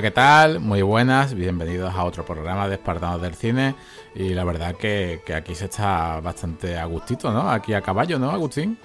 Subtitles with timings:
[0.00, 0.60] Hola, ¿qué tal?
[0.60, 3.74] Muy buenas, bienvenidos a otro programa de Espartanos del Cine.
[4.14, 7.50] Y la verdad que, aquí se está bastante a gustito, ¿no?
[7.50, 8.78] Aquí a caballo, ¿no, Agustín?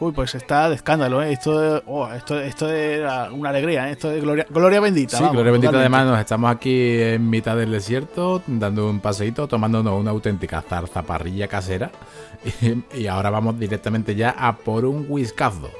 [0.00, 1.32] Uy, pues está de escándalo, ¿eh?
[1.32, 3.02] Esto, oh, esto, esto es
[3.32, 3.92] una alegría, ¿eh?
[3.92, 5.18] Esto es gloria, gloria bendita.
[5.18, 5.78] Sí, gloria bendita.
[5.78, 11.48] Además, nos estamos aquí en mitad del desierto, dando un paseíto, tomándonos una auténtica zarzaparrilla
[11.48, 11.90] casera.
[12.62, 15.70] Y, y ahora vamos directamente ya a por un whiskazo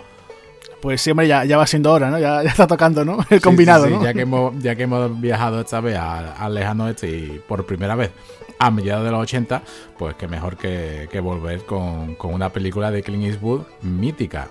[0.81, 2.19] pues siempre ya, ya va siendo hora, ¿no?
[2.19, 3.19] Ya, está tocando, ¿no?
[3.31, 7.43] El combinado, Ya que, hemos, ya que hemos viajado esta vez al, lejano este y
[7.47, 8.11] por primera vez
[8.59, 9.63] a mediados de los 80,
[9.99, 14.49] pues qué mejor que, volver con, una película de Clint Eastwood mítica.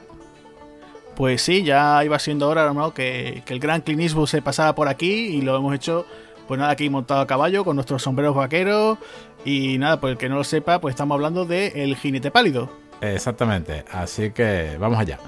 [1.16, 2.94] Pues sí, ya iba siendo hora, ¿no?
[2.94, 6.06] Que, que el gran Clint Eastwood se pasara por aquí y lo hemos hecho,
[6.48, 8.98] pues nada, aquí montado a caballo con nuestros sombreros vaqueros
[9.46, 12.70] y nada, pues el que no lo sepa, pues estamos hablando de El jinete pálido.
[13.02, 15.20] Exactamente, así que vamos allá.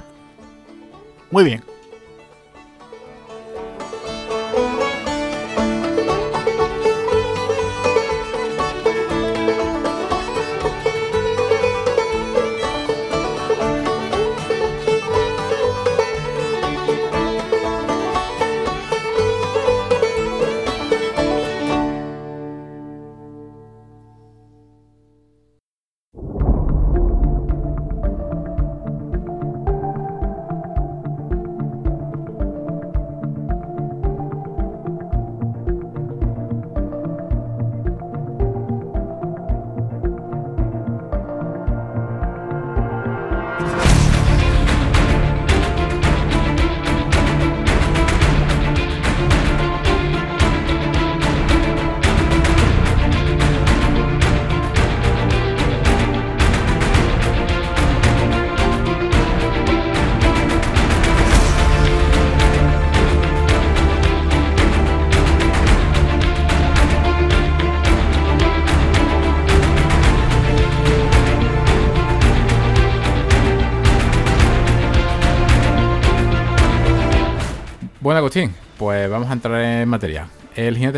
[1.32, 1.64] Muy bien.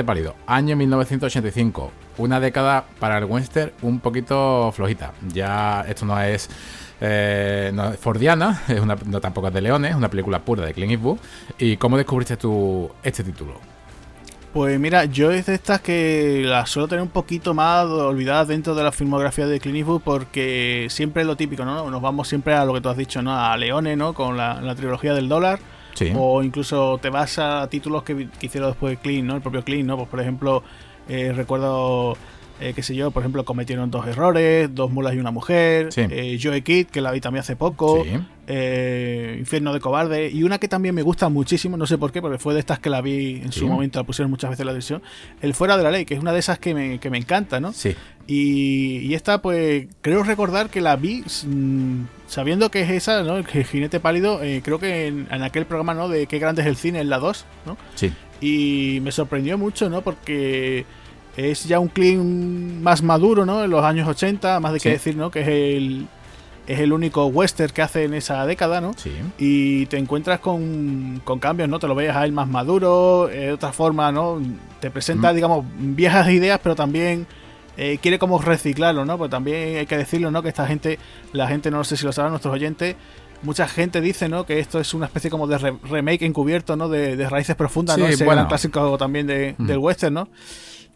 [0.04, 1.92] Pálido, año 1985.
[2.18, 5.14] Una década para el western un poquito flojita.
[5.34, 6.50] Ya esto no es,
[7.02, 10.92] eh, Fordiana, es una, no tampoco es de Leones, es una película pura de Clint
[10.92, 11.18] Eastwood.
[11.58, 13.54] ¿Y cómo descubriste tú este título?
[14.54, 18.74] Pues mira, yo es de estas que las suelo tener un poquito más olvidadas dentro
[18.74, 21.90] de la filmografía de Clint Eastwood porque siempre es lo típico, ¿no?
[21.90, 23.38] Nos vamos siempre a lo que tú has dicho, ¿no?
[23.38, 24.14] A Leones, ¿no?
[24.14, 25.60] Con la trilogía del dólar
[26.16, 29.36] o incluso te vas a títulos que, hicieron después de Clean, ¿no?
[29.36, 29.98] El propio Clean, ¿no?
[29.98, 30.64] Pues por ejemplo,
[31.08, 32.18] eh, recuerdo
[32.60, 36.38] eh, qué sé yo, por ejemplo, cometieron dos errores, dos mulas y una mujer, eh,
[36.42, 38.06] Joe Kid, que la vi también hace poco,
[38.48, 42.22] eh, Infierno de Cobarde, y una que también me gusta muchísimo, no sé por qué,
[42.22, 44.66] porque fue de estas que la vi en su momento, la pusieron muchas veces en
[44.66, 45.02] la edición,
[45.42, 47.62] El Fuera de la Ley, que es una de esas que me, que me encanta,
[47.62, 47.72] ¿no?
[47.72, 47.96] Sí.
[48.28, 53.38] Y, esta, pues, creo recordar que la vi mm, sabiendo que es esa, ¿no?
[53.38, 56.10] El jinete pálido, creo que en, en, aquel programa, ¿no?
[56.10, 57.78] De qué grande es el cine, en la 2, ¿no?
[57.96, 58.12] Sí.
[58.42, 60.02] Y me sorprendió mucho, ¿no?
[60.02, 60.86] Porque
[61.40, 63.64] es ya un clean más maduro, ¿no?
[63.64, 65.32] En los años 80, más de qué decir, ¿no?
[65.32, 66.08] Que es el,
[66.68, 68.94] es el único western que hace en esa década, ¿no?
[68.98, 69.12] Sí.
[69.38, 71.80] Y te encuentras con, con cambios, ¿no?
[71.80, 74.42] Te lo ves a él más maduro, de otra forma, ¿no?
[74.80, 75.36] Te presenta, mm.
[75.36, 77.26] digamos, viejas ideas, pero también
[77.78, 79.18] eh, quiere como reciclarlo, ¿no?
[79.18, 80.44] Pues también hay que decirlo, ¿no?
[80.44, 81.00] Que esta gente,
[81.32, 82.98] la gente, no sé si lo saben nuestros oyentes,
[83.42, 84.46] mucha gente dice, ¿no?
[84.46, 85.58] Que esto es una especie como de
[85.90, 86.90] remake encubierto, ¿no?
[86.90, 88.06] De, raíces profundas, ¿no?
[88.06, 88.48] Ese bueno.
[88.50, 90.30] clásico también de, del western, ¿no?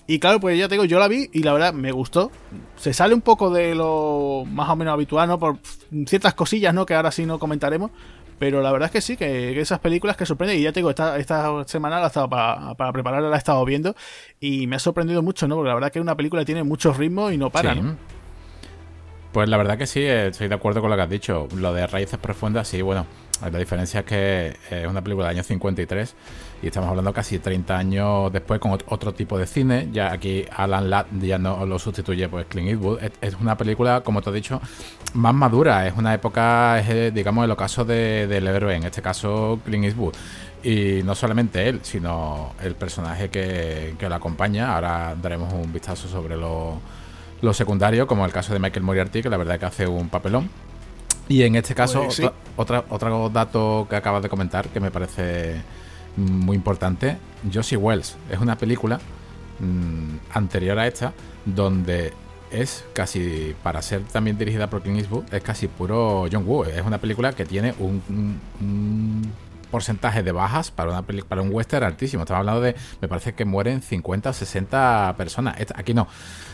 [0.05, 2.31] Y claro, pues ya te digo, yo la vi y la verdad me gustó.
[2.75, 5.39] Se sale un poco de lo más o menos habitual, ¿no?
[5.39, 5.59] Por
[6.05, 6.85] ciertas cosillas, ¿no?
[6.85, 7.91] Que ahora sí no comentaremos.
[8.37, 10.59] Pero la verdad es que sí, que, esas películas que sorprenden.
[10.59, 13.37] Y ya te digo, esta, esta semana la he estado para, para prepararla, la he
[13.37, 13.95] estado viendo.
[14.41, 15.55] Y me ha sorprendido mucho, ¿no?
[15.55, 17.95] Porque la verdad es que una película tiene mucho ritmo y no para, ¿no?
[19.31, 21.47] Pues la verdad que sí, estoy de acuerdo con lo que has dicho.
[21.55, 23.05] Lo de raíces profundas, sí, bueno.
[23.41, 26.15] La diferencia es que es una película del año 53
[26.63, 29.89] y estamos hablando casi 30 años después con otro tipo de cine.
[29.91, 32.99] Ya aquí Alan Ladd ya no lo sustituye pues Clint Eastwood.
[33.19, 34.61] Es, una película, como te he dicho,
[35.13, 35.85] más madura.
[35.85, 40.13] Es una época, es, digamos, el ocaso de, del héroe, en este caso Clint Eastwood.
[40.63, 44.73] Y no solamente él, sino el personaje que, que lo acompaña.
[44.73, 46.79] Ahora daremos un vistazo sobre lo,
[47.41, 50.07] lo secundario, como el caso de Michael Moriarty, que la verdad es que hace un
[50.07, 50.49] papelón.
[51.27, 52.21] Y en este caso, pues
[52.55, 55.61] otra, otro dato que acabas de comentar que me parece
[56.15, 57.17] muy importante,
[57.51, 58.17] Josie Wells.
[58.29, 58.99] Es una película
[59.59, 61.13] mm, anterior a esta
[61.45, 62.13] donde
[62.51, 66.65] es casi, para ser también dirigida por Clint Eastwood, es casi puro John Woo.
[66.65, 69.31] Es una película que tiene un,
[69.71, 72.23] porcentaje de bajas para una para un western altísimo.
[72.23, 75.55] Estamos hablando de, me parece que mueren 50 o 60 personas.
[75.73, 76.07] aquí no.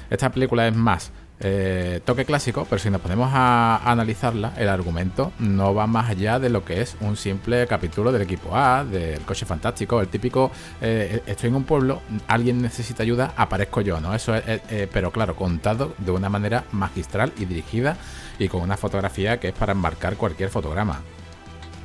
[0.09, 1.11] Esta película es más
[1.41, 6.39] eh, toque clásico, pero si nos ponemos a, analizarla, el argumento no va más allá
[6.39, 10.51] de lo que es un simple capítulo del equipo A, del coche fantástico, el típico
[10.81, 14.13] eh, estoy en un pueblo, alguien necesita ayuda, aparezco yo, ¿no?
[14.13, 17.97] Eso es, eh, pero claro, contado de una manera magistral y dirigida
[18.37, 21.01] y con una fotografía que es para embarcar cualquier fotograma.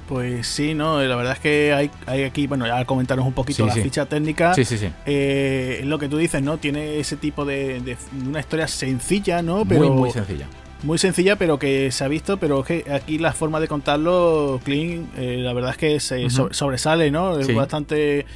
[0.08, 3.64] Pues sí, no, la verdad es que hay, hay aquí, bueno, ya comentaros un poquito
[3.64, 4.52] la ficha técnica.
[4.54, 4.90] Sí, sí, sí.
[5.06, 6.58] Eh, lo que tú dices, ¿no?
[6.58, 7.96] Tiene ese tipo de,
[8.26, 9.64] una historia sencilla, ¿no?
[9.64, 10.46] Pero, muy, muy sencilla.
[10.82, 15.08] Muy sencilla, pero que se ha visto, pero que aquí la forma de contarlo, Clean,
[15.16, 17.38] eh, la verdad es que se sobresale, ¿no?
[17.38, 18.26] Es bastante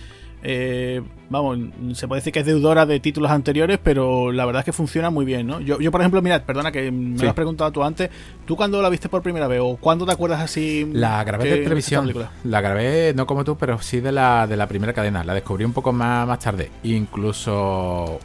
[0.43, 1.58] eh, vamos,
[1.94, 5.11] se puede decir que es deudora de títulos anteriores, pero la verdad es que funciona
[5.11, 5.61] muy bien, ¿no?
[5.61, 8.11] Yo, yo por ejemplo, mirad, perdona que me lo has preguntado tú antes,
[8.46, 10.88] ¿tú cuándo la viste por primera vez o cuándo te acuerdas así?
[10.93, 12.12] La grabé de televisión,
[12.44, 15.64] la grabé no como tú, pero sí de la, de la primera cadena, la descubrí
[15.64, 18.20] un poco más, más tarde, incluso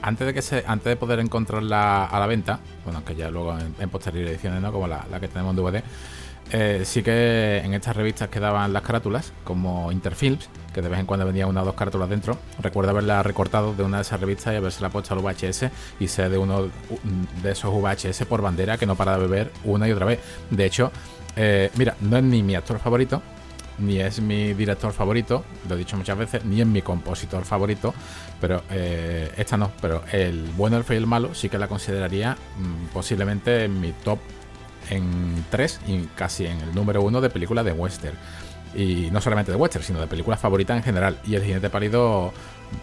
[0.00, 3.56] antes de que se, antes de poder encontrarla a la venta, bueno, que ya luego
[3.78, 4.72] en, posteriores ediciones, ¿no?
[4.72, 5.82] Como la, la que tenemos en DVD,
[6.52, 11.06] eh, sí que en estas revistas quedaban las carátulas, como Interfilms, que de vez en
[11.06, 12.38] cuando vendía una o dos carátulas dentro.
[12.60, 15.66] Recuerdo haberla recortado de una de esas revistas y haberse puesto al VHS
[16.00, 16.68] y ser de uno
[17.42, 20.20] de esos VHS por bandera que no para de beber una y otra vez.
[20.50, 20.90] De hecho,
[21.36, 23.22] eh, mira, no es ni mi actor favorito,
[23.78, 27.94] ni es mi director favorito, lo he dicho muchas veces, ni es mi compositor favorito,
[28.40, 29.70] pero eh, esta no.
[29.80, 33.80] Pero el bueno, el feo y el malo sí que la consideraría mm, posiblemente en
[33.80, 34.18] mi top
[34.90, 38.16] en 3 y casi en el número 1 de películas de western.
[38.74, 41.18] Y no solamente de western, sino de películas favoritas en general.
[41.26, 42.32] Y El Jinete Pálido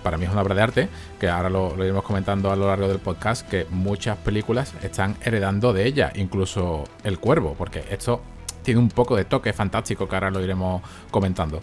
[0.04, 2.88] para mí es una obra de arte, que ahora lo, iremos comentando a lo largo
[2.88, 8.22] del podcast, que muchas películas están heredando de ella, incluso El Cuervo, porque esto
[8.64, 10.82] tiene un poco de toque fantástico que ahora lo iremos
[11.12, 11.62] comentando.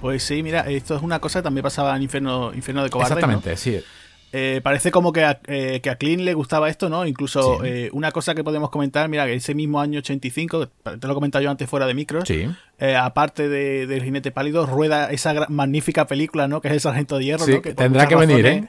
[0.00, 3.14] Pues sí, mira, esto es una cosa que también pasaba en Infierno, Infierno de Cobarde.
[3.14, 3.80] Exactamente, sí.
[4.32, 7.06] Eh, parece como que a, eh, que a Clint le gustaba esto, ¿no?
[7.06, 11.12] Incluso eh, una cosa que podemos comentar, mira, que ese mismo año 85, te lo
[11.12, 12.46] he comentado yo antes fuera de micros, sí.
[12.98, 16.60] Aparte de, del Jinete Pálido, rueda esa magnífica película, ¿no?
[16.60, 17.62] Que es El Sargento de Hierro, ¿no?
[17.62, 18.64] Que tendrá que venir, ¿eh?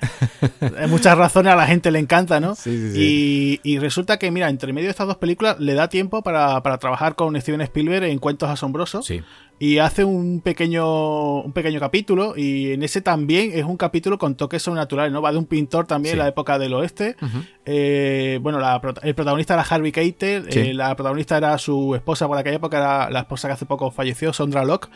[0.78, 2.56] Hay muchas razones a la gente le encanta, ¿no?
[2.66, 6.62] y, y, resulta que, mira, entre medio de estas dos películas le da tiempo para,
[6.64, 9.06] para trabajar con Steven Spielberg en Cuentos Asombrosos.
[9.06, 9.22] Sí
[9.62, 14.34] y hace un pequeño un pequeño capítulo y en ese también es un capítulo con
[14.34, 15.22] toques sobrenaturales, ¿no?
[15.22, 17.16] Va de un pintor también en la época del oeste.
[17.64, 18.58] Eh, bueno,
[19.04, 23.12] el protagonista era Harvey Keitel, eh, la protagonista era su esposa por aquella época, era
[23.12, 24.90] la esposa que hace poco falleció, Sondra Locke.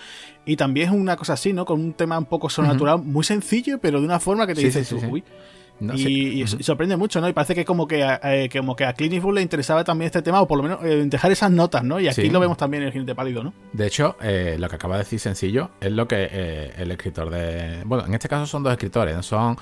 [0.46, 1.66] Y también es una cosa así, ¿no?
[1.66, 4.92] Con un tema un poco sobrenatural, muy sencillo, pero de una forma que te dices,
[4.92, 5.24] uy,
[5.82, 7.28] y, sorprende mucho, ¿no?
[7.28, 10.22] Y parece que como que, eh, como que a Clint Eastwood le interesaba también este
[10.22, 12.00] tema, o por lo menos eh, dejar esas notas, ¿no?
[12.00, 13.54] Y aquí lo vemos también en el jinete pálido, ¿no?
[13.74, 17.84] De hecho, eh, lo que acaba de decir sencillo es lo que el escritor de.
[17.86, 19.58] Bueno, en este caso son dos escritores, son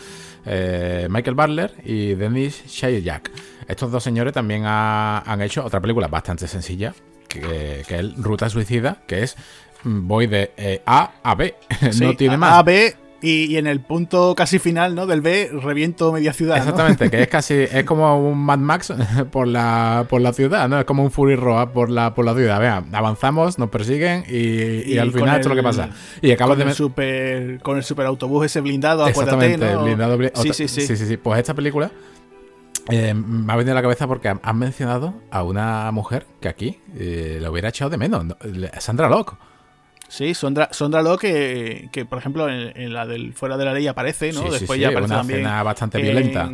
[0.46, 2.64] Michael Butler y Dennis
[3.04, 3.32] Jack
[3.68, 6.94] Estos dos señores también han hecho otra película bastante sencilla,
[7.40, 9.36] que, es Ruta Suicida, que es
[9.84, 11.56] mm, voy de A a B,
[12.02, 12.54] no tiene más.
[12.54, 15.08] A, B y, en el punto casi final, ¿no?
[15.08, 16.58] Del B, reviento media ciudad.
[16.58, 18.94] Exactamente, que es casi, es como un Mad Max
[19.32, 20.78] por la, por la ciudad, ¿no?
[20.78, 22.60] Es como un Fury Road por la, por la ciudad.
[22.60, 25.90] Vean, avanzamos, nos persiguen y, al final esto es lo que pasa.
[26.22, 26.66] Y acabas de.
[26.66, 29.84] El super, con el super autobús ese blindado, Exactamente, ¿no?
[29.84, 30.18] blindado.
[30.36, 31.92] sí, sí, sí, sí, sí, Pues esta película.
[32.90, 36.80] Eh, me ha venido a la cabeza porque han mencionado a una mujer que aquí
[36.98, 38.26] eh, lo hubiera echado de menos,
[38.80, 39.36] Sandra Locke.
[40.10, 43.88] Sí, Sondra, Sondra Lo que, que, por ejemplo, en, la del Fuera de la Ley
[43.88, 44.44] aparece, ¿no?
[44.44, 45.44] Después ya aparece una también.
[45.44, 46.52] bastante violenta.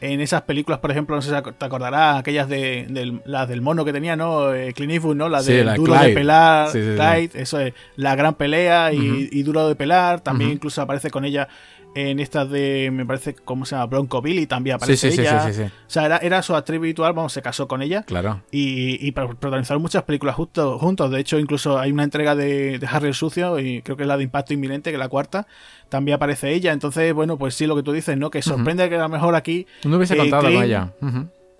[0.00, 3.86] En esas películas, por ejemplo, no sé si te acordarás, aquellas de, las del mono
[3.86, 4.52] que tenía, ¿no?
[4.52, 5.30] Eh, Clint Eastwood, ¿no?
[5.30, 10.20] La de duro de pelar, eso es, la gran pelea y, duro de pelar.
[10.20, 11.48] También incluso aparece con ella
[11.94, 13.86] en estas de, me parece, ¿cómo se llama?
[13.86, 15.46] Bronco Billy también aparece ella.
[15.48, 18.02] o sea, era, era, su actriz habitual, vamos, se casó con ella.
[18.02, 18.42] Claro.
[18.50, 21.10] Y, y protagonizaron muchas películas justo, juntos.
[21.10, 24.08] De hecho, incluso hay una entrega de, de, Harry el Sucio, y creo que es
[24.08, 25.46] la de Impacto Inminente, que es la cuarta.
[25.88, 26.72] También aparece ella.
[26.72, 28.30] Entonces, bueno, pues sí, lo que tú dices, ¿no?
[28.30, 29.66] Que sorprende que a lo mejor aquí.
[29.84, 30.92] No hubiese contado con ella.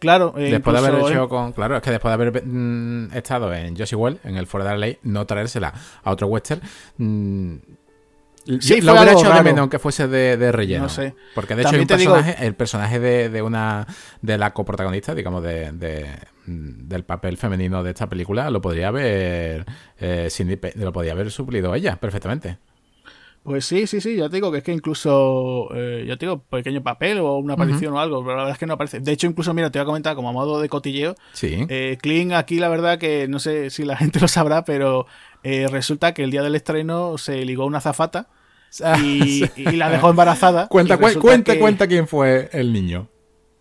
[0.04, 1.52] Claro, eh, después de haber hecho con.
[1.52, 4.70] Claro, es que después de haber mm, estado en Josie Well, en el Fuera de
[4.72, 5.72] la Ley, no traérsela
[6.02, 6.60] a otro western.
[6.98, 7.56] Mm,
[8.60, 10.84] Sí, lo hubiera hecho de menos aunque fuese de, relleno.
[10.84, 11.14] No sé.
[11.34, 11.76] Porque de hecho
[12.40, 13.86] el personaje de, una
[14.20, 19.64] de la coprotagonista, digamos, de, del papel femenino de esta película, lo podría haber
[19.98, 20.28] eh,
[20.76, 22.58] lo podría haber suplido ella perfectamente.
[23.44, 26.38] Pues sí, sí, sí, ya te digo que es que incluso, eh, ya te digo,
[26.44, 29.00] pequeño papel o una aparición o algo, pero la verdad es que no aparece.
[29.00, 31.14] De hecho, incluso, mira, te voy a comentar como a modo de cotilleo.
[31.34, 31.66] Sí.
[31.68, 35.06] Eh, Kling aquí, la verdad que no sé si la gente lo sabrá, pero
[35.44, 38.28] eh, resulta que el día del estreno se ligó una zafata
[39.02, 39.46] y,
[39.76, 40.66] la dejó embarazada.
[40.66, 43.08] cuenta, cuenta, cuenta quién fue el niño.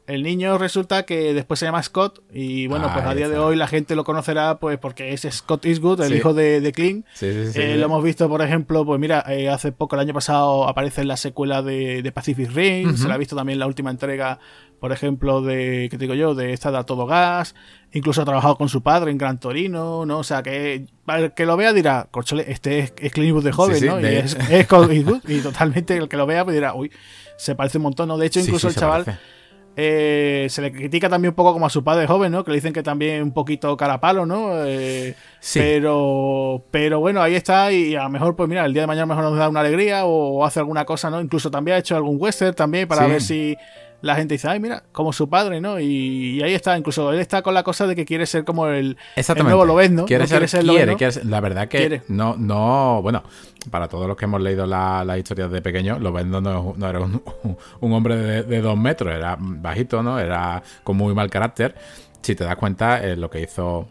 [0.05, 3.55] El niño resulta que después se llama Scott y bueno, pues a día de hoy
[3.55, 7.05] la gente lo conocerá pues porque es Scott Eastwood, el hijo de, de Clint.
[7.21, 11.01] Eh, lo hemos visto, por ejemplo, pues mira, eh, hace poco, el año pasado, aparece
[11.01, 14.39] en la secuela de, Pacific Rim, se la ha visto también en la última entrega,
[14.81, 17.55] por ejemplo, de, ¿qué digo yo?, de esta de A Todo Gas.
[17.93, 20.19] Incluso ha trabajado con su padre en Gran Torino, ¿no?
[20.19, 23.85] O sea, que el que lo vea dirá, corchole, este es, Clint Eastwood de joven,
[23.85, 24.01] ¿no?
[24.01, 26.91] Y es, Scott Eastwood y totalmente el que lo vea pues dirá, uy,
[27.37, 28.17] se parece un montón, ¿no?
[28.17, 29.05] De hecho, incluso el chaval...
[29.75, 32.43] Eh, se le critica también un poco como a su padre joven, ¿no?
[32.43, 34.65] Que le dicen que también un poquito carapalo, ¿no?
[34.65, 35.15] Eh,
[35.53, 39.07] pero, pero bueno, ahí está y a lo mejor, pues mira, el día de mañana
[39.07, 41.19] mejor nos da una alegría o, hace alguna cosa, ¿no?
[41.19, 43.57] Incluso también ha hecho algún western también para ver si
[44.03, 45.79] la gente dice, ay, mira, como su padre, ¿no?
[45.79, 48.97] Y, ahí está, incluso él está con la cosa de que quiere ser como el,
[49.15, 50.03] el nuevo Lobezno.
[50.03, 53.23] Quiere, ser, quiere, quiere, la verdad que no, no, bueno,
[53.71, 56.99] para todos los que hemos leído las la historias de pequeño, Lobezno no, no era
[56.99, 57.23] un,
[57.79, 60.19] hombre de, dos metros, era bajito, ¿no?
[60.19, 61.73] Era con muy mal carácter.
[62.21, 63.87] Si te das cuenta, eh, lo que hizo...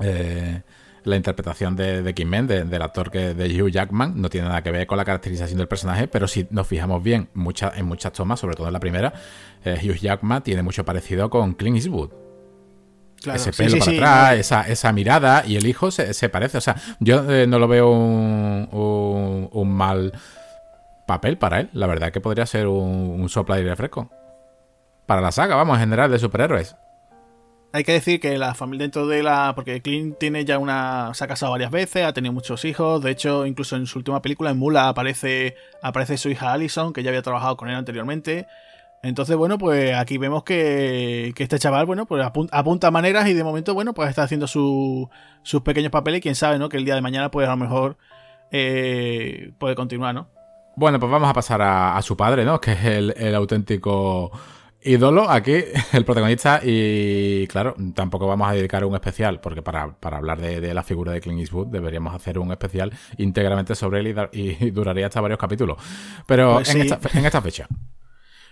[0.00, 0.62] Eh,
[1.04, 4.62] la interpretación de, de Kim Men, del actor que, de Hugh Jackman, no tiene nada
[4.62, 8.12] que ver con la caracterización del personaje, pero si nos fijamos bien muchas en muchas
[8.12, 9.12] tomas, sobre todo en la primera,
[9.64, 12.10] eh, Hugh Jackman tiene mucho parecido con Clint Eastwood.
[13.32, 16.58] ese pelo para atrás, esa, esa, mirada, y el hijo se, parece.
[16.58, 20.12] O sea, yo eh, no lo veo un, un, mal
[21.06, 21.70] papel para él.
[21.72, 24.10] La verdad que podría ser un, un sopla de fresco.
[25.06, 26.76] Para la saga, vamos, en general, de superhéroes
[27.72, 29.52] hay que decir que la familia dentro de la.
[29.54, 31.12] Porque Clint tiene ya una.
[31.14, 33.02] Se ha casado varias veces, ha tenido muchos hijos.
[33.02, 37.02] De hecho, incluso en su última película, en Mula, aparece, aparece su hija Allison, que
[37.02, 38.46] ya había trabajado con él anteriormente.
[39.02, 43.44] Entonces, bueno, pues aquí vemos que, que este chaval, bueno, pues apunta, maneras y de
[43.44, 45.08] momento, bueno, pues está haciendo sus
[45.62, 46.68] pequeños papeles quién sabe, ¿no?
[46.68, 47.96] Que el día de mañana, pues a lo mejor
[48.50, 50.28] eh, puede continuar, ¿no?
[50.74, 52.60] Bueno, pues vamos a pasar a, su padre, ¿no?
[52.60, 54.32] Que es el auténtico
[54.82, 60.40] ídolo aquí, el protagonista, y claro, tampoco vamos a dedicar un especial, porque para, hablar
[60.40, 65.06] de, la figura de Clint Eastwood deberíamos hacer un especial íntegramente sobre él y, duraría
[65.06, 65.76] hasta varios capítulos.
[66.26, 67.66] Pero pues en, esta, fecha.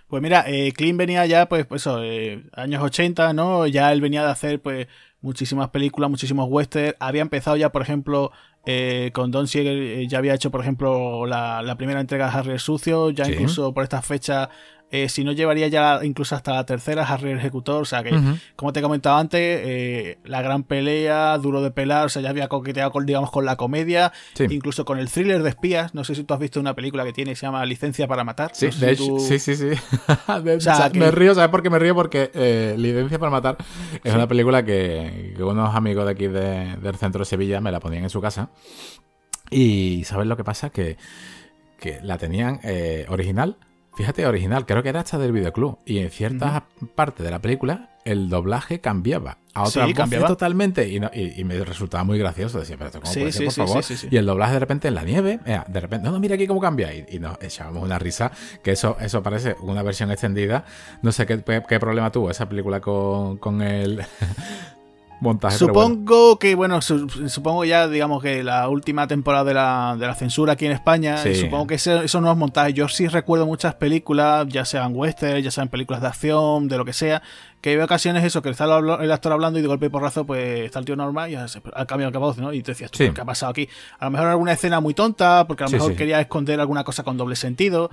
[0.08, 3.66] Pues mira, eh, Clint venía ya, pues, pues eso, eh, años 80, ¿no?
[3.66, 4.86] Ya él venía de hacer, pues,
[5.20, 6.94] muchísimas películas, muchísimos westerns.
[7.00, 8.30] Había empezado ya, por ejemplo,
[8.64, 12.60] eh, con Don Siegel, ya había hecho, por ejemplo, la, primera entrega de Harry el
[12.60, 13.10] Sucio.
[13.10, 14.50] Ya incluso por esta fecha
[14.92, 17.82] eh, si no llevaría ya incluso hasta la tercera, Harry el Ejecutor.
[17.82, 18.14] O sea que,
[18.54, 22.30] como te he comentado antes, eh, la gran pelea, duro de pelar, o sea, ya
[22.30, 25.92] había coqueteado con, digamos, con la comedia, incluso con el thriller de espías.
[25.94, 28.52] No sé si tú has visto una película que tiene, se llama Licencia para Matar.
[28.54, 29.70] Sí, sí, sí, sí.
[30.94, 31.94] Me río, ¿sabes por qué me río?
[31.94, 33.56] Porque eh, Licencia para Matar
[34.04, 38.04] es una película que, unos amigos de aquí del centro de Sevilla me la ponían
[38.04, 38.50] en su casa.
[39.50, 40.70] Y ¿sabes lo que pasa?
[40.70, 40.96] Que,
[41.80, 42.60] que la tenían
[43.08, 43.56] original
[43.96, 45.78] Fíjate, original, creo que era hasta del videoclub.
[45.86, 50.86] Y en ciertas partes de la película, el doblaje cambiaba a otra sí, cambiaba totalmente.
[50.86, 51.00] Y,
[51.40, 52.60] y, me resultaba muy gracioso.
[52.60, 53.84] Decía, pero ¿cómo puede ser, por favor?
[54.10, 56.60] Y el doblaje de repente en la nieve, de repente, no, no, mira aquí cómo
[56.60, 56.92] cambia.
[56.94, 58.30] Y, nos echábamos una risa,
[58.62, 60.66] que eso, eso parece una versión extendida.
[61.00, 64.04] No sé qué, qué problema tuvo esa película con, con el.
[65.20, 65.56] Montaje.
[65.56, 70.54] Supongo que, bueno, supongo ya, digamos que la última temporada de la, de la censura
[70.54, 72.74] aquí en España, supongo que esos nuevos montajes.
[72.74, 76.84] Yo sí recuerdo muchas películas, ya sean western, ya sean películas de acción, de lo
[76.84, 77.22] que sea,
[77.66, 80.60] que hay ocasiones eso, que está el actor hablando y de golpe y porrazo, pues
[80.60, 81.48] está el tío normal y ha
[81.84, 82.52] cambiado el voz, ¿no?
[82.52, 83.68] Y te decías, ¿qué ha pasado aquí?
[83.98, 87.02] A lo mejor alguna escena muy tonta, porque a lo mejor quería esconder alguna cosa
[87.02, 87.90] con doble sentido,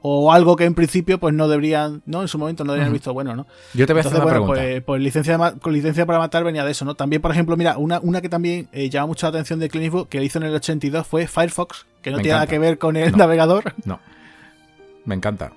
[0.00, 2.22] o algo que en principio, pues no deberían, ¿no?
[2.22, 3.46] En su momento no deberían visto bueno, ¿no?
[3.74, 4.60] Yo te voy a hacer una bueno, pregunta.
[4.60, 6.96] Pues, pues licencia, con licencia para matar venía de eso, ¿no?
[6.96, 9.84] También, por ejemplo, mira, una, una que también eh, llama mucho la atención de Clint
[9.84, 12.96] Eastwood, que hizo en el 82, fue Firefox, que no tiene nada que ver con
[12.96, 13.72] el navegador.
[13.84, 14.00] No.
[15.04, 15.52] Me encanta.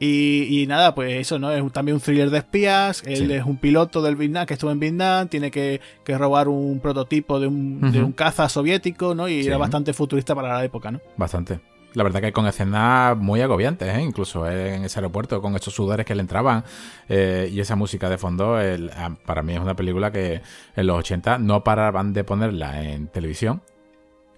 [0.00, 1.50] Y, nada, pues eso, ¿no?
[1.50, 3.02] Es también un thriller de espías.
[3.04, 7.40] Él es un piloto del Vietnam que estuvo en Vietnam, tiene que, robar un prototipo
[7.40, 9.28] de un, caza soviético, ¿no?
[9.28, 11.00] Y era bastante futurista para la época, ¿no?
[11.16, 11.60] Bastante.
[11.94, 14.02] La verdad que con escenas muy agobiantes, ¿eh?
[14.02, 16.62] incluso en ese aeropuerto, con esos sudores que le entraban
[17.08, 20.42] eh, y esa música de fondo, ah, para mí es una película que
[20.76, 23.62] en los 80 no paraban de ponerla en televisión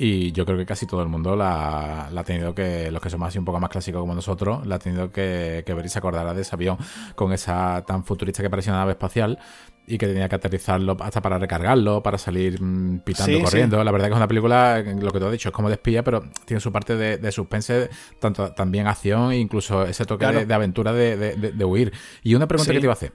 [0.03, 3.29] y yo creo que casi todo el mundo la, ha tenido que, los que somos
[3.29, 6.33] así un poco más clásicos como nosotros, la ha tenido que, ver y se acordará
[6.33, 6.79] de ese avión
[7.15, 9.39] con esa tan futurista que parecía una nave espacial
[9.87, 13.85] y que tenía que aterrizarlo hasta para recargarlo, para salir mm, pitando, corriendo.
[13.85, 16.03] La verdad que es una película, lo que tú has dicho, es como de espía,
[16.03, 20.95] pero tiene su parte de, suspense, tanto también acción e incluso ese toque de, aventura
[20.95, 21.93] de, huir.
[22.23, 23.13] Y una pregunta que te iba a hacer.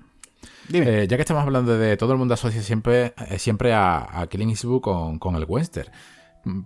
[0.72, 4.28] Eh, ya que estamos hablando de todo el mundo asocia siempre, eh, siempre a, a
[4.28, 5.90] Killing Eastwood con, con, el western.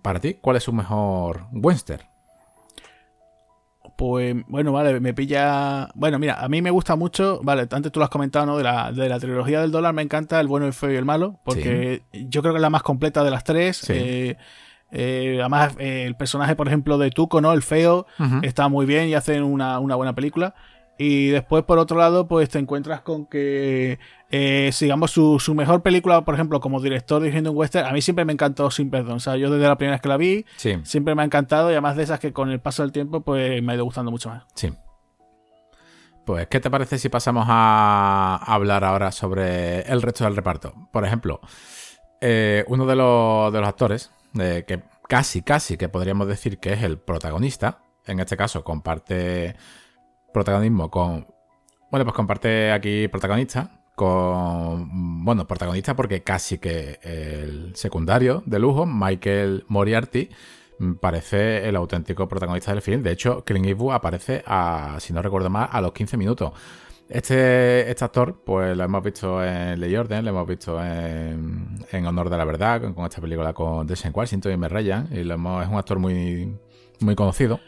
[0.02, 2.04] Para ti, ¿cuál es su mejor western?
[3.96, 5.90] Pues bueno, vale, me pilla.
[5.94, 8.58] Bueno, mira, a mí me gusta mucho, vale, antes tú lo has comentado, ¿no?
[8.58, 11.04] De la, de la trilogía del dólar me encanta el bueno, el feo y el
[11.04, 12.28] malo, porque sí.
[12.30, 13.78] yo creo que es la más completa de las tres.
[13.78, 13.94] Sí.
[13.94, 14.38] Eh,
[14.92, 17.52] eh, además, eh, el personaje, por ejemplo, de Tuco, ¿no?
[17.52, 18.46] El feo, uh -huh.
[18.46, 20.56] está muy bien y hacen una, una, buena película.
[21.02, 24.00] Y después, por otro lado, pues te encuentras con que,
[24.32, 28.02] eh, sigamos, su, su, mejor película, por ejemplo, como director dirigiendo un western, a mí
[28.02, 29.16] siempre me encantó Sin Perdón.
[29.16, 30.78] O sea, yo desde la primera vez que la vi, sí.
[30.84, 33.64] siempre me ha encantado y además de esas que con el paso del tiempo, pues
[33.64, 34.44] me ha ido gustando mucho más.
[34.56, 34.74] Sí.
[36.26, 40.74] Pues, ¿qué te parece si pasamos a hablar ahora sobre el resto del reparto?
[40.92, 41.40] Por ejemplo,
[42.20, 46.74] eh, uno de los, de los actores, eh, que casi, casi que podríamos decir que
[46.74, 49.56] es el protagonista, en este caso comparte
[50.34, 51.26] protagonismo con.
[51.92, 55.24] Bueno, pues comparte aquí protagonista con.
[55.26, 60.30] Bueno, protagonista porque casi que el secundario de lujo, Michael Moriarty,
[61.00, 63.04] parece el auténtico protagonista del film.
[63.04, 66.54] De hecho, Clint Eastwood aparece, a, si no recuerdo mal, a los 15 minutos.
[67.10, 72.06] Este, este actor, pues lo hemos visto en Ley Orden, lo hemos visto en, en
[72.06, 75.34] Honor de la Verdad, con, esta película con Deshaun Washington y Me Ryan, y lo
[75.34, 76.56] hemos, es un actor muy,
[77.00, 77.60] muy conocido.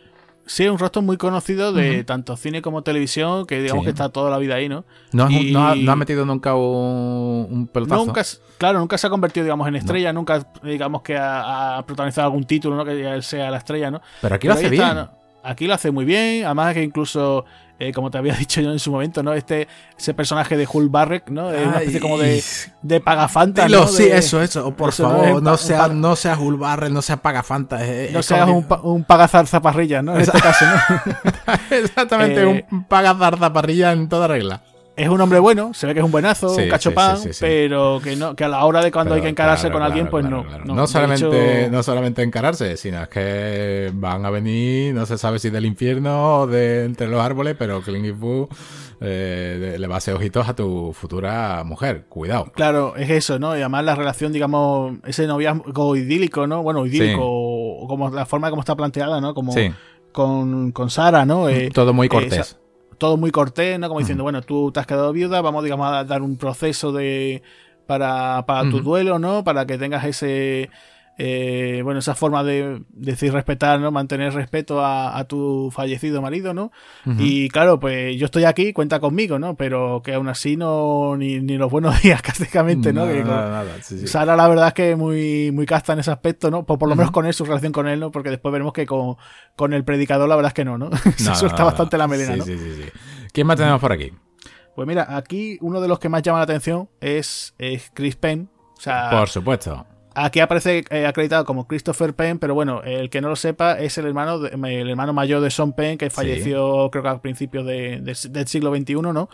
[0.46, 2.06] Sí, un rostro muy conocido de uh -huh.
[2.06, 3.86] tanto cine como televisión, que digamos sí.
[3.86, 4.84] que está toda la vida ahí, ¿no?
[5.14, 5.52] No, y...
[5.52, 8.06] no, ha, no ha, metido nunca un, un, pelotazo.
[8.06, 8.24] Nunca,
[8.58, 10.20] claro, nunca se ha convertido, digamos, en estrella, no.
[10.20, 12.84] nunca, digamos, que ha, ha, protagonizado algún título, ¿no?
[12.84, 14.02] Que él sea la estrella, ¿no?
[14.22, 14.84] Pero aquí Pero lo hace bien.
[14.84, 15.12] Está, ¿no?
[15.44, 17.46] Aquí lo hace muy bien, además que incluso,
[17.82, 19.34] eh, como te había dicho yo en su momento, ¿no?
[19.34, 21.52] Este, ese personaje de Hulk Barrett, ¿no?
[21.52, 22.44] Es una especie como de,
[22.82, 23.88] de pagafanta, Dilo, ¿no?
[23.88, 27.84] sí, eso, eso, por eso, favor, no, sea, no sea Hulk Barrett, no sea pagafanta.
[27.84, 30.14] Es, no es seas un, un pagazar zaparrilla, ¿no?
[30.16, 31.54] En este caso, ¿no?
[31.76, 34.62] Exactamente, eh, un pagazar zaparrilla en toda regla
[34.96, 37.40] es un hombre bueno, se ve que es un buenazo, sí, un cachopán, sí, sí,
[37.40, 39.84] pero que no que a la hora de cuando pero, hay que encararse claro, con
[39.84, 40.82] alguien, claro, pues claro, no, no.
[40.82, 41.72] No, solamente, hecho...
[41.72, 46.42] no solamente encararse, sino es que van a venir, no se sabe si del infierno
[46.42, 48.50] o de entre los árboles, pero Clint Eastwood
[49.00, 52.06] eh, le va a hacer ojitos a tu futura mujer.
[52.08, 52.52] Cuidado.
[52.54, 53.56] Claro, es eso, ¿no?
[53.58, 56.62] Y además la relación, digamos, ese noviazgo idílico, ¿no?
[56.62, 59.34] Bueno, idílico, o como la forma como está planteada, ¿no?
[59.34, 59.54] Como
[60.12, 61.50] con, con Sara, ¿no?
[61.50, 62.52] Eh, Todo muy cortés.
[62.52, 62.61] Eh,
[63.02, 63.88] todo muy cortés, ¿no?
[63.88, 67.42] Como diciendo, bueno, tú te has quedado viuda, vamos, digamos, a dar un proceso de
[67.88, 69.44] para, para tu duelo, ¿no?
[69.44, 70.70] Para que tengas ese,
[71.24, 73.92] eh, bueno, esa forma de, decir respetar, ¿no?
[73.92, 76.72] Mantener respeto a, a tu fallecido marido, ¿no?
[77.06, 77.16] Uh -huh.
[77.20, 79.54] Y claro, pues yo estoy aquí, cuenta conmigo, ¿no?
[79.56, 83.06] Pero que aún así no, ni, ni los buenos días prácticamente, ¿no?
[83.06, 83.76] Nada, que, nada, nada.
[83.84, 84.08] Sí, sí.
[84.08, 86.66] Sara la verdad es que muy, muy casta en ese aspecto, ¿no?
[86.66, 86.98] Por, por lo uh -huh.
[86.98, 88.10] menos con él, su relación con él, ¿no?
[88.10, 89.16] Porque después veremos que con,
[89.56, 90.90] con el predicador la verdad es que no, ¿no?
[91.18, 92.46] Se no, suelta bastante la melena, sí, ¿no?
[92.46, 92.90] Sí, sí, sí.
[93.32, 94.12] ¿Quién más tenemos por aquí?
[94.76, 98.50] Pues mira, aquí uno de los que más llama la atención es, es Chris Penn.
[98.76, 99.86] O sea, por supuesto.
[100.14, 103.98] Aquí aparece eh, acreditado como Christopher Penn, pero bueno, el que no lo sepa es
[103.98, 106.90] el hermano, de, el hermano mayor de Sean Penn, que falleció sí.
[106.92, 109.30] creo que a principios de, de, del siglo XXI, ¿no?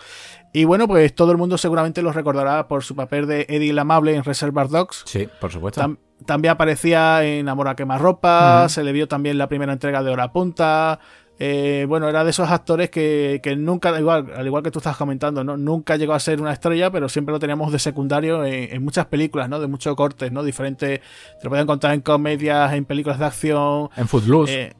[0.53, 3.79] Y bueno, pues todo el mundo seguramente lo recordará por su papel de Eddie el
[3.79, 5.03] Amable en Reservoir Dogs.
[5.05, 5.81] Sí, por supuesto.
[5.81, 8.69] Tam también aparecía en Amor a quemarropa, uh -huh.
[8.69, 10.99] se le vio también la primera entrega de Hora Punta,
[11.39, 14.97] eh, bueno, era de esos actores que, que, nunca, igual, al igual que tú estás
[14.97, 15.57] comentando, ¿no?
[15.57, 19.05] Nunca llegó a ser una estrella, pero siempre lo teníamos de secundario en, en muchas
[19.05, 19.59] películas, ¿no?
[19.59, 20.43] De muchos cortes, ¿no?
[20.43, 20.99] Diferentes.
[20.99, 23.89] Te lo podían encontrar en comedias, en películas de acción.
[23.95, 24.61] En Footloose.
[24.61, 24.73] Eh,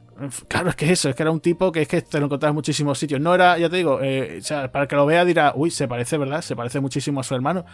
[0.48, 2.26] Claro, es que es eso, es que era un tipo que es que te lo
[2.26, 3.22] encontrabas en muchísimos sitios.
[3.22, 5.70] No era, ya te digo, eh, o sea, para el que lo vea dirá, uy,
[5.70, 6.42] se parece, ¿verdad?
[6.42, 7.66] Se parece muchísimo a su hermano.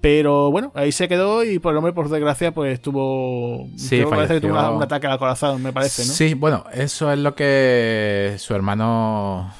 [0.00, 3.68] Pero bueno, ahí se quedó y por el hombre, por desgracia, pues tuvo.
[3.76, 6.12] Sí, parece que tuvo una, un ataque al corazón, me parece, ¿no?
[6.12, 9.52] Sí, bueno, eso es lo que su hermano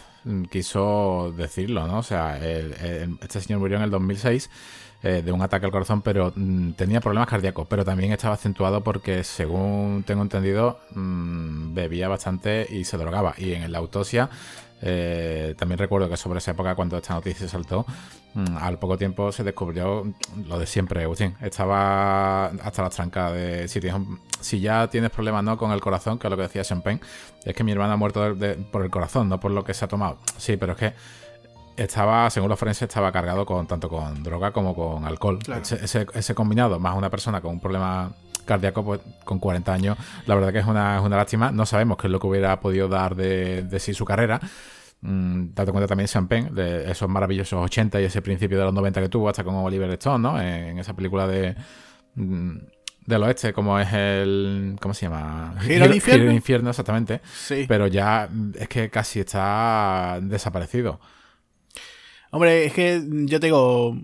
[0.50, 1.98] quiso decirlo, ¿no?
[1.98, 4.50] O sea, el, el, este señor murió en el 2006
[5.02, 8.82] eh, de un ataque al corazón, pero mmm, tenía problemas cardíacos, pero también estaba acentuado
[8.82, 13.34] porque, según tengo entendido, mmm, bebía bastante y se drogaba.
[13.38, 14.28] Y en la autopsia
[14.80, 17.84] eh, también recuerdo que sobre esa época, cuando esta noticia saltó,
[18.34, 20.12] mmm, al poco tiempo se descubrió
[20.46, 21.36] lo de siempre, Agustín.
[21.40, 24.00] Estaba hasta las trancas de si, tienes,
[24.40, 25.56] si ya tienes problemas ¿no?
[25.56, 27.00] con el corazón, que es lo que decía Champagne,
[27.44, 29.74] es que mi hermana ha muerto de, de, por el corazón, no por lo que
[29.74, 30.18] se ha tomado.
[30.36, 30.92] Sí, pero es que
[31.76, 35.38] estaba, según los forenses, estaba cargado con tanto con droga como con alcohol.
[35.38, 35.62] Claro.
[35.62, 38.12] Ese, ese, ese, combinado, más una persona con un problema
[38.48, 41.52] cardíaco, pues con 40 años, la verdad que es una, es una lástima.
[41.52, 44.40] No sabemos qué es lo que hubiera podido dar de, de sí su carrera.
[45.00, 49.00] Mm, date cuenta también Champagne, de esos maravillosos 80 y ese principio de los 90
[49.02, 50.40] que tuvo, hasta con Oliver Stone, ¿no?
[50.40, 51.54] En, en esa película de.
[52.16, 52.56] Mm,
[53.08, 54.76] del oeste, como es el.
[54.80, 55.54] ¿Cómo se llama?
[55.60, 56.24] Giro al infierno.
[56.24, 57.22] Giro infierno, exactamente.
[57.24, 57.64] Sí.
[57.66, 61.00] Pero ya es que casi está desaparecido.
[62.30, 63.96] Hombre, es que yo te digo.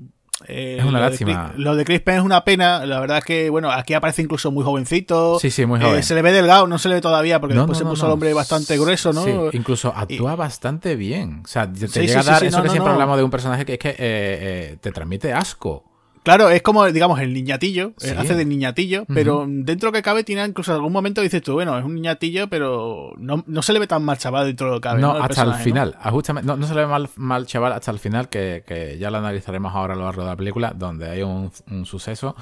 [0.47, 1.53] Eh, es una lástima.
[1.57, 2.85] lo de Chris Penn es una pena.
[2.87, 5.39] La verdad es que, bueno, aquí aparece incluso muy jovencito.
[5.39, 6.03] Sí, sí, muy joven.
[6.03, 8.33] se le ve delgado, no se le ve todavía, porque después se puso el hombre
[8.35, 9.25] bastante grueso, ¿no?
[9.25, 11.43] Sí, incluso actúa bastante bien.
[11.45, 13.79] O sea, te llega a dar eso que siempre hablamos de un personaje que es
[13.79, 15.94] que te transmite asco.
[16.25, 20.43] Claro, es como, digamos, el niñatillo, eh, hace de niñatillo, pero dentro que cabe tiene
[20.43, 23.87] incluso algún momento dices tú, bueno, es un niñatillo, pero no, no se le ve
[23.87, 25.03] tan mal chaval dentro de lo que cabe.
[25.03, 25.95] No, hasta el final,
[26.43, 26.57] ¿no?
[26.57, 29.75] no, se le ve mal, mal chaval hasta el final, que, que, ya lo analizaremos
[29.75, 32.35] ahora a lo largo de la película, donde hay un, un suceso,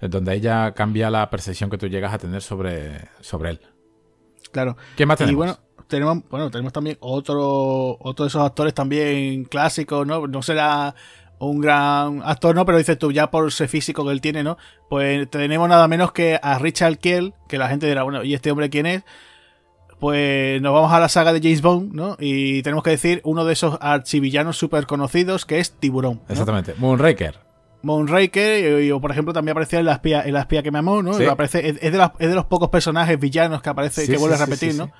[0.00, 3.60] eh, donde ella cambia la percepción que tú llegas a tener sobre, sobre él.
[4.50, 4.78] Claro.
[4.96, 5.32] ¿Qué más tenemos?
[5.32, 10.26] Y bueno, tenemos, bueno, tenemos también otro, otro de esos actores también clásicos, ¿no?
[10.26, 10.94] No será
[11.38, 12.64] un gran actor, ¿no?
[12.64, 14.56] Pero dices tú, ya por ese físico que él tiene, ¿no?
[14.88, 18.50] Pues tenemos nada menos que a Richard Kiel, que la gente dirá, bueno, ¿y este
[18.50, 19.02] hombre quién es?
[19.98, 22.16] Pues nos vamos a la saga de James Bond, ¿no?
[22.18, 26.20] Y tenemos que decir uno de esos archivillanos súper conocidos que es Tiburón.
[26.28, 27.45] Exactamente, Moonraker.
[27.86, 31.02] Moonraker, o por ejemplo también aparecía en la espía, en la espía que me amó,
[31.02, 31.16] ¿no?
[31.30, 34.92] Aparece, es, de los pocos personajes villanos que aparece, que vuelve a repetir, ¿no?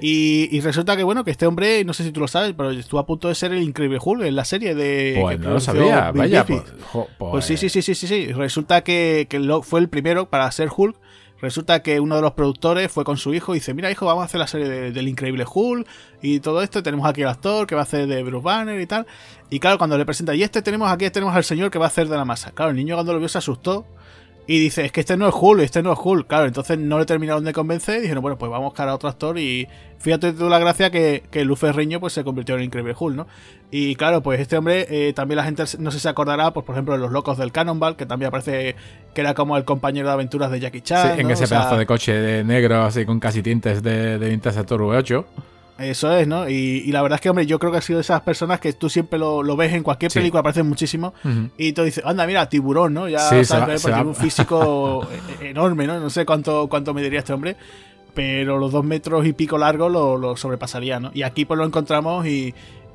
[0.00, 3.00] Y, resulta que, bueno, que este hombre, no sé si tú lo sabes, pero estuvo
[3.00, 5.18] a punto de ser el increíble Hulk en la serie de.
[5.20, 6.44] Pues no lo sabía, vaya.
[6.44, 6.62] Pues,
[7.18, 8.32] pues, sí, sí, sí, sí, sí, sí.
[8.32, 10.96] Resulta que, que fue el primero para ser Hulk.
[11.40, 14.22] Resulta que uno de los productores fue con su hijo y dice, mira hijo, vamos
[14.22, 15.86] a hacer la serie del Increíble Hulk
[16.22, 18.86] y todo esto, tenemos aquí al actor que va a hacer de Bruce Banner y
[18.86, 19.06] tal.
[19.50, 21.88] Y claro, cuando le presenta, y este tenemos aquí, tenemos al señor que va a
[21.88, 22.52] hacer de la masa.
[22.52, 23.86] Claro, el niño cuando lo vio se asustó
[24.46, 26.26] y dice, es que este no es Hulk, este no es Hulk.
[26.26, 28.94] Claro, entonces no le terminaron de convencer y dijeron, bueno, pues vamos a buscar a
[28.94, 29.38] otro actor.
[29.38, 29.66] Y
[29.98, 33.16] fíjate tú la gracia que, que Luz Ferriño pues, se convirtió en el Increíble Hulk,
[33.16, 33.26] ¿no?
[33.70, 36.66] Y claro, pues este hombre, eh, también la gente no sé si se acordará, pues
[36.66, 38.76] por ejemplo, de Los Locos del Cannonball, que también aparece
[39.14, 41.14] que era como el compañero de aventuras de Jackie Chan.
[41.14, 45.24] Sí, en ese pedazo de coche negro, así con casi tintes de, de Interceptor V8.
[45.78, 46.48] Eso es, ¿no?
[46.48, 48.72] Y, la verdad es que, hombre, yo creo que ha sido de esas personas que
[48.72, 51.14] tú siempre lo, ves en cualquier película, aparece muchísimo,
[51.56, 53.08] y tú dices, anda, mira, tiburón, ¿no?
[53.08, 55.06] Ya sabes, tiene un físico
[55.40, 55.98] e, enorme, ¿no?
[55.98, 57.56] No sé cuánto, cuánto mediría este hombre,
[58.14, 61.10] pero los dos metros y pico largos lo, sobrepasaría, ¿no?
[61.12, 62.54] Y aquí pues lo encontramos y,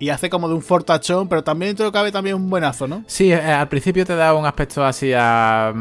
[0.10, 3.04] hace como de un fortachón, pero también dentro cabe también un buenazo, ¿no?
[3.08, 5.74] Sí, eh, al principio te da un aspecto así a...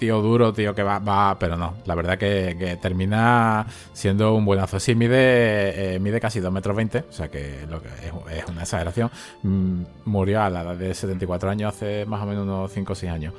[0.00, 1.74] Tío duro, tío que va, va pero no.
[1.84, 4.80] La verdad que, termina siendo un buenazo.
[4.80, 9.10] Sí, mide, eh, mide casi 2 metros 20, o sea que, que es, una exageración.
[9.42, 12.96] Mm, murió a la edad de 74 años, hace más o menos unos 5 o
[12.96, 13.34] 6 años.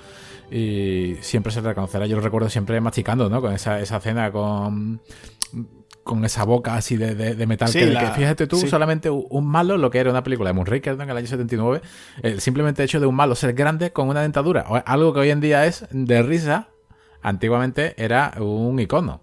[0.52, 3.41] Y siempre se reconocerá, yo lo recuerdo siempre masticando, ¿no?
[3.41, 5.02] Con esa, esa cena con
[6.04, 7.72] con esa boca así de, metal.
[7.72, 11.18] que, fíjate tú, solamente un malo, lo que era una película de Moonraker en el
[11.18, 11.82] año 79,
[12.24, 15.42] el simplemente hecho de un malo ser grande con una dentadura, algo que hoy en
[15.42, 16.70] día es de risa,
[17.22, 19.22] antiguamente era un icono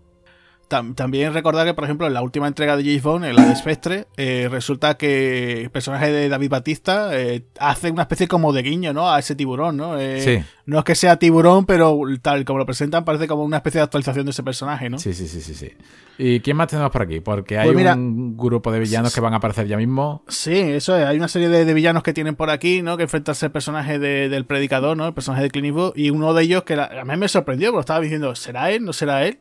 [0.68, 3.56] también recordar que, por ejemplo, en la última entrega de James Bond, en la de
[3.56, 8.62] Spectre, eh, resulta que el personaje de David Batista eh, hace una especie como de
[8.62, 9.10] guiño, ¿no?
[9.10, 9.98] A ese tiburón, ¿no?
[9.98, 13.78] Eh, no es que sea tiburón, pero tal como lo presentan, parece como una especie
[13.78, 14.98] de actualización de ese personaje, ¿no?
[14.98, 15.54] Sí, sí, sí, sí.
[15.54, 15.72] sí.
[16.20, 17.20] ¿Y quién más tenemos por aquí?
[17.20, 20.24] Porque hay pues un grupo de villanos que van a aparecer ya mismo.
[20.26, 21.06] Sí, eso es.
[21.06, 22.96] Hay una serie de, villanos que tienen por aquí, ¿no?
[22.96, 25.06] Que enfrentarse al personaje del predicador, ¿no?
[25.06, 25.96] El personaje de Clint Eastwood.
[25.96, 28.84] Y uno de ellos que a mí me sorprendió, porque estaba diciendo, ¿será él?
[28.84, 29.38] ¿No será él?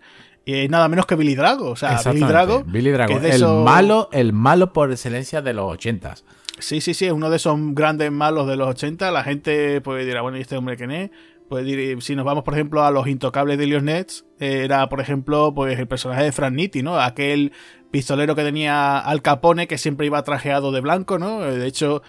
[0.48, 1.72] Y nada menos que Billy Drago.
[1.72, 2.64] O sea, Billy Drago.
[2.64, 6.24] Billy Drago, el, malo, el malo por excelencia de los ochentas.
[6.58, 9.12] Sí, sí, sí, es uno de esos grandes malos de los 80.
[9.12, 11.12] La gente puede dirá, bueno, ¿y este hombre quién es?
[11.50, 11.66] Pues
[12.02, 15.78] si nos vamos, por ejemplo, a los intocables de Leon Nets, era, por ejemplo, pues
[15.78, 16.98] el personaje de Frank Nitti, ¿no?
[16.98, 17.52] Aquel
[17.92, 21.42] pistolero que tenía Al Capone, que siempre iba trajeado de blanco, ¿no?
[21.42, 22.04] De hecho,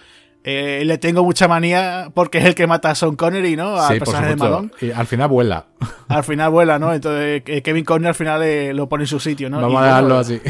[0.50, 3.78] eh, le tengo mucha manía porque es el que mata a Sean Connery, ¿no?
[3.78, 4.70] Al personaje de Malone.
[4.80, 5.66] Y al final vuela.
[6.08, 6.94] Al final vuela, ¿no?
[6.94, 9.60] Entonces eh, Kevin Conner al final eh, lo pone en su sitio, ¿no?
[9.60, 10.40] Vamos a dejarlo así.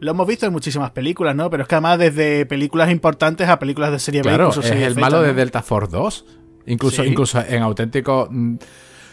[0.00, 1.50] Lo hemos visto en muchísimas películas, ¿no?
[1.50, 4.28] Pero es que además desde películas importantes a películas de serie B.
[4.30, 6.24] Claro, es el malo de Delta Force 2.
[6.68, 8.56] Incluso, incluso en auténtico mm,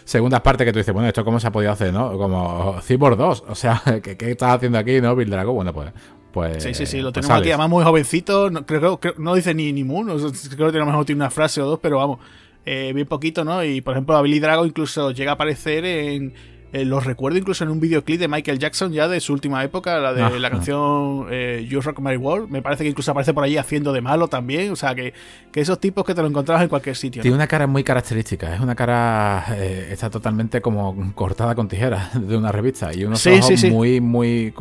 [0.05, 2.17] segundas partes que tú dices, bueno, ¿esto cómo se ha podido hacer, no?
[2.17, 3.43] Como Cyborg 2.
[3.49, 5.17] O sea, ¿qué, qué estás haciendo aquí, no?
[5.17, 5.51] Bill Drago.
[5.51, 5.91] Bueno, pues
[6.34, 9.36] pues, sí, sí, sí, lo pues tenemos aquí, además muy jovencito, no, creo, que no
[9.36, 12.19] dice ni, ni Moon, creo que tiene, mejor tiene una frase o dos, pero vamos,
[12.65, 13.63] eh, bien poquito, ¿no?
[13.63, 16.34] Y por ejemplo, Billy Drago incluso llega a aparecer en,
[16.72, 20.12] los recuerdo incluso en un videoclip de Michael Jackson ya de su última época, la
[20.12, 22.50] de la canción eh, You Rock My World.
[22.50, 24.72] Me parece que incluso aparece por allí haciendo de malo también.
[24.72, 25.13] O sea, que,
[25.54, 27.22] esos tipos que te lo encontrabas en cualquier sitio.
[27.22, 28.56] Tiene una cara muy característica.
[28.56, 29.46] Es una cara.
[29.52, 32.91] Eh, está totalmente como cortada con tijeras de una revista.
[32.91, 34.52] Y unos ojos muy, muy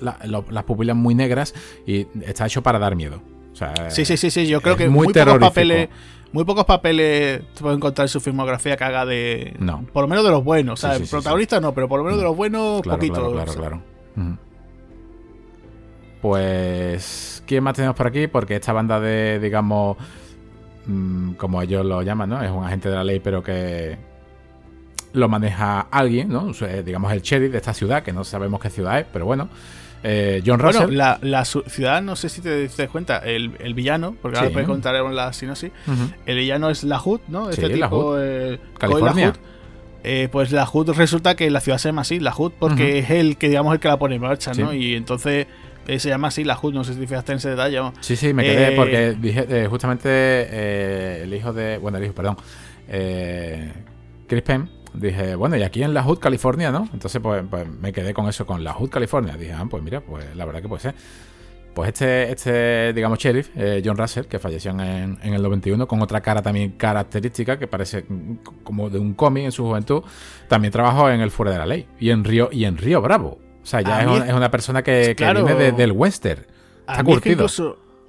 [0.00, 1.54] las pupilas muy negras
[1.86, 3.22] y está hecho para dar miedo.
[3.88, 4.46] sí, sí, sí, sí.
[4.46, 5.88] Yo creo que muy, pocos papeles.
[6.32, 9.54] Muy pocos papeles te pueden encontrar en su filmografía que haga de.
[9.58, 9.84] No.
[9.92, 10.82] Por lo menos de los buenos.
[10.82, 13.14] O sea, protagonista no, pero por lo menos de los buenos, poquito.
[13.14, 13.82] Claro, claro, claro.
[16.22, 18.28] Pues, ¿quién más tenemos por aquí?
[18.28, 19.96] Porque esta banda de, digamos,
[20.86, 22.42] mm, como ellos lo llaman, ¿no?
[22.42, 23.98] Es un agente de la ley, pero que
[25.12, 26.52] lo maneja alguien, ¿no?
[26.84, 29.48] digamos el sheriff de esta ciudad, que no sabemos qué ciudad es, pero bueno.
[30.04, 30.86] Eh, John Russell.
[30.86, 34.94] Bueno, la, ciudad, no sé si te, das cuenta, el, villano, porque ahora puedes contar
[34.94, 35.70] la sinopsis.
[36.26, 37.50] El villano es la Hood, ¿no?
[37.50, 39.32] Este sí, tipo, la eh, California.
[40.04, 43.10] Eh, pues la HUD resulta que la ciudad se llama así, la HUD, porque es
[43.10, 44.74] el que digamos el que la pone en marcha, ¿no?
[44.74, 45.46] Y entonces
[45.86, 47.78] se llama así la HUD, no sé si fijaste en ese detalle.
[48.00, 51.78] Sí, sí, me quedé porque dije justamente el hijo de.
[51.78, 52.36] Bueno, el hijo, perdón.
[54.26, 56.88] Chris Penn dije, bueno, y aquí en la Hood, California, ¿no?
[56.92, 59.36] Entonces, pues, pues, me quedé con eso, con la Hood, California.
[59.36, 60.94] Dije, ah, pues mira, pues la verdad que puede ser.
[61.74, 66.02] Pues este, este digamos, sheriff, eh, John Russell, que falleció en, en, el 91, con
[66.02, 68.04] otra cara también característica, que parece
[68.62, 70.02] como de un cómic en su juventud,
[70.48, 73.38] también trabajó en El Fuera de la Ley y en Río, y en Río Bravo.
[73.62, 76.44] O sea, ya es, una persona que, viene del western.
[76.86, 77.46] Está curtido.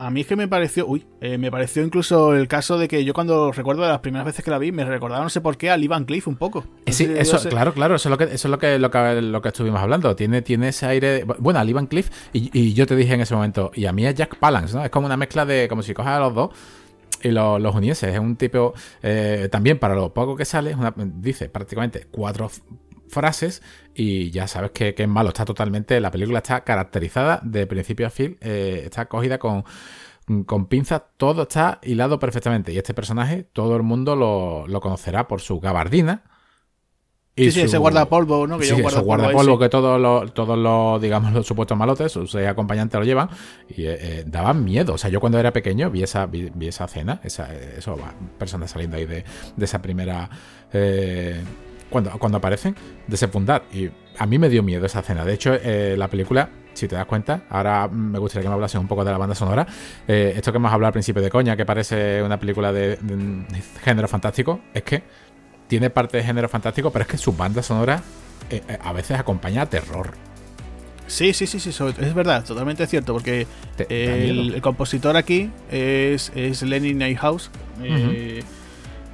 [0.04, 3.06] A mí es que me pareció, uy, eh, me pareció incluso el caso de que
[3.06, 5.70] yo cuando recuerdo las primeras veces que la vi, me recordaba no sé por qué
[5.70, 6.66] a Lee Van Cliff un poco.
[6.88, 9.80] sí, eso, claro, claro, eso es lo que, eso es lo que, lo que, estuvimos
[9.80, 10.14] hablando.
[10.14, 13.34] Tiene, tiene ese aire, bueno, a Lee Van Cliff, y, yo te dije en ese
[13.34, 14.84] momento, y a mí es Jack Palance, ¿no?
[14.84, 16.50] Es como una mezcla de, como si cojas a los dos
[17.22, 18.12] y los, los uniese.
[18.12, 20.76] Es un tipo, eh, también para lo poco que sale,
[21.16, 22.52] dice prácticamente cuatro
[23.14, 23.62] frases
[23.96, 25.30] y ya sabes que, es malo.
[25.30, 29.64] Está totalmente, la película está caracterizada de principio a fin, eh, está cogida con,
[30.46, 32.72] con pinzas, todo está hilado perfectamente.
[32.72, 36.24] Y este personaje, todo el mundo lo, conocerá por su gabardina.
[37.36, 38.60] Y sí, sí, ese guardapolvo, ¿no?
[38.60, 43.00] Que sí, ese guardapolvo que todos los, todos los, digamos, los supuestos malotes, sus acompañantes
[43.00, 43.30] lo llevan.
[43.70, 44.94] Y eh, eh, daban miedo.
[44.94, 47.98] O sea, yo cuando era pequeño vi esa, vi, esa cena, esa, eso,
[48.38, 50.30] personas saliendo ahí de, de esa primera
[51.94, 52.76] cuando, cuando aparecen,
[53.08, 53.64] de secundar.
[53.72, 55.24] Y a mí me dio miedo esa escena.
[55.24, 58.78] De hecho, eh, la película, si te das cuenta, ahora me gustaría que me hablase
[58.78, 59.66] un poco de la banda sonora.
[60.08, 62.98] Eh, esto que hemos hablado al principio de coña, que parece una película de,
[63.84, 65.04] género fantástico, es que
[65.68, 68.02] tiene parte de género fantástico, pero es que su banda sonora
[68.50, 70.12] eh, a veces acompaña a terror.
[71.06, 73.46] Sí, sí, sí, sí, es verdad, totalmente cierto, porque
[73.90, 77.52] el, compositor aquí es, es Lenny Neyhouse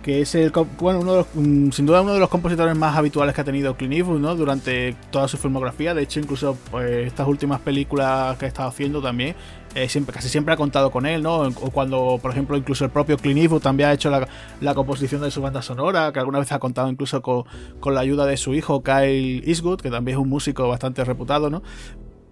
[0.10, 3.44] que es el bueno mm, sin duda uno de los compositores más habituales que ha
[3.44, 4.36] tenido Clint Eastwood ¿no?
[4.36, 9.04] durante toda su filmografía de hecho incluso pues, estas últimas películas que ha estado haciendo
[9.04, 9.36] también
[9.76, 11.42] eh, casi siempre ha contado con él ¿no?
[11.42, 15.30] o cuando por ejemplo incluso el propio Clint Eastwood también ha hecho la, composición de
[15.30, 17.44] su banda sonora que alguna vez ha contado incluso con,
[17.80, 21.52] con la ayuda de su hijo Kyle Eastwood que también es un músico bastante reputado
[21.52, 21.62] ¿no?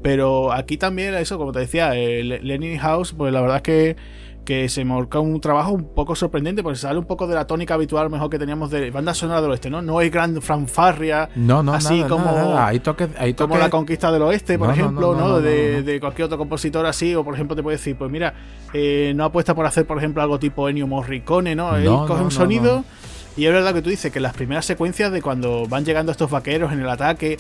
[0.02, 3.96] pero aquí también eso como te decía eh, Lenin House pues la verdad es que
[4.48, 7.74] que se marca un trabajo un poco sorprendente porque sale un poco de la tónica
[7.74, 9.82] habitual mejor que teníamos de banda sonora del oeste, ¿no?
[9.82, 14.22] No hay gran fanfarria no, no, así como, Hay toque, hay como la conquista del
[14.22, 15.42] oeste, por ejemplo, ¿no?
[15.42, 18.36] De, cualquier otro compositor así, o por ejemplo te puede decir, pues mira,
[18.72, 21.76] eh, no apuesta por hacer, por ejemplo, algo tipo Ennio Morricone, ¿no?
[21.76, 22.86] Él coge un sonido
[23.36, 26.32] y es verdad que tú dices que las primeras secuencias de cuando van llegando estos
[26.32, 27.38] vaqueros en el ataque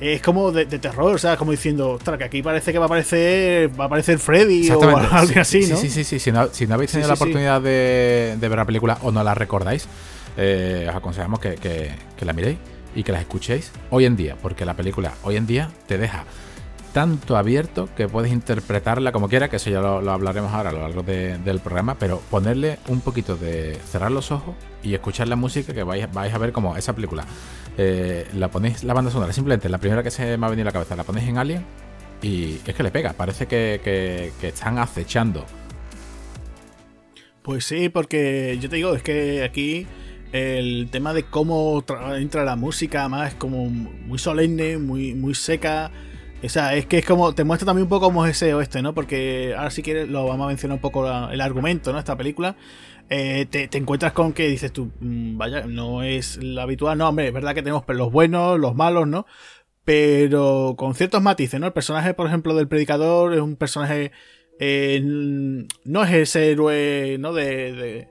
[0.00, 2.86] es como de, terror, o sea, como diciendo, ostras, que aquí parece que va a
[2.86, 4.82] aparecer, va a aparecer Freddy o
[5.12, 5.76] algo así, ¿no?
[5.76, 9.22] Sí, sí, sí, Si no, habéis tenido la oportunidad de, ver la película o no
[9.24, 9.88] la recordáis,
[10.36, 12.58] eh, os aconsejamos que, la miréis
[12.94, 16.24] y que la escuchéis hoy en día, porque la película hoy en día te deja
[16.98, 20.80] tanto abierto que puedes interpretarla como quieras, que eso ya lo, hablaremos ahora a lo
[20.80, 25.72] largo del programa, pero ponerle un poquito de cerrar los ojos y escuchar la música
[25.72, 27.24] que vais, vais a ver como esa película
[27.76, 30.70] eh, la ponéis la banda sonora, simplemente la primera que se me ha venido a
[30.70, 31.64] la cabeza, la ponéis en Alien
[32.20, 35.46] y es que le pega, parece que, están acechando.
[37.42, 39.86] Pues sí, porque yo te digo, es que aquí
[40.32, 41.84] el tema de cómo
[42.16, 45.92] entra la música, más es como muy solemne, muy, muy seca.
[46.42, 48.80] O sea, es que es como, te muestra también un poco cómo es ese oeste,
[48.80, 48.94] ¿no?
[48.94, 51.98] Porque ahora si quieres lo vamos a mencionar un poco el argumento, ¿no?
[51.98, 52.56] Esta película.
[53.10, 57.28] Eh, te, encuentras con que dices tú, mm, vaya, no es la habitual, no, hombre,
[57.28, 59.26] es verdad que tenemos los buenos, los malos, ¿no?
[59.84, 61.66] Pero con ciertos matices, ¿no?
[61.66, 64.12] El personaje, por ejemplo, del predicador es un personaje,
[64.60, 65.00] eh,
[65.84, 67.32] no es ese héroe, ¿no?
[67.32, 68.08] de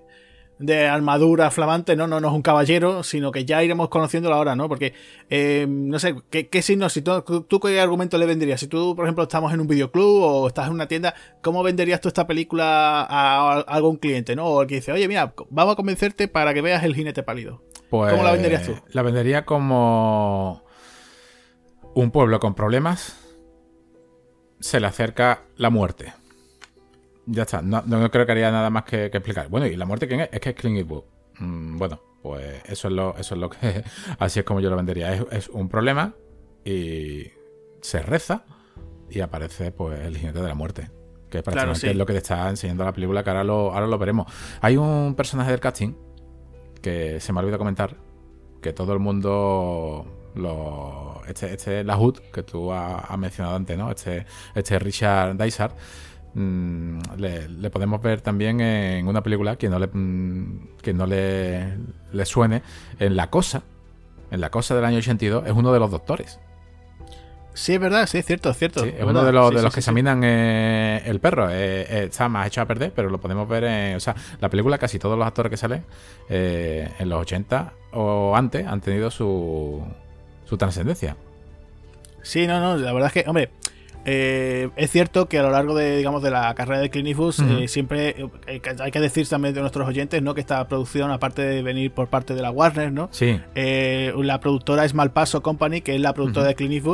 [0.90, 4.68] armadura flamante, no, no, no es un caballero, sino que ya iremos conociéndolo ahora, ¿no?
[4.68, 4.94] Porque,
[5.30, 8.60] eh, no sé, ¿qué, qué signo, si tú, tú, qué argumento le venderías?
[8.60, 12.02] Si tú, por ejemplo, estamos en un videoclub o estás en una tienda, ¿cómo venderías
[12.02, 14.46] tú esta película a, algún cliente, ¿no?
[14.46, 17.62] O el que dice, oye, mira, vamos a convencerte para que veas el jinete pálido.
[17.90, 18.76] Pues, ¿Cómo la venderías tú?
[18.90, 20.64] La vendería como
[21.94, 23.18] un pueblo con problemas,
[24.60, 26.14] se le acerca la muerte.
[27.30, 29.50] Ya está, no, creo que haría nada más que, explicar.
[29.50, 30.30] Bueno, ¿y la muerte quién es?
[30.32, 31.04] Es que es Clint Eastwood.
[31.40, 33.84] Mm, bueno, pues eso es lo, eso es lo que.
[34.20, 35.14] así es como yo lo vendería.
[35.32, 36.16] Es, un problema
[36.64, 37.28] y
[37.82, 38.46] se reza
[39.10, 40.90] y aparece pues el jinete de la muerte.
[41.30, 43.98] Que es prácticamente lo que te está enseñando la película, que ahora lo, ahora lo
[43.98, 44.32] veremos.
[44.62, 45.94] Hay un personaje del casting
[46.82, 47.98] que se me ha olvidado comentar,
[48.62, 53.92] que todo el mundo lo, este, este Lahoud, que tú has, mencionado antes, ¿no?
[53.92, 55.76] Este, este Richard Dysart,
[56.34, 61.78] mm, le, podemos ver también en una película que no le, mm, que no le,
[62.12, 62.62] le suene,
[63.00, 63.64] en La Cosa,
[64.32, 66.40] en La Cosa del año 82, es uno de los doctores.
[67.58, 68.86] Sí, es verdad, sí, es cierto, es cierto.
[68.86, 71.50] es, uno de los, de los que examinan eh, el perro.
[71.50, 73.96] Eh, eh, está más hecho a perder, pero lo podemos ver en.
[73.96, 75.84] O sea, la película, casi todos los actores que salen
[76.30, 79.84] en los 80 o antes han tenido su,
[80.46, 81.18] su trascendencia.
[82.22, 83.50] Sí, no, no, la verdad es que, hombre,
[84.08, 87.18] es cierto que a lo largo de, digamos, de la carrera de Clint
[87.68, 88.16] siempre
[88.80, 90.34] hay que decir también de nuestros oyentes, ¿no?
[90.34, 93.10] Que esta producción, aparte de venir por parte de la Warner, ¿no?
[93.12, 93.40] Sí.
[93.56, 96.86] la productora es Malpaso Company, que es la productora de Clint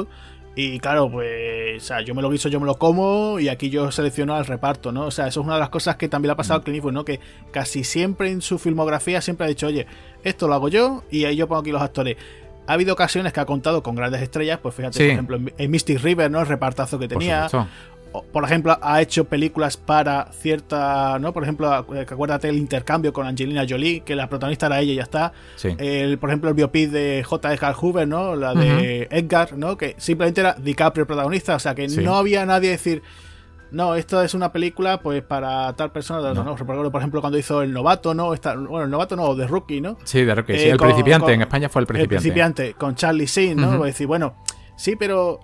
[0.56, 3.72] y claro, pues, o sea, yo me lo guiso, yo me lo como y aquí
[3.72, 5.08] yo selecciono al reparto, ¿no?
[5.08, 6.64] O sea, eso es una de las cosas que también le ha pasado a.
[6.64, 7.06] Clint Eastwood, ¿no?
[7.06, 7.20] Que
[7.52, 9.88] casi siempre en su filmografía siempre ha dicho, oye,
[10.24, 12.18] esto lo hago yo y ahí yo pongo aquí los actores.
[12.66, 16.02] Ha habido ocasiones que ha contado con grandes estrellas, pues fíjate, por ejemplo, en Mystic
[16.02, 16.40] River, ¿no?
[16.40, 17.50] El repartazo que tenía
[18.22, 21.34] por ejemplo, ha hecho películas para cierta, ¿no?
[21.34, 24.96] Por ejemplo, eh, acuérdate el intercambio con Angelina Jolie, que la protagonista era ella y
[24.96, 25.34] ya está.
[25.78, 27.54] El, por ejemplo, el biopic de J.
[27.54, 28.36] Edgar Hoover, ¿no?
[28.36, 29.78] La de Edgar, ¿no?
[29.78, 33.02] Que simplemente era DiCaprio protagonista, o sea que no había nadie decir,
[33.74, 36.56] no, esto es una película pues para tal persona, no.
[36.56, 38.28] Por ejemplo, cuando hizo El Novato, ¿no?
[38.28, 39.98] bueno, El Novato no, The Rookie, ¿no?
[40.04, 42.16] Sí, The Rookie, sí, El Principiante, en España fue El Principiante.
[42.16, 43.78] El Principiante, con Charlie Sheen, ¿no?
[43.78, 44.36] Pues decir, bueno
[44.76, 45.40] Sí, pero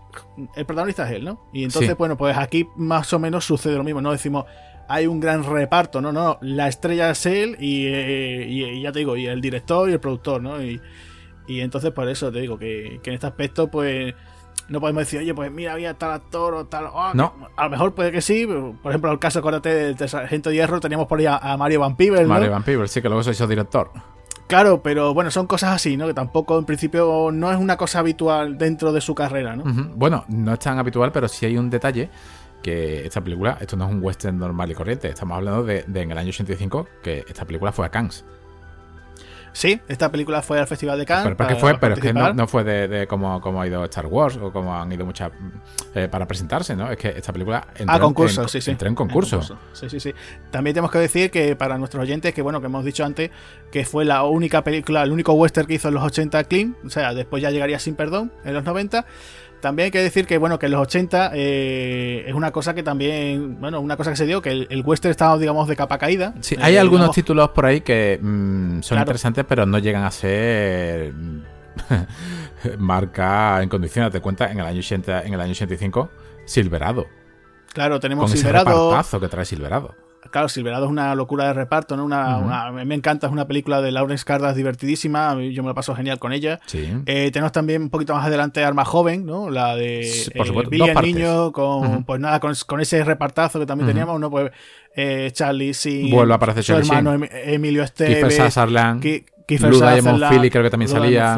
[0.55, 1.45] el protagonista es él, ¿no?
[1.53, 4.11] Y entonces, bueno, pues aquí más o menos sucede lo mismo, ¿no?
[4.11, 4.45] Decimos,
[4.87, 9.15] hay un gran reparto, no, no, la estrella es él eh, y, ya te digo,
[9.15, 10.61] y el director y el productor, ¿no?
[10.61, 10.81] Y,
[11.47, 14.13] entonces por eso te digo que, en este aspecto, pues
[14.69, 16.85] no podemos decir, oye, pues mira, había tal actor o tal.
[16.93, 17.33] Oh, no.
[17.55, 18.47] A lo mejor puede que sí.
[18.47, 21.95] Por ejemplo, el caso, acuérdate del Sargento de Hierro, teníamos por ahí a, Mario Van
[21.95, 22.27] Peebles.
[22.27, 23.91] Mario Van Peebles, sí, que luego se hizo director.
[24.47, 26.07] Claro, pero bueno, son cosas así, ¿no?
[26.07, 29.63] Que tampoco en principio no es una cosa habitual dentro de su carrera, ¿no?
[29.95, 32.09] Bueno, no es tan habitual, pero sí hay un detalle
[32.63, 36.01] que esta película, esto no es un western normal y corriente, estamos hablando de, de
[36.01, 38.25] en el año 85 que esta película fue a Cannes.
[39.59, 41.35] Sí, esta película fue al Festival de Cannes.
[41.37, 44.53] Pero, fue, pero es que no, fue de, como, como, ha ido Star Wars o
[44.53, 45.33] como han ido muchas
[45.93, 46.89] eh, para presentarse, ¿no?
[46.89, 48.71] Es que esta película entró, ah, concurso, sí, sí.
[48.71, 49.41] entró en concurso.
[49.73, 50.13] Sí, sí, sí.
[50.49, 53.31] También tenemos que decir que para nuestros oyentes, que bueno, que hemos dicho antes,
[53.69, 56.89] que fue la única película, el único western que hizo en los 80 Clean, o
[56.89, 59.05] sea, después ya llegaría sin perdón en los 90.
[59.61, 62.83] También hay que decir que, bueno, que en los 80 eh, es una cosa que
[62.83, 66.33] también, bueno, una cosa que se dio, que el, western estaba, digamos, de capa caída.
[66.39, 70.11] Sí, hay eh, algunos títulos por ahí que mm, son interesantes, pero no llegan a
[70.11, 71.13] ser
[72.77, 74.11] marca en condiciones.
[74.11, 76.09] Te cuenta, en el año 80, en el año 85,
[76.45, 77.07] Silverado.
[77.73, 78.99] Claro, tenemos Con Silverado.
[78.99, 80.08] Ese que trae Silverado.
[80.31, 82.05] Claro, Silverado es una locura de reparto, ¿no?
[82.05, 86.19] Una, me encanta, es una película de Lawrence Cardas divertidísima, yo me la paso genial
[86.19, 86.59] con ella.
[86.73, 89.49] Eh, tenemos también un poquito más adelante Arma Joven, ¿no?
[89.49, 94.19] La de por eh, el Niño, con, pues nada, con, ese repartazo que también teníamos,
[94.19, 94.29] ¿no?
[94.29, 94.51] Pues
[94.95, 96.09] eh, Charlie, sí.
[96.11, 98.27] Vuelve a aparecer su hermano Emilio Esteve.
[98.27, 99.23] Kiefer
[99.57, 101.37] Philly creo que también salía.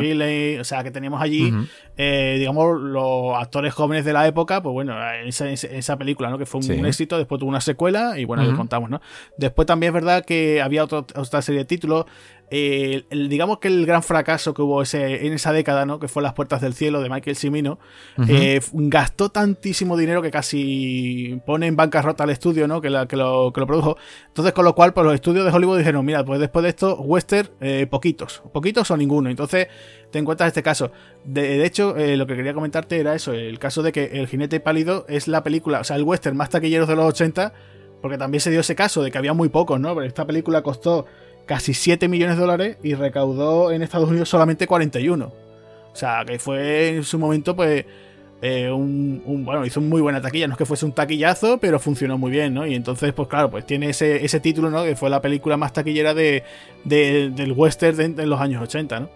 [0.60, 1.54] o sea, que teníamos allí,
[1.97, 6.38] eh, digamos, los actores jóvenes de la época, pues bueno, en esa, película, ¿no?
[6.38, 9.02] Que fue un, éxito, después tuvo una secuela y bueno, lo contamos, ¿no?
[9.38, 12.06] Después también es verdad que había otra serie de títulos,
[12.53, 15.99] eh, digamos que el gran fracaso que hubo ese, en esa década, ¿no?
[15.99, 17.79] que fue Las Puertas del Cielo de Michael Cimino,
[18.27, 22.81] eh, gastó tantísimo dinero que casi pone en bancarrota al estudio ¿no?
[22.81, 23.95] que, que, lo, que lo produjo.
[24.27, 26.99] Entonces, con lo cual, pues los estudios de Hollywood dijeron, mira, pues después de esto,
[26.99, 29.29] western, eh, poquitos, poquitos o ninguno.
[29.29, 29.67] Entonces,
[30.11, 30.91] te encuentras este caso.
[31.23, 35.05] De, hecho, lo que quería comentarte era eso, el caso de que El jinete pálido
[35.07, 37.53] es la película, o sea, el western más taquillero de los 80,
[38.01, 39.95] porque también se dio ese caso de que había muy pocos, ¿no?
[39.95, 41.05] Pero esta película costó
[41.45, 45.25] casi 7 millones de dólares y recaudó en Estados Unidos solamente 41.
[45.25, 47.85] O sea, que fue en su momento, pues,
[48.41, 50.47] eh, un, bueno, hizo muy buena taquilla.
[50.47, 52.65] No es que fuese un taquillazo, pero funcionó muy bien, ¿no?
[52.65, 54.83] Y entonces, pues claro, pues tiene ese, ese título, ¿no?
[54.83, 56.43] Que fue la película más taquillera de,
[56.83, 59.09] del western de, los años 80, ¿no?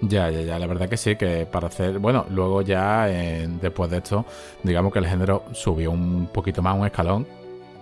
[0.00, 3.98] Ya, ya, ya, la verdad que sí, que para hacer, bueno, luego ya después de
[3.98, 4.26] esto,
[4.62, 7.26] digamos que el género subió un poquito más, un escalón,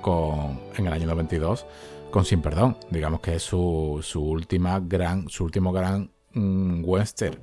[0.02, 1.64] con, en el año 92,
[2.12, 2.76] con Sin Perdón.
[2.90, 7.36] Digamos que es su, su última gran, su último gran mm, western.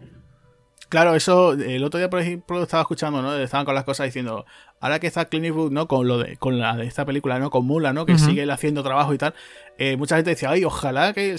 [0.87, 3.35] Claro, eso, el otro día, por ejemplo, estaba escuchando, ¿no?
[3.35, 4.45] Estaban con las cosas diciendo,
[4.79, 5.87] ahora que está Clint Eastwood, ¿no?
[5.87, 7.49] Con lo de, con la de esta película, ¿no?
[7.49, 8.05] Con Mula, ¿no?
[8.05, 9.33] Que sigue él haciendo trabajo y tal.
[9.77, 11.37] Eh, mucha gente decía, ay, ojalá que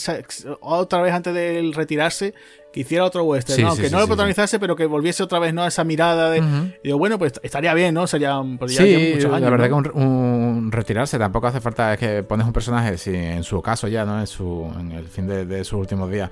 [0.61, 2.33] otra vez antes de retirarse
[2.73, 3.77] que hiciera otro western, ¿no?
[3.77, 5.63] que no lo protagonizase, pero que volviese otra vez, ¿no?
[5.63, 6.43] A esa mirada de.
[6.83, 8.07] digo, bueno, pues estaría bien, ¿no?
[8.07, 8.41] Sería.
[8.69, 12.53] sí, muchos años, la verdad que un, retirarse tampoco hace falta, es que pones un
[12.53, 14.21] personaje, si en su caso ya, ¿no?
[14.21, 16.31] En, su, en el fin de, sus últimos días,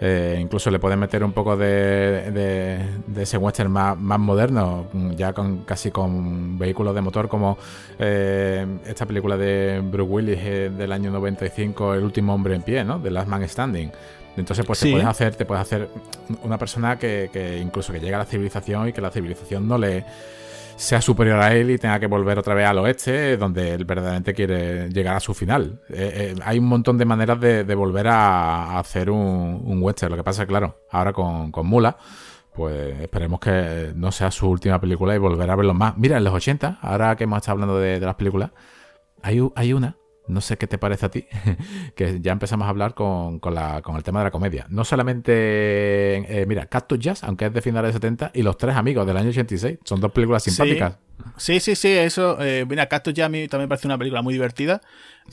[0.00, 4.86] eh, incluso le pueden meter un poco de, de, ese western más, más, moderno,
[5.16, 7.58] ya con casi con vehículos de motor, como
[7.98, 12.84] eh, esta película de Bruce Willis eh, del año 95, El último hombre en pie,
[12.84, 13.00] ¿no?
[13.00, 13.90] The Last Man Standing.
[14.36, 15.88] Entonces, pues te puedes hacer, te puedes hacer
[16.42, 20.04] una persona que, incluso que llega a la civilización y que la civilización no le
[20.76, 24.32] sea superior a él y tenga que volver otra vez al oeste, donde él verdaderamente
[24.32, 25.78] quiere llegar a su final.
[25.90, 30.12] Eh, eh, hay un montón de maneras de, volver a, hacer un, un, western.
[30.12, 31.98] Lo que pasa claro, ahora con, Mula,
[32.60, 35.96] pues esperemos que no sea su última película y volver a verlo más.
[35.96, 38.50] Mira, en los 80, ahora que hemos estado hablando de, de las películas,
[39.22, 39.96] hay, hay una
[40.30, 41.26] no sé qué te parece a ti,
[41.94, 44.66] que ya empezamos a hablar con, la, con el tema de la comedia.
[44.68, 48.76] No solamente, eh, mira, Cactus Jazz, aunque es de finales de 70, y Los Tres
[48.76, 49.78] Amigos del año 86.
[49.84, 50.98] Son dos películas simpáticas.
[51.36, 52.38] Sí, sí, sí, eso.
[52.40, 54.80] Eh, mira, Cactus Jazz a mí también parece una película muy divertida.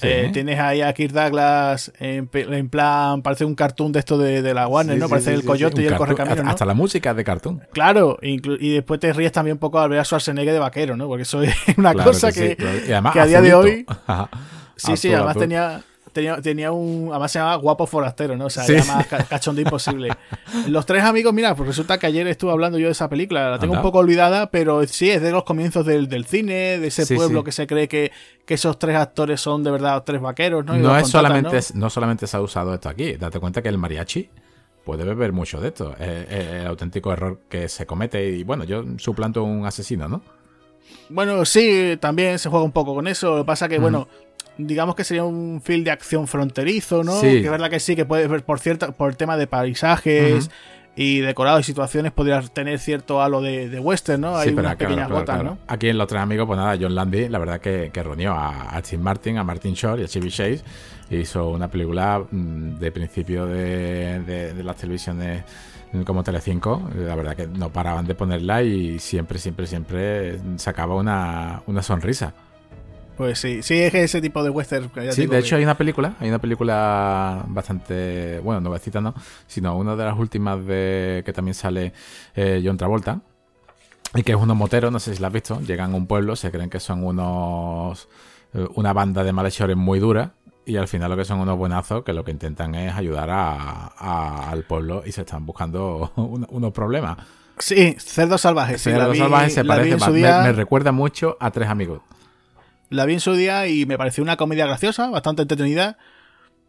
[0.02, 4.68] Eh, tienes ahí a Kirk Douglas en, plan, parece un cartoon de esto de, la
[4.68, 5.10] Warner, ¿no?
[5.10, 6.48] parece el coyote y el correcamino.
[6.48, 7.62] Hasta la música de cartoon.
[7.72, 11.08] Claro, y después te ríes también un poco al ver a Schwarzenegger de vaquero, ¿no?
[11.08, 13.86] Porque eso es una cosa que, que, a día de hoy.
[14.78, 17.10] Sí, sí, además tenía, tenía, tenía, un.
[17.10, 18.46] Además se llamaba Guapo Forastero, ¿no?
[18.46, 20.10] O sea, era más cachondo imposible.
[20.68, 23.52] Los tres amigos, mira, pues resulta que ayer estuve hablando yo de esa película.
[23.52, 26.88] La tengo un poco olvidada, pero sí, es de los comienzos del, del cine, de
[26.88, 28.12] ese pueblo que se cree que,
[28.46, 30.76] que, esos tres actores son de verdad tres vaqueros, ¿no?
[30.76, 31.90] no, es solamente, ¿no?
[31.90, 33.14] solamente se ha usado esto aquí.
[33.14, 34.30] Date cuenta que el mariachi
[34.88, 35.96] puede beber mucho de esto.
[36.00, 38.26] Es, el auténtico error que se comete.
[38.30, 40.22] Y bueno, yo suplanto un asesino, ¿no?
[41.10, 43.36] Bueno, sí, también se juega un poco con eso.
[43.36, 44.08] Lo que pasa que, bueno,
[44.58, 47.22] digamos que sería un film de acción fronterizo, ¿no?
[47.22, 50.50] Que es verdad que sí, que puede ver por cierto, por el tema de paisajes
[50.96, 54.36] y decorados y situaciones, podría tener cierto halo de, western, ¿no?
[54.36, 55.60] Hay unas pequeñas gotas, ¿no?
[55.68, 58.76] Aquí en Los Tres Amigos, pues nada, John Landy, la verdad que, que reunió a,
[58.76, 60.62] a Tim Martin, a Martin Short y a Chevy Chase.
[61.12, 65.44] Hizo una película mm, de principio de, de, las televisiones
[66.06, 71.62] como Telecinco, la verdad que no paraban de ponerla y siempre, siempre, siempre sacaba una,
[71.68, 72.34] una sonrisa.
[73.18, 74.92] Pues sí, sí, es ese tipo de western.
[75.12, 79.16] Sí, de hecho hay una película, hay una película bastante, bueno, novecita no,
[79.48, 81.94] sino una de las últimas de que también sale
[82.36, 83.22] eh, John Travolta,
[84.14, 86.36] y que es unos moteros, no sé si la has visto, llegan a un pueblo,
[86.36, 88.08] se creen que son unos,
[88.54, 92.04] eh, una banda de malhechores muy dura, y al final lo que son unos buenazos
[92.04, 97.18] que lo que intentan es ayudar a, al pueblo y se están buscando unos problemas.
[97.58, 98.80] Sí, cerdos salvajes.
[98.80, 102.02] Cerdos salvajes se parece, me recuerda mucho a Tres Amigos.
[102.90, 105.98] La vi en su día y me pareció una comedia graciosa, bastante entretenida.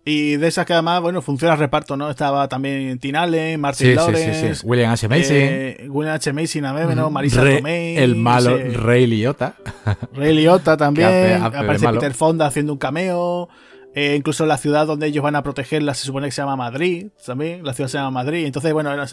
[0.04, 2.08] Y de esas que además, bueno, funciona el reparto, ¿no?
[2.08, 5.06] Estaba también Tinale, Martin Lawrence, William H.
[5.06, 5.34] Macy.
[5.34, 6.32] Eh, William H.
[6.32, 7.10] Macy, ¿no?
[7.10, 7.98] Marisa Tomei.
[7.98, 9.54] El malo Rey Liotta.
[10.14, 11.42] Rey Liotta también.
[11.42, 13.48] Aparece Peter Fonda haciendo un cameo.
[13.94, 17.08] Eh, incluso la ciudad donde ellos van a protegerla se supone que se llama Madrid
[17.26, 17.62] también.
[17.64, 18.46] La ciudad se llama Madrid.
[18.46, 19.06] Entonces, bueno, era,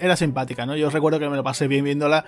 [0.00, 0.76] era simpática, ¿no?
[0.76, 2.24] Yo recuerdo que me lo pasé bien viéndola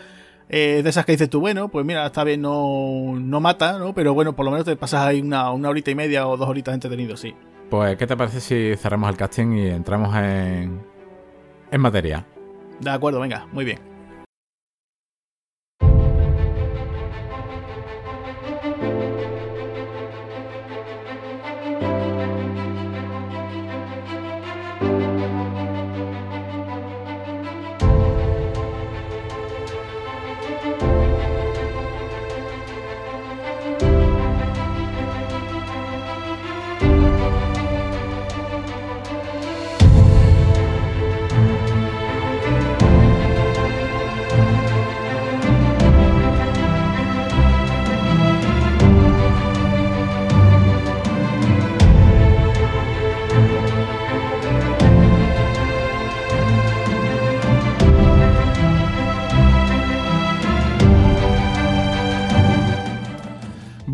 [0.49, 3.95] eh, de esas que dices tú, bueno, pues mira, está bien, no, no mata, ¿no?
[3.95, 6.49] Pero bueno, por lo menos te pasas ahí una, una horita y media o dos
[6.49, 7.35] horitas entretenido, sí.
[7.71, 10.81] Pues, ¿qué te parece si cerramos el casting y entramos en,
[11.71, 12.27] en materia?
[12.81, 13.94] De acuerdo, venga, muy bien.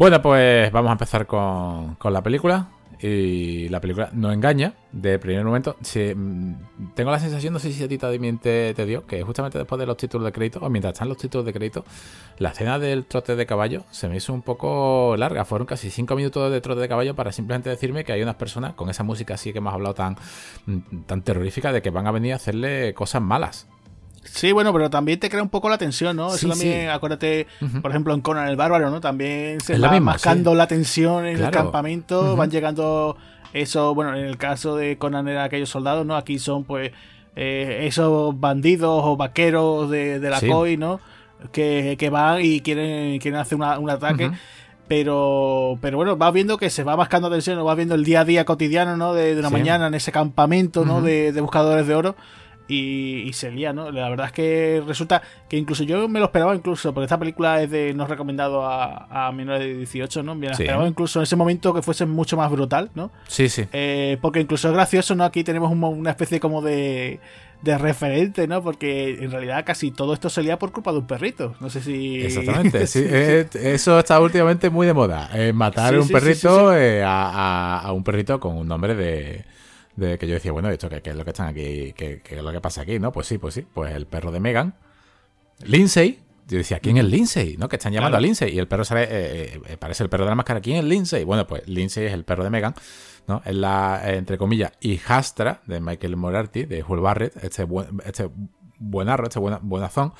[0.00, 2.70] Bueno, pues vamos a empezar con, la película.
[3.02, 5.76] Y la película no engaña de primer momento.
[5.94, 6.54] Mm,
[6.94, 9.84] tengo la sensación, no sé si a ti también te, dio, que justamente después de
[9.84, 11.84] los títulos de crédito, o mientras están los títulos de crédito,
[12.38, 15.44] la escena del trote de caballo se me hizo un poco larga.
[15.44, 18.72] Fueron casi cinco minutos de trote de caballo para simplemente decirme que hay unas personas
[18.72, 20.16] con esa música así que hemos hablado tan,
[20.64, 23.68] mm, tan terrorífica de que van a venir a hacerle cosas malas.
[24.24, 26.34] Sí, bueno, pero también te crea un poco la tensión, ¿no?
[26.34, 27.46] Eso también, acuérdate,
[27.80, 29.00] por ejemplo, en Conan el Bárbaro, ¿no?
[29.00, 33.16] También se va mascando la tensión en el campamento, van llegando
[33.52, 36.16] eso, bueno, en el caso de Conan era aquellos soldados, ¿no?
[36.16, 36.92] Aquí son, pues,
[37.34, 41.00] eh, esos bandidos o vaqueros de, la COI, ¿no?
[41.50, 44.30] Que, van y quieren, quieren hacer un ataque.
[44.86, 48.24] Pero, pero bueno, vas viendo que se va mascando tensión, vas viendo el día a
[48.24, 49.14] día cotidiano, ¿no?
[49.14, 51.00] De, una mañana en ese campamento, ¿no?
[51.00, 52.16] de, de buscadores de oro
[52.70, 53.90] y, se lía, ¿no?
[53.90, 57.62] La verdad es que resulta que incluso yo me lo esperaba incluso, porque esta película
[57.62, 60.34] es de no recomendado a, a menores de 18, ¿no?
[60.34, 63.10] Me la esperaba incluso en ese momento que fuese mucho más brutal, ¿no?
[63.26, 63.64] Sí, sí.
[63.72, 65.24] Eh, porque incluso es gracioso, ¿no?
[65.24, 67.18] Aquí tenemos una especie como de,
[67.62, 68.62] de referente, ¿no?
[68.62, 71.54] Porque en realidad casi todo esto se lía por culpa de un perrito.
[71.60, 72.20] No sé si.
[72.22, 73.02] Exactamente, sí.
[73.04, 75.30] Eh, eso está últimamente muy de moda.
[75.34, 79.44] Eh, matar un perrito a, a, un perrito con un nombre de,
[79.96, 82.52] de que yo decía, bueno, esto qué, es lo que están aquí, qué, es lo
[82.52, 83.12] que pasa aquí, ¿no?
[83.12, 84.74] Pues sí, pues sí, pues el perro de Megan,
[85.62, 87.56] Lindsay, yo decía, ¿quién es Lindsay?
[87.58, 87.68] ¿No?
[87.68, 88.52] Que están llamando a Lindsay.
[88.52, 90.60] Y el perro sale, eh, eh, parece el perro de la máscara.
[90.60, 91.22] ¿Quién es Lindsay?
[91.22, 92.74] Bueno, pues Lindsay es el perro de Megan,
[93.28, 93.40] ¿no?
[93.44, 98.28] Es la, entre comillas, hijastra de Michael Moriarty, de Hull Barrett, este, buen, este
[98.78, 100.12] buenarro, este buena, buenazón.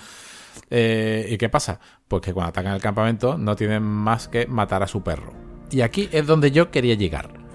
[0.68, 1.80] Eh, ¿Y qué pasa?
[2.06, 5.32] Pues que cuando atacan el campamento no tienen más que matar a su perro.
[5.70, 7.49] Y aquí es donde yo quería llegar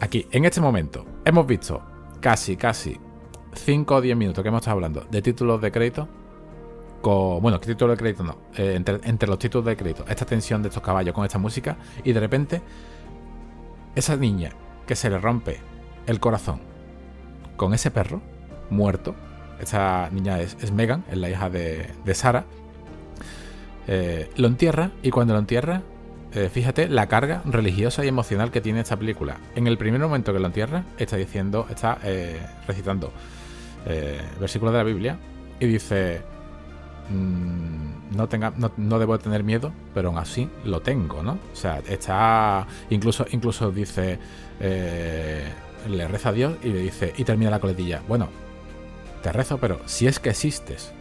[0.00, 1.82] aquí, en este momento, hemos visto
[2.20, 2.98] casi, casi
[3.54, 6.08] 5 o 10 minutos que hemos estado hablando de títulos de crédito.
[7.00, 8.36] Con, bueno, títulos de crédito no.
[8.56, 11.76] Eh, entre, los títulos de crédito, esta tensión de estos caballos con esta música.
[12.04, 12.62] Y de repente,
[13.94, 14.50] esa niña
[14.86, 15.58] que se le rompe
[16.06, 16.60] el corazón
[17.56, 18.20] con ese perro
[18.70, 19.14] muerto.
[19.60, 22.44] Esa niña es, Megan, es la hija de, de Sara.
[23.88, 25.82] Eh, lo entierra y cuando lo entierra
[26.32, 29.38] eh, fíjate la carga religiosa y emocional que tiene esta película.
[29.54, 33.12] En el primer momento que lo entierra, está diciendo, está eh, recitando
[33.86, 35.18] eh, versículos de la Biblia
[35.60, 36.22] y dice:
[37.10, 41.38] mm, no, tenga, no, debo tener miedo, pero aún así lo tengo, ¿no?
[41.52, 42.66] O sea, está.
[42.90, 44.18] Incluso, incluso dice.
[44.60, 47.14] le reza a Dios y le dice.
[47.16, 48.02] Y termina la coletilla.
[48.08, 48.28] Bueno,
[49.22, 50.92] te rezo, pero si es que existes.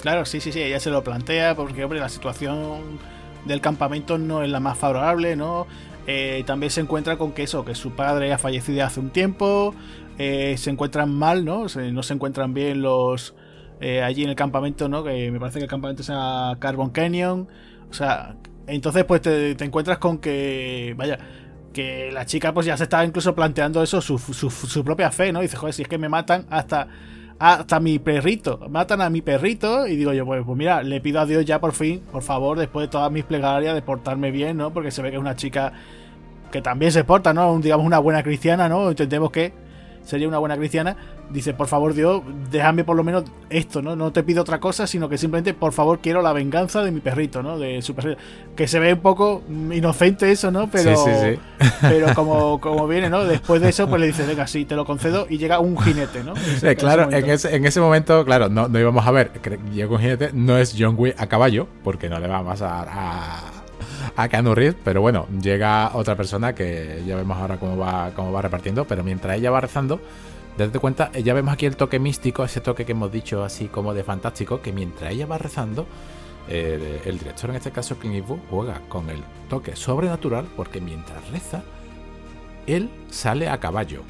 [0.00, 2.98] Claro, sí, sí, sí, ella se lo plantea porque, hombre, la situación
[3.44, 5.66] del campamento no es la más favorable, ¿no?
[6.06, 9.74] Eh, también se encuentra con que eso, que su padre ha fallecido hace un tiempo,
[10.16, 11.66] eh, se encuentran mal, ¿no?
[11.92, 13.34] no se encuentran bien los...
[13.80, 15.04] Eh, allí en el campamento, ¿no?
[15.04, 17.46] Que me parece que el campamento sea Carbon Canyon.
[17.88, 18.34] O sea,
[18.66, 21.18] entonces pues te, encuentras con que, vaya,
[21.72, 25.40] que la chica pues ya se estaba incluso planteando eso, su, su propia fe, ¿no?
[25.40, 26.88] dice, joder, si es que me matan hasta
[27.38, 28.58] hasta mi perrito.
[28.68, 31.60] Matan a mi perrito y digo yo, pues, pues, mira, le pido a Dios ya
[31.60, 34.72] por fin, por favor, después de todas mis plegarias, de portarme bien, ¿no?
[34.72, 35.72] Porque se ve que es una chica
[36.50, 37.58] que también se porta, ¿no?
[37.58, 38.90] Digamos una buena cristiana, ¿no?
[38.90, 39.52] Entendemos que
[40.04, 40.96] sería una buena cristiana,
[41.30, 43.96] dice, por favor Dios, déjame por lo menos esto, ¿no?
[43.96, 47.00] No te pido otra cosa, sino que simplemente, por favor, quiero la venganza de mi
[47.00, 47.58] perrito, ¿no?
[47.58, 48.20] De su perrito.
[48.56, 50.70] Que se ve un poco inocente eso, ¿no?
[50.70, 51.68] Pero, sí, sí, sí.
[51.80, 53.24] pero como, como viene, ¿no?
[53.24, 56.24] Después de eso, pues le dice, venga, sí, te lo concedo, y llega un jinete,
[56.24, 56.34] ¿no?
[56.62, 59.32] Eh, claro, en ese, en ese, momento, claro, no, no íbamos a ver,
[59.72, 62.88] llega un jinete, no es John Wick a caballo, porque no le va a pasar
[62.90, 63.57] a
[64.16, 64.54] a Keanu
[64.84, 69.02] pero bueno, llega otra persona que ya vemos ahora cómo va, cómo va repartiendo, pero
[69.02, 70.00] mientras ella va rezando,
[70.56, 73.94] desde cuenta, ya vemos aquí el toque místico, ese toque que hemos dicho así como
[73.94, 75.86] de fantástico, que mientras ella va rezando,
[76.48, 81.30] eh, el director, en este caso Clint Eastwood, juega con el toque sobrenatural, porque mientras
[81.30, 81.62] reza,
[82.66, 84.02] él sale a caballo.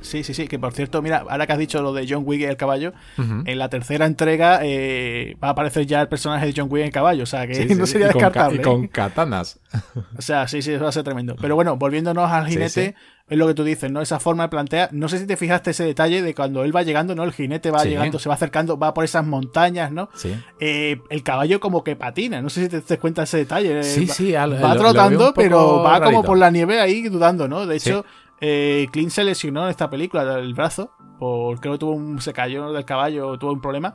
[0.00, 2.40] Sí, sí, sí, que por cierto, mira, ahora que has dicho lo de John Wick
[2.40, 6.54] y el caballo, en la tercera entrega eh, va a aparecer ya el personaje de
[6.56, 8.60] John Wick en el caballo, o sea que no sería descartable.
[8.60, 9.60] y con katanas.
[10.18, 11.36] o sea, sí, sí, eso va a ser tremendo.
[11.40, 12.94] Pero bueno, volviéndonos al jinete,
[13.28, 14.00] es lo que tú dices, ¿no?
[14.00, 16.82] Esa forma de plantear, no sé si te fijaste ese detalle de cuando él va
[16.82, 17.24] llegando, ¿no?
[17.24, 20.08] El jinete va llegando, se va acercando, va por esas montañas, ¿no?
[20.14, 20.34] Sí.
[20.60, 23.82] Eh, el caballo como que patina, no sé si te das cuenta ese detalle.
[23.82, 27.66] Sí, sí, va trotando, pero va como por la nieve ahí dudando, ¿no?
[27.66, 28.04] De hecho
[28.40, 32.32] eh, Clint se lesionó en esta película el brazo, porque creo que tuvo un, se
[32.32, 33.94] cayó del caballo, tuvo un problema.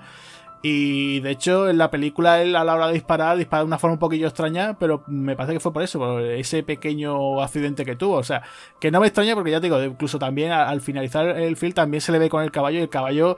[0.66, 3.78] Y de hecho, en la película él a la hora de disparar, dispara de una
[3.78, 7.84] forma un poquillo extraña, pero me parece que fue por eso, por ese pequeño accidente
[7.84, 8.16] que tuvo.
[8.16, 8.44] O sea,
[8.80, 12.00] que no me extraña porque ya te digo, incluso también al finalizar el film también
[12.00, 13.38] se le ve con el caballo y el caballo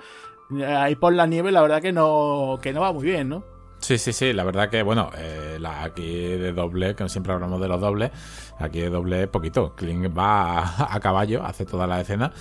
[0.56, 3.55] eh, ahí por la nieve, la verdad que no, que no va muy bien, ¿no?
[3.86, 7.67] Sí, sí, sí, la verdad que, bueno, eh, aquí de doble, que siempre hablamos de
[7.67, 8.09] los dobles,
[8.57, 9.75] aquí de doble poquito.
[9.75, 12.31] Kling va a, caballo, hace toda la escena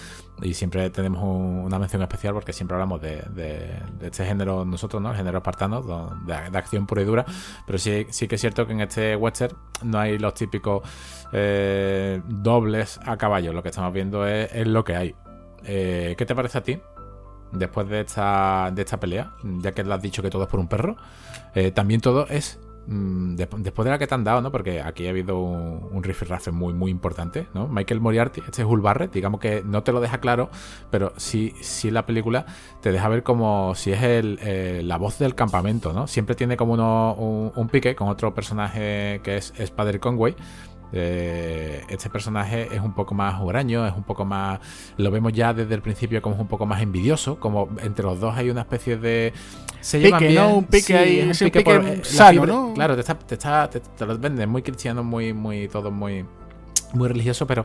[0.40, 5.10] y siempre tenemos una mención especial porque siempre hablamos de, este género nosotros, ¿no?
[5.10, 5.82] El género espartano,
[6.24, 7.26] de, acción pura y dura,
[7.66, 10.80] pero sí, sí que es cierto que en este western no hay los típicos
[11.32, 15.14] eh, dobles a caballo, lo que estamos viendo es, lo que hay.
[15.62, 16.80] Eh, ¿Qué te parece a ti?
[17.54, 20.60] después de esta, de esta pelea, ya que le has dicho que todo es por
[20.60, 20.96] un perro,
[21.54, 24.50] eh, también todo es mm, después de la que te han dado, ¿no?
[24.50, 27.68] Porque aquí ha habido un, un rifirrafe muy, muy importante, ¿no?
[27.68, 30.50] Michael Moriarty, este es Hull Barrett, digamos que no te lo deja claro,
[30.90, 32.46] pero sí, sí la película
[32.80, 36.06] te deja ver como si es el, eh, la voz del campamento, ¿no?
[36.06, 40.34] Siempre tiene como uno, un, un, pique con otro personaje que es Spader Conway
[40.96, 44.60] eh, este personaje es un poco más huraño, es un poco más.
[44.96, 47.40] Lo vemos ya desde el principio como es un poco más envidioso.
[47.40, 49.32] Como entre los dos hay una especie de.
[49.80, 50.54] Se llevan pique, ¿no?
[50.54, 52.74] Un pique ahí, un pique, por, sano, ¿no?
[52.74, 56.24] Claro, te, está, te, está, te, te lo venden muy cristiano, muy, muy, todo muy,
[56.92, 57.64] muy religioso, pero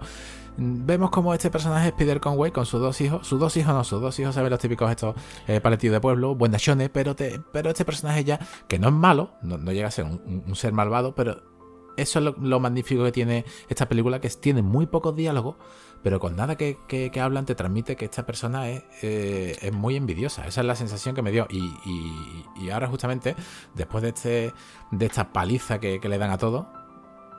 [0.58, 3.84] vemos como este personaje es Peter Conway con sus dos hijos, sus dos hijos no,
[3.84, 5.16] sus dos hijos saben los típicos estos
[5.48, 9.32] eh, paletidos de pueblo, buenachones, pero te, pero este personaje ya, que no es malo,
[9.42, 11.42] no, no llega a ser un, un, ser malvado, pero
[12.02, 15.56] eso es lo, lo, magnífico que tiene esta película, que tiene muy pocos diálogos,
[16.04, 19.74] pero con nada que, que, que hablan te transmite que esta persona es, eh, es,
[19.74, 20.48] muy envidiosa.
[20.48, 21.48] Esa es la sensación que me dio.
[21.50, 23.36] Y, y, y ahora justamente,
[23.76, 24.54] después de, este,
[24.92, 26.66] de esta paliza que, que le dan a todos,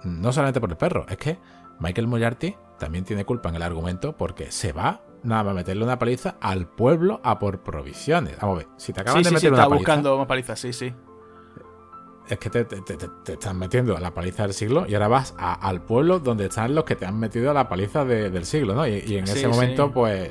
[0.04, 1.38] no solamente por el perro, es que
[1.78, 5.98] Michael Moriarty también tiene culpa en el argumento porque se va nada más meterle una
[5.98, 8.38] paliza al pueblo a por provisiones.
[8.40, 10.18] Vamos a ver, si te acaban sí, de sí, meter sí, una está paliza, buscando
[10.18, 10.94] más palizas, sí, sí.
[12.30, 15.08] Es que te, te, te, te, están metiendo a la paliza del siglo y ahora
[15.08, 18.30] vas a, al pueblo donde están los que te han metido a la paliza de,
[18.30, 18.86] del siglo, ¿no?
[18.86, 19.90] Y, y en Sí, ese momento, sí.
[19.94, 20.30] pues,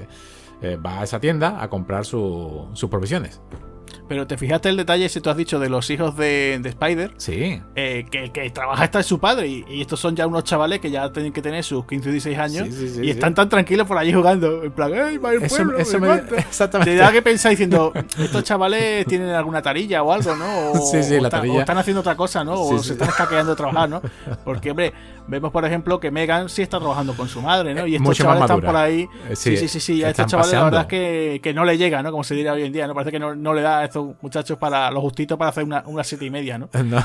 [0.62, 3.41] eh, va a esa tienda a comprar su- sus provisiones.
[4.10, 7.12] Pero te fijaste el detalle si tú has dicho de los hijos de, de Spider,
[7.18, 7.62] Sí.
[7.76, 10.43] eh, que el que trabaja está es su padre, y, y estos son ya unos
[10.43, 13.10] chavales que ya tienen que tener sus 15 o 16 años, Sí, sí, sí, y
[13.12, 15.78] están tan tranquilos por allí jugando, en plan, ¡ay, va el Eso, pueblo!
[15.78, 16.36] eso me me, encanta".
[16.38, 16.91] exactamente.
[16.91, 20.72] Te da que pensar diciendo, estos chavales tienen alguna tarilla o algo, ¿no?
[20.72, 21.53] O, Sí, sí, o la tarilla.
[21.53, 22.53] o están haciendo otra cosa, ¿no?
[22.60, 24.01] O se están escaqueando de trabajar, ¿no?
[24.43, 24.91] Porque, hombre,
[25.28, 27.86] vemos, por ejemplo, que Megan sí está trabajando con su madre, ¿no?
[27.86, 29.07] Y estos Mucho chavales están por ahí.
[29.30, 31.78] Eh, Sí, sí, sí, sí, A estos chavales la verdad es que, que no le
[31.78, 32.10] llega, ¿no?
[32.10, 32.95] Como se diría hoy en día, ¿no?
[32.95, 33.84] Parece que no, no le da a
[34.22, 36.70] muchachos para los justitos para hacer una, una siete y media, ¿no?
[36.84, 37.04] No.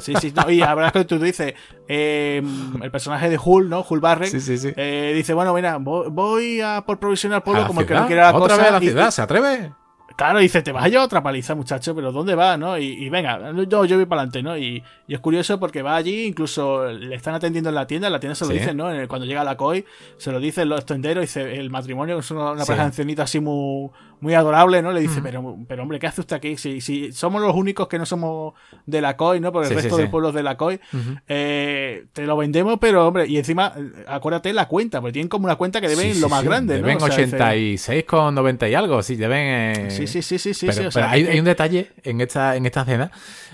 [0.00, 0.50] Sí, sí, no.
[0.50, 1.54] Y la verdad es que tú dices,
[1.88, 2.42] eh,
[2.82, 3.84] el personaje de Hull, ¿no?
[3.88, 4.30] Hull Barrett.
[4.30, 4.72] Sí, sí, sí.
[4.76, 8.34] eh, dice, bueno, mira, voy, a por ¿A pueblo como el que no quiere la
[8.34, 8.56] ¿Otra cosa.
[8.56, 9.10] vez a la y- ciudad?
[9.10, 9.72] ¿Se atreve?
[10.18, 12.76] Claro, dice, te vas a llevar otra paliza, muchacho, pero ¿dónde vas, no?
[12.76, 14.58] Y, y venga, yo, yo voy para adelante, ¿no?
[14.58, 18.12] Y, y es curioso porque va allí, incluso le están atendiendo en la tienda, en
[18.14, 18.88] la tienda se lo dicen, ¿no?
[19.06, 19.84] Cuando llega la COI,
[20.16, 23.90] se lo dicen los tenderos, dice, el matrimonio, es una, una pareja ancianita así muy,
[24.20, 24.92] muy adorable, ¿no?
[24.92, 26.56] Le dice, pero, pero hombre, ¿qué hace usted aquí?
[26.56, 28.54] Si, si somos los únicos que no somos
[28.86, 29.52] de la COI, ¿no?
[29.52, 30.02] Porque Sí, el sí, resto sí.
[30.02, 30.80] del pueblo es de la COI.
[31.28, 35.44] Eh, te lo vendemos, pero hombre, y encima, eh, acuérdate la cuenta, porque tienen como
[35.44, 36.46] una cuenta que deben Sí, lo sí, más sí.
[36.46, 36.86] grande, ¿no?
[36.86, 39.86] Deben O sea, dice- 86 con 90 y algo, sí, deben...
[39.86, 40.66] eh, Sí, sí, sí, sí, sí.
[40.66, 43.10] pero, sí, o sea, pero hay, que- hay un detalle en esta, en esta escena,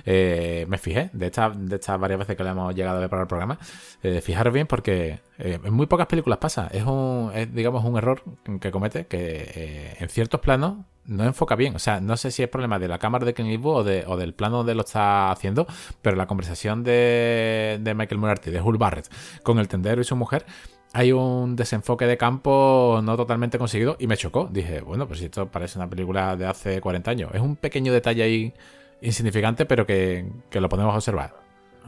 [0.06, 3.08] eh, me fijé, de estas de estas varias veces que le hemos llegado a ver
[3.10, 3.58] para el programa,
[4.02, 7.96] eh, fijaros bien porque eh, en muy pocas películas pasa, es un, es, digamos, un
[7.96, 8.22] error
[8.60, 12.48] que comete que en ciertos planos no enfoca bien, o sea, no sé si es
[12.48, 15.30] problema de la cámara de Clint Eastwood o, de, o del plano donde lo está
[15.30, 15.66] haciendo,
[16.00, 20.16] pero la conversación de, de Michael Moriarty, de Hull Barrett, con el tendero y su
[20.16, 20.46] mujer,
[20.94, 24.48] hay un desenfoque de campo no totalmente conseguido y me chocó.
[24.50, 27.30] Dije, bueno, pues esto parece una película de hace 40 años.
[27.34, 28.54] Es un pequeño detalle ahí
[29.02, 31.34] insignificante, pero que, que lo podemos observar.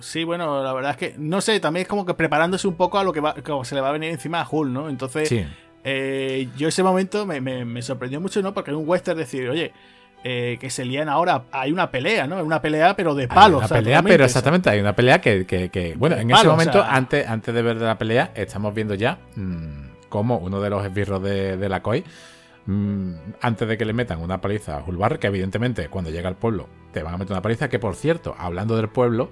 [0.00, 2.98] Sí, bueno, la verdad es que, no sé, también es como que preparándose un poco
[2.98, 4.88] a lo que va, como se le va a venir encima a Hull, ¿no?
[4.88, 5.46] Entonces, Sí,
[5.88, 8.52] eh, yo ese momento me, me- me sorprendió mucho, ¿no?
[8.52, 9.72] Porque en un western decir, oye,
[10.24, 12.42] eh, que se lían ahora, hay una pelea, ¿no?
[12.42, 13.58] Una pelea, pero de palos.
[13.58, 16.28] una o sea, pelea, pero exactamente, hay una pelea que, que- que- bueno, De en
[16.28, 20.08] palo, ese o momento, sea- antes, antes de ver la pelea, estamos viendo ya mm,
[20.08, 22.02] cómo uno de los esbirros de, de la COI,
[22.66, 26.36] mm, antes de que le metan una paliza a Hulbar, que evidentemente cuando llega al
[26.36, 29.30] pueblo te van a meter una paliza, que por cierto, hablando del pueblo,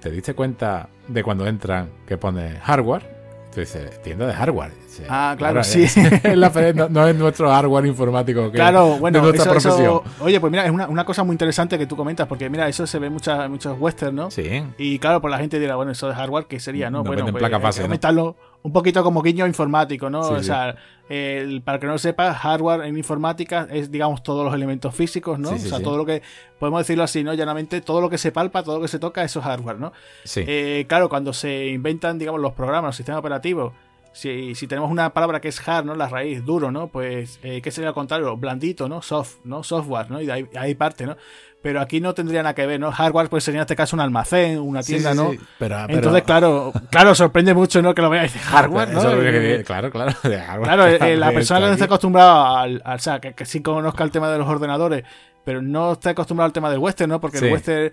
[0.00, 3.22] ¿te diste cuenta de cuando entran que pone hardware?
[3.54, 4.72] Tú dices, tienda de hardware.
[5.08, 5.82] Ah, claro, sí.
[5.84, 5.96] es-
[6.36, 8.50] la no, no es nuestro hardware informático.
[8.50, 10.00] Que, Claro, bueno, de nuestra eso- eso- profesión.
[10.20, 12.86] oye, pues mira, es una, una cosa muy interesante que tú comentas, porque mira, eso
[12.86, 14.30] se ve en muchas, muchos westerns, ¿no?
[14.30, 14.62] Sí.
[14.78, 16.98] Y claro, pues la gente dirá, bueno, eso de hardware, ¿qué sería, no?
[16.98, 18.36] Nos bueno, pues, placas hay que base, ¿no?
[18.64, 20.22] un poquito como guiño informático, ¿no?
[20.22, 20.76] Sí, o sea,
[21.08, 25.36] el- para que no lo sepa, hardware en informática es, digamos, todos los elementos físicos,
[25.38, 25.48] ¿no?
[25.50, 26.22] Sí, sí, o sea, todo lo que,
[26.60, 27.34] podemos decirlo así, ¿no?
[27.34, 29.92] Llanamente, todo lo que se palpa, todo lo que se toca, eso es hardware, ¿no?
[30.24, 30.44] Sí.
[30.46, 33.72] Eh, claro, cuando se inventan, digamos, los programas, los sistemas operativos,
[34.12, 35.94] si, si tenemos una palabra que es hard, ¿no?
[35.94, 36.88] La raíz, duro, ¿no?
[36.88, 38.36] Pues, eh, ¿qué sería lo contrario?
[38.36, 39.02] Blandito, ¿no?
[39.02, 39.62] Soft, ¿no?
[39.62, 40.20] Software, ¿no?
[40.20, 41.16] Y de ahí, ahí parte, ¿no?
[41.62, 42.90] Pero aquí no tendría nada que ver, ¿no?
[42.90, 45.30] Hardware, pues sería en este caso un almacén, una Sí, tienda, sí, ¿no?
[45.30, 45.38] sí.
[45.58, 47.94] Pero, pero- Entonces, claro, claro, sorprende mucho, ¿no?
[47.94, 48.98] Que lo veáis hardware, ¿no?
[48.98, 50.12] Eso es que Eh, claro, claro.
[50.24, 50.66] de hardware.
[50.68, 53.44] Claro, eh, la Está persona que no está acostumbrada al, al- o sea, que, que
[53.46, 55.04] sí conozca el tema de los ordenadores,
[55.44, 57.20] pero no está acostumbrado al tema del western, ¿no?
[57.20, 57.46] Porque Sí.
[57.46, 57.92] el western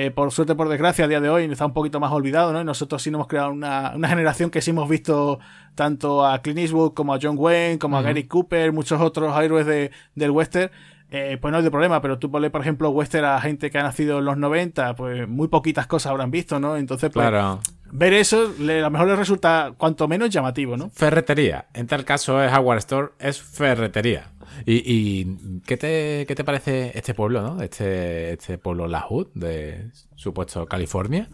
[0.00, 2.60] eh, por suerte, por desgracia, a día de hoy está un poquito más olvidado, ¿no?
[2.60, 5.40] Y nosotros sí nos hemos creado una, generación que sí hemos visto
[5.74, 9.66] tanto a Clint Eastwood como a John Wayne, como a Gary Cooper, muchos otros héroes
[9.66, 10.70] de, del western.
[11.10, 13.78] Eh, pues no hay de problema, pero tú ponle, por ejemplo, western a gente que
[13.78, 16.76] ha nacido en los 90, pues muy poquitas cosas habrán visto, ¿no?
[16.76, 17.28] Entonces, pues,
[17.90, 20.90] ver eso a lo mejor les resulta cuanto menos llamativo, ¿no?
[20.90, 21.66] Ferretería.
[21.74, 24.28] En tal caso es Howard Store, es ferretería.
[24.66, 27.62] ¿Y, qué, te, qué, te, parece este pueblo, ¿no?
[27.62, 31.28] Este, este pueblo La Hood, de supuesto California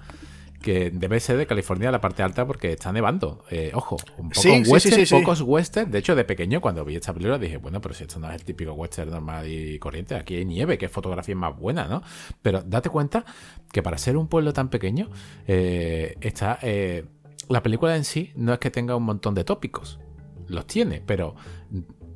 [0.64, 3.44] que debe ser de California la parte alta porque está nevando.
[3.50, 5.90] Eh, ojo, un poco western, pocos western.
[5.90, 8.36] De hecho, de pequeño, cuando vi esta película, dije, bueno, pero si esto no es
[8.36, 12.02] el típico western normal y corriente, aquí hay nieve, que fotografía más buena, ¿no?
[12.40, 13.26] Pero date cuenta
[13.70, 15.10] que para ser un pueblo tan pequeño,
[15.46, 16.58] eh, está.
[16.62, 17.04] Eh,
[17.50, 20.00] la película en sí no es que tenga un montón de tópicos.
[20.48, 21.34] Los tiene, pero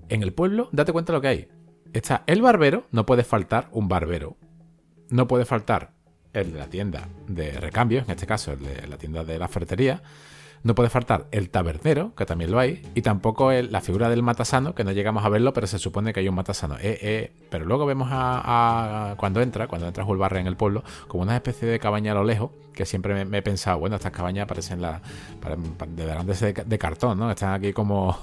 [0.09, 1.49] en el pueblo, date cuenta lo que hay.
[1.93, 4.37] Está el barbero, no puede faltar un barbero.
[5.11, 5.93] No puede faltar
[6.33, 9.49] el de la tienda de recambio, en este caso el de la tienda de la
[9.49, 10.03] ferretería,
[10.63, 14.75] no puede faltar el tabernero, que también lo hay, y tampoco la figura del matasano,
[14.75, 16.77] que no llegamos a verlo, pero se supone que hay un matasano.
[16.77, 21.23] Eh, eh, pero luego vemos a, cuando entra, cuando entra Julbarre en el pueblo, como
[21.23, 24.47] una especie de cabaña a lo lejos, que siempre me, he pensado, bueno, estas cabañas
[24.47, 25.03] parecen la,
[25.89, 27.29] de, de, cartón, ¿no?
[27.29, 28.17] Están aquí como,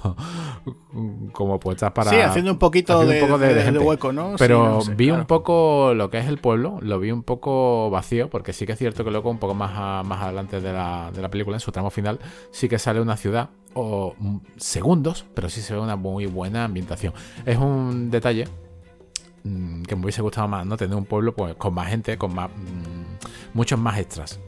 [1.32, 2.10] como puestas para...
[2.10, 4.36] Sí, haciendo un poquito, de, hueco, ¿no?
[4.38, 8.54] Pero vi un poco lo que es el pueblo, lo vi un poco vacío, porque
[8.54, 11.28] sí que es cierto que luego un poco más, más adelante de la, de la
[11.28, 12.18] película, en su tramo final,
[12.50, 14.14] sí que sale una ciudad o
[14.56, 17.12] segundos, pero sí se ve una muy buena ambientación.
[17.44, 18.48] Es un detalle
[19.44, 20.78] mm, que me hubiese gustado más, ¿no?
[20.78, 24.40] Tener un pueblo pues, con más gente, con más mm, muchos más extras.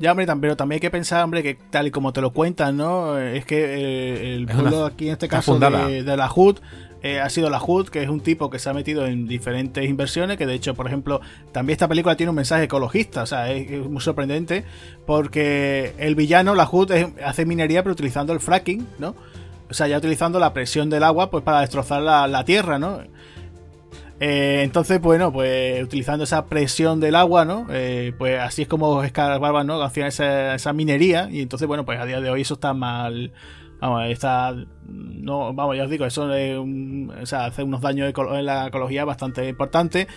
[0.00, 2.76] Ya, hombre, pero también hay que pensar, hombre, que tal y como te lo cuentan,
[2.76, 3.18] ¿no?
[3.18, 6.58] Es que eh, el pueblo aquí en este caso de, de, la HUD
[7.02, 9.88] eh, ha sido la HUD, que es un tipo que se ha metido en diferentes
[9.88, 11.20] inversiones, que de hecho, por ejemplo,
[11.52, 14.64] también esta película tiene un mensaje ecologista, o sea, es, muy sorprendente,
[15.06, 16.92] porque el villano, la HUD,
[17.24, 19.14] hace minería pero utilizando el fracking, ¿no?
[19.70, 23.00] O sea, ya utilizando la presión del agua pues para destrozar la, tierra, ¿no?
[24.20, 27.66] Eh, entonces, bueno, pues utilizando esa presión del agua, ¿no?
[27.70, 29.80] Eh, pues así es como escarbaban, ¿no?
[29.80, 33.32] Hacían esa, esa minería y entonces, bueno, pues a día de hoy eso está mal
[33.80, 34.54] Vamos, está.
[34.86, 40.08] No, vamos, ya os digo, eso hace unos daños en la ecología bastante importantes.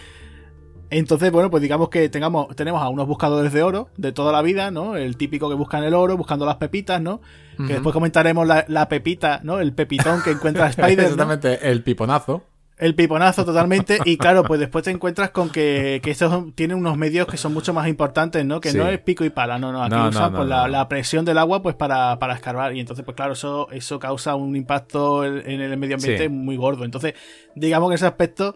[0.90, 4.42] Entonces, bueno, pues digamos que tengamos, tenemos a unos buscadores de oro de toda la
[4.42, 4.98] vida, ¿no?
[4.98, 7.22] El típico que buscan el oro, buscando las pepitas, ¿no?
[7.58, 9.60] Que después comentaremos la, pepita, ¿no?
[9.60, 11.00] El pepitón que encuentra Spider.
[11.00, 12.44] Exactamente, el piponazo.
[12.82, 14.00] El piponazo totalmente.
[14.06, 17.54] Y claro, pues después te encuentras con que, que estos tienen unos medios que son
[17.54, 18.60] mucho más importantes, ¿no?
[18.60, 19.84] Que no es pico y pala, no, no.
[19.84, 22.76] Aquí usan pues, la, presión del agua pues para, para escarbar.
[22.76, 26.84] Y entonces, pues claro, eso, eso causa un impacto en, el medio ambiente muy gordo.
[26.84, 27.14] Entonces,
[27.54, 28.56] digamos que ese aspecto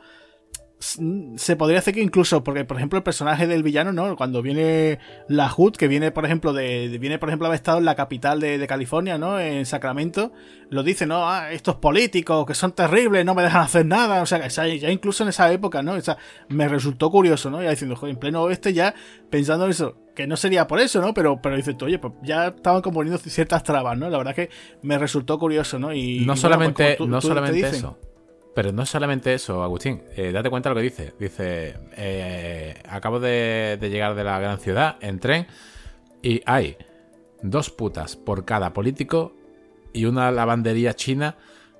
[0.86, 4.15] se podría hacer que incluso, porque por ejemplo el personaje del villano, ¿no?
[4.15, 7.86] Cuando viene la HUD, que viene por ejemplo de, viene por ejemplo haber estado en
[7.86, 9.39] la capital de, California, ¿no?
[9.39, 10.31] En Sacramento,
[10.69, 11.29] lo dice, ¿no?
[11.29, 15.23] Ah, estos políticos que son terribles, no me dejan hacer nada, o sea, ya incluso
[15.23, 15.93] en esa época, ¿no?
[15.93, 16.17] O sea,
[16.49, 17.63] me resultó curioso, ¿no?
[17.63, 18.93] Ya diciendo, joder, en pleno oeste ya
[19.29, 21.13] pensando en eso, que no sería por eso, ¿no?
[21.13, 24.09] Pero, pero dices oye, pues ya estaban componiendo ciertas trabas, ¿no?
[24.09, 24.49] La verdad que
[24.81, 25.93] me resultó curioso, ¿no?
[25.93, 27.97] Y no pues, solamente, no solamente eso.
[28.56, 30.01] Pero no es solamente eso, Agustín.
[30.16, 31.14] Eh, date cuenta de lo que dice.
[31.20, 35.45] Dice, eh, acabo de, llegar de la gran ciudad en tren
[36.22, 36.78] y hay
[37.41, 39.36] dos putas por cada político
[39.91, 41.36] y una lavandería china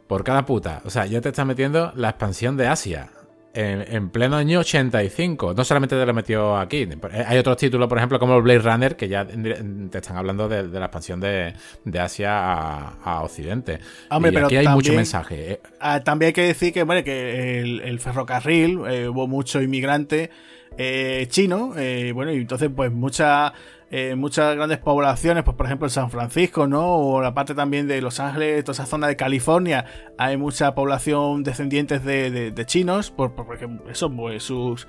[0.08, 0.82] por cada puta.
[0.84, 3.10] O sea, ya te estás metiendo la expansión de Asia
[3.56, 5.54] en, pleno año 85.
[5.54, 6.88] No solamente te lo metió aquí.
[7.26, 10.64] Hay otros títulos, por ejemplo, como el Blade Runner, que ya te están hablando de,
[10.64, 11.54] la expansión de,
[12.00, 13.80] Asia a, Occidente.
[14.12, 15.54] y pero aquí hay mucho mensaje.
[15.54, 15.62] ¿eh?
[15.80, 20.30] Ah, también hay que decir que, bueno, que el, ferrocarril, eh, hubo mucho inmigrante
[20.78, 21.74] eh, chino,
[22.14, 23.54] bueno, y entonces pues mucha
[23.98, 26.98] eh, muchas grandes poblaciones, pues por ejemplo en San Francisco, ¿no?
[26.98, 29.86] O la parte también de Los Ángeles, toda esa zona de California,
[30.18, 33.98] hay mucha población descendientes de, chinos, porque pues
[34.44, 34.86] sus,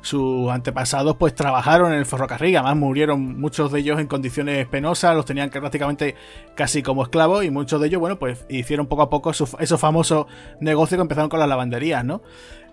[0.00, 5.14] sus antepasados pues trabajaron en el ferrocarril, además murieron muchos de ellos en condiciones penosas,
[5.14, 6.14] los tenían prácticamente
[6.54, 10.28] casi como esclavos y muchos de ellos, bueno, pues hicieron poco a poco esos famosos
[10.60, 12.22] negocios que empezaron con las lavanderías, ¿no?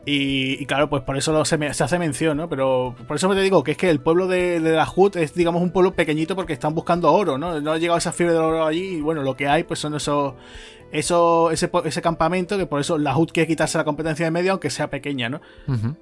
[0.06, 2.50] Y, claro, pues por eso se, hace mención, ¿no?
[2.50, 5.62] Pero por eso te digo que es que el pueblo de, la HUD es, digamos,
[5.62, 7.62] un pueblo pequeñito porque están buscando oro, ¿no?
[7.62, 9.96] No ha llegado esa fiebre de oro allí y bueno, lo que hay pues son
[9.96, 10.34] esos,
[10.92, 14.52] eso, ese, ese campamento que por eso la HUD quiere quitarse la competencia de medio
[14.52, 15.40] aunque sea pequeña, ¿no?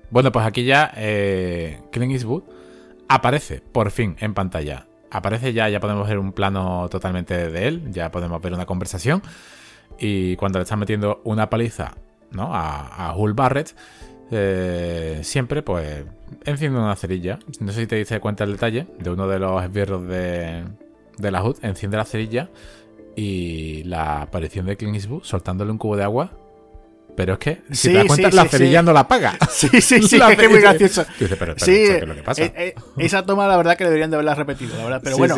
[0.10, 2.44] Bueno, pues aquí ya eh, Clint Eastwood
[3.08, 4.88] aparece por fin en pantalla.
[5.12, 9.22] Aparece ya, ya podemos ver un plano totalmente de él, ya podemos ver una conversación.
[10.00, 11.94] Y cuando le están metiendo una paliza
[12.32, 12.54] ¿no?
[12.54, 13.76] a, a Hull Barrett,
[14.32, 16.06] eh, siempre, pues,
[16.46, 17.40] enciende una cerilla.
[17.60, 20.64] No sé si te diste cuenta el detalle de uno de los esbirros de,
[21.18, 21.58] de la HUD.
[21.64, 22.50] Enciende la cerilla
[23.16, 26.32] y la aparición de Clint soltándole un cubo de agua
[27.16, 29.38] pero es que, si te das cuenta, la cerilla no la paga.
[29.52, 31.06] Sí, sí, sí, es que muy gracioso.
[31.20, 32.44] Dice, pero, sí, ¿qué es lo que pasa?
[32.44, 35.02] Eh, eh, esa toma, la verdad, que deberían de haberla repetido, la verdad.
[35.04, 35.36] Pero bueno,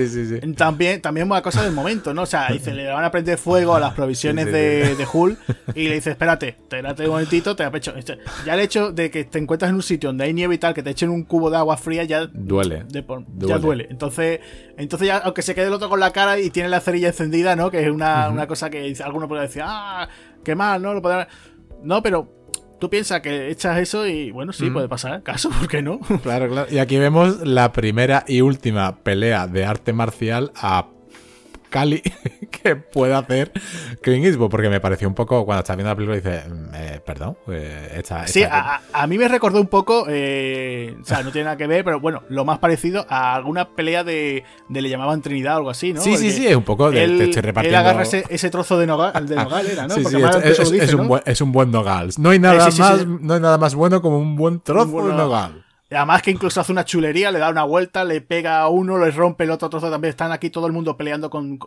[0.55, 2.24] también, también una cosa del momento, ¿no?
[2.24, 5.38] O sea, dice, le van a prender fuego a las provisiones de, de, Hull
[5.76, 7.93] y le dice, espérate, espérate un momentito, te pecho.
[7.95, 10.57] Este, ya el hecho de que te encuentras en un sitio donde hay nieve y
[10.57, 12.86] tal, que te echen un cubo de agua fría, ya duele.
[12.89, 13.88] Ya duele.
[13.89, 14.39] Entonces,
[14.78, 17.55] entonces ya, aunque se quede el otro con la cara y tiene la cerilla encendida,
[17.55, 17.71] ¿no?
[17.71, 20.07] Que es una, una cosa que alguno puede decir, ah,
[20.43, 20.93] qué mal, ¿no?
[20.93, 21.28] Lo podrán...
[21.84, 22.29] No, pero
[22.79, 25.99] tú piensas que echas eso y bueno, sí, puede pasar, caso, ¿por qué no?
[26.21, 26.67] Claro, claro.
[26.71, 30.88] Y aquí vemos la primera y última pelea de arte marcial a
[31.74, 32.03] Cali
[32.51, 33.51] que puede hacer
[34.03, 37.01] Clint Eastwood, porque me pareció un poco, cuando estás viendo la película, dices, mm, eh,
[37.03, 41.57] perdón, eh, Sí, a, mí me recordó un poco, eh, o sea, no tiene nada
[41.57, 45.57] que ver, pero bueno, lo más parecido a alguna pelea de, le llamaban Trinidad o
[45.57, 46.01] algo así, ¿no?
[46.01, 49.36] Sí, sí, sí, es un poco de él, Él agarra ese, trozo de nogal, de
[49.36, 49.95] nogal era, ¿no?
[49.95, 50.17] Sí, sí,
[50.78, 52.11] es, un buen, es, un buen, nogal.
[52.19, 55.62] No hay nada, más, no hay nada más bueno como un buen trozo de nogal.
[55.95, 59.11] Además que incluso hace una chulería, le da una vuelta, le pega a uno, le
[59.11, 59.89] rompe el otro trozo.
[59.89, 61.57] También están aquí todo el mundo peleando con...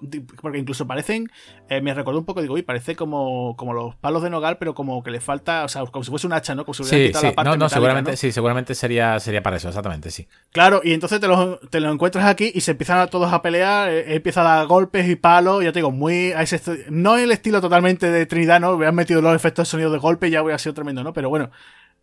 [0.41, 1.31] porque incluso parecen...
[1.69, 4.75] Eh, me recordó un poco, digo, uy, parece como, como los palos de nogal, pero
[4.75, 5.65] como que le falta...
[5.65, 6.65] O sea, como si fuese un hacha, ¿no?
[6.65, 7.27] Como si sí, sí.
[7.27, 10.27] La parte no, no, seguramente, sí, seguramente sería, sería para eso, exactamente, sí.
[10.53, 13.43] Claro, y entonces te lo, te lo encuentras aquí y se empiezan a todos a
[13.43, 16.33] pelear, eh, empieza a dar golpes y palos, ya te digo, muy...
[16.33, 18.77] A ese, no el estilo totalmente de Trinidad, ¿no?
[18.77, 21.03] Me han metido los efectos de sonido de golpe y ya voy a ser tremendo,
[21.03, 21.13] ¿no?
[21.13, 21.51] Pero bueno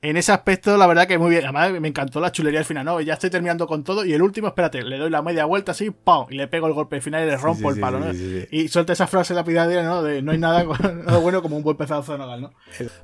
[0.03, 1.43] en ese aspecto, la verdad que muy bien.
[1.43, 2.99] Además, me encantó la chulería al final, ¿no?
[2.99, 4.03] Ya estoy terminando con todo.
[4.03, 6.25] Y el último, espérate, le doy la media vuelta así, ¡pum!
[6.29, 8.11] Y le pego el golpe final y le rompo el palo, ¿no?
[8.11, 10.03] y suelta esa frase lapidaria, ¿no?
[10.03, 10.63] De no hay nada,
[11.21, 12.51] bueno como un buen pedazo de nogal, ¿no?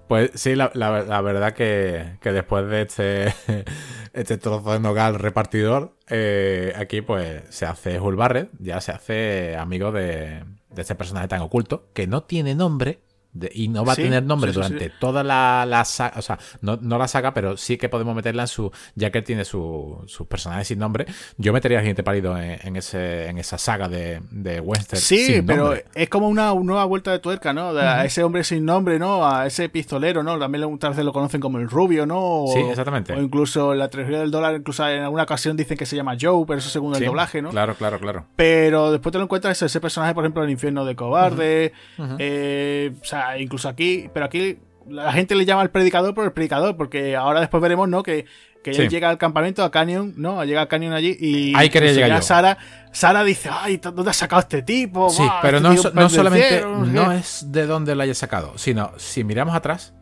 [0.10, 0.68] Pues sí, la,
[1.22, 3.34] verdad que, después de este,
[4.14, 9.56] este trozo de nogal repartidor, eh, aquí pues se hace Hull Barrett, ya se hace
[9.56, 13.00] amigo de, de este personaje tan oculto, que no tiene nombre
[13.54, 16.98] y no va a tener nombre durante toda la, la, saga, o sea, no, no,
[16.98, 20.68] la saga, pero sí que podemos meterla en su, ya que él tiene sus personajes
[20.68, 21.06] sin nombre,
[21.38, 25.02] yo metería a Siguiente Pálido en, ese, en esa saga de, de western.
[25.02, 27.70] Sí, pero es como una, nueva vuelta de tuerca, ¿no?
[27.70, 29.28] A ese hombre sin nombre, ¿no?
[29.28, 30.38] A ese pistolero, ¿no?
[30.40, 32.46] También muchas veces lo conocen como el rubio, ¿no?
[32.54, 33.14] sí, exactamente.
[33.14, 36.46] O incluso la trilogía del dólar, incluso en alguna ocasión dicen que se llama Joe,
[36.48, 37.50] pero eso según el doblaje, ¿no?
[37.50, 38.26] Claro, claro, claro.
[38.36, 41.74] Pero después te lo encuentras ese personaje, por ejemplo, el infierno de cobarde,
[42.18, 44.58] eh, o sea, incluso aquí, pero aquí
[44.88, 48.04] la gente le llama al predicador por el predicador, porque ahora después veremos, ¿no?
[48.04, 48.26] Que,
[48.64, 50.44] que él llega al campamento, a Canyon, ¿no?
[50.44, 52.58] Llega a Canyon allí y Ahí quería llegar Sara,
[52.92, 55.10] Sara dice, ay, ¿dónde has sacado este tipo?
[55.10, 59.56] Sí, pero este no, solamente no, es de dónde lo haya sacado, sino si miramos
[59.56, 59.94] atrás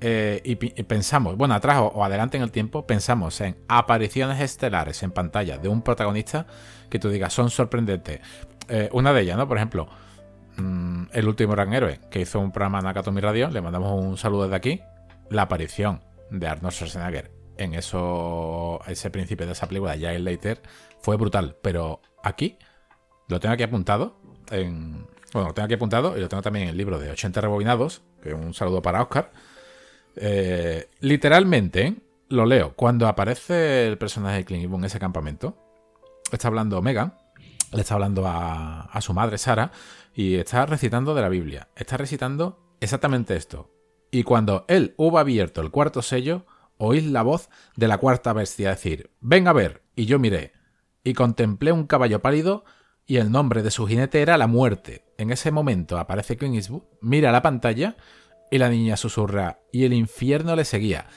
[0.00, 5.10] eh, y, pensamos, bueno, atrás o, adelante en el tiempo, pensamos en apariciones estelares en
[5.10, 6.46] pantalla de un protagonista
[6.90, 8.20] que tú digas, son sorprendentes.
[8.68, 9.48] Eh, una de ellas, ¿no?
[9.48, 9.88] Por ejemplo,
[10.56, 14.16] Mm, el último gran héroe, que hizo un programa en Nakatomi Radio, le mandamos un
[14.16, 14.80] saludo desde aquí.
[15.30, 20.60] La aparición de Arnold Schwarzenegger en eso, ese principio de esa película, ya el Later,
[21.00, 21.56] fue brutal.
[21.62, 22.58] Pero aquí
[23.28, 24.18] lo tengo aquí apuntado.
[24.50, 27.40] En, bueno, lo tengo aquí apuntado y lo tengo también en el libro de 80
[27.40, 29.32] rebobinados, que un saludo para Oscar.
[30.16, 31.96] Eh, literalmente,
[32.28, 32.74] lo leo.
[32.74, 35.56] Cuando aparece el personaje de Clint en ese campamento,
[36.32, 37.14] está hablando Megan,
[37.72, 39.72] le está hablando a su madre Sara,
[40.16, 41.68] y está recitando de la Biblia.
[41.76, 43.70] Está recitando exactamente esto.
[44.10, 46.46] Y cuando él hubo abierto el cuarto sello,
[46.78, 50.52] oís la voz de la cuarta bestia decir, ven a ver, y yo miré,
[51.04, 52.64] y contemplé un caballo pálido,
[53.04, 55.04] y el nombre de su jinete era la muerte.
[55.18, 57.98] En ese momento aparece Clint Eastwood, mira la pantalla,
[58.50, 61.08] y la niña susurra, y el infierno le seguía.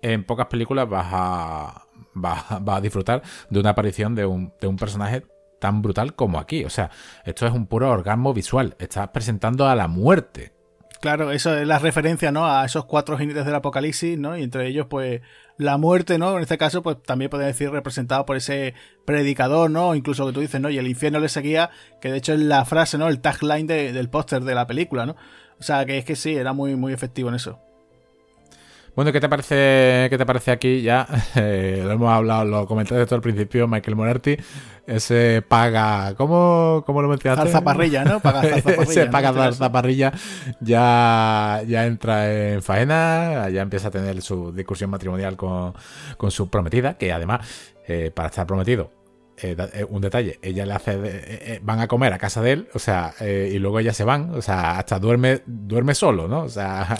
[0.00, 1.86] En pocas películas vas a,
[2.24, 5.26] a disfrutar de una aparición de un personaje
[5.62, 6.64] tan brutal como aquí.
[6.64, 6.90] O sea,
[7.24, 8.74] esto es un puro orgasmo visual.
[8.80, 10.52] Estás presentando a la muerte.
[11.00, 12.46] Claro, eso es la referencia, ¿no?
[12.46, 14.36] A esos cuatro jinetes del apocalipsis, ¿no?
[14.36, 15.20] Y entre ellos, pues,
[15.56, 16.36] la muerte, ¿no?
[16.36, 19.94] En este caso, pues también puede decir representado por ese predicador, ¿no?
[19.94, 20.68] Incluso que tú dices, ¿no?
[20.68, 23.06] Y el infierno le seguía, que de hecho es la frase, ¿no?
[23.08, 25.14] El tagline del póster de la película, ¿no?
[25.60, 27.60] O sea, que es que sí, era muy, muy efectivo en eso.
[28.94, 31.06] Bueno, ¿qué te parece, qué te parece aquí ya?
[31.34, 34.36] Eh, lo hemos hablado, lo comenté desde todo el principio, Michael Monerti.
[34.86, 37.50] Ese paga, ¿cómo, cómo lo mencionaste?
[37.50, 38.20] Zarzaparrilla, ¿no?
[38.20, 38.82] Paga zarzaparrilla.
[38.90, 40.12] ese paga zarzaparrilla
[40.60, 45.74] ya, ya entra en faena, ya empieza a tener su discusión matrimonial con,
[46.30, 47.46] su prometida, que además,
[47.86, 48.90] eh, para estar prometido,
[49.36, 53.14] eh, un detalle, ella le hace, van a comer a casa de él, o sea,
[53.20, 56.42] y luego ellas se van, o sea, hasta duerme, duerme solo, ¿no?
[56.42, 56.96] O sea...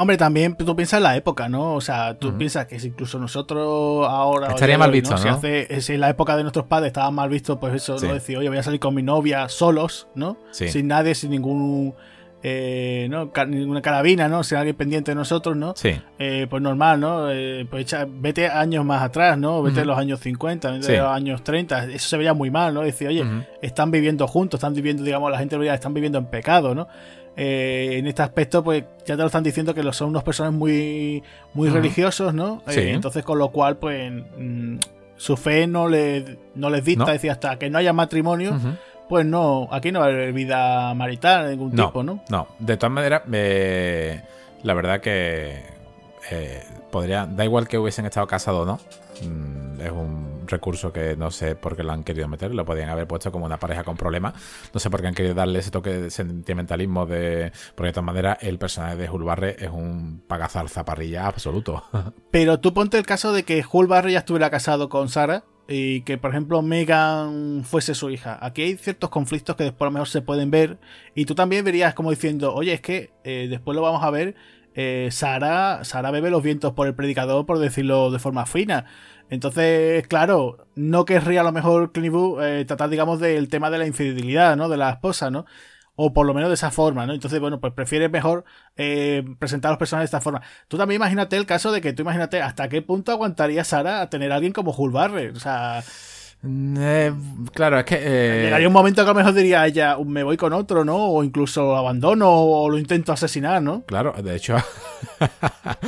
[0.00, 1.74] Hombre, también tú piensas en la época, ¿no?
[1.74, 4.46] O sea, tú piensas que si incluso nosotros ahora.
[4.46, 5.18] Estaría mal visto, ¿no?
[5.18, 8.14] Si, hace, si en la época de nuestros padres estaba mal visto, pues eso, ¿no?
[8.14, 10.36] Decir, oye, voy a salir con mi novia solos, ¿no?
[10.52, 11.96] Sin nadie, sin ningún.
[12.42, 13.32] Eh, ¿no?
[13.48, 14.44] ninguna carabina, ¿no?
[14.44, 15.74] Sin alguien pendiente de nosotros, ¿no?
[15.76, 16.00] Sí.
[16.18, 17.30] Eh, pues normal, ¿no?
[17.30, 19.62] Eh, pues echa, vete años más atrás, ¿no?
[19.62, 21.86] Vete a los años 50, vete a los años 30.
[21.86, 22.82] Eso se veía muy mal, ¿no?
[22.82, 23.24] Decir, oye,
[23.60, 26.86] están viviendo juntos, están viviendo, digamos, la gente lo están viviendo en pecado, ¿no?
[27.40, 31.22] Eh, en este aspecto, pues ya te lo están diciendo que son unos personas muy,
[31.54, 32.62] muy religiosos, ¿no?
[32.66, 34.78] Entonces, con lo cual, pues mm,
[35.16, 38.58] su fe no, le, no les dicta, decir, hasta que no haya matrimonio,
[39.08, 42.22] pues no, aquí no hay vida marital de ningún tipo, ¿no?
[42.28, 43.22] No, de todas maneras,
[44.62, 45.62] la verdad que
[46.30, 48.80] eh, podría, da igual que hubiesen estado casados o no,
[49.26, 52.88] mm, es un recurso que no sé por qué lo han querido meter, lo podían
[52.88, 54.34] haber puesto como una pareja con problemas,
[54.72, 58.06] no sé por qué han querido darle ese toque de sentimentalismo de, porque de todas
[58.06, 61.84] maneras el personaje de Hulk es un pagazar zaparrilla absoluto.
[62.30, 66.16] Pero tú ponte el caso de que Hulk ya estuviera casado con Sara, y que
[66.16, 68.38] por ejemplo Megan fuese su hija.
[68.40, 70.78] Aquí hay ciertos conflictos que después a lo mejor se pueden ver
[71.14, 74.34] y tú también verías como diciendo, oye, es que eh, después lo vamos a ver
[74.74, 78.86] eh, Sara, bebe los vientos por el predicador, por decirlo de forma fina.
[79.28, 83.86] Entonces, claro, no querría a lo mejor Clint eh, tratar, digamos, del tema de la
[83.86, 84.68] infidelidad, ¿no?
[84.68, 85.46] De la esposa, ¿no?
[86.00, 87.12] O por lo menos de esa forma, ¿no?
[87.12, 88.44] Entonces, bueno, pues prefiere mejor
[88.76, 90.42] eh, presentar a los personajes de esta forma.
[90.68, 94.08] Tú también imagínate el caso de que tú imagínate hasta qué punto aguantaría Sara a
[94.08, 94.94] tener a alguien como Hulk
[95.34, 95.82] O sea,
[96.46, 97.12] eh,
[97.52, 97.98] claro, es que.
[98.00, 100.96] Eh, Llegaría un momento que a lo mejor diría ella, me voy con otro, ¿no?
[100.96, 103.82] O incluso lo abandono o lo intento asesinar, ¿no?
[103.82, 104.56] Claro, de hecho.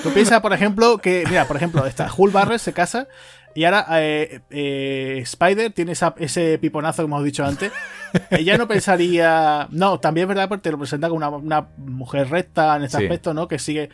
[0.03, 1.25] Tú piensas, por ejemplo, que.
[1.29, 3.07] Mira, por ejemplo, esta Hulk Barret se casa
[3.55, 7.73] y ahora eh, Spider tiene ese piponazo, como hemos dicho antes.
[8.31, 9.69] Ella no pensaría.
[9.71, 13.35] No, también es verdad, porque te lo presenta como una, mujer recta en este aspecto,
[13.35, 13.49] ¿no?
[13.49, 13.91] Que sigue.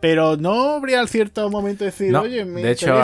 [0.00, 2.94] Pero no habría el cierto momento de decir, oye, me de hecho,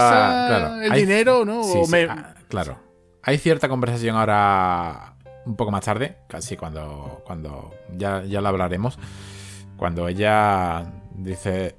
[0.80, 1.61] el dinero, ¿no?
[1.61, 2.78] o me, ah, Claro.
[3.22, 5.14] Hay cierta conversación ahora
[5.45, 8.99] un poco más tarde, casi cuando, cuando ya, ya la hablaremos,
[9.76, 11.74] cuando ella dice,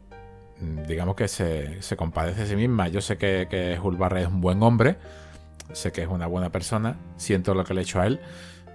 [0.88, 2.88] digamos que se, compadece a sí misma.
[2.88, 4.98] Yo sé que, que Hulk es un buen hombre,
[5.74, 8.20] sé que es una buena persona, siento lo que le he hecho a él,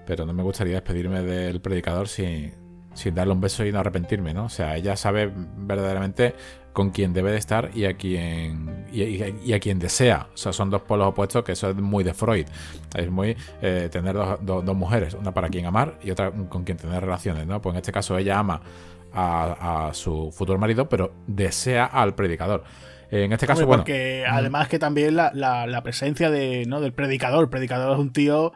[0.07, 2.53] pero no me gustaría despedirme del predicador sin,
[2.95, 4.45] sin darle un beso y no arrepentirme, ¿no?
[4.45, 6.35] O sea, ella sabe verdaderamente
[6.73, 10.29] con quién debe de estar y a quien y, a quien desea.
[10.35, 12.47] O sea, son dos polos opuestos que eso es muy de Freud.
[12.95, 17.01] Es muy eh, tener dos, mujeres, una para quien amar y otra con quien tener
[17.01, 17.61] relaciones, ¿no?
[17.61, 18.61] Pues en este caso ella ama
[19.13, 22.65] a, su futuro marido, pero desea al predicador.
[23.11, 23.83] En este caso, bueno.
[23.83, 26.81] Porque además que también la, la, presencia de, ¿no?
[26.81, 27.45] del predicador.
[27.45, 28.53] El predicador es un tío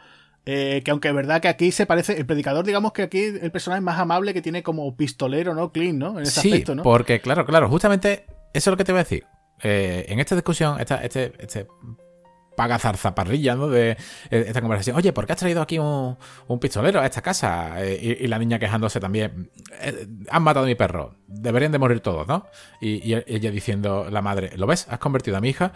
[0.46, 3.50] eh, que aunque es verdad que aquí se parece, el predicador, digamos que aquí el
[3.50, 5.72] personaje más amable que tiene como pistolero, ¿no?
[5.72, 6.18] Clean, ¿no?
[6.18, 6.82] En ese sí, aspecto, ¿no?
[6.82, 9.24] Porque, claro, claro, justamente eso es lo que te voy a decir.
[9.62, 11.66] Eh, en esta discusión, esta, este, este
[12.57, 13.68] pagazar zaparrilla, ¿no?
[13.68, 13.96] De eh,
[14.30, 14.96] esta conversación.
[14.96, 16.16] Oye, ¿por qué has traído aquí un,
[16.61, 17.76] pistolero a esta casa?
[17.84, 19.50] y, la niña quejándose también.
[20.30, 21.16] han matado a mi perro.
[21.26, 22.46] Deberían de morir todos, ¿no?
[22.80, 24.86] Y, ella diciendo, la madre, ¿lo ves?
[24.88, 25.72] Has convertido a mi hija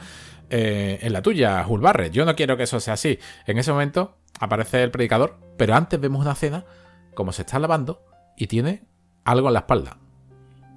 [0.51, 3.19] en la tuya, Hulk Yo no quiero que eso sea así.
[3.47, 6.65] En ese momento, aparece el predicador, pero antes vemos una cena
[7.15, 8.05] como se está lavando
[8.37, 8.85] y tiene
[9.25, 9.99] algo en la espalda.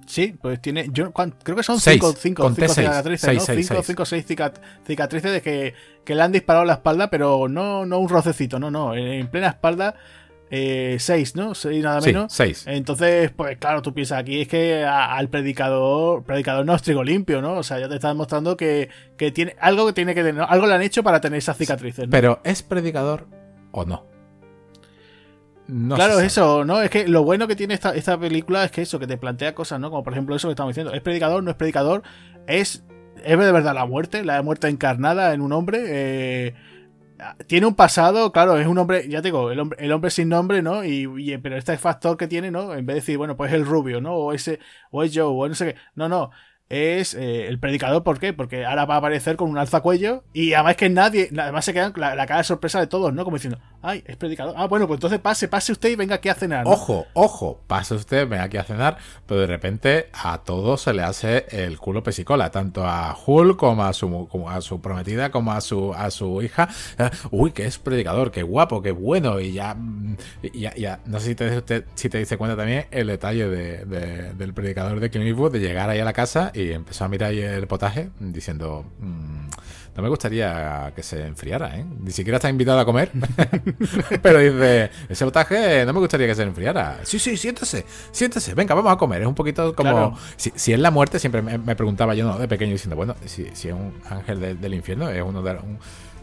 [0.06, 0.88] Sí, pues tiene.
[0.92, 3.82] Yo creo que son 5 cicatrices, ¿no?
[3.82, 4.26] 5 o 6
[4.86, 5.74] cicatrices de que,
[6.04, 8.94] que, le han disparado la espalda, pero no, no un rocecito, no, no.
[8.94, 9.94] En plena espalda,
[10.50, 11.54] 6, eh, ¿no?
[11.54, 12.32] 6 nada menos.
[12.32, 12.64] 6.
[12.66, 17.40] Entonces, pues claro, tú piensas aquí es que al predicador, predicador no es trigo limpio,
[17.40, 17.54] ¿no?
[17.54, 20.66] O sea, ya te está demostrando que, que tiene algo que tiene que tener, algo
[20.66, 22.04] le han hecho para tener esas cicatrices.
[22.04, 22.10] ¿no?
[22.10, 23.28] Pero es predicador
[23.70, 24.11] o no.
[25.66, 26.82] Claro, eso, ¿no?
[26.82, 29.54] Es que lo bueno que tiene esta, esta, película es que eso, que te plantea
[29.54, 29.90] cosas, ¿no?
[29.90, 30.92] Como por ejemplo eso que estamos diciendo.
[30.92, 31.42] ¿Es predicador?
[31.42, 32.02] ¿No es predicador?
[32.46, 32.84] ¿Es,
[33.24, 34.24] es de verdad la muerte?
[34.24, 35.84] La muerte encarnada en un hombre.
[35.86, 36.54] Eh,
[37.46, 40.28] tiene un pasado, claro, es un hombre, ya te digo, el hombre, el hombre sin
[40.28, 40.84] nombre, ¿no?
[40.84, 42.74] Y, pero este factor que tiene, ¿no?
[42.74, 44.14] En vez de decir, bueno, pues el rubio, ¿no?
[44.14, 44.58] O ese,
[44.90, 45.80] o es Joe, o no sé qué.
[45.94, 46.30] No, no
[46.72, 48.02] es eh, el predicador.
[48.02, 48.32] ¿Por qué?
[48.32, 51.92] Porque ahora va a aparecer con un alzacuello y además que nadie, además se queda
[51.96, 53.24] la, cara de sorpresa de todos, ¿no?
[53.24, 54.54] Como diciendo, ay, es predicador.
[54.56, 56.64] Ah, bueno, pues entonces pase, pase usted y venga aquí a cenar.
[56.66, 58.96] Ojo, ojo, pase usted, venga aquí a cenar,
[59.26, 63.84] pero de repente a todos se le hace el culo pesicola, tanto a Hulk como
[63.84, 66.68] a su, como a su prometida, como a su, a su hija.
[66.98, 69.76] Eh, uy, que es predicador, qué guapo, qué bueno, y ya,
[70.54, 73.84] ya, ya no sé si te, si te dice cuenta también el detalle de,
[74.34, 77.40] del predicador de Clint de llegar ahí a la casa y empezó a mirar ahí
[77.40, 79.48] el potaje diciendo, mm,
[79.96, 81.84] no me gustaría que se enfriara, ¿eh?
[82.00, 83.10] Ni siquiera está invitado a comer.
[84.22, 87.00] Pero dice, ese botaje no me gustaría que se enfriara.
[87.02, 89.22] Sí, sí, siéntese, siéntese, venga, vamos a comer.
[89.22, 90.16] Es un poquito como...
[90.36, 92.38] Si, si, es la muerte, siempre me, preguntaba yo ¿no?
[92.38, 95.52] de pequeño diciendo, bueno, si, si es un ángel del infierno, es uno de...
[95.52, 95.78] Un,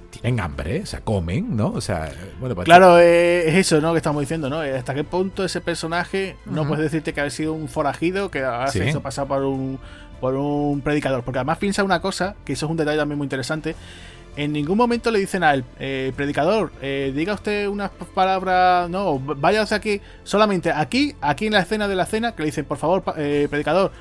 [0.09, 1.67] tienen hambre, o sea, comen, ¿no?
[1.67, 3.91] O sea, bueno, pues Claro, eh, es eso, ¿no?
[3.91, 4.59] Que estamos diciendo, ¿no?
[4.59, 8.89] ¿Hasta qué punto ese personaje no puedes decirte que ha sido un forajido que se
[8.89, 9.79] hizo pasar por un,
[10.20, 11.24] por un predicador?
[11.24, 13.76] Porque además piensa una cosa, que eso es un detalle también muy interesante.
[14.36, 19.63] En ningún momento le dicen al eh, predicador, eh, diga usted unas palabras, no, vaya
[19.63, 22.78] hacia aquí, solamente aquí, aquí en la escena de la cena, que le dicen, por
[22.78, 23.91] favor, predicador,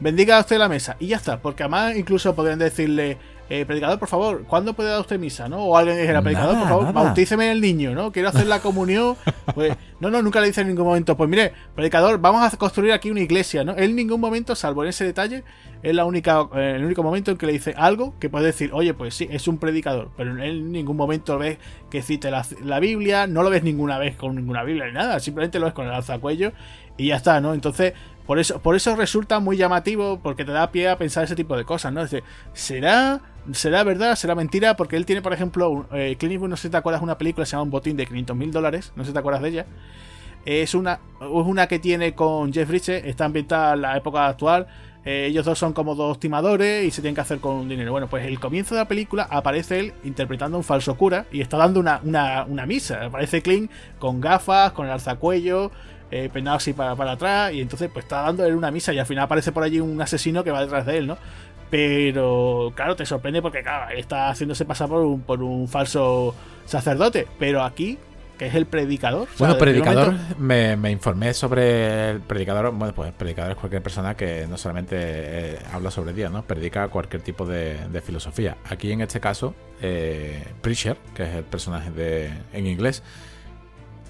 [0.00, 3.18] bendiga usted la mesa, y ya está, porque además incluso podrían decirle,
[3.54, 5.46] eh, predicador, por favor, ¿cuándo puede dar usted misa?
[5.46, 5.62] ¿no?
[5.64, 8.10] O alguien dijera, predicador, por favor, bautíceme el niño, ¿no?
[8.10, 9.14] Quiero hacer la comunión.
[9.54, 12.92] Pues, no, no, nunca le dice en ningún momento, pues mire, predicador, vamos a construir
[12.92, 13.72] aquí una iglesia, ¿no?
[13.72, 15.44] Él en ningún momento, salvo en ese detalle,
[15.82, 18.70] es la única, eh, el único momento en que le dice algo que puede decir,
[18.72, 21.58] oye, pues sí, es un predicador, pero él en ningún momento ves
[21.90, 25.20] que cite la, la, Biblia, no lo ves ninguna vez con ninguna Biblia ni nada,
[25.20, 26.52] simplemente lo ves con el alzacuello
[26.96, 27.52] y ya está, ¿no?
[27.52, 27.94] Entonces,
[28.26, 31.56] por eso, por eso resulta muy llamativo, porque te da pie a pensar ese tipo
[31.56, 32.02] de cosas, ¿no?
[32.02, 33.20] Es decir, ¿será,
[33.52, 34.16] ¿será verdad?
[34.16, 34.76] ¿Será mentira?
[34.76, 37.46] Porque él tiene, por ejemplo, eh, Clint no sé si te acuerdas, una película que
[37.46, 39.66] se llama Un botín de 500 mil dólares, no sé si te acuerdas de ella.
[40.44, 44.66] Es una, es una que tiene con Jeff Bridges, está ambientada en la época actual.
[45.04, 47.90] Eh, ellos dos son como dos timadores y se tienen que hacer con dinero.
[47.90, 51.56] Bueno, pues el comienzo de la película aparece él interpretando un falso cura y está
[51.56, 53.06] dando una, una, una misa.
[53.06, 55.72] Aparece Clint con gafas, con el alzacuello,
[56.14, 58.98] eh, peinado así para, para atrás, y entonces pues está dando él una misa y
[58.98, 61.16] al final aparece por allí un asesino que va detrás de él, ¿no?
[61.72, 66.34] Pero claro, te sorprende porque claro, está haciéndose pasar por un, por un falso
[66.66, 67.96] sacerdote, pero aquí
[68.36, 69.26] que es el predicador.
[69.38, 72.72] Bueno, predicador, me, me, informé sobre el predicador.
[72.72, 76.42] Bueno, pues el predicador es cualquier persona que no solamente eh, habla sobre Dios, ¿no?
[76.42, 78.58] Predica cualquier tipo de, filosofía.
[78.68, 83.02] Aquí en este caso, eh, Preacher, que es el personaje de, en inglés,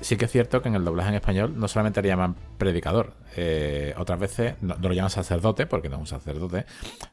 [0.03, 3.15] sí que es cierto que en el doblaje en español no solamente le llaman predicador,
[3.37, 6.67] eh, otras veces no, lo llaman sacerdote, porque no es un sacerdote,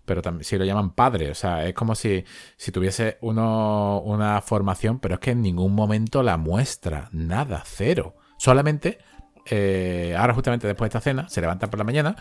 [0.06, 1.32] pero también sí lo llaman padre.
[1.32, 2.26] O sea, es como si,
[2.58, 8.16] si tuviese uno, una formación, pero es que en ningún momento la muestra, nada, cero.
[8.38, 8.98] Solamente,
[9.46, 12.16] eh, ahora justamente después de esta cena, se levanta por la mañana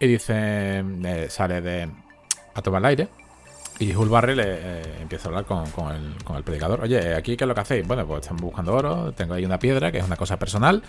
[0.00, 1.90] y dice, eh, sale de
[2.54, 3.08] a tomar el aire
[3.80, 6.80] y Barry le eh, empieza a hablar con, el, predicador.
[6.82, 7.86] Oye, ¿aquí qué es lo que hacéis?
[7.86, 10.82] Bueno, pues estamos buscando oro, tengo ahí una piedra, que es una cosa personal,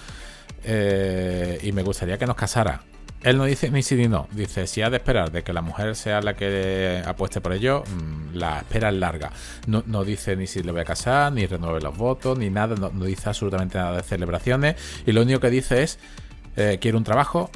[0.63, 2.81] eh, y me gustaría que nos casara.
[3.23, 4.27] Él no dice ni sí ni no.
[4.31, 7.83] Dice, si ha de esperar de que la mujer sea la que apueste por ello,
[7.83, 9.31] mm, la espera es larga.
[9.65, 12.75] No, no, dice ni si le voy a casar, ni renueve los votos, ni nada.
[12.75, 14.75] No, dice absolutamente nada de celebraciones.
[15.07, 15.97] Y lo único que dice es,
[16.55, 17.49] eh, quiero un trabajo,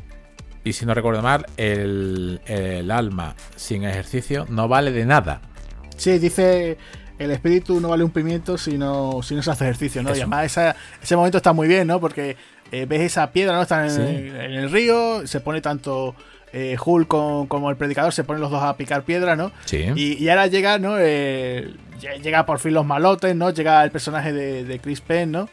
[0.64, 5.42] y si no recuerdo mal, el, alma sin ejercicio no vale de nada.
[5.98, 6.78] Sí, dice
[7.18, 10.12] el espíritu no vale un pimiento si no, si no se hace ejercicio, ¿no?
[10.12, 10.58] Y además
[11.02, 12.00] ese momento está muy bien, ¿no?
[12.00, 12.38] Porque
[12.72, 13.62] eh, ves esa piedra, ¿no?
[13.62, 16.16] Están en, el río, se pone tanto
[16.54, 19.52] eh, Hulk como el predicador, se ponen los dos a picar piedra, ¿no?
[19.66, 19.86] Sí.
[19.96, 20.96] Y, ahora llega, ¿no?
[20.98, 21.74] Eh,
[22.22, 23.50] llega por fin los malotes, ¿no?
[23.50, 25.50] Llega el personaje de, de Chris Penn, ¿no?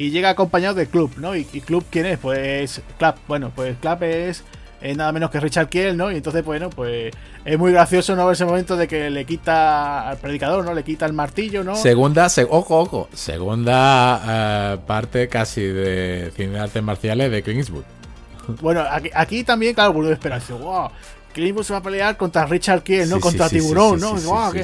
[0.00, 1.36] Y llega acompañado de Club, ¿no?
[1.36, 2.18] ¿Y, Club quién es?
[2.18, 3.18] Pues Clap.
[3.28, 4.44] Bueno, pues Clap es,
[4.96, 6.10] nada menos que Richard Kiel, ¿no?
[6.10, 7.12] Y entonces, bueno, pues
[7.44, 8.30] es muy gracioso, ¿no?
[8.30, 10.72] Ese momento de que le quita al predicador, ¿no?
[10.72, 11.76] Le quita el martillo, ¿no?
[11.76, 13.08] Segunda, ojo, ojo.
[13.12, 17.68] Segunda eh, parte casi de cine de artes marciales de Clint
[18.62, 18.82] Bueno,
[19.12, 20.54] aquí, también, claro, vuelvo esperanza.
[20.54, 20.88] ¡Wow!
[21.34, 23.20] Clint se va a pelear contra Richard Kiel, ¿no?
[23.20, 24.14] contra Tiburón, ¿no?
[24.14, 24.54] Wow,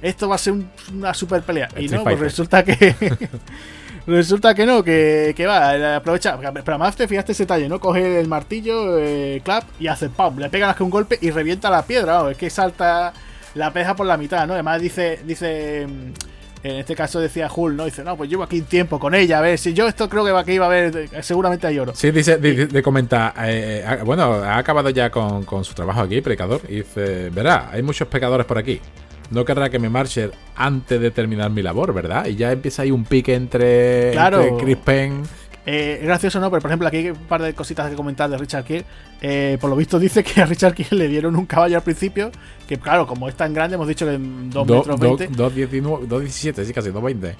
[0.00, 0.54] esto va a ser
[0.92, 1.68] una super pelea.
[1.76, 2.94] y no, pues resulta que.
[4.06, 6.36] Resulta que no, que, va, aprovecha.
[6.38, 7.80] Pero además te fijaste ese detalle, ¿no?
[7.80, 10.38] Coge el martillo, eh, clap y hace pam.
[10.38, 12.30] Le pega un golpe y revienta la piedra.
[12.30, 13.12] Es que salta
[13.54, 14.54] la peja por la mitad, ¿no?
[14.54, 15.86] Además dice, dice.
[15.86, 16.12] Mm,
[16.64, 17.84] en este caso decía Hull, ¿no?
[17.84, 20.24] Dice, no, pues llevo aquí un tiempo con ella, a ver, si yo esto creo
[20.24, 21.94] que aquí iba a haber, seguramente hay oro.
[21.94, 26.22] Sí, dice, de, comenta, eh, eh, bueno, ha acabado ya con, con, su trabajo aquí,
[26.22, 28.80] predicador, y dice, verá, hay muchos pecadores por aquí.
[29.30, 32.26] No querrá que me marche antes de terminar mi labor, ¿verdad?
[32.26, 34.56] Y ya empieza ahí un pique entre, claro.
[34.58, 35.22] Chris Penn.
[35.66, 36.50] Eh, gracioso, ¿no?
[36.50, 38.84] Pero por ejemplo, aquí hay un par de cositas que comentar de Richard Kiel.
[39.22, 42.30] Eh, por lo visto dice que a Richard Kiel le dieron un caballo al principio.
[42.68, 45.30] Que claro, como es tan grande, hemos dicho que en 2 metros 20.
[45.30, 47.34] 2,17, sí, casi 2,20.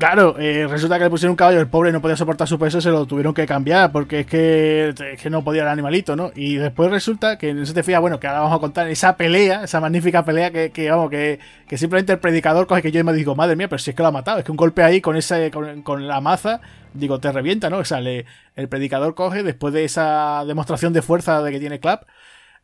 [0.00, 2.80] Claro, eh, resulta que le pusieron un caballo, el pobre no podía soportar su peso,
[2.80, 6.32] se lo tuvieron que cambiar porque es que, que no podía el animalito, ¿no?
[6.34, 9.18] Y después resulta que no se te fía, bueno, que ahora vamos a contar esa
[9.18, 13.04] pelea, esa magnífica pelea que, que vamos, que, que, simplemente el predicador coge que yo
[13.04, 14.82] me digo, madre mía, pero si es que lo ha matado, es que un golpe
[14.82, 16.62] ahí con ese, con, la maza,
[16.94, 17.76] digo, te revienta, ¿no?
[17.76, 22.04] O sea, el predicador coge, después de esa demostración de fuerza de que tiene Clap,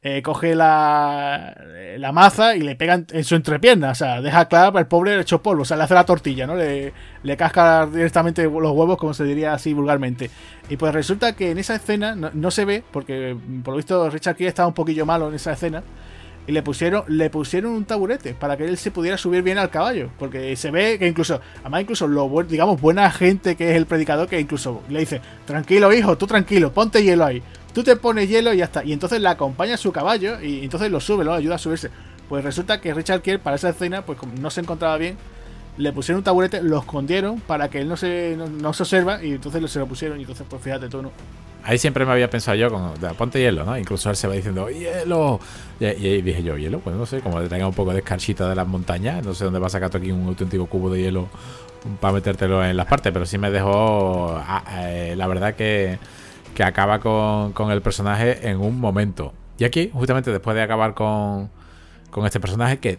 [0.09, 1.53] eh, coge la,
[1.99, 3.91] la maza y le pega en su entrepierna.
[3.91, 5.63] O sea, deja claro el pobre hecho polvo.
[5.63, 6.55] O sea, le hace la tortilla, ¿no?
[6.55, 6.93] Le,
[7.25, 10.31] le casca directamente los huevos, como se diría así vulgarmente.
[10.69, 14.37] Y pues resulta que en esa escena no, se ve, porque por lo visto Richard
[14.37, 15.83] Kiel estaba un poquillo malo en esa escena.
[16.47, 19.71] Y le pusieron, le pusieron un taburete para que él se pudiera subir bien al
[19.71, 20.11] caballo.
[20.21, 24.29] Porque se ve que incluso, además incluso lo digamos, buena gente que es el predicador,
[24.29, 27.43] que incluso le dice, tranquilo hijo, tú tranquilo, ponte hielo ahí.
[27.77, 28.83] Tú te pones hielo y ya está.
[28.83, 31.91] Y entonces le acompaña a su caballo y entonces lo sube, lo ayuda a subirse.
[32.27, 35.19] Pues resulta que Richard Kiel para esa escena, pues como no se encontraba bien,
[35.77, 39.33] le pusieron un taburete, lo escondieron para que él no se, no, se observa y
[39.33, 41.13] entonces se lo pusieron y entonces pues fíjate tú, ¿no?
[41.65, 43.77] Ahí siempre me había pensado yo, con, ponte hielo, ¿no?
[43.77, 45.39] Incluso él se va diciendo, hielo.
[45.79, 48.49] Y, ahí dije yo, hielo, pues no sé, como le tenga un poco de escarchita
[48.49, 51.29] de las montañas, no sé dónde va a sacar aquí un auténtico cubo de hielo
[52.01, 55.99] para metértelo en las partes, pero sí me dejó, ah, eh, la verdad que
[56.57, 59.35] que acaba con, el personaje en un momento.
[59.59, 61.51] Y aquí, justamente después de acabar con,
[62.11, 62.99] con este personaje, que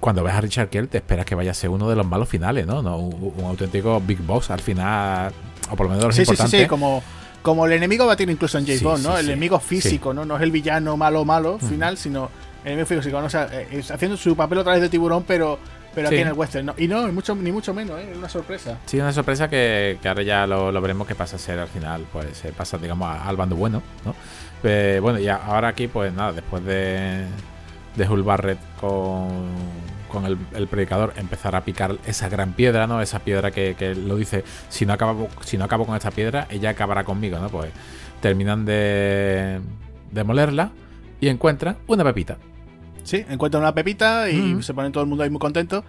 [0.00, 2.28] cuando ves a Richard Kiel te esperas que vaya a ser uno de los malos
[2.28, 2.82] finales, ¿no?
[2.82, 5.32] no un, auténtico Big Boss al final,
[5.70, 7.00] o por lo menos los sí, Sí, sí, como,
[7.42, 9.16] como el enemigo va a tener incluso en James Bond, ¿no?
[9.16, 10.24] el enemigo físico, ¿no?
[10.24, 12.28] No es el villano malo malo final, sino
[12.64, 13.26] el enemigo físico, ¿no?
[13.26, 15.60] O sea, eh, haciendo su papel otra vez de tiburón, pero
[15.98, 18.10] pero aquí en el western Y no, mucho, ni mucho menos, ¿eh?
[18.12, 18.78] es una sorpresa.
[18.86, 22.36] Sí, una sorpresa que, ahora ya lo, veremos que pasa a ser al final, pues
[22.36, 24.14] se pasa, digamos, al bando bueno, ¿no?
[24.62, 27.24] Eh, bueno, y ahora aquí, pues nada, después de,
[27.96, 29.48] de Hull Barrett con,
[30.08, 33.02] con el, predicador empezar a picar esa gran piedra, ¿no?
[33.02, 36.46] Esa piedra que, que, lo dice, si no, acabo, si no acabo con esta piedra,
[36.48, 37.48] ella acabará conmigo, ¿no?
[37.48, 37.72] Pues
[38.20, 39.60] terminan de
[40.12, 40.70] demolerla
[41.20, 42.38] y encuentran una pepita.
[43.08, 45.82] Sí, encuentra una pepita y se pone todo el mundo ahí muy contento.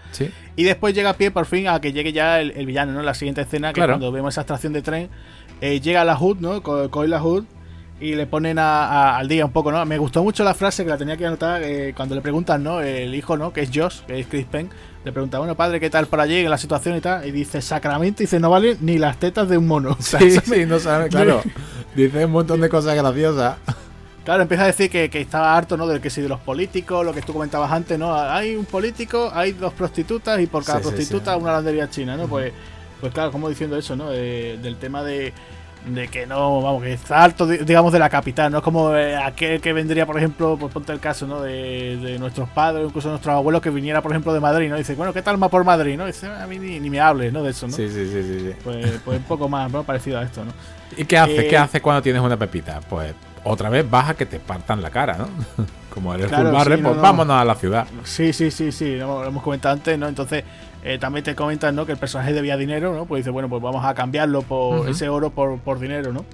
[0.56, 3.04] Y después llega a pie por fin a que llegue ya el, villano, ¿no?
[3.04, 5.10] La siguiente escena, que cuando vemos esa extracción de tren,
[5.60, 6.64] eh, llega la Hood, ¿no?
[6.64, 7.44] Coy la Hood
[8.00, 9.86] y le ponen al día un poco, ¿no?
[9.86, 12.80] Me gustó mucho la frase que la tenía que anotar eh, cuando le preguntan, ¿no?
[12.80, 13.52] El hijo, ¿no?
[13.52, 14.70] Que es Josh, que es Chris Penn,
[15.04, 17.28] le pregunta, bueno, padre, ¿qué tal por allí en la situación y tal?
[17.28, 19.98] Y dice, sacramento, y dice, no vale ni las tetas de un mono.
[20.00, 21.41] sí, sí, no sabe, claro.
[21.96, 23.58] dice un montón de cosas graciosas.
[24.24, 25.88] Claro, empieza a decir que, estaba harto, ¿no?
[25.88, 28.14] De que si de los políticos, lo que tú comentabas antes, ¿no?
[28.14, 32.28] Hay un político, hay dos prostitutas y por cada prostituta una lavandería china, ¿no?
[32.28, 32.52] Pues,
[33.00, 34.10] pues claro, como diciendo eso, ¿no?
[34.10, 35.34] del tema de,
[36.12, 38.58] que no, vamos, que está harto, digamos, de la capital, ¿no?
[38.58, 41.41] Es como eh, aquel que vendría, por ejemplo, pues ponte el caso, ¿no?
[41.41, 44.76] De, nuestros padres, incluso nuestros abuelos que viniera, por ejemplo, de Madrid, ¿no?
[44.76, 46.06] Dice, bueno, ¿qué tal más por Madrid, no?
[46.06, 47.41] Dice, a mí ni, me hables, ¿no?
[47.41, 47.74] De eso, ¿no?
[47.74, 48.52] Sí, sí, sí, sí.
[48.64, 49.84] Pues, pues un poco más, ¿no?
[49.84, 50.52] Parecido a esto, ¿no?
[50.98, 51.48] ¿Y qué hace?
[51.48, 52.82] ¿Qué eh, hace cuando tienes una pepita?
[52.82, 53.14] Pues
[53.50, 55.28] otra vez vas a que te partan la cara, ¿no?
[55.94, 57.88] Como eres claro, pues vámonos a la ciudad.
[58.04, 60.08] Sí, sí, sí, sí, lo hemos comentado antes, ¿no?
[60.08, 60.44] Entonces,
[60.84, 61.86] eh, también te comentan, ¿no?
[61.86, 63.06] Que el personaje debía dinero, ¿no?
[63.06, 66.26] Pues dice, bueno, pues vamos a cambiarlo por ese oro por, por dinero, ¿no?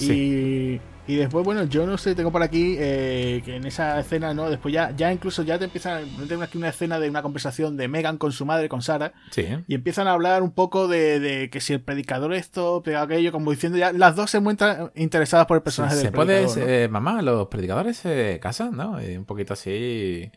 [0.00, 4.32] y, y después, bueno, yo no sé, tengo por aquí eh, que en esa escena,
[4.32, 4.48] ¿no?
[4.48, 7.88] Después ya, ya incluso ya te empiezan, tengo aquí una escena de una conversación de
[7.88, 9.46] Megan con su madre, con Sara, sí.
[9.66, 13.76] y empiezan a hablar un poco de, que si el predicador esto, aquello, como diciendo
[13.76, 16.54] ya, las dos se muestran interesadas por el personaje del se predicador.
[16.54, 19.02] Puede, eh, mamá, los predicadores se casan, ¿no?
[19.02, 20.30] Y un poquito así...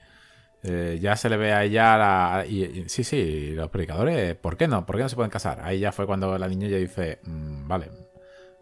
[0.64, 4.68] Eh, ya se le ve a ella la, y, sí, sí, los predicadores, ¿por qué
[4.68, 4.86] no?
[4.88, 5.62] ¿Por qué no se pueden casar?
[5.62, 7.90] Ahí ya fue cuando la niña ya dice, mm, vale,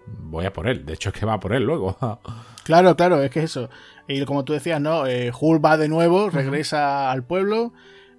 [0.07, 0.85] voy a por él.
[0.85, 1.97] De hecho, es que va a por él luego.
[2.63, 3.69] claro, claro, es que es eso.
[4.07, 5.07] Y como tú decías, ¿no?
[5.07, 5.31] Eh,
[5.63, 7.73] va de nuevo, regresa al pueblo.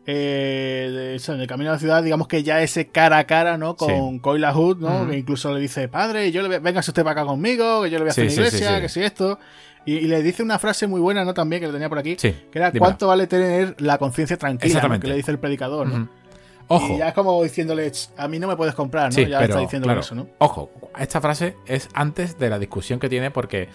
[0.08, 3.74] Eh, en el camino a la ciudad, digamos que ya ese cara a cara, ¿no?
[3.74, 5.08] Con Coila Hood, ¿no?
[5.08, 8.04] Que incluso le dice, padre, yo le venga usted para acá conmigo, que yo le
[8.04, 9.38] voy a hacer iglesia, que si esto.
[9.84, 11.34] Y, le dice una frase muy buena, ¿no?
[11.34, 12.16] También que lo tenía por aquí.
[12.16, 14.98] que era, ¿cuánto vale tener la conciencia tranquila?
[15.00, 16.08] Que le dice el predicador, ¿no?
[16.68, 16.94] Ojo.
[16.94, 19.22] Y ya es como diciéndole, a mí no me puedes comprar, ¿no?
[19.22, 20.28] ya está diciendo eso, ¿no?
[20.38, 23.68] Ojo, esta frase es antes de la discusión que tiene porque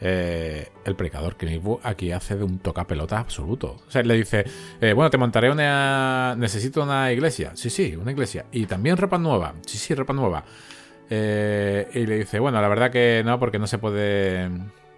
[0.00, 3.76] eh, el predicador Clint aquí hace de un toca pelota absoluto.
[3.86, 4.44] O sea, le dice,
[4.80, 6.36] eh, bueno, te montaré una...
[6.36, 7.52] Necesito una iglesia.
[7.54, 8.46] Sí, sí, una iglesia.
[8.52, 9.54] Y también ropa nueva.
[9.66, 10.44] Sí, sí, ropa nueva.
[11.10, 14.48] Eh, y le dice, bueno, la verdad que no, porque no se puede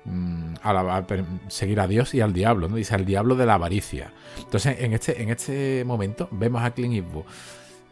[0.05, 1.05] Mm, a,
[1.49, 2.77] seguir a Dios y al diablo, ¿no?
[2.77, 4.13] Dice al diablo de la avaricia.
[4.39, 7.25] Entonces, en este, en este momento, vemos a Clint Eastwood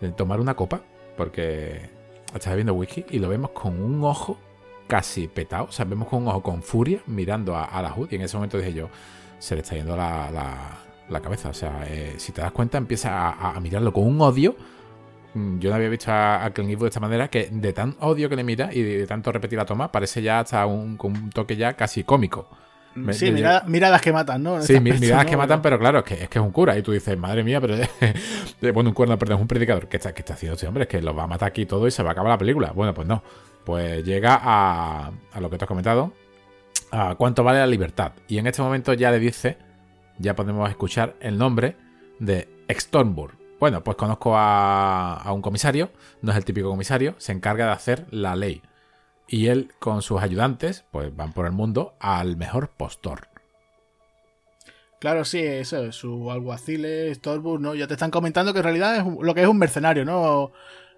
[0.01, 0.81] eh, tomar una copa,
[1.17, 1.91] porque
[2.35, 4.39] está bebiendo whisky, y lo vemos con un ojo
[4.87, 8.15] casi petado, o sea, vemos con un ojo con furia mirando a, la Hood, y
[8.15, 8.89] en ese momento dije yo,
[9.39, 10.31] se le está yendo la,
[11.11, 14.57] la, cabeza, o sea, eh, si te das cuenta, empieza a mirarlo con un odio
[15.35, 18.29] yo no había visto a, a Clint Eastwood de esta manera, que de tan odio
[18.29, 21.31] que le mira y de, tanto repetir la toma, parece ya hasta un, con un
[21.31, 22.49] toque ya casi cómico.
[23.13, 24.63] sí, miradas que matan, ¿no?
[24.63, 26.77] sí, miradas que matan, pero claro, es que, es que es un cura.
[26.77, 27.77] Y tú dices, madre mía, pero.
[28.73, 29.89] bueno, un cuerno, perdón, es un predicador.
[29.89, 30.85] ¿Qué está, está haciendo este hombre?
[30.85, 32.73] Es que lo va a matar aquí todo y se va a acabar la película.
[32.75, 33.23] Bueno, pues no.
[33.65, 36.13] Pues llega a, a lo que te has comentado.
[36.91, 38.13] a cuánto vale la libertad.
[38.27, 39.59] Y en este momento ya le dice,
[40.19, 41.77] ya podemos escuchar el nombre
[42.19, 43.38] de Stormburg.
[43.61, 45.91] Bueno, pues conozco a, un comisario,
[46.23, 48.63] no es el típico comisario, se encarga de hacer la ley.
[49.27, 53.29] Y él con sus ayudantes, pues van por el mundo al mejor postor.
[55.01, 57.75] Claro, sí, eso, es su alguacil Stormburg, ¿no?
[57.75, 60.53] Ya te están comentando que en realidad es lo que es un mercenario, ¿no?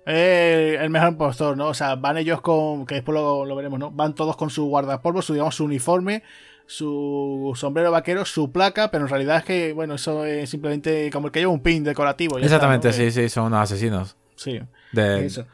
[0.06, 1.68] el mejor postor, ¿no?
[1.68, 3.90] O sea, van ellos con, que después lo, lo, veremos, ¿no?
[3.90, 6.22] Van todos con su guardapolvo, su, digamos, su uniforme,
[6.70, 11.26] su sombrero vaquero, su placa, pero en realidad es que, bueno, eso es simplemente como
[11.26, 12.38] el que lleva un pin decorativo.
[12.38, 14.16] Exactamente, está, sí, sí, son unos asesinos.
[14.36, 14.60] Sí.
[14.92, 15.26] De...
[15.26, 15.46] Eso.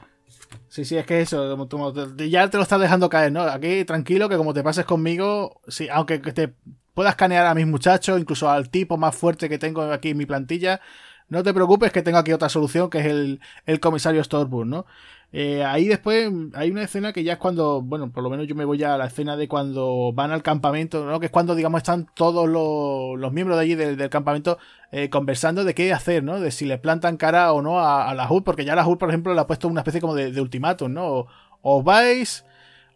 [0.69, 3.41] Sí, sí, es que eso, como, como, ya te lo estás dejando caer, ¿no?
[3.45, 6.53] Aquí tranquilo, que como te pases conmigo, sí, aunque te
[6.93, 10.27] puedas escanear a mis muchachos, incluso al tipo más fuerte que tengo aquí en mi
[10.27, 10.83] plantilla,
[11.31, 14.85] no te preocupes que tengo aquí otra solución, que es el, el comisario Stormburg, ¿no?
[15.33, 18.55] Eh, ahí después hay una escena que ya es cuando, bueno, por lo menos yo
[18.55, 21.21] me voy a la escena de cuando van al campamento, ¿no?
[21.21, 24.59] Que es cuando, digamos, están todos los, los miembros de allí del, del campamento
[24.93, 26.41] eh, conversando de qué hacer, ¿no?
[26.41, 29.09] De si le plantan cara o no a, la HUD, porque ya la HUD, por
[29.09, 31.07] ejemplo, le ha puesto una especie como de, de ultimátum, ¿no?
[31.07, 31.27] O,
[31.63, 32.45] os vais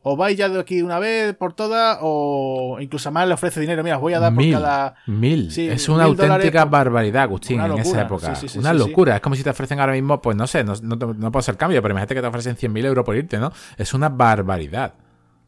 [0.02, 3.82] o vais ya de aquí una vez por todas, o incluso más le ofrece dinero.
[3.84, 4.94] Mira, os voy a dar mil, por cada.
[5.06, 5.50] Mil.
[5.50, 8.34] Sí, es una mil auténtica por- barbaridad, Agustín, Una en esa época.
[8.34, 9.16] Sí, sí, sí, una locura.
[9.16, 11.42] Es como si te ofrecen ahora mismo, pues no sé, no, no, te- no puedo
[11.42, 13.52] ser cambio, pero imagínate que te ofrecen 100.000 euros por irte, ¿no?
[13.76, 14.94] Es una barbaridad.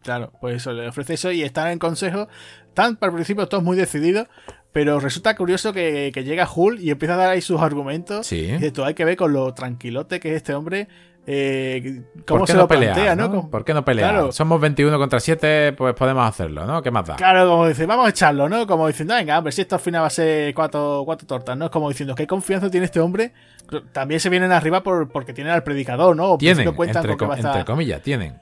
[0.03, 2.29] Claro, pues eso, le ofrece eso y están en consejo.
[2.69, 4.27] Están al principio todos muy decididos,
[4.73, 8.27] pero resulta curioso que, que llega Hull y empieza a dar ahí sus argumentos.
[8.27, 8.51] Sí.
[8.61, 10.89] Y esto hay que ver con lo tranquilote que es este hombre.
[11.27, 12.95] Eh, ¿Por cómo se no lo pelear?
[12.95, 13.49] plantea, ¿no?
[13.49, 14.11] ¿Por qué no pelear?
[14.11, 14.33] Claro.
[14.33, 16.83] Somos 21 contra 7, pues podemos hacerlo, ¿no?
[16.83, 17.15] ¿Qué más da?
[17.17, 18.67] Claro, como dice, vamos a echarlo, ¿no?
[18.67, 21.67] Como diciendo, venga, ver si esto al final va a ser cuatro, cuatro tortas, ¿no?
[21.67, 23.33] Es como diciendo, ¿qué confianza tiene este hombre?
[23.93, 26.25] También se vienen arriba por, porque tienen al predicador, ¿no?
[26.31, 28.41] O al Tienen, cuentan entre, con estar- comillas, tienen.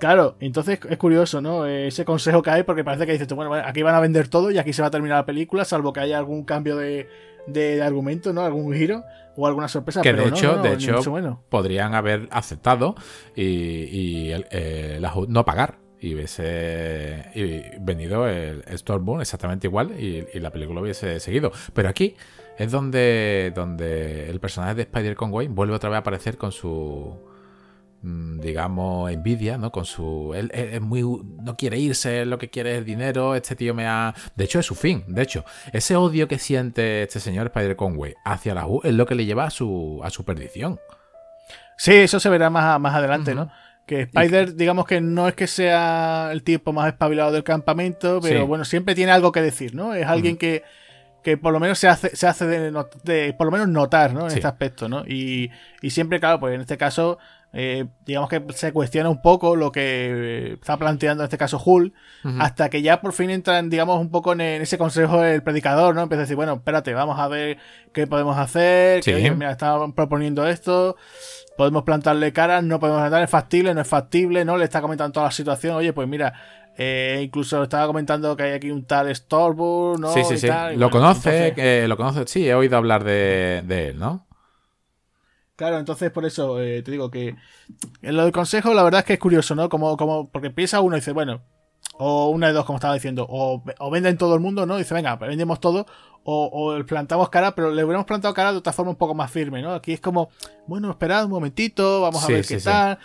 [0.00, 1.64] Claro, entonces es curioso, ¿no?
[1.64, 4.28] Eh, Ese consejo que hay, porque parece que dices tú, bueno, aquí van a vender
[4.28, 7.08] todo y aquí se va a terminar la película, salvo que haya algún cambio de,
[7.46, 8.42] de, de argumento, ¿no?
[8.42, 9.02] Algún giro
[9.36, 10.02] o alguna sorpresa.
[10.02, 11.38] Que pero de no, hecho, no, de hecho, menos.
[11.48, 12.94] podrían haber aceptado
[13.34, 15.78] y, y el- eh, la no pagar.
[15.98, 21.52] Y hubiese y venido el Stormburn exactamente igual y, y la película hubiese seguido.
[21.72, 22.14] Pero aquí
[22.58, 27.16] es donde, donde el personaje de Spider-Conway vuelve otra vez a aparecer con su
[28.40, 29.72] digamos envidia, ¿no?
[29.72, 33.56] Con su él, él es muy no quiere irse, lo que quiere es dinero, este
[33.56, 37.18] tío me ha de hecho es su fin, de hecho, ese odio que siente este
[37.20, 40.78] señor Spider-Conway hacia la HUD es lo que le lleva a su a su perdición.
[41.76, 43.34] Sí, eso se verá más, más adelante.
[43.34, 43.50] ¿no?
[43.86, 48.40] Que Spider, digamos que no es que sea el tipo más espabilado del campamento, pero
[48.40, 48.46] Sí.
[48.46, 49.94] bueno, siempre tiene algo que decir, ¿no?
[49.94, 50.62] Es alguien que,
[51.22, 54.24] que por lo menos se hace, se hace de, por lo menos notar, ¿no?
[54.24, 54.36] En Sí.
[54.36, 55.04] este aspecto, ¿no?
[55.06, 55.50] Y,
[55.82, 57.18] y siempre, claro, pues en este caso,
[57.58, 61.58] eh, digamos que se cuestiona un poco lo que eh, está planteando en este caso
[61.64, 62.36] Hull, Ujú.
[62.38, 66.02] hasta que ya por fin entran, digamos, un poco en, ese consejo el predicador, ¿no?
[66.02, 67.56] Empieza a decir, bueno, espérate, vamos a ver
[67.94, 69.14] qué podemos hacer, que Sí.
[69.14, 70.96] oye, mira, estaban proponiendo esto,
[71.56, 74.58] podemos plantarle caras, no podemos plantar, es factible, no es factible, ¿no?
[74.58, 76.34] Le está comentando toda la situación, oye, pues mira,
[76.76, 80.12] eh, incluso estaba comentando que hay aquí un tal Stormburg, ¿no?
[80.12, 80.46] sí, sí, Y sí.
[80.48, 83.88] tal, y lo bueno, conoce, entonces- que lo conoce, sí, he oído hablar de, de
[83.88, 84.25] él, ¿no?
[85.56, 87.34] Claro, entonces por eso eh, te digo que
[88.02, 89.68] en lo del consejo, la verdad es que es curioso, ¿no?
[89.70, 91.42] Como, como, porque piensa uno y dice, bueno,
[91.98, 94.76] o una de dos, como estaba diciendo, o, o venden todo el mundo, ¿no?
[94.78, 95.86] Dice, venga, vendemos todo,
[96.24, 96.46] o,
[96.80, 99.62] o plantamos cara, pero le hubiéramos plantado cara de otra forma un poco más firme,
[99.62, 99.72] ¿no?
[99.74, 100.30] Aquí es como,
[100.66, 102.60] bueno, esperad un momentito, vamos a Sí, ver sí, qué sí.
[102.60, 102.98] tal.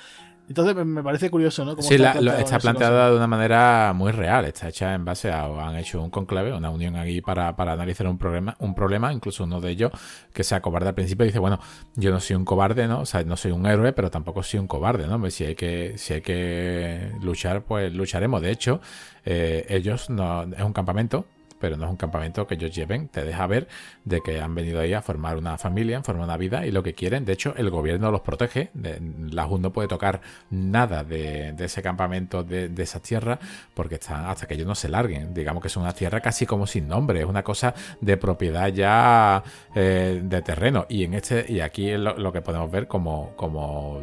[0.50, 1.76] Entonces me- parece curioso, ¿no?
[1.78, 5.06] Cómo Sí, la- lo- planteado está planteada de una manera muy real, está hecha en
[5.06, 8.76] base a, han hecho un conclave, una unión aquí para, para analizar un problema, un
[8.76, 9.92] problema, incluso uno de ellos
[10.34, 11.60] que sea cobarde al principio dice, bueno,
[11.96, 13.00] yo no soy un cobarde, ¿no?
[13.02, 15.30] O sea, no soy un héroe, pero tampoco soy un cobarde, ¿no?
[15.30, 18.42] Si hay que, si hay que luchar, pues lucharemos.
[18.42, 18.82] De hecho,
[19.24, 21.26] eh, ellos no, es un campamento,
[21.62, 23.68] pero no es un campamento que ellos lleven, te deja ver
[24.04, 26.84] de que han venido ahí a formar una familia, a formar una vida y lo
[26.84, 27.24] que quieren.
[27.24, 28.72] De hecho, el gobierno los protege.
[28.74, 33.40] la JUD no puede tocar nada de, ese campamento, de, de esas tierras,
[33.74, 35.34] porque están hasta que ellos no se larguen.
[35.34, 39.44] Digamos que es una tierra casi como sin nombre, es una cosa de propiedad ya
[39.76, 40.86] eh, de terreno.
[40.90, 44.02] Y en este, y aquí es lo, que podemos ver como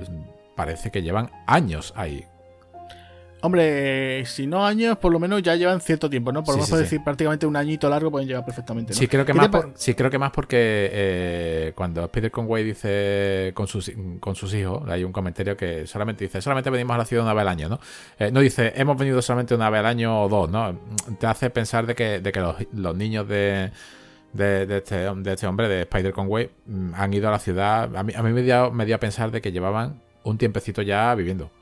[0.55, 2.25] parece que llevan años ahí.
[3.40, 6.43] Hombre, si no años, por lo menos ya llevan cierto tiempo, ¿no?
[6.43, 8.98] Por lo Sí, menos sí, decir prácticamente un añito largo pueden llevar perfectamente, ¿no?
[8.98, 10.56] Sí, creo que ¿Qué más por- sí, creo que más porque
[10.93, 16.24] eh, cuando Peter Conway dice con sus, con sus hijos, hay un comentario que solamente
[16.24, 17.78] dice, solamente venimos a la ciudad una vez al año, ¿no?
[18.19, 20.77] Eh, no dice, hemos venido solamente una vez al año o dos, ¿no?
[21.20, 23.70] Te hace pensar de que, de que los, los niños de,
[24.32, 27.94] de, de este, de este hombre, de Spider Conway, mm, han ido a la ciudad.
[27.97, 30.82] A mí, a mí me, dio, me dio a pensar de que llevaban un tiempecito
[30.82, 31.52] ya viviendo.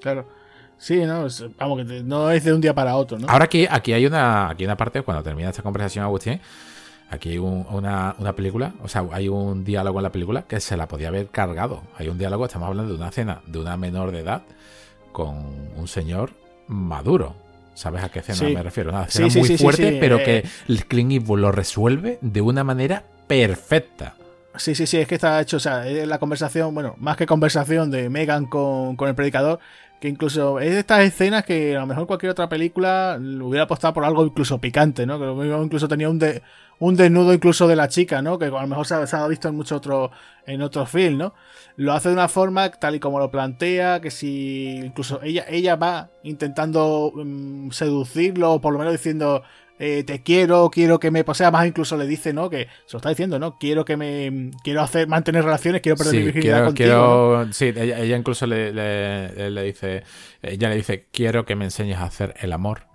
[0.00, 0.37] Claro.
[0.78, 1.26] Sí, no,
[1.58, 3.28] vamos, que no es de un día para otro, ¿no?
[3.28, 6.40] Ahora aquí, aquí hay una, aquí una parte, cuando termina esta conversación, Agustín,
[7.10, 10.76] aquí hay una, una, película, o sea, hay un diálogo en la película que se
[10.76, 11.82] la podía haber cargado.
[11.96, 14.42] Hay un diálogo, estamos hablando de una cena de una menor de edad
[15.12, 15.36] con
[15.76, 16.30] un señor
[16.68, 17.34] maduro.
[17.74, 18.90] ¿Sabes a qué escena me refiero?
[18.90, 24.14] Una escena muy fuerte, pero que el Clint Eastwood lo resuelve de una manera perfecta.
[24.56, 27.90] Sí, sí, sí, es que está hecho, o sea, la conversación, bueno, más que conversación
[27.92, 29.60] de Megan con, con el predicador,
[30.00, 33.94] que incluso es de estas escenas que a lo mejor cualquier otra película hubiera apostado
[33.94, 35.18] por algo incluso picante, ¿no?
[35.18, 36.42] Que incluso tenía un, de,
[36.78, 38.38] un desnudo incluso de la chica, ¿no?
[38.38, 40.10] Que a lo mejor se ha, visto en muchos otros
[40.46, 41.34] en otros films, ¿no?
[41.76, 45.76] Lo hace de una forma tal y como lo plantea, que si incluso ella, ella
[45.76, 49.42] va intentando mm, seducirlo, o por lo menos diciendo,
[49.78, 52.50] eh, te quiero, quiero que me posea, más incluso le dice, ¿no?
[52.50, 53.58] Que se lo está diciendo, ¿no?
[53.58, 57.46] Quiero que me, quiero hacer, mantener relaciones, quiero perder mi virginidad contigo.
[57.52, 60.02] Sí, ella, incluso le, le, dice,
[60.42, 62.88] ella le dice, quiero que me enseñes a hacer el amor.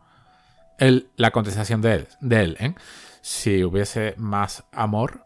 [0.77, 2.73] El, la contestación de él, de él, ¿eh?
[3.21, 5.25] Si hubiese más amor,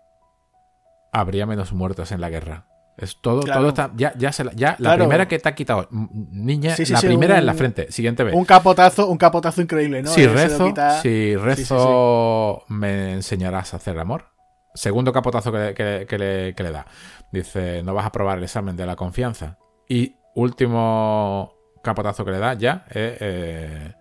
[1.11, 2.66] habría menos muertos en la guerra.
[2.97, 3.91] Es todo, todo está.
[3.95, 7.45] Ya, ya, se la, ya la primera que te ha quitado, niña, la primera en
[7.45, 7.91] la frente.
[7.91, 8.33] Siguiente vez.
[8.33, 10.09] Un capotazo, un capotazo increíble, ¿no?
[10.09, 14.25] Si rezo, si rezo, me enseñarás a hacer amor.
[14.73, 16.85] Segundo capotazo que, le, da.
[17.31, 19.57] Dice, no vas a probar el examen de la confianza.
[19.87, 21.53] Y último
[21.83, 23.93] capotazo que le da ya eh,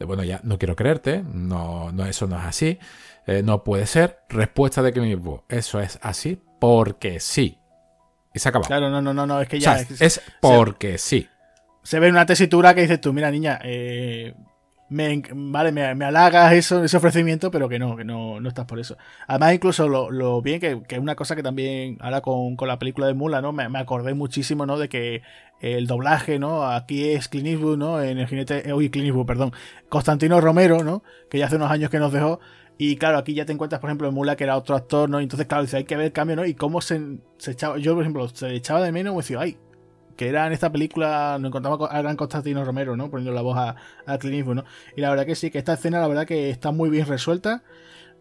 [0.00, 2.78] bueno, ya no quiero creerte, no, no eso no es así,
[3.26, 4.20] eh, no puede ser.
[4.28, 5.18] Respuesta de que
[5.48, 7.58] eso es así porque sí.
[8.34, 8.66] Y se acaba.
[8.66, 9.76] Claro, no, no, no, no, es que ya.
[9.76, 11.28] es, porque sí.
[11.82, 14.34] Se ve una tesitura que dices tú, mira, niña, eh,
[14.88, 18.66] me, vale, me, me, halagas eso, ese ofrecimiento, pero que no, que no, no estás
[18.66, 18.96] por eso.
[19.26, 23.14] Además, incluso lo, bien que, es una cosa que también ahora con, la película de
[23.14, 23.52] Mula, ¿no?
[23.52, 24.78] Me, acordé muchísimo, ¿no?
[24.78, 25.22] De que
[25.60, 26.66] el doblaje, ¿no?
[26.66, 28.02] Aquí es Clint Eastwood, ¿no?
[28.02, 29.52] En el jinete, uy, Clint Eastwood, perdón,
[29.88, 31.02] Constantino Romero, ¿no?
[31.30, 32.40] Que ya hace unos años que nos dejó.
[32.76, 35.20] Y claro, aquí ya te encuentras, por ejemplo, en Mula, que era otro actor, ¿no?
[35.20, 36.44] Entonces, claro, dice, hay que ver el cambio, ¿no?
[36.44, 37.78] Y cómo se, se echaba.
[37.78, 39.56] Yo, por ejemplo, se echaba de menos, me decía, ay,
[40.16, 43.10] que era en esta película, nos encontramos a Gran Constantino Romero, ¿no?
[43.10, 43.76] Poniendo la voz a,
[44.06, 44.64] a Clint ¿no?
[44.96, 47.62] Y la verdad que sí, que esta escena, la verdad que está muy bien resuelta.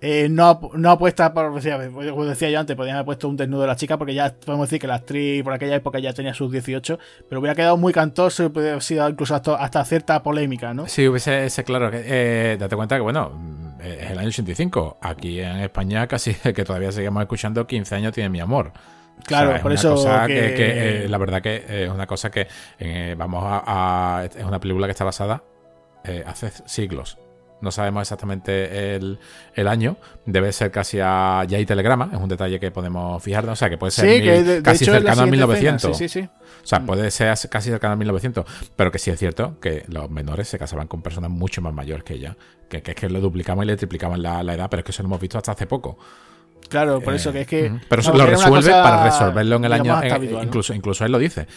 [0.01, 3.61] Eh, no, no apuesta por, decía, como decía yo antes, podrían haber puesto un desnudo
[3.61, 6.33] de la chica, porque ya podemos decir que la actriz por aquella época ya tenía
[6.33, 6.99] sus 18,
[7.29, 10.87] pero hubiera quedado muy cantoso y hubiera haber sido incluso hasta, cierta polémica, ¿no?
[10.87, 13.31] Sí, hubiese, ese, claro, eh, date cuenta que, bueno,
[13.81, 14.97] es el año 85.
[15.01, 18.73] Aquí en España casi que todavía seguimos escuchando 15 años tiene mi amor.
[19.25, 19.95] Claro, por eso.
[20.27, 21.05] que...
[21.05, 22.47] Eh, la verdad que es una cosa que
[23.15, 25.43] vamos a, Es una película que está basada
[26.25, 27.17] hace siglos
[27.63, 29.95] no sabemos exactamente el, año,
[30.25, 33.69] debe ser casi a ya hay telegrama, es un detalle que podemos fijarnos, o sea,
[33.69, 35.97] que puede ser casi cercano a 1900.
[35.97, 36.27] Sí, sí, sí.
[36.27, 38.45] O sea, puede ser casi cercano a 1900,
[38.75, 42.03] pero que sí es cierto que los menores se casaban con personas mucho más mayores
[42.03, 42.35] que ella,
[42.67, 45.07] que, es que lo duplicaban y le triplicaban la, edad, pero es que eso lo
[45.07, 45.97] hemos visto hasta hace poco.
[46.67, 47.73] Claro, por eso que es que.
[47.87, 50.01] Pero eso lo resuelve para resolverlo en el año.
[50.43, 51.47] incluso, incluso él lo dice.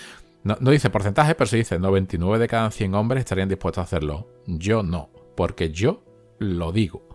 [0.44, 3.84] No, no, dice porcentaje, pero sí dice 99 de cada 100 hombres estarían dispuestos a
[3.84, 4.28] hacerlo.
[4.46, 6.02] Yo no porque yo
[6.38, 7.06] lo digo.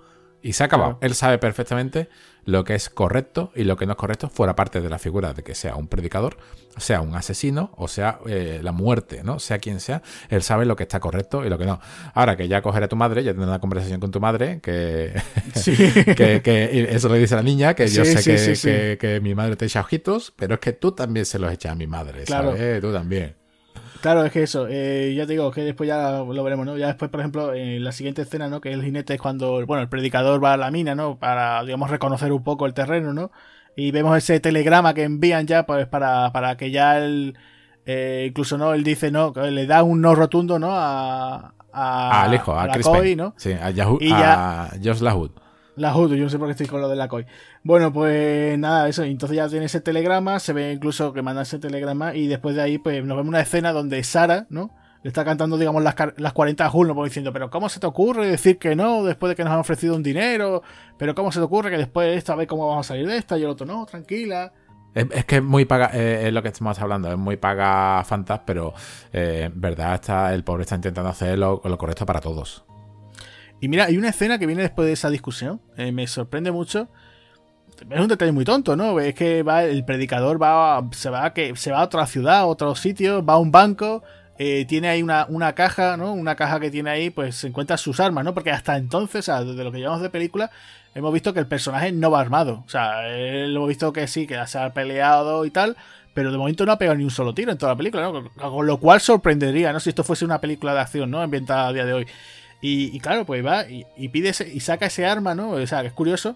[0.43, 0.97] Y se ha acabado.
[1.01, 2.09] Él sabe perfectamente
[2.45, 5.33] lo que es correcto y lo que no es correcto, fuera parte de la figura
[5.33, 6.37] de que sea un predicador,
[6.77, 9.37] sea un asesino o sea eh, la muerte, ¿no?
[9.37, 11.79] Sea quien sea, él sabe lo que está correcto y lo que no.
[12.15, 15.13] Ahora que ya cogeré a tu madre, ya tendré una conversación con tu madre, que,
[16.43, 19.81] que, eso le dice a la niña, que yo sé que, mi madre te echa
[19.81, 22.81] ojitos, pero es que tú también se los echas a mi madre, ¿sabes?
[22.81, 23.40] Tú también.
[24.01, 26.75] Claro, es que eso, eh, ya te digo, que después ya lo veremos, ¿no?
[26.75, 28.59] Ya después, por ejemplo, en la siguiente escena, ¿no?
[28.59, 31.19] Que el jinete es cuando, bueno, el predicador va a la mina, ¿no?
[31.19, 33.31] Para, digamos, reconocer un poco el terreno, ¿no?
[33.75, 37.37] Y vemos ese telegrama que envían ya, pues, para, para que ya él,
[37.85, 38.73] eh, incluso, ¿no?
[38.73, 39.33] Él dice, ¿no?
[39.33, 40.71] Le da un no rotundo, ¿no?
[40.71, 43.33] A, a, Alejo, a, a ¿no?
[43.37, 45.31] Sí, a, Yahoo, a Josh Lahoud.
[45.75, 47.25] La HUD, yo no sé por qué estoy con lo de la COI.
[47.63, 49.03] Bueno, pues nada, eso.
[49.03, 52.61] Entonces ya tiene ese telegrama, se ve incluso que manda ese telegrama y después de
[52.61, 54.71] ahí pues nos vemos una escena donde Sara, ¿no?
[55.03, 57.03] Le está cantando, digamos, las, las 40 a ¿no?
[57.03, 59.95] diciendo, pero ¿cómo se te ocurre decir que no después de que nos han ofrecido
[59.95, 60.61] un dinero?
[60.97, 63.07] Pero ¿cómo se te ocurre que después de esto a ver cómo vamos a salir
[63.07, 63.37] de esta?
[63.37, 64.53] Y el otro, no, tranquila.
[64.93, 68.41] Es, que es muy paga, eh, es lo que estamos hablando, es muy paga fantas,
[68.45, 68.73] pero
[69.13, 72.65] eh, verdad está, el pobre está intentando hacer lo correcto para todos.
[73.61, 76.89] Y mira, hay una escena que viene después de esa discusión, eh, me sorprende mucho.
[77.89, 78.99] Es un detalle muy tonto, ¿no?
[78.99, 82.39] Es que va, el predicador va, se va, a, que, se va a otra ciudad,
[82.39, 84.03] a otro sitio, va a un banco,
[84.37, 86.13] eh, tiene ahí una, una, caja, ¿no?
[86.13, 88.33] Una caja que tiene ahí, pues se encuentra sus armas, ¿no?
[88.33, 90.51] Porque hasta entonces, o sea, desde lo que llevamos de película,
[90.95, 92.63] hemos visto que el personaje no va armado.
[92.65, 95.75] O sea, lo hemos visto que sí, que se ha peleado y tal,
[96.13, 98.29] pero de momento no ha pegado ni un solo tiro en toda la película, ¿no?
[98.31, 99.79] Con lo cual sorprendería, ¿no?
[99.79, 101.21] Si esto fuese una película de acción, ¿no?
[101.21, 102.07] Ambientada a día de hoy.
[102.63, 105.51] Y, claro, pues va y, pide y saca ese arma, ¿no?
[105.51, 106.35] O sea, es curioso,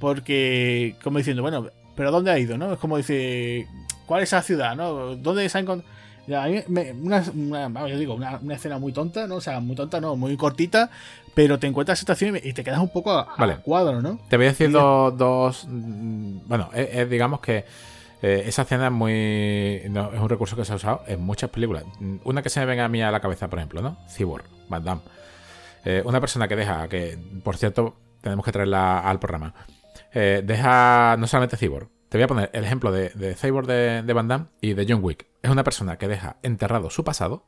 [0.00, 2.72] porque, como diciendo, bueno, ¿pero dónde ha ido, no?
[2.72, 3.66] Es como dice,
[4.06, 5.16] ¿cuál es esa ciudad, no?
[5.16, 5.96] ¿Dónde se ha encontrado?
[6.28, 9.36] una, yo digo, una, escena muy tonta, ¿no?
[9.36, 10.90] O sea, muy tonta, no, muy cortita,
[11.34, 14.18] pero te encuentras situación y te quedas un poco a, cuadro, ¿no?
[14.28, 15.66] Te voy diciendo dos.
[15.68, 17.64] Mm, bueno, es, digamos que
[18.22, 19.12] eh, esa escena es muy.
[19.12, 21.84] es un recurso que se ha usado en muchas películas.
[22.24, 23.96] Una que se me venga a mí a la cabeza, por ejemplo, ¿no?
[24.08, 25.02] Cyborg, Van Damme.
[25.84, 29.54] Eh, una persona que deja, que por cierto, tenemos que traerla al programa.
[30.18, 34.26] Eh, deja no solamente Cyborg, te voy a poner el ejemplo de, Cyborg de, Van
[34.26, 35.26] Damme y de John Wick.
[35.42, 37.44] Es una persona que deja enterrado su pasado.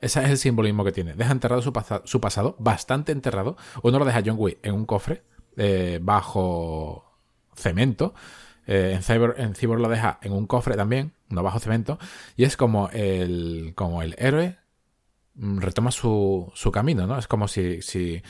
[0.00, 1.14] Ese es el simbolismo que tiene.
[1.14, 1.72] Deja enterrado su,
[2.04, 3.56] su pasado, bastante enterrado.
[3.82, 5.24] Uno lo deja John Wick en un cofre,
[5.56, 7.10] eh, bajo
[7.56, 8.14] cemento.
[8.68, 11.98] Eh, en, Cyborg, en Cyborg lo deja en un cofre también, no bajo cemento.
[12.36, 14.58] Y es como el, como el héroe
[15.34, 17.18] mm, retoma su, su camino, ¿no?
[17.18, 18.22] Es como si, si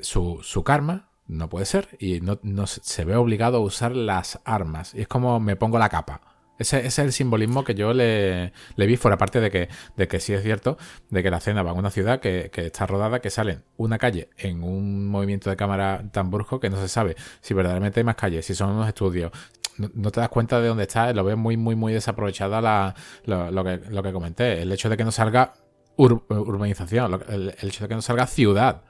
[0.00, 4.94] su, su karma no puede ser y no, se ve obligado a usar las armas.
[4.94, 6.20] Y es como me pongo la capa.
[6.58, 10.34] Ese, es el simbolismo que yo le, vi fuera parte de que, de que sí
[10.34, 10.76] es cierto,
[11.08, 14.28] de que la cena va a una ciudad que, está rodada, que salen una calle
[14.36, 18.16] en un movimiento de cámara tan brusco que no se sabe si verdaderamente hay más
[18.16, 19.32] calles, si son unos estudios.
[19.78, 22.94] No, te das cuenta de dónde está, lo ves muy, muy, muy desaprovechada
[23.24, 24.60] lo que comenté.
[24.60, 25.54] El hecho de que no salga
[25.96, 28.82] urbanización, el hecho de que no salga ciudad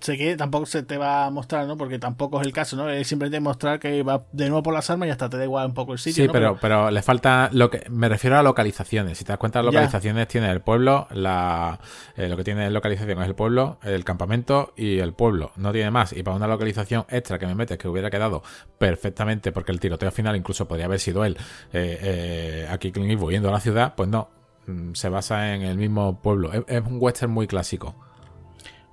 [0.00, 1.76] sé que tampoco se te va a mostrar, ¿no?
[1.76, 2.88] Porque tampoco es el caso, ¿no?
[2.88, 5.66] Es simplemente mostrar que va de nuevo por las armas y hasta te da igual
[5.66, 6.24] un poco el sitio.
[6.24, 9.18] Sí, pero, pero, le falta lo que me refiero a localizaciones.
[9.18, 11.78] Si te das cuenta, localizaciones tiene el pueblo, la
[12.16, 15.52] eh, lo que tiene localización es el pueblo, el campamento y el pueblo.
[15.56, 16.12] No tiene más.
[16.12, 18.42] Y para una localización extra que me metes que hubiera quedado
[18.78, 21.36] perfectamente, porque el tiroteo final incluso podría haber sido él
[21.72, 24.28] eh, eh, aquí Clint Eastwood yendo a la ciudad, pues no.
[24.66, 26.52] Mm, se basa en el mismo pueblo.
[26.52, 27.94] es un western muy clásico.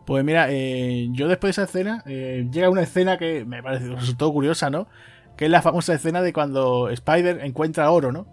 [0.07, 3.89] Pues mira, eh, yo después de esa escena, eh, llega una escena que me parece,
[3.89, 4.87] resultó curiosa, ¿no?
[5.35, 8.25] Que es la famosa escena de cuando Spider encuentra oro, ¿no?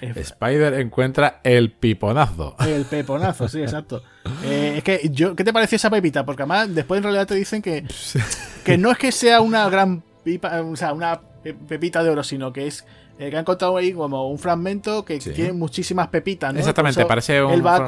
[0.00, 2.56] Spider encuentra el piponazo.
[2.66, 4.02] El peponazo, sí, exacto.
[4.42, 6.24] Eh, es que yo, ¿qué te pareció esa pepita?
[6.24, 7.86] Porque además después en realidad te dicen que,
[8.64, 11.20] que no es que sea una gran pipa, o sea, una
[11.68, 12.86] pepita de oro, sino que es
[13.18, 16.58] eh, que han encontrado ahí como un fragmento que tiene muchísimas pepitas, ¿no?
[16.58, 17.84] Exactamente, parece un él va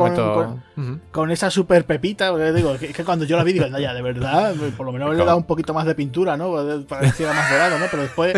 [1.11, 4.55] con, esa super pepita, digo, es que cuando yo la vi digo, ya, de verdad,
[4.77, 6.55] por lo menos le dado un poquito más de pintura, ¿no?
[6.89, 7.87] Para que sea más dorado, ¿no?
[7.91, 8.35] Pero después,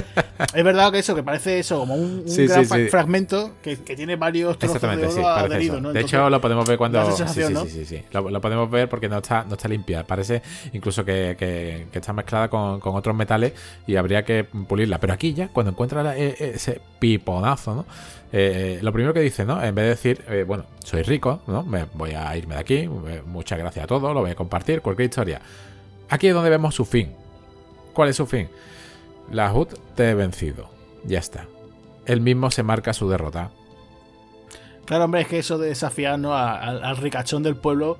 [0.54, 4.80] es verdad que eso, que parece eso, como un, gran fragmento que, tiene varios trozos
[4.80, 5.92] de oro adheridos, ¿no?
[5.92, 7.04] de hecho, lo podemos ver cuando...
[7.12, 7.24] Sí,
[7.68, 10.04] sí, sí, Lo, podemos ver porque no está, no está limpia.
[10.04, 10.42] Parece
[10.72, 13.52] incluso que, que, está mezclada con, con, otros metales
[13.86, 14.98] y habría que pulirla.
[14.98, 17.86] Pero aquí ya, cuando encuentra eh, piponazo, ¿no?
[18.30, 19.62] Eh, eh, lo primero que dice, ¿no?
[19.62, 21.62] En vez de decir, eh, bueno, soy rico, ¿no?
[21.62, 22.88] Me, voy a irme de aquí,
[23.26, 25.40] muchas gracias a todos, lo voy a compartir, cualquier historia.
[26.10, 27.12] Aquí es donde vemos su fin.
[27.94, 28.48] ¿Cuál es su fin?
[29.30, 30.70] La HUD te he vencido.
[31.04, 31.46] Ya está.
[32.06, 33.50] Él mismo se marca su derrota.
[34.84, 36.34] Claro, hombre, es que eso de desafiar ¿no?
[36.34, 37.98] al ricachón del pueblo,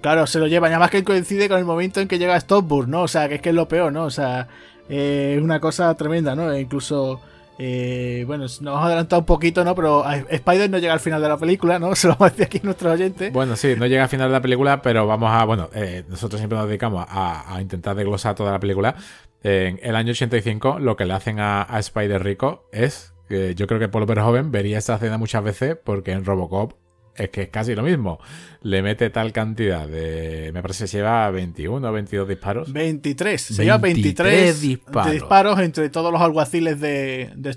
[0.00, 0.68] claro, se lo lleva.
[0.68, 3.02] Y además que coincide con el momento en que llega Stopburg, ¿no?
[3.02, 4.04] O sea, que es que es lo peor, ¿no?
[4.04, 4.48] O sea,
[4.88, 6.50] es una cosa tremenda, ¿no?
[6.50, 7.20] E incluso
[7.58, 9.74] eh, bueno, nos hemos adelantado un poquito, ¿no?
[9.74, 11.94] Pero Spider no llega al final de la película, ¿no?
[11.96, 13.30] Se lo vamos a decir aquí nuestro oyente.
[13.30, 15.44] Bueno, sí, no llega al final de la película, pero vamos a.
[15.44, 18.96] Bueno, eh, nosotros siempre nos dedicamos a, intentar desglosar toda la película.
[19.42, 23.14] En el año 85, lo que le hacen a, Spider Rico es.
[23.28, 26.72] yo creo que Paul Verhoeven vería esta escena muchas veces porque en Robocop
[27.16, 28.18] es que es casi lo mismo.
[28.62, 30.50] Le mete tal cantidad de.
[30.52, 32.72] Me parece que se lleva 21 o 22 disparos.
[32.72, 33.40] 23.
[33.40, 35.60] Se lleva 23 disparos.
[35.60, 37.56] entre todos los alguaciles de, de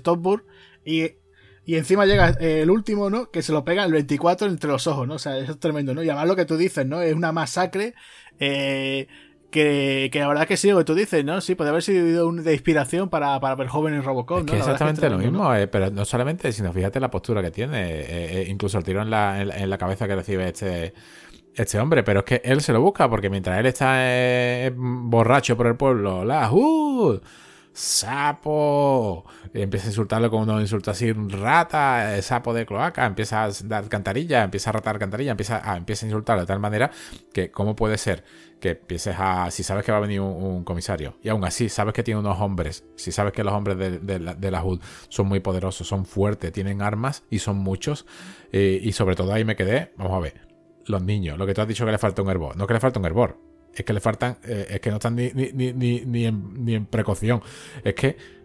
[0.84, 1.12] Y,
[1.64, 3.30] y encima llega el último, ¿no?
[3.30, 5.14] Que se lo pega el 24 entre los ojos, ¿no?
[5.14, 6.02] O sea, eso es tremendo, ¿no?
[6.02, 7.02] Y además lo que tú dices, ¿no?
[7.02, 7.94] Es una masacre.
[8.38, 9.06] Eh,
[9.50, 11.40] que, que, la verdad que sí, lo que tú dices, ¿no?
[11.40, 14.54] Sí, puede haber sido un, de inspiración para, para ver jóvenes Robocop, ¿no?
[14.54, 18.46] exactamente lo mismo, eh, pero no solamente, sino fíjate la postura que tiene, eh, eh,
[18.48, 20.94] incluso el tiro en la, en, la cabeza que recibe este,
[21.54, 25.66] este hombre, pero es que él se lo busca, porque mientras él está borracho por
[25.66, 27.20] el pueblo, la ¡uh!
[27.72, 29.24] ¡Sapo!
[29.54, 33.88] Y empieza a insultarlo con unos insultos así, rata, sapo de cloaca, empieza a dar
[33.88, 36.90] cantarilla, empieza a ratar cantarilla, empieza a, empieza a insultarlo de tal manera
[37.32, 38.24] que, ¿cómo puede ser?
[38.60, 39.50] Que empieces a.
[39.50, 42.38] Si sabes que va a venir un, comisario y aún así sabes que tiene unos
[42.40, 46.52] hombres, si sabes que los hombres de, la, de HUD son muy poderosos, son fuertes,
[46.52, 48.06] tienen armas y son muchos,
[48.52, 49.92] eh, y sobre todo ahí me quedé.
[49.96, 50.48] Vamos a ver,
[50.86, 52.80] los niños, lo que tú has dicho que le falta un hervor, no que le
[52.80, 53.38] falta un hervor,
[53.74, 56.74] es que le faltan, eh, es que no están ni, ni, ni, ni, en, ni
[56.74, 57.42] en precaución,
[57.82, 58.39] es que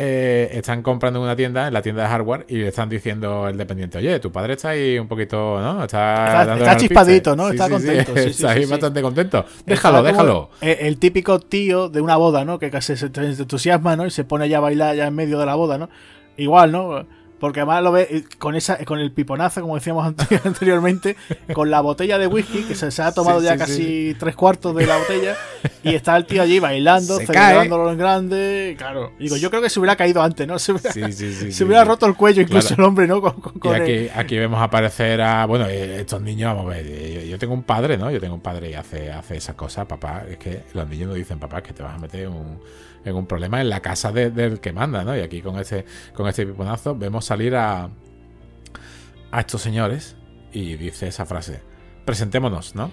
[0.00, 3.48] eh, están comprando en una tienda, en la tienda de hardware, y le están diciendo
[3.48, 5.82] el dependiente, oye, tu padre está ahí un poquito, ¿no?
[5.82, 7.48] Está, está, chispadito, ¿no?
[7.48, 8.12] está contento.
[8.18, 9.44] Sí, está ahí bastante contento.
[9.66, 10.50] Déjalo, déjalo.
[10.60, 12.60] El, típico tío de una boda, ¿no?
[12.60, 14.06] Que casi se entusiasma, ¿no?
[14.06, 15.90] Y se pone ya a bailar ya en medio de la boda, ¿no?
[16.36, 17.04] Igual, ¿no?
[17.38, 20.06] Porque además lo ve con esa con el piponazo, como decíamos
[20.44, 21.16] anteriormente,
[21.52, 24.98] con la botella de whisky, que se, ha tomado ya casi tres cuartos de la
[24.98, 25.36] botella,
[25.84, 28.74] y está el tío allí bailando, celebrándolo en grande.
[28.76, 30.58] Claro, digo, yo creo que se hubiera caído antes, ¿no?
[30.58, 33.18] Se hubiera, roto el cuello incluso el hombre, ¿no?
[33.18, 37.54] y aquí, aquí, vemos aparecer a, bueno, eh, estos niños, vamos a ver, yo, tengo
[37.54, 38.10] un padre, ¿no?
[38.10, 41.14] Yo tengo un padre y hace, hace esas cosas, papá, es que los niños no
[41.14, 42.58] dicen, papá, que te vas a meter un
[43.16, 45.16] un problema en la casa del que manda, ¿no?
[45.16, 47.88] Y aquí con este, con este piponazo vemos salir a,
[49.30, 50.16] a estos señores
[50.52, 51.60] y dice esa frase,
[52.04, 52.90] presentémonos, ¿no?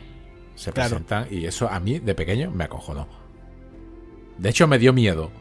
[0.55, 3.07] Se presentan y eso a mí de pequeño me acojonó.
[4.37, 5.31] De hecho me dio miedo.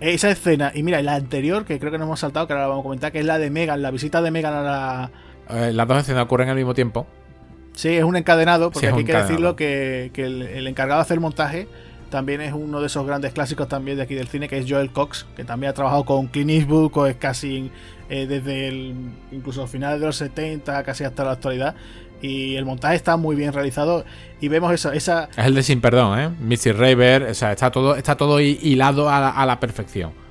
[0.00, 2.68] Esa escena, y mira, la anterior, que creo que nos hemos saltado, que ahora la
[2.68, 5.10] vamos a comentar, que es la de Megan, la visita de Megan a la...
[5.50, 7.06] Eh, las dos escenas ocurren al mismo tiempo.
[7.74, 11.14] Sí, es un encadenado, porque aquí hay que decirlo que, el, el, encargado de hacer
[11.16, 11.68] el montaje
[12.10, 14.90] también es uno de esos grandes clásicos también de aquí del cine, que es Joel
[14.90, 17.70] Cox, que también ha trabajado con Clint Eastwood, es casi
[18.08, 18.94] eh, desde el,
[19.32, 21.74] incluso finales de los 70, casi hasta la actualidad.
[22.20, 24.04] Y el montaje está muy bien realizado
[24.40, 24.92] y vemos esa...
[24.94, 25.28] esa...
[25.36, 26.30] Es el de Sin Perdón, ¿eh?
[26.40, 30.27] Missy Raver, o sea, está todo, está todo hilado a la perfección.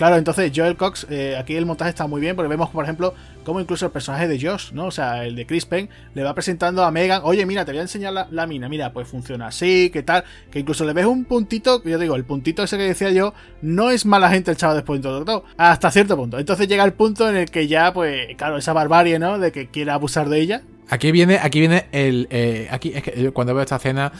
[0.00, 3.12] Claro, entonces Joel Cox, eh, aquí el montaje está muy bien porque vemos, por ejemplo,
[3.44, 4.86] cómo incluso el personaje de Josh, ¿no?
[4.86, 7.80] O sea, el de Chris Penn, le va presentando a Megan, oye, mira, te voy
[7.80, 11.26] a enseñar la, mina, mira, pues funciona así, qué tal, que incluso le ves un
[11.26, 14.76] puntito, yo digo, el puntito ese que decía yo, no es mala gente el chaval
[14.76, 16.38] después de todo, hasta cierto punto.
[16.38, 19.38] Entonces llega el punto en el que ya, pues, claro, esa barbarie, ¿no?
[19.38, 20.62] De que quiera abusar de ella.
[20.88, 24.12] Aquí viene, aquí viene el, eh, aquí es que cuando veo esta escena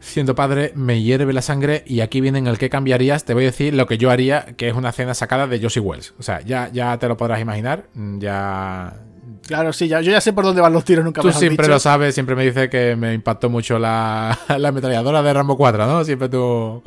[0.00, 3.44] siendo padre, me hierve la sangre y aquí viene en el que cambiarías, te voy
[3.44, 6.14] a decir lo que yo haría, que es una cena sacada de Josie Wells.
[6.18, 7.88] O sea, ya, ya te lo podrás imaginar,
[8.18, 9.04] ya...
[9.48, 11.78] Claro, sí, ya, yo ya sé por dónde van los tiros, nunca Tú siempre lo
[11.78, 16.04] sabes, siempre me dice que me impactó mucho la, la ametralladora de Rambo 4, ¿no?
[16.04, 16.82] Siempre tú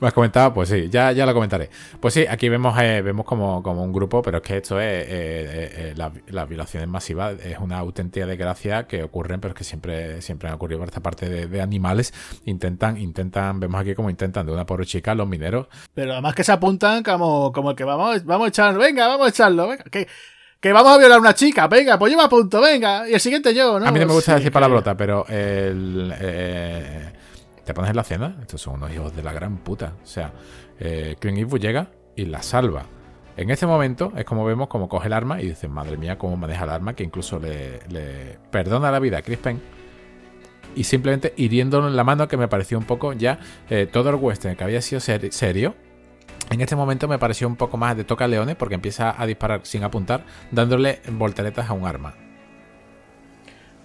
[0.00, 1.70] me has comentado, pues sí, ya, ya lo comentaré.
[2.00, 5.92] Pues sí, aquí vemos, eh, vemos como, un grupo, pero es que esto es, eh,
[5.92, 10.48] eh, las violaciones masivas es una auténtica desgracia que ocurren, pero es que siempre, siempre
[10.48, 12.12] han ocurrido por esta parte de, animales.
[12.44, 15.68] Intentan, intentan, vemos aquí como intentan de una pobre chica los mineros.
[15.94, 19.30] Pero además que se apuntan como, como que vamos, vamos a echarlo, venga, vamos a
[19.30, 20.08] echarlo, venga, que
[20.60, 23.20] que vamos a violar a una chica, venga, pues yo me apunto, venga, y el
[23.20, 23.86] siguiente yo, ¿no?
[23.86, 26.12] A mí no me gusta decir palabrota, pero el,
[27.64, 29.94] te pones en la cena, estos son unos hijos de la gran puta.
[30.02, 30.32] O sea,
[30.78, 32.84] eh, Clint llega y la salva.
[33.36, 36.36] En este momento es como vemos como coge el arma y dice, madre mía, cómo
[36.36, 39.62] maneja el arma, que incluso le, perdona la vida a Chris Penn.
[40.74, 43.38] Y simplemente hiriéndolo en la mano, que me pareció un poco ya
[43.68, 45.74] eh, todo el western que había sido serio.
[46.50, 49.60] En este momento me pareció un poco más de toca leones porque empieza a disparar
[49.62, 52.14] sin apuntar, dándole volteretas a un arma.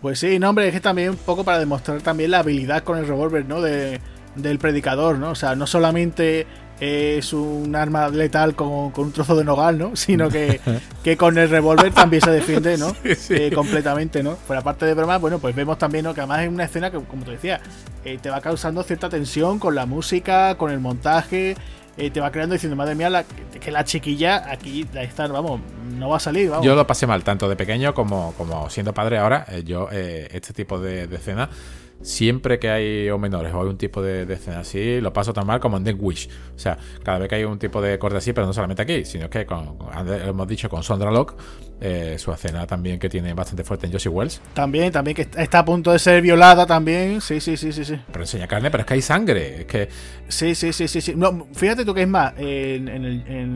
[0.01, 2.97] Pues sí, no, hombre, es que también un poco para demostrar también la habilidad con
[2.97, 3.61] el revólver, ¿no?
[3.61, 4.01] De,
[4.35, 5.31] del predicador, ¿no?
[5.31, 6.47] O sea, no solamente
[6.79, 9.95] es un arma letal con, un trozo de nogal, ¿no?
[9.95, 10.59] Sino que,
[11.03, 12.95] que con el revólver también se defiende, ¿no?
[13.29, 14.35] Eh, completamente, ¿no?
[14.47, 16.13] Por aparte de broma, bueno, pues vemos también, ¿no?
[16.13, 17.61] Que además es una escena que, como te decía,
[18.03, 21.55] eh, te va causando cierta tensión con la música, con el montaje,
[21.97, 23.26] eh, te va creando diciendo, madre mía,
[23.59, 25.61] que la chiquilla aquí, está, vamos,
[25.97, 26.49] no va a salir.
[26.49, 26.65] Vamos.
[26.65, 29.45] Yo lo pasé mal, tanto de pequeño como, como siendo padre ahora.
[29.49, 31.49] Eh, yo, eh, este tipo de, de escena
[32.01, 35.45] siempre que hay o menores o hay un tipo de, escena así, lo paso tan
[35.47, 36.30] mal como en The Wish.
[36.55, 39.05] O sea, cada vez que hay un tipo de corte así, pero no solamente aquí,
[39.05, 39.77] sino que con,
[40.26, 41.35] hemos dicho con Sondra Locke,
[41.81, 44.41] eh, su escena también que tiene bastante fuerte en Josie Wells.
[44.53, 47.19] También, también que está a punto de ser violada también.
[47.19, 47.99] Sí, sí, sí, sí, sí.
[48.11, 49.61] Pero enseña carne, pero es que hay sangre.
[49.61, 49.89] Es que.
[50.27, 51.02] Sí, sí, sí, sí.
[51.02, 51.14] sí.
[51.15, 52.88] No, fíjate tú que es más, en,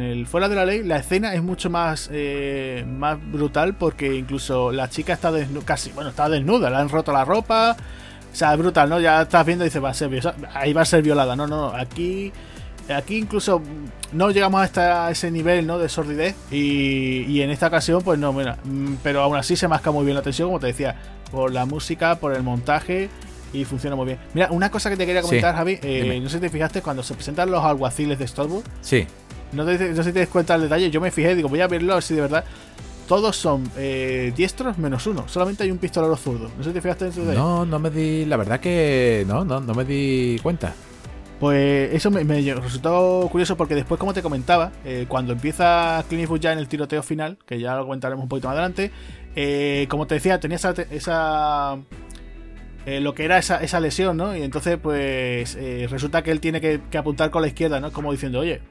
[0.01, 4.71] el, fuera de la ley, la escena es mucho más, eh, más brutal porque incluso
[4.71, 7.77] la chica está desnuda, casi, bueno, está desnuda, le han roto la ropa.
[8.31, 8.99] O sea, es brutal, ¿no?
[8.99, 10.09] Ya estás viendo y dices, va a ser,
[10.53, 11.35] ahí va a ser violada.
[11.35, 12.31] No, no, aquí
[12.95, 13.61] aquí incluso
[14.11, 15.77] no llegamos hasta ese nivel ¿no?
[15.77, 19.67] de sordidez y, y, en esta ocasión pues no, mira, mm, pero aún así se
[19.67, 20.95] masca muy bien la tensión, como te decía,
[21.31, 23.09] por la música, por el montaje
[23.53, 24.19] y funciona muy bien.
[24.33, 27.03] Mira, una cosa que te quería comentar, Javi, eh, no sé si te fijaste cuando
[27.03, 28.63] se presentan los alguaciles de Stormwood.
[28.81, 29.07] Sí.
[29.51, 31.67] No, no sé si te das cuenta del detalle, yo me fijé, digo, voy a
[31.67, 32.45] verlo así de verdad
[33.09, 35.27] todos son eh, diestros menos uno.
[35.27, 36.51] Solamente hay un pistolero zurdo.
[36.55, 38.23] No sé si te fijaste en eso No, no me di.
[38.25, 39.25] La verdad que.
[39.27, 40.75] No, no, no me di cuenta.
[41.39, 46.51] Pues eso me, resultó curioso porque después, como te comentaba, eh, cuando empieza Clint ya
[46.51, 48.91] en el tiroteo final, que ya lo comentaremos un poquito más adelante,
[49.35, 51.77] eh, como te decía, tenía esa, esa
[52.85, 54.35] lo que era esa, esa, lesión, ¿no?
[54.35, 55.55] Y entonces, pues
[55.89, 57.91] resulta que él tiene que, apuntar con la izquierda, ¿no?
[57.91, 58.61] Como diciendo, oye,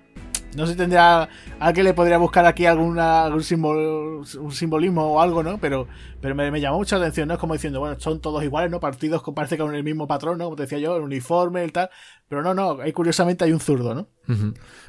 [0.57, 1.29] No sé si tendrá.
[1.61, 5.59] Alguien le podría buscar aquí alguna, algún un simbolismo o algo, ¿no?
[5.59, 5.87] Pero,
[6.21, 7.35] pero me, llamó mucha atención, ¿no?
[7.35, 8.81] Es como diciendo, bueno, son todos iguales, ¿no?
[8.81, 10.45] Partidos que parece con el mismo patrón, ¿no?
[10.45, 11.91] Como te decía yo, el uniforme, el tal.
[12.29, 14.09] Pero no, no, ahí curiosamente hay un zurdo, ¿no?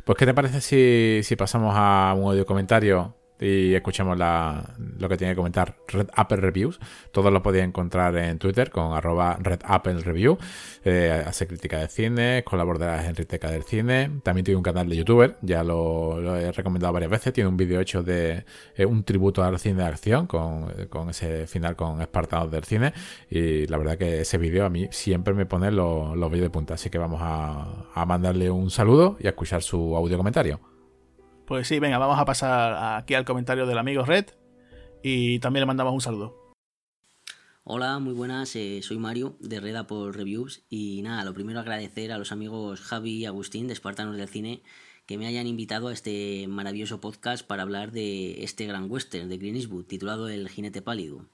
[0.05, 5.17] Pues, ¿qué te parece si, si pasamos a un audio comentario y escuchemos lo que
[5.17, 6.79] tiene que comentar Red Apple Reviews.
[7.11, 10.37] Todos lo podéis encontrar en Twitter con arroba Red Apple Review.
[10.83, 14.19] Eh, hace crítica de cine, colabora de la Enriqueteca del Cine.
[14.23, 17.33] También tiene un canal de youtuber, ya lo, he recomendado varias veces.
[17.33, 18.45] Tiene un vídeo hecho de
[18.75, 22.93] eh, un tributo al cine de acción con, ese final con Espartanos del cine.
[23.29, 26.73] Y la verdad que ese vídeo a mí siempre me pone los, vídeos de punta.
[26.73, 30.68] Así que vamos a, a mandarle un saludo y a escuchar su audio comentario.
[31.49, 34.25] Pues sí, venga, vamos a pasar aquí al comentario del amigo Red
[35.01, 36.53] y también le mandamos un saludo.
[37.63, 42.11] Hola, muy buenas, eh, soy Mario de Red Apple Reviews y nada, lo primero agradecer
[42.11, 44.61] a los amigos Javi y Agustín de Espartanos del Cine
[45.07, 49.39] que me hayan invitado a este maravilloso podcast para hablar de este gran western de
[49.39, 51.25] Clint Eastwood titulado El jinete pálido.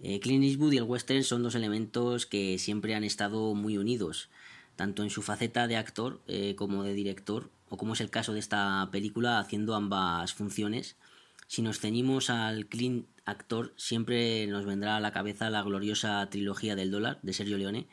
[0.00, 4.30] Eh, Clint Eastwood y el western son dos elementos que siempre han estado muy unidos,
[4.74, 8.32] tanto en su faceta de actor eh, como de director o como es el caso
[8.32, 10.96] de esta película, haciendo ambas funciones.
[11.46, 16.76] Si nos ceñimos al clean actor, siempre nos vendrá a la cabeza la gloriosa trilogía
[16.76, 17.88] del dólar de Sergio Leone.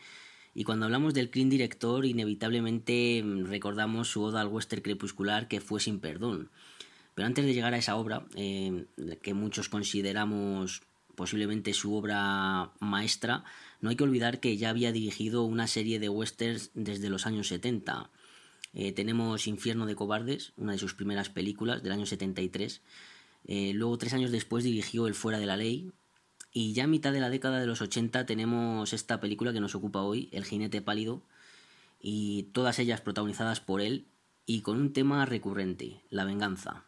[0.54, 5.80] Y cuando hablamos del clean director, inevitablemente recordamos su oda al western crepuscular que fue
[5.80, 6.50] sin perdón.
[7.14, 8.86] Pero antes de llegar a esa obra, eh,
[9.22, 10.82] que muchos consideramos
[11.16, 13.44] posiblemente su obra maestra,
[13.82, 17.48] no hay que olvidar que ya había dirigido una serie de westerns desde los años
[17.48, 18.10] 70.
[18.76, 22.82] Eh, tenemos Infierno de Cobardes, una de sus primeras películas del año 73.
[23.48, 25.92] Eh, luego, tres años después, dirigió El Fuera de la Ley.
[26.52, 29.76] Y ya a mitad de la década de los 80 tenemos esta película que nos
[29.76, 31.22] ocupa hoy, El Jinete Pálido,
[32.02, 34.06] y todas ellas protagonizadas por él
[34.46, 36.84] y con un tema recurrente, la venganza.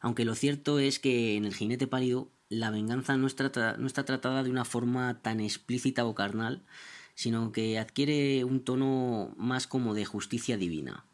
[0.00, 4.04] Aunque lo cierto es que en El Jinete Pálido la venganza no está, no está
[4.04, 6.62] tratada de una forma tan explícita o carnal,
[7.14, 11.04] sino que adquiere un tono más como de justicia divina.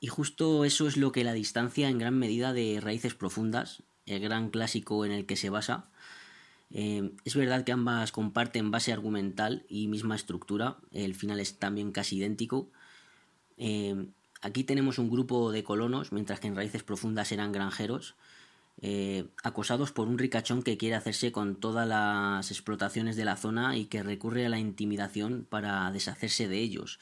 [0.00, 4.20] Y justo eso es lo que la distancia en gran medida de Raíces Profundas, el
[4.20, 5.88] gran clásico en el que se basa.
[6.70, 11.92] Eh, es verdad que ambas comparten base argumental y misma estructura, el final es también
[11.92, 12.70] casi idéntico.
[13.58, 14.06] Eh,
[14.40, 18.14] aquí tenemos un grupo de colonos, mientras que en Raíces Profundas eran granjeros,
[18.82, 23.76] eh, acosados por un ricachón que quiere hacerse con todas las explotaciones de la zona
[23.76, 26.98] y que recurre a la intimidación para deshacerse de ellos.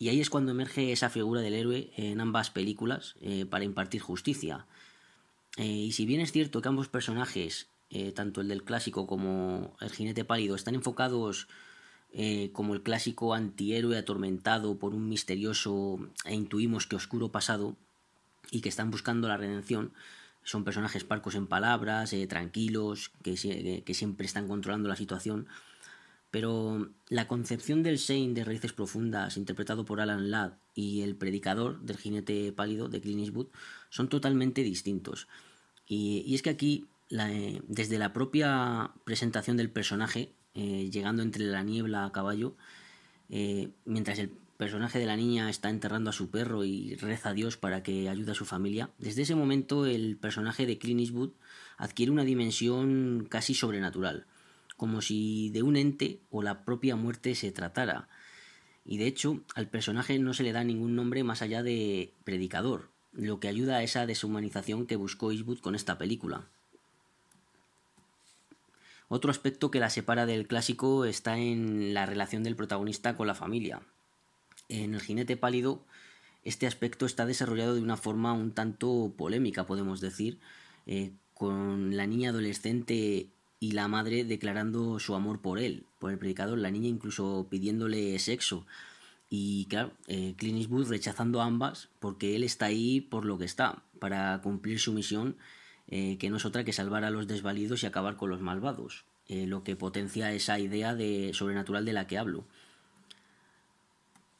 [0.00, 4.00] Y ahí es cuando emerge esa figura del héroe en ambas películas eh, para impartir
[4.00, 4.66] justicia.
[5.56, 7.68] Eh, y si bien es cierto que ambos personajes,
[8.14, 11.48] tanto el del clásico como el jinete pálido, están enfocados
[12.52, 17.76] como el clásico antihéroe atormentado por un misterioso e intuimos que oscuro pasado
[18.50, 19.92] y que están buscando la redención,
[20.48, 25.46] son personajes parcos en palabras, eh, tranquilos, que, siempre están controlando la situación.
[26.30, 31.82] Pero la concepción del Shane de Raíces Profundas, interpretado por Alan Ladd, y el predicador
[31.82, 33.48] del jinete pálido de Clint Eastwood
[33.90, 35.28] son totalmente distintos.
[35.86, 41.62] Y, es que aquí, eh, desde la propia presentación del personaje, eh, llegando entre la
[41.62, 42.56] niebla a caballo,
[43.84, 47.56] mientras el personaje de la niña está enterrando a su perro y reza a Dios
[47.56, 51.30] para que ayude a su familia, desde ese momento el personaje de Clint Eastwood
[51.78, 54.26] adquiere una dimensión casi sobrenatural,
[54.76, 58.08] como si de un ente o la propia muerte se tratara.
[58.84, 62.90] Y de hecho, al personaje no se le da ningún nombre más allá de predicador,
[63.12, 66.48] lo que ayuda a esa deshumanización que buscó Eastwood con esta película.
[69.06, 73.34] Otro aspecto que la separa del clásico está en la relación del protagonista con la
[73.34, 73.82] familia,
[74.68, 75.82] en el jinete pálido
[76.48, 80.38] este aspecto está desarrollado de una forma un tanto polémica, podemos decir,
[80.86, 83.28] eh, con la niña adolescente
[83.60, 88.18] y la madre declarando su amor por él, por el predicador, la niña incluso pidiéndole
[88.18, 88.66] sexo.
[89.28, 93.82] Y claro, eh, Clint Eastwood rechazando ambas porque él está ahí por lo que está,
[93.98, 95.36] para cumplir su misión,
[95.88, 99.04] eh, que no es otra que salvar a los desvalidos y acabar con los malvados,
[99.28, 102.46] lo que potencia esa idea de sobrenatural de la que hablo.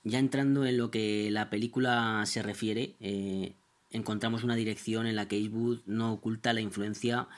[0.08, 3.52] Ya entrando en lo que la película se refiere, eh,
[3.90, 7.28] encontramos una dirección en la que Eastwood no oculta la influencia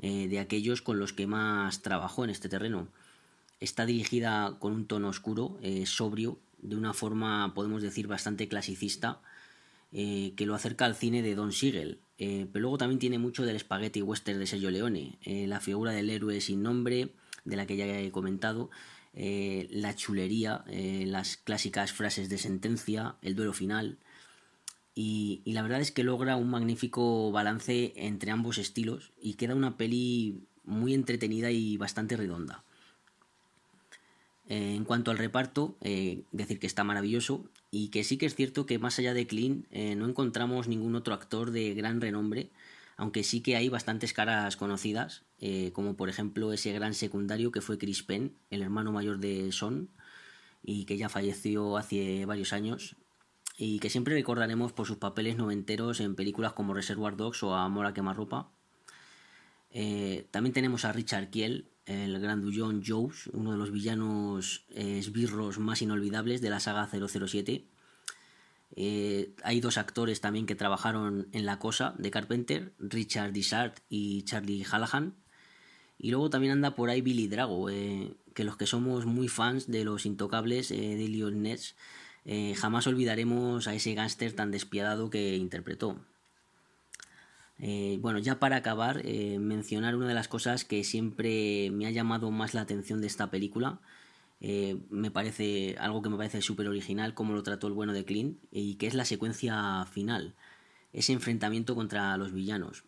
[0.00, 2.86] eh, de aquellos con los que más trabajó en este terreno.
[3.58, 9.20] Está dirigida con un tono oscuro, eh, sobrio, de una forma, podemos decir, bastante clasicista,
[9.90, 11.98] que lo acerca al cine de Don Siegel.
[12.16, 16.40] pero luego también tiene mucho del spaghetti western de Sergio Leone, la figura del héroe
[16.40, 17.08] sin nombre,
[17.44, 18.70] de la que ya he comentado,
[19.12, 23.98] eh, la chulería, eh, las clásicas frases de sentencia, el duelo final.
[24.94, 29.76] Y, la verdad es que logra un magnífico balance entre ambos estilos y queda una
[29.76, 32.64] peli muy entretenida y bastante redonda.
[34.48, 35.76] en cuanto al reparto,
[36.32, 39.64] decir que está maravilloso y que sí que es cierto que más allá de Clean
[39.96, 42.50] no encontramos ningún otro actor de gran renombre
[43.00, 47.62] aunque sí que hay bastantes caras conocidas, eh, como por ejemplo ese gran secundario que
[47.62, 49.88] fue Chris Penn, el hermano mayor de Son,
[50.62, 52.96] y que ya falleció hace varios años,
[53.56, 57.86] y que siempre recordaremos por sus papeles noventeros en películas como Reservoir Dogs o Amor
[57.86, 58.50] a quemarropa.
[59.70, 65.58] Eh, también tenemos a Richard Kiel, el grandullón Jones, uno de los villanos eh, esbirros
[65.58, 67.69] más inolvidables de la saga 007
[68.76, 74.22] eh, hay dos actores también que trabajaron en La Cosa de Carpenter, Richard Dishart y
[74.22, 75.14] Charlie Hallahan.
[75.98, 79.70] Y luego también anda por ahí Billy Drago, eh, que los que somos muy fans
[79.70, 81.76] de los intocables eh, de Leon Ness,
[82.56, 85.96] jamás olvidaremos a ese gángster tan despiadado que interpretó.
[87.58, 92.54] bueno, ya para acabar, mencionar una de las cosas que siempre me ha llamado más
[92.54, 93.80] la atención de esta película,
[94.40, 98.04] eh, me parece algo que me parece súper original como lo trató el bueno de
[98.04, 100.34] Clint y que es la secuencia final,
[100.92, 102.84] ese enfrentamiento contra los villanos.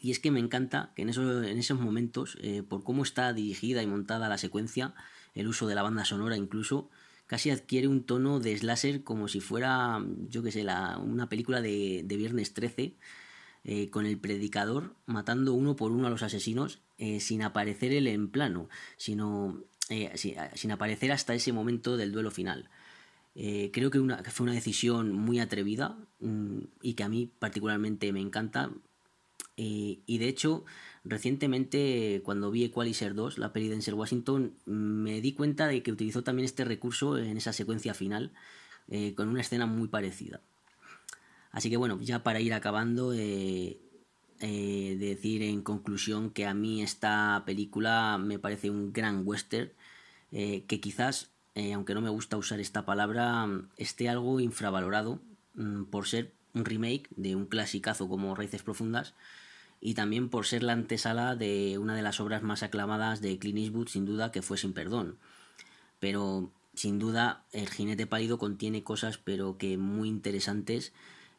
[0.00, 3.32] Y es que me encanta que en esos, en esos momentos, eh, por cómo está
[3.32, 4.94] dirigida y montada la secuencia,
[5.34, 6.90] el uso de la banda sonora incluso,
[7.26, 11.62] casi adquiere un tono de slasher como si fuera, yo que sé, la, una película
[11.62, 12.94] de, de Viernes 13,
[13.64, 16.80] eh, con el predicador matando uno por uno a los asesinos
[17.18, 20.12] sin aparecer él en plano, sino eh,
[20.54, 22.68] sin aparecer hasta ese momento del duelo final.
[23.36, 24.00] Eh, creo que,
[24.30, 28.70] fue una decisión muy atrevida mm, y que a mí particularmente me encanta.
[29.56, 30.64] Eh, y de hecho,
[31.04, 35.92] recientemente cuando vi Equalizer 2, la peli de Denzel Washington, me di cuenta de que
[35.92, 38.32] utilizó también este recurso en esa secuencia final,
[39.16, 40.40] con una escena muy parecida.
[41.50, 43.12] Así que bueno, ya para ir acabando,
[44.40, 49.70] decir en conclusión que a mí esta película me parece un gran western
[50.32, 55.20] eh, que quizás, eh, aunque no me gusta usar esta palabra, esté algo infravalorado
[55.54, 59.14] mm, por ser un remake de un clasicazo como Raíces Profundas
[59.80, 63.58] y también por ser la antesala de una de las obras más aclamadas de Clint
[63.58, 65.18] Eastwood, sin duda, que fue Sin Perdón.
[66.00, 70.92] Pero sin duda, El jinete pálido contiene cosas, pero que muy interesantes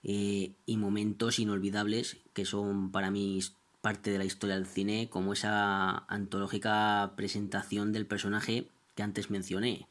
[0.03, 3.39] eh, y momentos inolvidables que son para mí
[3.81, 9.87] parte de la historia del cine, como esa antológica presentación del personaje que antes mencioné.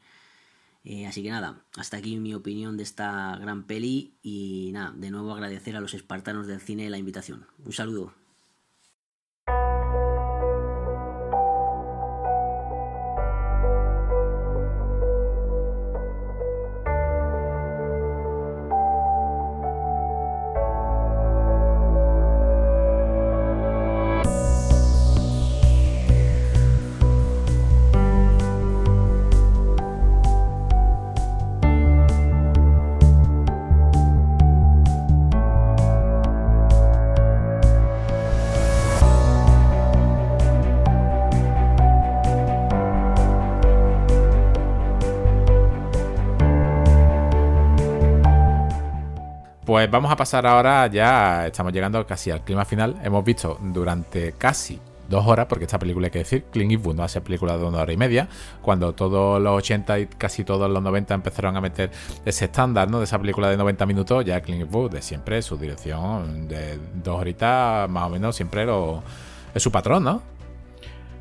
[0.85, 5.11] Eh, así que nada, hasta aquí mi opinión de esta gran peli y nada, de
[5.11, 7.47] nuevo agradecer a los espartanos del cine la invitación.
[7.65, 8.13] Un saludo.
[49.87, 52.99] Pues vamos a pasar ahora, ya estamos llegando casi al clima final.
[53.05, 57.03] Hemos visto durante casi dos horas, porque esta película hay que decir, Clint Eastwood no
[57.03, 58.27] hace película de una hora y media,
[58.61, 61.89] cuando todos los 80 y casi todos los 90 empezaron a meter
[62.25, 62.97] ese estándar, ¿no?
[62.97, 67.21] De esa película de 90 minutos, ya Clint Eastwood de siempre, su dirección de dos
[67.21, 69.01] horitas, más o menos, siempre lo,
[69.55, 70.21] es su patrón, ¿no?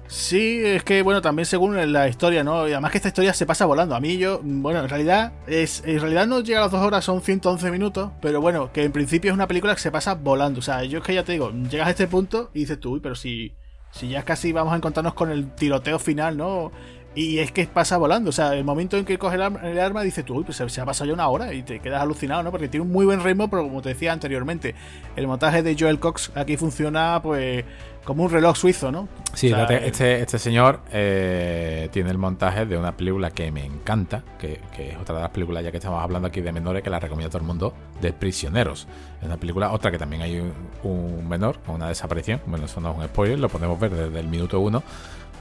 [0.09, 2.69] Sí, es que bueno, también según la historia, ¿no?
[2.69, 3.95] Y además que esta historia se pasa volando.
[3.95, 7.05] A mí yo, bueno, en realidad es en realidad no llega a las dos horas,
[7.05, 10.61] son 111 minutos, pero bueno, que en principio es una película que se pasa volando.
[10.61, 12.93] O sea, yo es que ya te digo, llegas a este punto y dices tú,
[12.93, 13.55] uy, pero si,
[13.91, 16.70] si ya casi vamos a encontrarnos con el tiroteo final, ¿no?
[17.16, 18.28] Y es que pasa volando.
[18.28, 20.85] O sea, el momento en que coge el arma, dices tú, uy, pues se, ha
[20.85, 22.51] pasado ya una hora y te quedas alucinado, ¿no?
[22.51, 24.74] Porque tiene un muy buen ritmo, pero como te decía anteriormente,
[25.16, 27.65] el montaje de Joel Cox aquí funciona, pues
[28.07, 29.09] como un reloj suizo, ¿no?
[29.35, 34.61] Sí, este, este señor eh, tiene el montaje de una película que me encanta, que,
[34.78, 37.27] es otra de las películas ya que estamos hablando aquí de menores, que la recomiendo
[37.27, 38.87] a todo el mundo, de Prisioneros.
[39.20, 40.41] Es una película, otra que también hay
[40.85, 42.41] un, menor, una desaparición.
[42.47, 44.85] Bueno, eso no es un spoiler, lo podemos ver desde el minuto uno,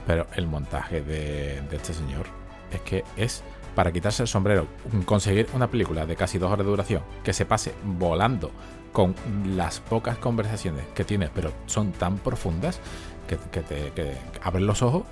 [0.04, 2.26] pero el montaje de, de este señor
[2.72, 3.44] es que es
[3.76, 4.66] para quitarse el sombrero,
[5.04, 8.50] conseguir una película de casi dos horas de duración que se pase volando
[8.96, 9.14] con
[9.54, 12.80] las pocas conversaciones que tienes, pero son tan profundas
[13.28, 15.02] que, te abres los ojos,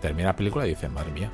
[0.00, 1.30] termina la película y dices, madre mía,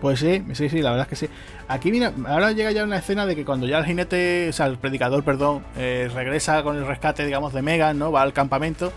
[0.00, 1.32] Pues sí, sí, sí, la verdad es que sí.
[1.68, 4.66] Aquí mira, ahora llega ya una escena de que cuando ya el jinete, o sea,
[4.66, 8.10] el predicador, perdón, eh, regresa con el rescate, digamos, de Megan, ¿no?
[8.10, 8.92] Va al campamento.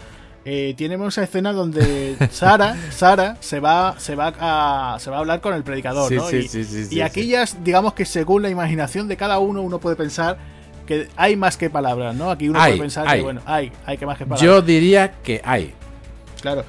[0.45, 5.19] Eh, tenemos esa escena donde Sara, Sara se va, se va a, se va a
[5.19, 6.27] hablar con el predicador, ¿no?
[6.27, 9.61] Sí, y, sí, sí, y aquí ya, digamos que según la imaginación de cada uno,
[9.61, 10.54] uno puede pensar
[10.85, 12.29] que hay más que palabras, ¿no?
[12.31, 13.19] Aquí uno Hay, puede pensar hay.
[13.19, 14.41] que, bueno, hay, hay que más que palabras.
[14.41, 15.73] Yo diría que hay.
[16.41, 16.63] Claro.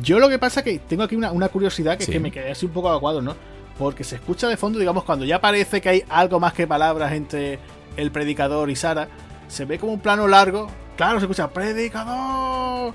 [0.00, 2.10] Yo lo que pasa es que tengo aquí una, una curiosidad que Sí.
[2.10, 3.34] es que me quedé así un poco aguado, ¿no?
[3.78, 7.12] Porque se escucha de fondo, digamos, cuando ya parece que hay algo más que palabras
[7.12, 7.58] entre
[7.96, 9.08] el predicador y Sara,
[9.48, 10.68] se ve como un plano largo.
[10.96, 12.94] Claro, se escucha predicador.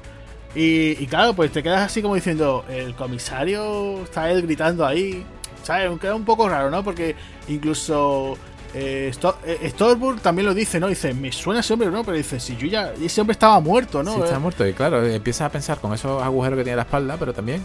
[0.56, 5.26] Y, y claro, pues te quedas así como diciendo, el comisario está él gritando ahí.
[5.64, 6.00] ¿Sabes?
[6.00, 6.84] Queda un poco raro, ¿no?
[6.84, 7.16] Porque
[7.48, 8.38] incluso
[8.74, 10.88] eh, Sto- eh, Stormburg también lo dice, ¿no?
[10.88, 12.04] Dice, me suena ese hombre, ¿no?
[12.04, 12.94] Pero dice, si yo ya.
[12.94, 14.16] Ese hombre estaba muerto, ¿no?
[14.16, 14.68] Sí, está Eh, muerto.
[14.68, 17.64] Y claro, empiezas a pensar con esos agujeros que tiene en la espalda, pero también,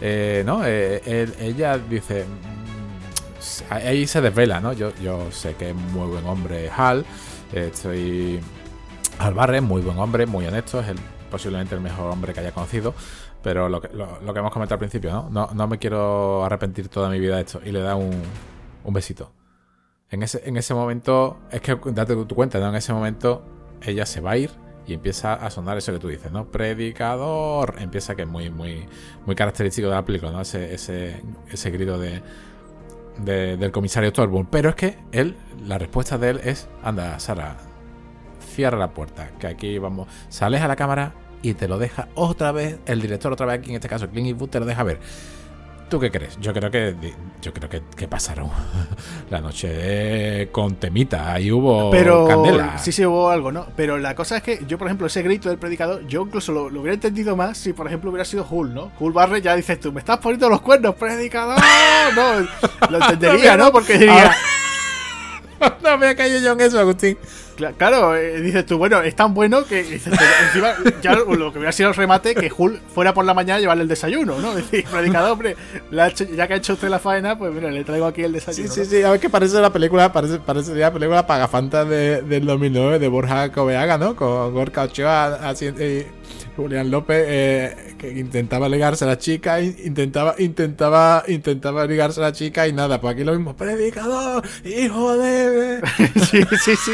[0.00, 0.62] eh, ¿no?
[0.64, 2.24] Eh, él- ella dice.
[2.24, 4.72] mm, Ahí se desvela, ¿no?
[4.72, 7.04] Yo, yo sé que es muy buen hombre Hal.
[7.52, 8.40] eh, estoy.
[9.18, 10.80] Hal Barren, muy buen hombre, muy honesto.
[10.80, 10.98] Es el,
[11.30, 12.94] posiblemente el mejor hombre que haya conocido.
[13.42, 15.28] Pero lo que, lo, lo que hemos comentado al principio, ¿no?
[15.30, 15.50] ¿no?
[15.54, 17.60] No me quiero arrepentir toda mi vida de esto.
[17.64, 18.12] Y le da un,
[18.84, 19.32] un besito.
[20.12, 22.68] En ese, en ese momento, es que date tu cuenta, ¿no?
[22.68, 23.42] En ese momento
[23.82, 24.50] ella se va a ir
[24.86, 26.44] y empieza a sonar eso que tú dices, ¿no?
[26.46, 27.76] Predicador.
[27.80, 28.86] Empieza que es muy, muy,
[29.26, 30.40] muy característico de la ¿no?
[30.42, 31.20] Ese, ese,
[31.50, 32.22] ese grito de,
[33.24, 34.46] de- del comisario Thorburn.
[34.50, 35.34] Pero es que él,
[35.66, 37.56] la respuesta de él es, anda, Sara,
[38.54, 42.52] cierra la puerta, que aquí vamos, sales a la cámara y te lo deja otra
[42.52, 45.00] vez, el director otra vez aquí, en este caso Clint Eastwood, te lo deja ver.
[45.92, 46.38] ¿Tú qué crees?
[46.40, 46.94] Yo creo que
[47.42, 48.48] yo creo que, que pasaron
[49.30, 51.34] la noche con temita.
[51.34, 52.78] Ahí hubo pero candela.
[52.78, 55.50] sí sí hubo algo no pero la cosa es que yo por ejemplo ese grito
[55.50, 58.72] del predicador yo incluso lo, lo hubiera entendido más si por ejemplo hubiera sido Hull
[58.72, 61.58] no Hull Barrett ya dices tú me estás poniendo los cuernos predicador
[62.16, 64.34] no lo entendería no porque diría
[65.82, 67.16] no me ha caído yo en eso, Agustín.
[67.56, 71.52] Cla- claro eh, dices tú bueno es tan bueno que dices tú, encima ya lo
[71.52, 74.38] que hubiera sido el remate que Hull fuera por la mañana a llevarle el desayuno
[74.40, 75.56] no es decir predicador hombre
[75.90, 78.22] le ha hecho- ya que ha hecho usted la faena pues mira le traigo aquí
[78.22, 78.86] el Sí, desayuno sí, ¿no?
[78.86, 79.02] sí.
[79.02, 80.12] A ver qué parece la película.
[80.12, 84.16] Parece, parece la película Pagafantas de, del 2009 de Borja Coveaga, ¿no?
[84.16, 86.06] Con Gorka Ochoa así, y
[86.56, 92.24] Julián López eh, que intentaba ligarse a la chica, in- intentaba, intentaba, intentaba ligarse a
[92.24, 93.00] la chica y nada.
[93.00, 93.56] Pues aquí lo mismo.
[93.56, 95.80] Predicador, hijo de.
[96.30, 96.92] sí, sí, sí.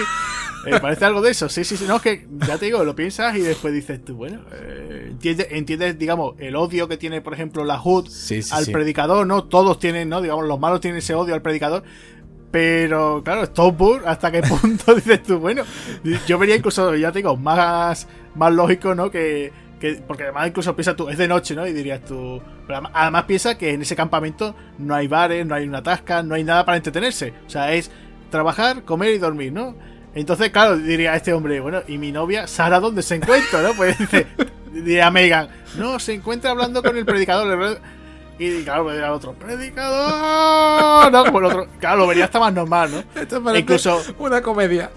[0.67, 1.85] Eh, parece algo de eso, sí, sí, sí.
[1.87, 5.47] No, es que ya te digo, lo piensas y después dices tú, bueno, eh, entiendes,
[5.51, 8.73] entiendes, digamos, el odio que tiene, por ejemplo, la HUD Sí, sí, al sí.
[8.73, 9.45] predicador, ¿no?
[9.45, 10.21] Todos tienen, ¿no?
[10.21, 11.85] Digamos, los malos tienen ese odio al predicador.
[12.51, 15.39] Pero, claro, Stopburg, ¿hasta qué punto dices tú?
[15.39, 15.63] Bueno,
[16.27, 19.11] yo vería incluso, ya te digo, más, más lógico, ¿no?
[19.11, 21.67] Que, que- porque además incluso piensas tú, es de noche, ¿no?
[21.67, 22.41] Y dirías tú...
[22.67, 26.35] Pero además, piensa que en ese campamento no hay bares, no hay una tasca, no
[26.35, 27.33] hay nada para entretenerse.
[27.47, 27.91] O sea, es
[28.31, 29.75] trabajar, comer y dormir, ¿no?
[30.15, 33.75] Entonces, claro, diría este hombre, bueno, ¿y mi novia, Sara, dónde se encuentra, no?
[33.75, 33.97] Pues
[34.73, 35.49] diría Megan,
[35.79, 37.79] no, se encuentra hablando con el predicador.
[38.39, 41.13] Y claro, me dirá el otro, predicador.
[41.13, 41.67] No, como el otro.
[41.81, 43.21] Claro, lo vería hasta más normal, ¿no?
[43.21, 44.91] Esto parece Incluso- una comedia.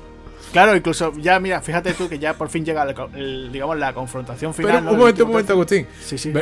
[0.51, 3.93] Claro, incluso ya, mira, fíjate tú que ya por fin llega, el, el- digamos, la
[3.93, 4.71] confrontación final.
[4.73, 4.91] Pero ¿no?
[4.91, 5.85] un momento, un momento, tercio.
[5.85, 5.87] Agustín.
[6.05, 6.33] Sí, sí.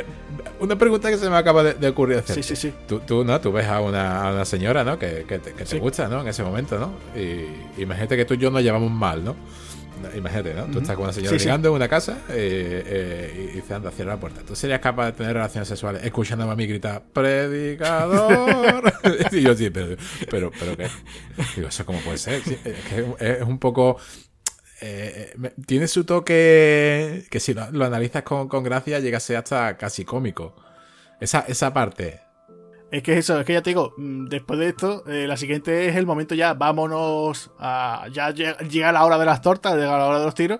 [0.60, 2.36] Una pregunta que se me acaba de, de ocurrir hacer.
[2.36, 2.74] Sí, sí, sí.
[2.88, 3.40] Tú, tú, ¿no?
[3.40, 4.98] Tú ves a una, a una señora, ¿no?
[4.98, 5.78] Que, que te, que te Sí.
[5.78, 6.22] gusta, ¿no?
[6.22, 6.92] En ese momento, ¿no?
[7.16, 9.36] Y imagínate que tú y yo nos llevamos mal, ¿no?
[10.02, 10.66] No, Imagínate, ¿no?
[10.68, 11.46] Tú estás con una señora Sí, sí.
[11.46, 14.42] ligando en una casa eh, eh, y dice, anda, cierra la puerta.
[14.46, 18.94] ¿Tú serías capaz de tener relaciones sexuales escuchándome a mí gritar, predicador?
[19.32, 19.96] y yo sí, pero,
[20.30, 20.88] pero, pero ¿qué?
[21.56, 22.42] Digo, ¿eso cómo puede ser?
[22.44, 23.98] Sí, es que es un poco...
[24.82, 25.34] eh,
[25.66, 29.78] tiene su toque que si lo, lo analizas con, con gracia llega a ser hasta
[29.78, 30.56] casi cómico.
[31.20, 32.22] Esa, esa parte.
[32.92, 35.88] Es que eso, es que ya te digo, mm, después de esto, eh, la siguiente
[35.88, 38.08] es el momento ya, vámonos a.
[38.12, 40.60] Ya llega, la hora de las tortas, llega la hora de los tiros.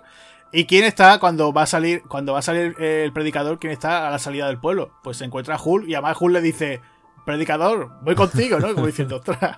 [0.52, 4.08] ¿Y quién está cuando va a salir, cuando va a salir el predicador, quién está
[4.08, 4.90] a la salida del pueblo?
[5.02, 6.80] Pues se encuentra a Hull y además Hull le dice,
[7.24, 8.74] predicador, voy contigo, ¿no?
[8.74, 9.56] Como diciendo, ostras.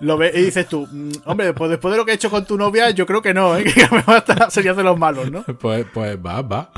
[0.00, 2.44] Lo ve y dices tú, "Mm, hombre, pues después de lo que he hecho con
[2.44, 3.64] tu novia, yo creo que no, ¿eh?
[3.74, 5.42] Que me va a estar serías de los malos, ¿no?
[5.58, 6.70] Pues, pues va, va.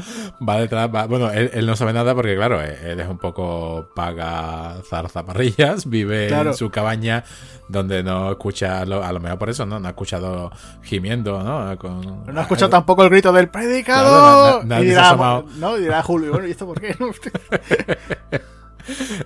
[0.46, 1.06] Va detrás, va.
[1.06, 5.88] Bueno, él, él no sabe nada porque, claro, él él es un poco paga zarzaparrillas,
[5.88, 6.50] vive Claro.
[6.50, 7.24] en su cabaña
[7.68, 9.78] donde no escucha, lo- a lo mejor por eso, ¿no?
[9.80, 10.50] No ha escuchado
[10.82, 11.76] gimiendo, ¿no?
[11.78, 14.64] Con- No ha escuchado tampoco el grito del Claro, predicador.
[14.64, 15.44] na- nadie y se ha dirá, asomado.
[15.56, 16.94] no, y dirá Julio, bueno, ¿y esto por qué?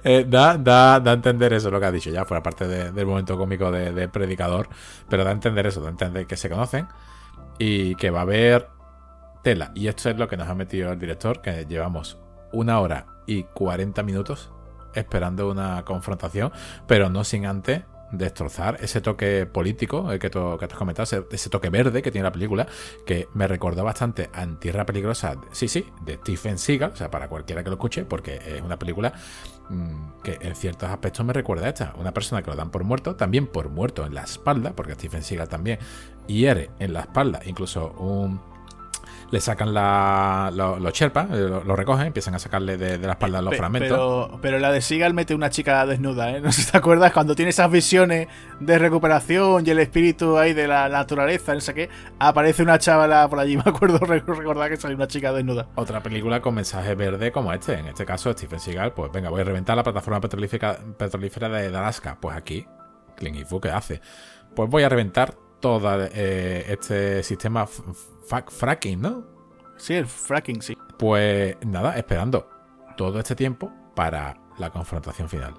[0.05, 2.93] Eh, da, da, da a entender eso lo que ha dicho, ya fuera parte de-
[2.93, 4.69] del momento cómico de, de Predicador,
[5.09, 6.89] pero da a entender eso, da a entender que se conocen
[7.59, 8.69] y que va a haber
[9.43, 9.71] tela.
[9.75, 12.19] Y esto es lo que nos ha metido el director, que llevamos
[12.53, 14.51] una hora y 40 minutos
[14.95, 16.53] esperando una confrontación,
[16.87, 17.83] pero no sin antes
[18.13, 22.25] destrozar ese toque político que, tú, que te has comentado, ese, toque verde que tiene
[22.25, 22.67] la película,
[23.07, 27.29] que me recordó bastante a Tierra Peligrosa, sí, sí, de Stephen Seagal, o sea, para
[27.29, 29.13] cualquiera que lo escuche, porque es una película
[29.69, 31.95] mm, que en ciertos aspectos me recuerda a esta.
[31.99, 35.23] Una persona que lo dan por muerto, también por muerto en la espalda, porque Stephen
[35.23, 35.79] Seagal también
[36.27, 38.50] hiere en la espalda, incluso un
[39.31, 43.57] le sacan la, los Sherpas, eh, lo, recogen, empiezan a sacarle de, la espalda los
[43.57, 43.91] fragmentos.
[43.91, 46.41] Pero, pero la de Seagal mete una chica desnuda, ¿eh?
[46.51, 48.29] No sé si te acuerdas cuando tiene esas visiones
[48.59, 51.89] de recuperación y el espíritu ahí de la naturaleza, no sé qué,
[52.19, 55.69] aparece una chavala por allí, me acuerdo recordar que sale una chica desnuda.
[55.77, 59.43] Otra película con mensaje verde como este, en este caso Stephen Seagal, pues venga, voy
[59.43, 60.79] a reventar la plataforma petrolífera,
[61.49, 62.67] de Alaska, pues aquí,
[63.17, 64.01] Clint Eastwood, ¿qué hace?
[64.55, 69.25] Pues voy a reventar todo eh, este sistema fracking, ¿no?
[69.77, 70.77] Sí, el fracking, sí.
[70.99, 72.49] Pues nada, esperando
[72.97, 75.55] todo este tiempo para la confrontación final.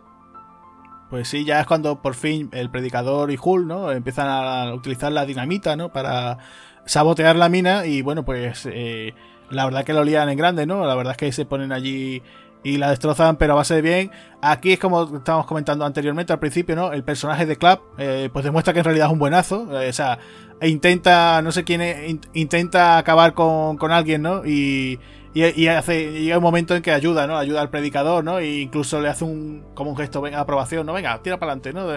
[1.10, 3.91] Pues sí, ya es cuando por fin el predicador y Hull, ¿no?
[3.91, 5.91] Empiezan a utilizar la dinamita, ¿no?
[5.91, 6.38] Para
[6.86, 9.14] sabotear la mina y bueno, pues eh,
[9.49, 10.86] la verdad que lo lían en grande, ¿no?
[10.86, 12.23] La verdad es que se ponen allí
[12.64, 14.12] y la destrozan, pero a base de bien.
[14.42, 16.94] Aquí es como estábamos comentando anteriormente al principio, ¿no?
[16.94, 19.82] El personaje de Clap, eh, pues demuestra que en realidad es un buenazo.
[19.82, 20.20] Eh, o sea,
[20.60, 24.46] e intenta, no sé quién es, intenta acabar con, con alguien, ¿no?
[24.46, 25.00] Y,
[25.34, 27.38] y, hace, llega un momento en que ayuda, ¿no?
[27.38, 28.40] Ayuda al predicador, ¿no?
[28.40, 30.94] E incluso le hace un, como un gesto, de aprobación, ¿no?
[30.94, 31.88] Venga, tira para adelante, ¿no?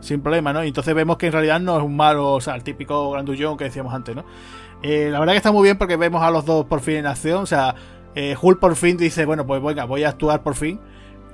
[0.00, 0.62] sin problema, ¿no?
[0.62, 3.56] Y entonces vemos que en realidad no es un malo, o sea, el típico grandullón
[3.56, 4.24] que decíamos antes, ¿no?
[4.82, 7.06] Eh, la verdad que está muy bien porque vemos a los dos por fin en
[7.06, 7.74] acción, o sea,
[8.14, 10.80] eh, Hulk por fin dice, bueno, pues venga, voy a actuar por fin.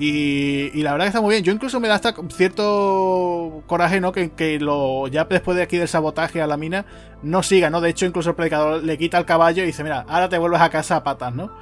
[0.01, 1.45] Y, la verdad que está muy bien.
[1.45, 4.13] Yo incluso me da hasta cierto coraje, ¿no?
[4.13, 6.87] Que, lo ya después de aquí del sabotaje a la mina
[7.23, 7.81] no siga, ¿no?
[7.81, 10.61] De hecho, incluso el predicador le quita el caballo y dice, mira, ahora te vuelves
[10.61, 11.53] a casa a patas, ¿no?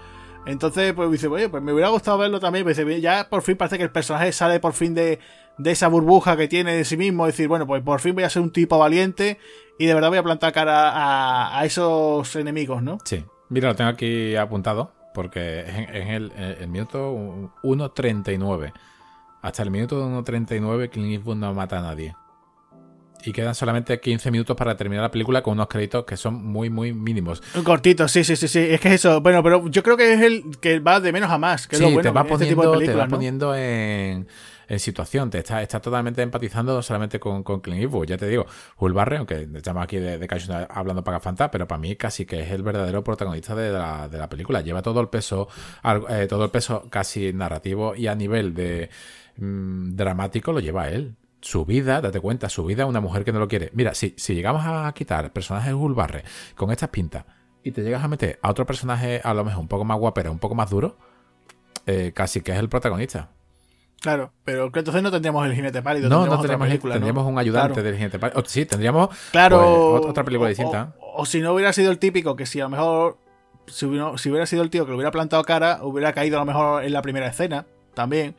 [0.45, 2.65] Entonces, pues dice, oye, pues me hubiera gustado verlo también.
[2.65, 5.19] Pues dice, ya por fin parece que el personaje sale por fin de,
[5.57, 7.25] de esa burbuja que tiene de sí mismo.
[7.25, 9.39] Decir, bueno, pues por fin voy a ser un tipo valiente
[9.79, 12.99] y de verdad voy a plantar cara a esos enemigos, ¿no?
[13.05, 13.25] Sí.
[13.49, 17.11] Mira, lo tengo aquí apuntado porque en, el, el, minuto
[17.63, 18.71] 1.39.
[19.41, 22.15] Hasta el minuto 1.39 Clint Eastwood no mata a nadie.
[23.25, 26.69] Y quedan solamente 15 minutos para terminar la película con unos créditos que son muy,
[26.69, 27.43] muy mínimos.
[27.65, 28.59] Cortitos, sí, sí, sí, sí.
[28.59, 29.23] Es que es eso.
[29.23, 31.67] Bueno, pero yo creo que es el que va de menos a más.
[31.67, 34.29] Que sí, es lo bueno, te va este poniendo, te va poniendo en
[34.69, 38.07] en situación, te está, está totalmente empatizando solamente con, con Clint Eastwood.
[38.07, 38.47] Ya te digo,
[38.79, 42.41] Hull Barre, aunque estamos aquí de, de hablando para Fanta, pero para mí casi que
[42.43, 44.61] es el verdadero protagonista de la, de la película.
[44.61, 45.49] Lleva todo el peso,
[46.09, 48.91] eh, todo el peso casi narrativo y a nivel de
[49.37, 53.39] mm, dramático lo lleva él su vida, date cuenta, su vida, una mujer que no
[53.39, 53.71] lo quiere.
[53.73, 56.25] Mira, si, si llegamos a quitar el personaje de Hull Barre
[56.57, 57.25] con estas pintas
[57.63, 60.33] y te llegas a meter a otro personaje a lo mejor un poco más guapero,
[60.33, 60.99] un poco más duro,
[61.87, 63.31] eh, casi que es el protagonista.
[64.01, 66.09] Claro, pero entonces no tendríamos el jinete pálido.
[66.09, 68.43] No, no tendríamos, un ayudante del jinete pálido.
[68.47, 70.95] sí, tendríamos claro, pues, otra película distinta.
[71.01, 73.19] O, si no hubiera sido el típico, que si a lo mejor,
[73.67, 76.85] si hubiera, sido el tío que lo hubiera plantado cara, hubiera caído a lo mejor
[76.85, 78.37] en la primera escena también.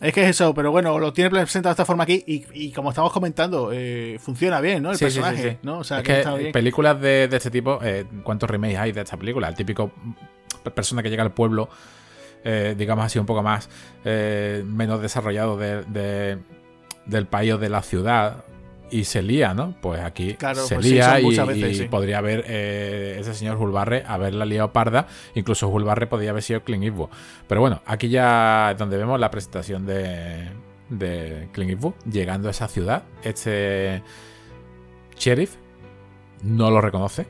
[0.00, 2.90] Es que es eso, pero bueno, lo tiene presentado de esta forma aquí y, como
[2.90, 4.92] estamos comentando, eh, funciona bien, ¿no?
[4.92, 5.78] El personaje, ¿no?
[5.78, 9.48] O sea, que, películas de, este tipo, eh, ¿cuántos remakes hay de esta película?
[9.48, 9.90] El típico
[10.74, 11.68] persona que llega al pueblo
[12.48, 13.68] eh, digamos así, un poco más
[14.04, 16.38] eh, menos desarrollado de,
[17.04, 18.44] del país o de la ciudad
[18.88, 19.74] y se lía, ¿no?
[19.80, 25.08] Pues aquí se pues lía y, podría haber eh, ese señor Hulbarre haberla liado parda,
[25.34, 27.08] incluso Hulbarre podría haber sido Clint Eastwood.
[27.48, 30.48] Pero bueno, aquí ya es donde vemos la presentación de,
[30.88, 33.02] de Clint Eastwood llegando a esa ciudad.
[33.24, 34.04] Este
[35.18, 35.56] sheriff
[36.44, 37.26] no lo reconoce,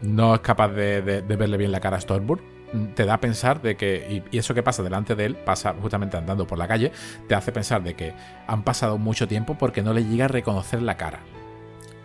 [0.00, 2.53] no es capaz de, de verle bien la cara a Stormburg
[2.94, 6.16] te da a pensar de que, y, eso que pasa delante de él, pasa justamente
[6.16, 6.92] andando por la calle,
[7.28, 8.14] te hace pensar de que
[8.46, 11.20] han pasado mucho tiempo porque no le llega a reconocer la cara.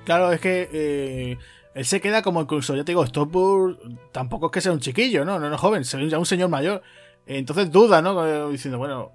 [0.06, 1.38] Claro, es que eh,
[1.76, 3.78] él se queda como incluso, ya te digo, Stopburg
[4.12, 5.40] tampoco es que sea un chiquillo, ¿no?
[5.40, 6.82] No, no joven, es ya un señor mayor.
[7.26, 8.50] Entonces duda, ¿no?
[8.50, 9.12] Diciendo, bueno,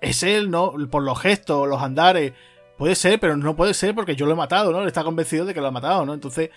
[0.00, 0.74] es él, ¿no?
[0.90, 2.32] Por los gestos, los andares.
[2.76, 4.82] Puede ser, pero no puede ser porque yo lo he matado, ¿no?
[4.82, 6.12] Él está convencido de que lo ha matado, ¿no?
[6.12, 6.50] Entonces,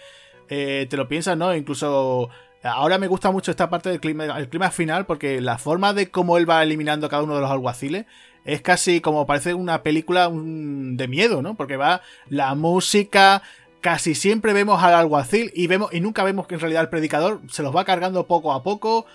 [0.50, 1.56] eh, te lo piensas, ¿no?
[1.56, 2.30] Incluso
[2.62, 6.12] Ahora me gusta mucho esta parte del clima, el clima final porque la forma de
[6.12, 8.06] cómo él va eliminando a cada uno de los alguaciles
[8.44, 11.56] es casi como parece una película de miedo, ¿no?
[11.56, 13.44] Porque va la música,
[13.80, 17.42] casi siempre vemos al alguacil y vemos y nunca vemos que en realidad el predicador
[17.50, 19.06] se los va cargando poco a poco,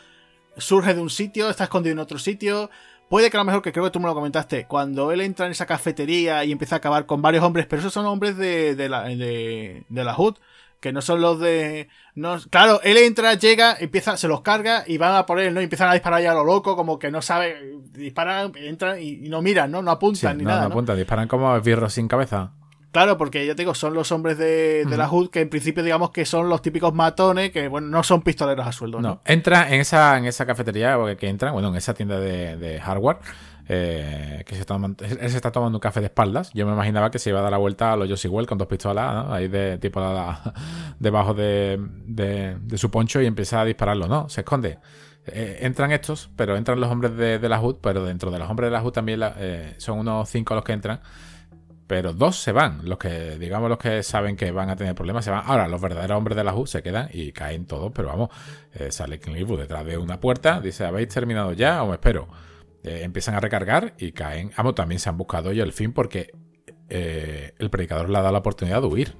[0.56, 2.70] surge de un sitio, está escondido en otro sitio.
[3.10, 5.44] Puede que a lo mejor, que creo que tú me lo comentaste, cuando él entra
[5.46, 8.74] en esa cafetería y empieza a acabar con varios hombres, pero esos son hombres de,
[8.74, 10.36] de la, de, de la HUD
[10.85, 11.89] que no son los de.
[12.15, 15.62] No, claro, él entra, llega, empieza, se los carga y van a por él, ¿no?
[15.62, 17.78] Y empiezan a disparar ya a lo loco, como que no sabe.
[17.93, 19.81] Disparan, entran y, no miran, ¿no?
[19.81, 20.61] No apuntan ni nada.
[20.61, 22.52] No, apuntan, disparan como birros sin cabeza.
[22.93, 26.11] Claro, porque ya te digo, son los hombres de, la HUD que en principio digamos
[26.11, 29.01] que son los típicos matones que, bueno, no son pistoleros a sueldo.
[29.01, 33.16] No, entra en esa, en esa cafetería que entran, bueno, en esa tienda de, hardware,
[33.66, 36.51] eh, que se está, él se está tomando un café de espaldas.
[36.53, 38.59] Yo me imaginaba que se iba a dar la vuelta a los Josie Well con
[38.59, 40.01] dos pistolas, ahí de tipo
[40.99, 44.28] debajo de, su poncho y empieza a dispararlo, ¿no?
[44.28, 44.78] Se esconde.
[45.27, 48.69] Eh, entran estos, pero entran los hombres de, la HUD, pero dentro de los hombres
[48.69, 51.01] de la HUD también eh, son unos cinco los que entran
[51.86, 52.89] pero dos se van.
[52.89, 55.43] Los que, digamos, los que saben que van a tener problemas se van.
[55.45, 58.31] Ahora, los verdaderos hombres de la U se quedan y caen todos, pero vamos,
[58.89, 62.27] sale Clint Eastwood detrás de una puerta, dice, ¿habéis terminado ya o me espero?
[62.85, 64.51] Eh, empiezan a recargar y caen.
[64.56, 66.32] Vamos, también se han buscado ellos el fin porque
[66.90, 69.16] eh, el predicador le ha dado la oportunidad de huir.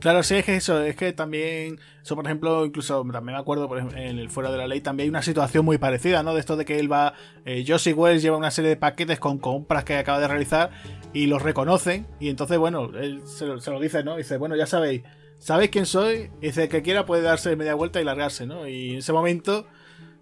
[0.00, 3.68] Claro, sí, es que eso, es que también, eso por ejemplo, incluso también me acuerdo
[3.78, 6.32] en el Fuera de la Ley también hay una situación muy parecida, ¿no?
[6.32, 7.14] De esto de que él va,
[7.44, 10.70] eh, Josie Wells lleva una serie de paquetes con compras que acaba de realizar
[11.12, 14.16] y los reconocen y entonces, bueno, él se lo, dice, ¿no?
[14.16, 15.02] Dice, bueno, ya sabéis,
[15.38, 18.68] sabéis quién soy, y dice, que quiera puede darse media vuelta y largarse, ¿no?
[18.68, 19.66] Y en ese momento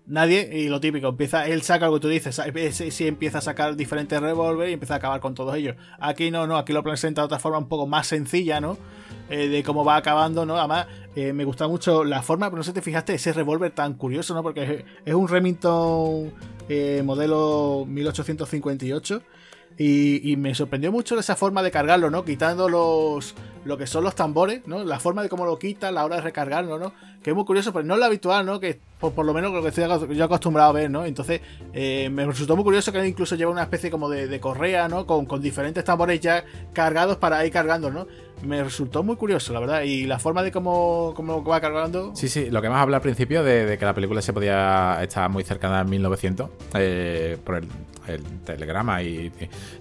[0.06, 2.40] nadie, y lo típico, empieza, él saca lo que tú dices,
[2.90, 5.76] si empieza a sacar diferentes revólveres y empieza a acabar con todos ellos.
[5.98, 8.76] Aquí no, no, aquí lo presenta de otra forma un poco más sencilla, ¿no?
[9.30, 10.58] Eh, de cómo va acabando, ¿no?
[10.58, 10.86] Además,
[11.16, 13.94] eh, me gusta mucho la forma, pero no sé si te fijaste, ese revólver tan
[13.94, 14.42] curioso, ¿no?
[14.42, 16.32] Porque es, un Remington
[16.68, 19.22] eh, modelo 1858
[19.78, 22.24] y, me sorprendió mucho esa forma de cargarlo, ¿no?
[22.24, 23.34] Quitando los
[23.64, 24.84] lo que son los tambores, ¿no?
[24.84, 26.92] La forma de cómo lo quita, la hora de recargarlo, ¿no?
[27.22, 28.60] Que es muy curioso, pero no es lo habitual, ¿no?
[28.60, 31.04] Que por, lo menos lo que estoy yo acostumbrado a ver, ¿no?
[31.04, 31.40] Entonces,
[31.72, 35.06] eh, me resultó muy curioso que incluso lleva una especie como de, correa, ¿no?
[35.06, 38.06] Con, diferentes tambores ya cargados para ir cargando, ¿no?
[38.42, 39.82] Me resultó muy curioso, la verdad.
[39.82, 42.14] Y la forma de cómo, cómo va cargando.
[42.14, 45.28] Sí, sí, lo que más habla al principio de, que la película se podía estar
[45.30, 47.68] muy cercana a 1900, eh, por el
[48.06, 49.02] el telegrama.
[49.02, 49.32] Y,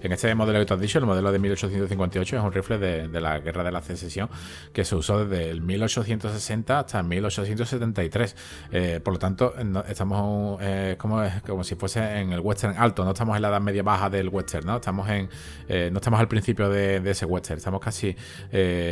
[0.02, 3.20] en este modelo que tú has dicho, el modelo de 1858, es un rifle de,
[3.20, 4.30] la guerra de la secesión
[4.72, 8.36] que se usó desde el 1860 hasta el 1873.
[8.72, 9.54] Eh, por lo tanto,
[9.86, 13.60] estamos eh, como, como si fuese en el western alto, no estamos en la edad
[13.60, 14.76] media baja del western, ¿no?
[14.76, 15.28] Estamos en
[15.68, 18.16] eh, no estamos al principio de, de ese western, estamos casi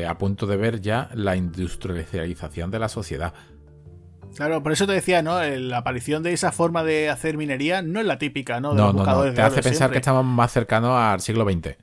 [0.07, 3.33] a punto de ver ya la industrialización de la sociedad.
[4.35, 5.43] Claro, por eso te decía, ¿no?
[5.43, 8.71] La aparición de esa forma de hacer minería no es la típica, ¿no?
[8.71, 9.33] De no, no, no.
[9.33, 11.77] Te hace pensar que estamos más cercanos al siglo XX.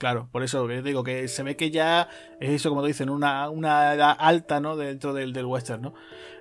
[0.00, 2.08] Claro, por eso digo que se ve que ya
[2.40, 4.74] es eso, como te dicen, una, una edad alta, ¿no?
[4.74, 5.94] Dentro del, del western, ¿no?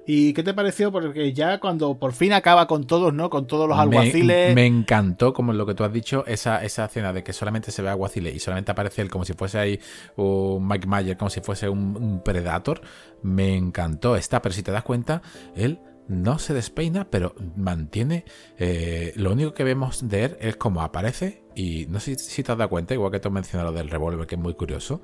[0.08, 0.94] ¿Y qué te pareció?
[0.94, 3.30] Porque ya cuando por fin acaba con todos, ¿no?
[3.30, 4.56] Con todos los alguaciles.
[4.56, 7.82] Me, encantó, como lo que tú has dicho, esa, esa escena de que solamente se
[7.82, 9.78] ve alguaciles y solamente aparece él como si fuese ahí
[10.16, 12.80] un Mike Mayer, como si fuese un, Predator.
[13.24, 14.16] Me encantó.
[14.16, 15.22] Está, pero si te das cuenta,
[15.54, 18.24] él no se despeina, pero mantiene.
[18.58, 21.44] Eh, lo único que vemos de él es como aparece.
[21.60, 24.26] Y no sé si te has dado cuenta, igual que tú mencionado lo del revólver,
[24.26, 25.02] que es muy curioso.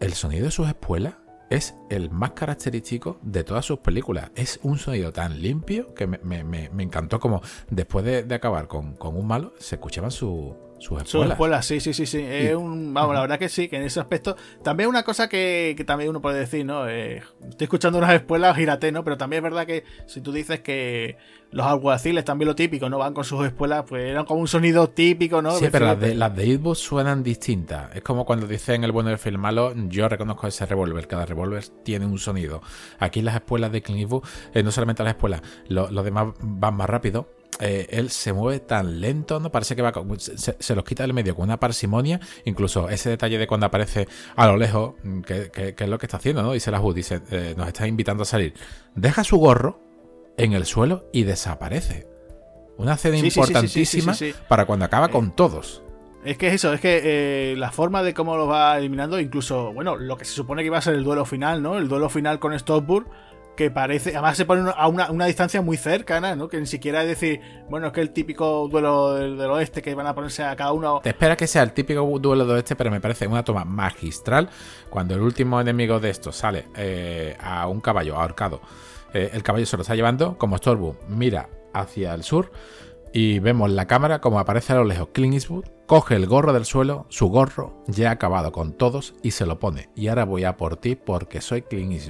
[0.00, 1.14] El sonido de sus espuelas
[1.50, 4.32] es el más característico de todas sus películas.
[4.34, 6.40] Es un sonido tan limpio que me,
[6.82, 11.66] encantó como después de, acabar con, con, un malo se escuchaban su, sus escuelas.
[11.66, 12.18] sí, sí, sí, sí.
[12.20, 14.36] Es un, vamos, la verdad que sí, que en ese aspecto.
[14.62, 16.88] También una cosa que, también uno puede decir, ¿no?
[16.88, 19.04] Eh, estoy escuchando unas espuelas, gírate, ¿no?
[19.04, 21.16] Pero también es verdad que si tú dices que
[21.50, 22.98] los alguaciles también lo típico, ¿no?
[22.98, 25.52] Van con sus espuelas, pues eran como un sonido típico, ¿no?
[25.52, 27.94] Sí, pero las de, las de suenan distintas.
[27.94, 31.06] Es como cuando dicen el bueno del el malo, yo reconozco ese revólver.
[31.06, 32.62] Cada revólver tiene un sonido.
[32.98, 33.96] Aquí las espuelas de Clint
[34.54, 39.00] eh, no solamente las espuelas, los demás van más rápido eh, él se mueve tan
[39.00, 39.50] lento, ¿no?
[39.50, 42.20] Parece que va se, los quita del medio con una parsimonia.
[42.44, 46.18] Incluso ese detalle de cuando aparece a lo lejos, mm, que, es lo que está
[46.18, 46.52] haciendo, ¿no?
[46.52, 48.54] Dice la dice, eh, nos está invitando a salir.
[48.94, 49.80] Deja su gorro
[50.36, 52.06] en el suelo y desaparece.
[52.76, 54.14] Una escena importantísima
[54.48, 55.82] para cuando acaba con todos.
[56.24, 59.72] Es que es eso, es que eh, la forma de cómo lo va eliminando, incluso,
[59.72, 61.78] bueno, lo que se supone que iba a ser el duelo final, ¿no?
[61.78, 63.06] El duelo final con Stockburg
[63.56, 66.48] que parece, además se pone a una, distancia muy cercana, ¿no?
[66.48, 70.06] Que ni siquiera es decir, bueno, es que el típico duelo del, oeste que van
[70.06, 71.00] a ponerse a cada uno.
[71.02, 74.48] Te espera que sea el típico duelo del oeste, pero me parece una toma magistral
[74.90, 78.60] cuando el último enemigo de esto sale eh, a un caballo ahorcado.
[79.12, 82.52] Eh, el caballo se lo está llevando, como Storbu mira hacia el sur
[83.12, 85.42] y vemos la cámara como aparece a lo lejos Clint
[85.86, 89.88] coge el gorro del suelo, su gorro ya acabado con todos y se lo pone.
[89.94, 92.02] Y ahora voy a por ti porque soy Clint.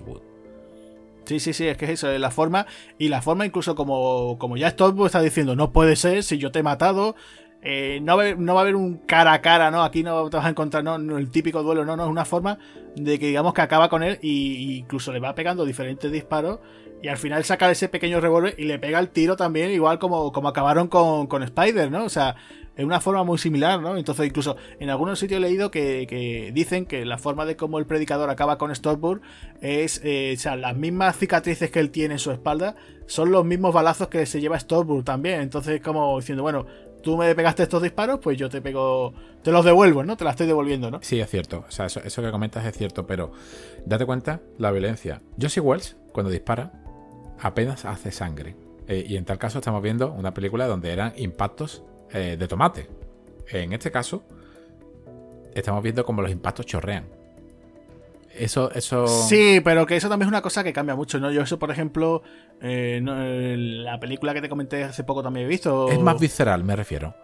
[1.26, 2.66] Sí, sí, sí, es que es eso, es la forma.
[2.98, 6.52] Y la forma, incluso como, como ya Stormwood está diciendo, no puede ser si yo
[6.52, 7.16] te he matado.
[7.62, 9.82] eh, no, va, no, va, a haber un cara a cara, ¿no?
[9.82, 12.58] Aquí no te vas a encontrar no, el típico duelo, no, no, es una forma
[12.94, 16.60] de que digamos que acaba con él y, incluso le va pegando diferentes disparos
[17.02, 20.32] y al final saca ese pequeño revólver y le pega el tiro también, igual como,
[20.32, 22.04] como acabaron con, con Spider, ¿no?
[22.04, 22.36] O sea,
[22.76, 23.96] es una forma muy similar, ¿no?
[23.96, 27.86] Entonces, incluso en algunos sitios he leído que, dicen que la forma de cómo el
[27.86, 29.22] predicador acaba con Stormburg
[29.62, 33.44] es, eh, o sea, las mismas cicatrices que él tiene en su espalda son los
[33.44, 35.40] mismos balazos que se lleva Stormburg también.
[35.40, 36.66] Entonces, como diciendo, bueno,
[37.02, 40.18] tú me pegaste estos disparos, pues yo te pego, te los devuelvo, ¿no?
[40.18, 40.98] Te la estoy devolviendo, ¿no?
[41.02, 41.64] Sí, es cierto.
[41.66, 43.32] O sea, eso, que comentas es cierto, pero
[43.86, 45.22] date cuenta la violencia.
[45.40, 46.72] Josie Wells, cuando dispara,
[47.40, 48.56] apenas hace sangre.
[48.88, 51.82] Eh, y en tal caso estamos viendo una película donde eran impactos
[52.12, 52.88] eh, de tomate.
[53.48, 54.24] En este caso,
[55.54, 57.04] estamos viendo como los impactos chorrean.
[58.34, 59.06] Eso, eso.
[59.06, 61.30] Sí, pero que eso también es una cosa que cambia mucho, ¿no?
[61.30, 62.22] Yo eso, por ejemplo,
[62.60, 65.88] eh, la película que te comenté hace poco también he visto.
[65.88, 67.14] Es más visceral, me refiero.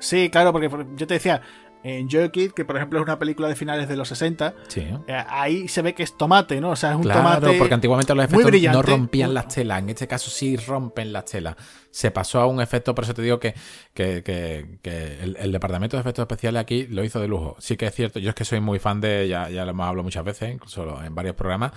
[0.00, 1.42] Sí, claro, porque yo te decía,
[1.82, 5.24] en Joe Kid, que por ejemplo es una película de finales de los 60, eh,
[5.28, 6.70] ahí se ve que es tomate, ¿no?
[6.70, 7.58] O sea, es un tomate.
[7.58, 9.78] porque antiguamente los efectos no rompían las telas.
[9.80, 11.56] En este caso sí rompen las telas.
[11.90, 13.54] Se pasó a un efecto, por eso te digo que,
[13.94, 17.56] el, departamento de efectos especiales aquí lo hizo de lujo.
[17.58, 19.86] Sí que es cierto, yo es que soy muy fan de, ya, ya lo hemos
[19.86, 21.72] hablado muchas veces, incluso en varios programas.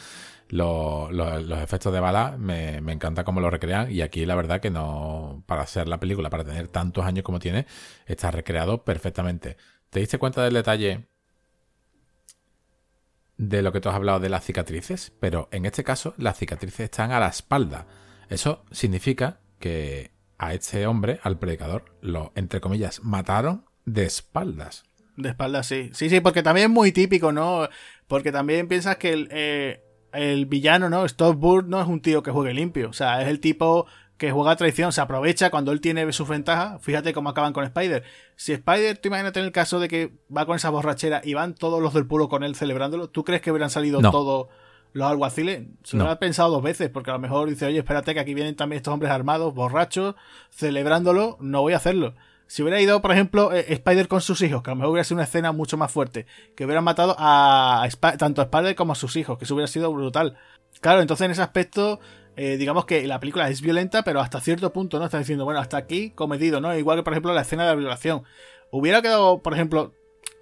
[0.49, 1.09] Los,
[1.61, 5.43] efectos de bala me, me, encanta cómo lo recrean y aquí la verdad que no
[5.45, 7.65] para hacer la película para tener tantos años como tiene
[8.05, 9.55] está recreado perfectamente
[9.91, 11.05] ¿Te diste cuenta del detalle
[13.35, 15.11] de lo que tú has hablado de las cicatrices?
[15.19, 17.87] Pero en este caso, las cicatrices están a la espalda.
[18.29, 24.85] Eso significa que a este hombre, al predicador, lo, entre comillas, mataron de espaldas.
[25.17, 25.89] De espaldas, sí.
[25.91, 27.67] Sí, sí, porque también es muy típico, ¿no?
[28.07, 31.05] Porque también piensas que el, eh, villano, ¿no?
[31.05, 32.89] Stockburn no es un tío que juegue limpio.
[32.89, 33.87] O sea, es el tipo
[34.21, 36.79] que juega a traición, se aprovecha cuando él tiene sus ventajas.
[36.83, 38.03] Fíjate cómo acaban con Spider.
[38.35, 41.55] Si Spider, tú imagínate en el caso de que va con esa borrachera y van
[41.55, 44.49] todos los del pueblo con él celebrándolo, ¿tú crees que hubieran salido todos
[44.93, 45.63] los alguaciles?
[45.83, 48.35] Se lo ha pensado dos veces, porque a lo mejor dice, oye, espérate que aquí
[48.35, 50.13] vienen también estos hombres armados, borrachos,
[50.51, 52.13] celebrándolo, no voy a hacerlo.
[52.45, 55.03] Si hubiera ido, por ejemplo, eh, Spider con sus hijos, que a lo mejor hubiera
[55.03, 57.89] sido una escena mucho más fuerte, que hubieran matado a,
[58.19, 60.37] tanto a Spider como a sus hijos, que eso hubiera sido brutal.
[60.79, 61.99] Claro, entonces en ese aspecto
[62.35, 65.05] eh, digamos que la película es violenta, pero hasta cierto punto, ¿no?
[65.05, 66.75] Está diciendo, bueno, hasta aquí comedido, ¿no?
[66.75, 68.23] Igual que, por ejemplo, la escena de la violación.
[68.71, 69.93] Hubiera quedado, por ejemplo,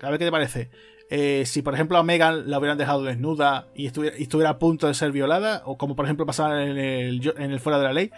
[0.01, 0.69] a ver qué te parece.
[1.11, 4.85] Eh, si, por ejemplo, a Megan la hubieran dejado desnuda y estuviera, estuviera, a punto
[4.87, 7.93] de ser violada, o como, por ejemplo, pasaba en el, en el Fuera de la
[7.93, 8.11] Ley,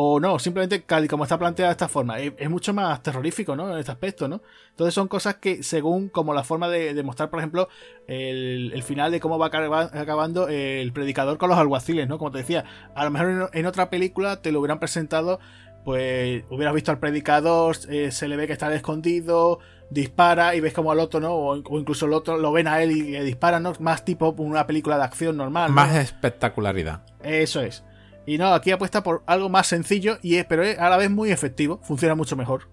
[0.00, 2.20] o no, simplemente como está planteada de esta forma.
[2.20, 3.72] Es, mucho más terrorífico, ¿no?
[3.72, 4.42] En este aspecto, ¿no?
[4.70, 7.68] Entonces son cosas que, según como la forma de, de mostrar, por ejemplo,
[8.06, 12.16] el, final de cómo va acabando el predicador con los alguaciles, ¿no?
[12.16, 12.64] Como te decía,
[12.94, 15.40] a lo mejor en, otra película te lo hubieran presentado,
[15.84, 19.58] pues hubieras visto al predicador, eh, se le ve que está escondido,
[19.90, 21.34] dispara y ves como al otro, ¿no?
[21.34, 23.72] O, incluso el otro lo ven a él y le disparan, ¿no?
[23.80, 25.72] Más tipo una película de acción normal.
[25.72, 27.02] Más espectacularidad.
[27.20, 27.82] Eso es.
[28.28, 31.10] Y no, aquí apuesta por algo más sencillo, y es, pero es a la vez
[31.10, 32.68] muy efectivo, funciona mucho mejor.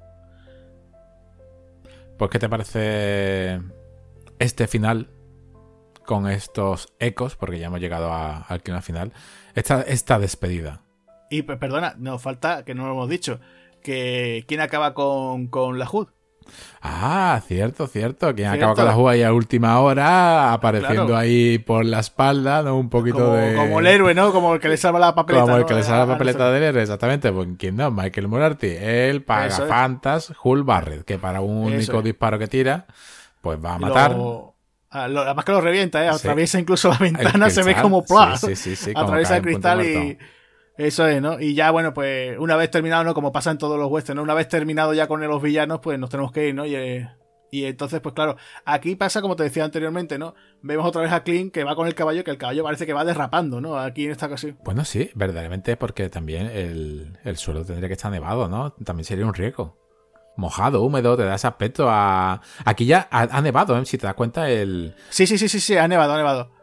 [2.18, 3.62] Pues, ¿qué te parece
[4.38, 5.12] este final
[6.06, 7.38] con estos ecos?
[7.38, 9.14] Porque ya hemos llegado al final final.
[9.54, 10.82] Esta, esta despedida.
[11.30, 13.40] Y perdona, nos falta, que no lo hemos dicho,
[13.82, 16.10] que quién acaba con, con la HUD.
[16.82, 18.36] Ah, cierto, cierto.
[18.36, 22.78] Quien acaba con la jugada a última hora, apareciendo ahí por la espalda, ¿no?
[22.78, 23.56] Un poquito de.
[23.56, 24.32] Como el héroe, ¿no?
[24.32, 25.46] Como el que le salva la papeleta.
[25.46, 27.32] Como el que le salva la papeleta del héroe, exactamente.
[27.32, 28.68] Pues quién no, Michael Murarty.
[28.80, 32.86] Él para Fantas, Hull Barrett, que para un único disparo que tira,
[33.42, 34.16] pues va a matar.
[34.92, 36.08] Ah, además que lo revienta, ¿eh?
[36.08, 38.38] Atraviesa incluso la ventana, se ve como ¡plá!
[38.38, 40.18] Sí, sí, sí, Atraviesa el cristal y.
[40.78, 41.40] Eso es, ¿no?
[41.40, 43.14] Y ya, bueno, pues una vez terminado, ¿no?
[43.14, 44.24] Como pasa en todos los westerns, ¿no?
[44.24, 46.66] Una vez terminado ya con los villanos, pues nos tenemos que ir, ¿no?
[46.66, 47.10] Y, eh,
[47.56, 48.36] y entonces, pues claro,
[48.66, 50.36] aquí pasa como te decía anteriormente, ¿no?
[50.62, 52.92] Vemos otra vez a Clint que va con el caballo, que el caballo parece que
[52.92, 53.78] va derrapando, ¿no?
[53.78, 54.58] Aquí en esta ocasión.
[54.66, 58.72] Bueno, sí, verdaderamente, porque también el, suelo tendría que estar nevado, ¿no?
[58.84, 59.78] También sería un riesgo.
[60.36, 62.42] Mojado, húmedo, te da ese aspecto a.
[62.66, 63.86] Aquí ya ha, ha nevado, ¿eh?
[63.86, 64.94] Si te das cuenta, el.
[65.10, 66.55] Sí, sí, sí, sí, sí, ha nevado, ha nevado.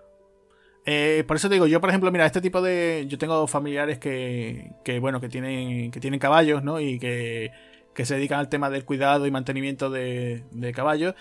[0.85, 3.07] Eh, por eso te digo, yo por ejemplo, mira, este tipo de.
[3.09, 6.81] Yo tengo familiares que, que bueno, que tienen, que tienen caballos, ¿no?
[6.81, 7.53] Y que,
[7.95, 11.15] que se dedican al tema del cuidado y mantenimiento de, de caballos.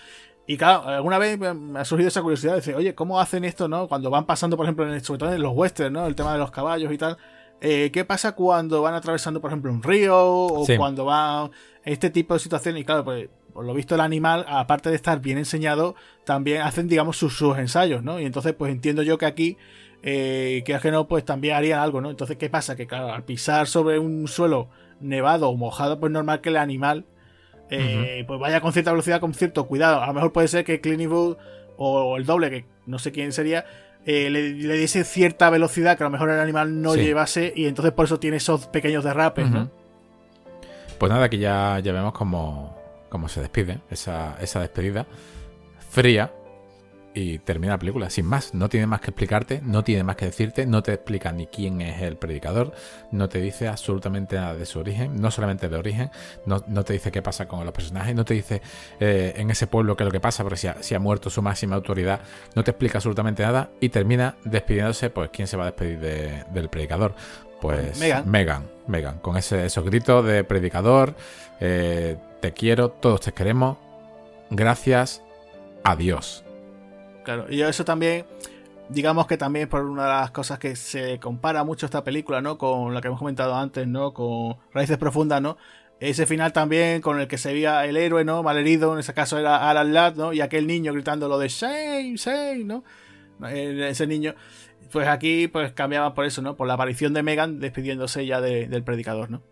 [0.46, 3.68] Y claro, alguna vez me ha surgido esa curiosidad de decir, oye, ¿cómo hacen esto,
[3.68, 3.86] no?
[3.86, 6.06] Cuando van pasando, por ejemplo, en sobre todo en los westerns, ¿no?
[6.06, 7.16] El tema de los caballos y tal.
[7.60, 10.18] Eh, ¿Qué pasa cuando van atravesando, por ejemplo, un río?
[10.18, 11.52] O cuando van.
[11.84, 12.82] Este tipo de situaciones.
[12.82, 16.88] Y claro, pues por lo visto el animal, aparte de estar bien enseñado, también hacen,
[16.88, 18.20] digamos, sus, ensayos, ¿no?
[18.20, 19.56] Y entonces, pues entiendo yo que aquí,
[20.02, 22.10] eh, que que no, pues también harían algo, ¿no?
[22.10, 22.76] Entonces, ¿qué pasa?
[22.76, 24.68] Que claro, al pisar sobre un suelo
[25.00, 27.04] nevado o mojado, pues normal que el animal
[27.70, 30.02] eh, pues vaya con cierta velocidad, con cierto cuidado.
[30.02, 31.36] A lo mejor puede ser que Clint Eastwood
[31.76, 33.64] o el doble, que no sé quién sería,
[34.04, 37.92] eh, le, diese cierta velocidad que a lo mejor el animal no llevase y entonces
[37.92, 39.46] por eso tiene esos pequeños derrapes,
[40.98, 42.76] Pues nada, aquí ya, ya vemos cómo,
[43.12, 45.06] cómo se despide esa, esa despedida
[45.90, 46.32] fría,
[47.14, 48.54] y termina la película, sin más.
[48.54, 51.82] No tiene más que explicarte, no tiene más que decirte, no te explica ni quién
[51.82, 52.72] es el predicador,
[53.10, 56.10] no te dice absolutamente nada de su origen, no solamente de origen,
[56.46, 58.62] no, te dice qué pasa con los personajes, no te dice
[58.98, 61.28] eh, en ese pueblo qué es lo que pasa, porque si ha, si ha, muerto
[61.28, 62.20] su máxima autoridad,
[62.54, 66.70] no te explica absolutamente nada y termina despidiéndose, pues ¿quién se va a despedir del
[66.70, 67.14] predicador?
[67.60, 68.28] Pues Megan.
[68.28, 71.14] Megan, Megan con ese, esos gritos de predicador,
[71.60, 73.78] eh, te quiero, todos te queremos,
[74.50, 75.22] gracias,
[75.84, 76.44] adiós.
[77.24, 78.26] Claro, y eso también,
[78.88, 82.58] digamos que también por una de las cosas que se compara mucho esta película, ¿no?
[82.58, 84.12] Con la que hemos comentado antes, ¿no?
[84.12, 85.56] Con Raíces Profundas, ¿no?
[86.00, 88.42] Ese final también con el que se veía el héroe, ¿no?
[88.42, 90.32] Malherido, en ese caso era Alan Ladd, ¿no?
[90.32, 92.82] Y aquel niño gritando lo de Shame, Shame, ¿no?
[93.48, 94.34] Ese niño.
[94.90, 96.56] Pues aquí pues cambiaba por eso, ¿no?
[96.56, 99.42] Por la aparición de Megan despidiéndose ya del predicador, ¿no?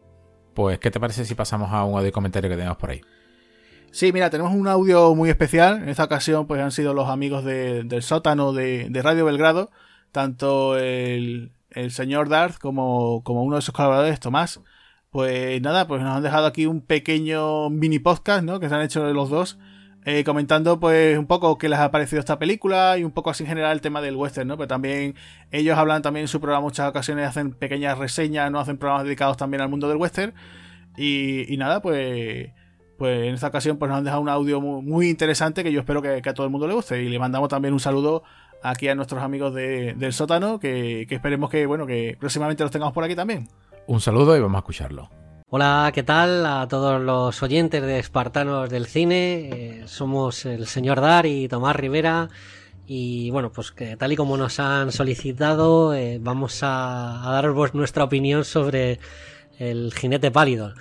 [0.54, 3.00] Pues, ¿qué te parece si pasamos a un audio comentario que tenemos por ahí?
[3.92, 5.82] Sí, mira, tenemos un audio muy especial.
[5.82, 9.70] En esta ocasión, pues han sido los amigos del sótano de, Radio Belgrado,
[10.12, 11.52] tanto el,
[11.90, 14.60] señor Darth como, como uno de sus colaboradores, Tomás.
[15.10, 18.60] Pues nada, pues nos han dejado aquí un pequeño mini podcast, ¿no?
[18.60, 19.58] Que se han hecho los dos,
[20.06, 23.42] eh, comentando pues un poco qué les ha parecido esta película y un poco así
[23.42, 24.56] en general el tema del western, ¿no?
[24.56, 25.14] Pero también
[25.50, 28.60] ellos hablan también en su programa muchas ocasiones, hacen pequeñas reseñas, ¿no?
[28.60, 30.32] Hacen programas dedicados también al mundo del western.
[30.96, 32.50] Y, nada, pues
[32.98, 36.02] pues en esta ocasión pues nos han dejado un audio muy, interesante que yo espero
[36.02, 37.02] que, a todo el mundo le guste.
[37.02, 38.22] Y le mandamos también un saludo
[38.62, 43.04] aquí a nuestros amigos del sótano, que, esperemos que, bueno, que próximamente los tengamos por
[43.04, 43.48] aquí también.
[43.86, 45.19] Un saludo y vamos a escucharlo.
[45.52, 49.50] Hola, ¿qué tal a todos los oyentes de Espartanos del Cine?
[49.52, 52.28] Eh, somos el señor Dar y Tomás Rivera.
[52.86, 57.74] Y bueno, pues que tal y como nos han solicitado, eh, vamos a, a daros
[57.74, 59.00] nuestra opinión sobre
[59.58, 60.72] el jinete pálido.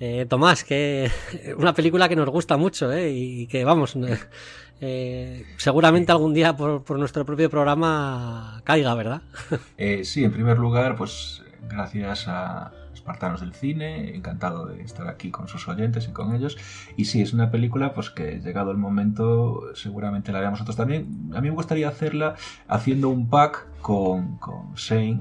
[0.00, 1.10] Eh, Tomás, que
[1.58, 3.10] una película que nos gusta mucho ¿eh?
[3.10, 3.94] y que vamos,
[4.80, 9.22] eh, seguramente algún día por, nuestro propio programa caiga, ¿verdad?
[10.02, 12.72] sí, en primer lugar, pues gracias a
[13.04, 16.56] Espartanos del Cine, encantado de estar aquí con sus oyentes y con ellos.
[16.96, 21.30] Y sí, es una película pues que llegado el momento seguramente la veamos nosotros también.
[21.34, 22.36] A mí me gustaría hacerla
[22.66, 25.20] haciendo un pack con, con Shane,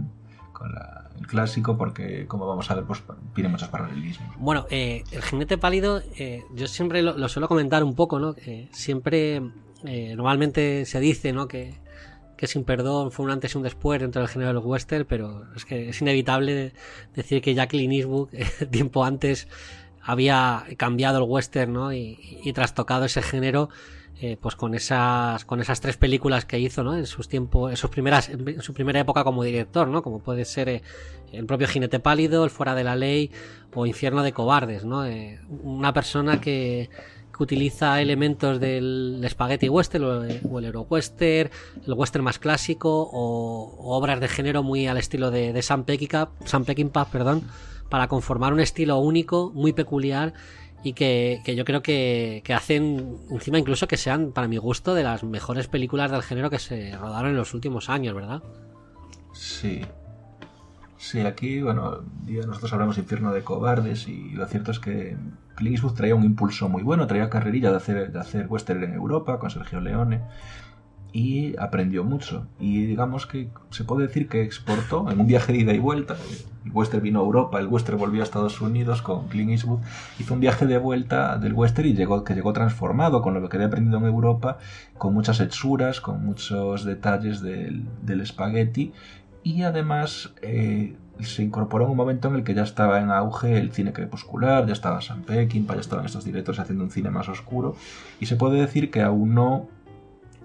[0.53, 3.03] con la clásico porque, como vamos a ver, pues
[3.35, 4.33] tiene muchos paralelismos.
[4.37, 8.33] Bueno, eh, el jinete pálido, eh, yo siempre lo, suelo comentar un poco, ¿no?
[8.71, 9.41] siempre,
[9.83, 11.49] eh, normalmente se dice, ¿no?
[11.49, 11.73] Que,
[12.37, 15.45] que Sin Perdón fue un antes y un después dentro del género del western, pero
[15.55, 16.73] es que es inevitable
[17.15, 18.29] decir que Jacqueline Eastwood,
[18.71, 19.47] tiempo antes,
[20.01, 21.93] había cambiado el western, ¿no?
[21.93, 23.69] Y, y trastocado ese género
[24.21, 26.95] eh, pues con esas con esas tres películas que hizo ¿no?
[26.95, 30.45] en sus tiempos en sus primeras en su primera época como director no como puede
[30.45, 30.81] ser eh,
[31.33, 33.31] el propio jinete pálido el fuera de la ley
[33.73, 36.89] o infierno de cobardes no eh, una persona que,
[37.35, 41.49] que, utiliza elementos del spaghetti western o, el euro western
[41.85, 46.29] el western más clásico o, obras de género muy al estilo de, de Sam Peckinpah
[46.45, 46.65] Sam
[47.11, 47.43] perdón
[47.89, 50.33] para conformar un estilo único muy peculiar
[50.83, 55.23] y que, yo creo que, hacen encima incluso que sean, para mi gusto, de las
[55.23, 58.43] mejores películas del género que se rodaron en los últimos años, ¿verdad?
[59.33, 59.81] Sí.
[61.03, 62.05] Sí, aquí, bueno,
[62.47, 65.17] nosotros hablamos Infierno de Cobardes y lo cierto es que
[65.55, 68.93] Clint Eastwood traía un impulso muy bueno, traía carrerilla de hacer, de hacer western en
[68.93, 70.21] Europa con Sergio Leone
[71.11, 72.47] y aprendió mucho.
[72.57, 76.15] Y digamos que se puede decir que exportó en un viaje de ida y vuelta.
[76.63, 79.81] El western vino a Europa, el western volvió a Estados Unidos con Clint Eastwood.
[80.19, 83.57] Hizo un viaje de vuelta del western y llegó, que llegó transformado con lo que
[83.57, 84.57] había aprendido en Europa,
[84.97, 88.93] con muchas hechuras, con muchos detalles del, del espagueti.
[89.43, 93.57] Y además eh, se incorporó en un momento en el que ya estaba en auge
[93.57, 97.29] el cine crepuscular, ya estaba Sam Peckinpah, ya estaban estos directores haciendo un cine más
[97.29, 97.75] oscuro.
[98.19, 99.67] Y se puede decir que aún no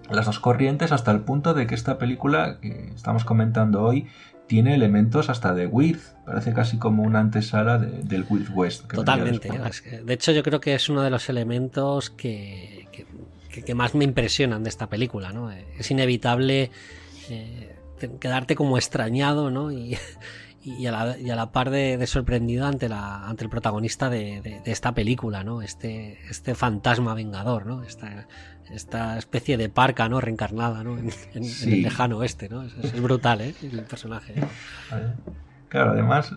[0.09, 4.07] las dos corrientes hasta el punto de que esta película que estamos comentando hoy
[4.47, 8.91] tiene elementos hasta de Weird, parece casi como una antesala del Weird West.
[8.91, 9.49] Totalmente,
[10.03, 12.87] de hecho yo creo que es uno de los elementos que,
[13.63, 15.51] que, más me impresionan de esta película, ¿no?
[15.51, 16.71] Es inevitable
[17.29, 17.68] eh,
[18.07, 19.71] quedarte como extrañado, ¿no?
[19.79, 19.97] Y,
[20.61, 24.41] y a la, y a la par de, sorprendido ante, la, ante el protagonista de,
[24.41, 25.61] de, esta película, ¿no?
[25.61, 27.83] Este, este fantasma vengador, ¿no?
[27.83, 28.27] Esta,
[28.69, 30.19] esta especie de parca, ¿no?
[30.19, 30.97] Reencarnada, ¿no?
[30.97, 32.63] En, el lejano oeste, ¿no?
[32.63, 33.55] Es, brutal, ¿eh?
[33.61, 34.35] El personaje.
[35.69, 36.35] Claro, además,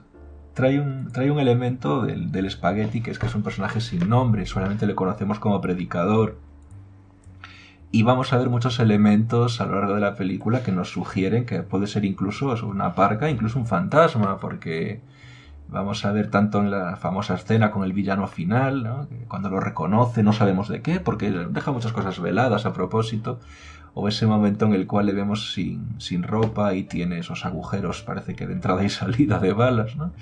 [0.54, 4.08] trae un, trae un elemento del, del espagueti, que es que es un personaje sin
[4.08, 6.38] nombre, solamente le conocemos como predicador.
[7.94, 11.44] Y vamos a ver muchos elementos a lo largo de la película que nos sugieren
[11.44, 15.02] que puede ser incluso una parca, incluso un fantasma, porque
[15.68, 19.08] vamos a ver tanto en la famosa escena con el villano final, ¿no?
[19.28, 23.40] cuando lo reconoce no sabemos de qué, porque deja muchas cosas veladas a propósito,
[23.92, 28.00] o ese momento en el cual le vemos sin, sin ropa y tiene esos agujeros,
[28.00, 29.96] parece que de entrada y salida de balas.
[29.96, 30.14] ¿no?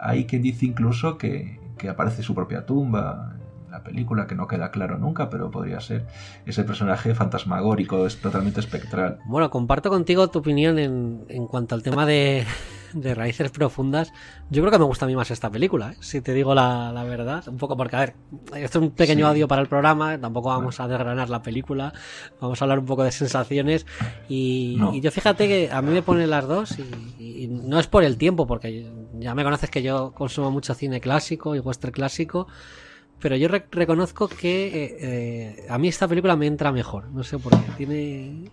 [0.00, 3.36] Hay quien dice incluso que, que aparece su propia tumba
[3.82, 6.06] la película, que no queda claro nunca, pero podría ser
[6.46, 9.18] ese personaje fantasmagórico, es totalmente espectral.
[9.26, 12.46] Bueno, comparto contigo tu opinión en, en cuanto al tema de,
[12.94, 14.12] de raíces profundas.
[14.50, 15.96] Yo creo que me gusta a mí más esta película, ¿eh?
[16.00, 17.46] si te digo la, la, verdad.
[17.48, 18.14] Un poco porque, a ver,
[18.56, 19.30] esto es un pequeño sí.
[19.30, 21.92] audio para el programa, tampoco vamos a desgranar la película,
[22.40, 23.86] vamos a hablar un poco de sensaciones.
[24.28, 24.94] Y, no.
[24.94, 28.04] y yo fíjate que a mí me ponen las dos y, y, no es por
[28.04, 32.46] el tiempo, porque ya me conoces que yo consumo mucho cine clásico y western clásico.
[33.22, 37.08] Pero yo re reconozco que eh, eh, a mí esta película me entra mejor.
[37.12, 37.72] No sé por qué.
[37.78, 38.50] Tiene.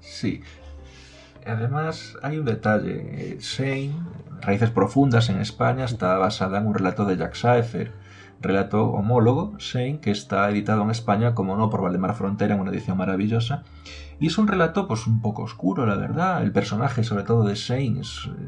[0.00, 0.42] Sí,
[1.46, 3.38] Además, hay un detalle.
[3.38, 3.94] Shane,
[4.40, 7.92] Raíces Profundas en España, está basada en un relato de Jack Saefer,
[8.40, 12.70] relato homólogo, Shane, que está editado en España, como no, por Valdemar Frontera, en una
[12.70, 13.64] edición maravillosa.
[14.18, 16.42] Y es un relato, pues, un poco oscuro, la verdad.
[16.42, 18.00] El personaje, sobre todo de Shane,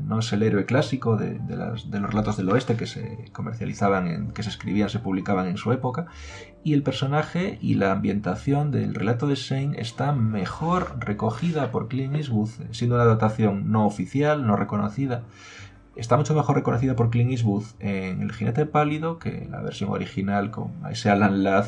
[0.03, 4.43] no es el héroe clásico de, los relatos del oeste que se comercializaban, en, que
[4.43, 6.07] se escribían, se publicaban en su época.
[6.65, 12.17] Y el personaje y la ambientación del relato de Shane está mejor recogida por Clint
[12.17, 15.25] Eastwood, siendo una adaptación no oficial, no reconocida
[15.99, 19.91] está mucho mejor reconocida por Clint Eastwood en El jinete pálido que en la versión
[19.91, 21.67] original con ese Alan Ladd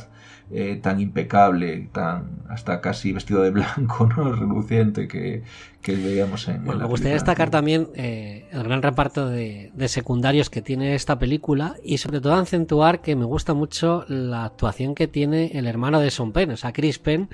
[0.53, 4.33] eh, tan impecable, tan hasta casi vestido de blanco, ¿no?
[4.33, 5.45] reluciente que,
[5.81, 9.89] que veíamos en, bueno, en Me gustaría destacar también eh, el gran reparto de, de,
[9.89, 14.97] secundarios que tiene esta película y sobre todo acentuar que me gusta mucho la actuación
[14.97, 17.29] que tiene el hermano de Son Penn, o sea, Chris Penn,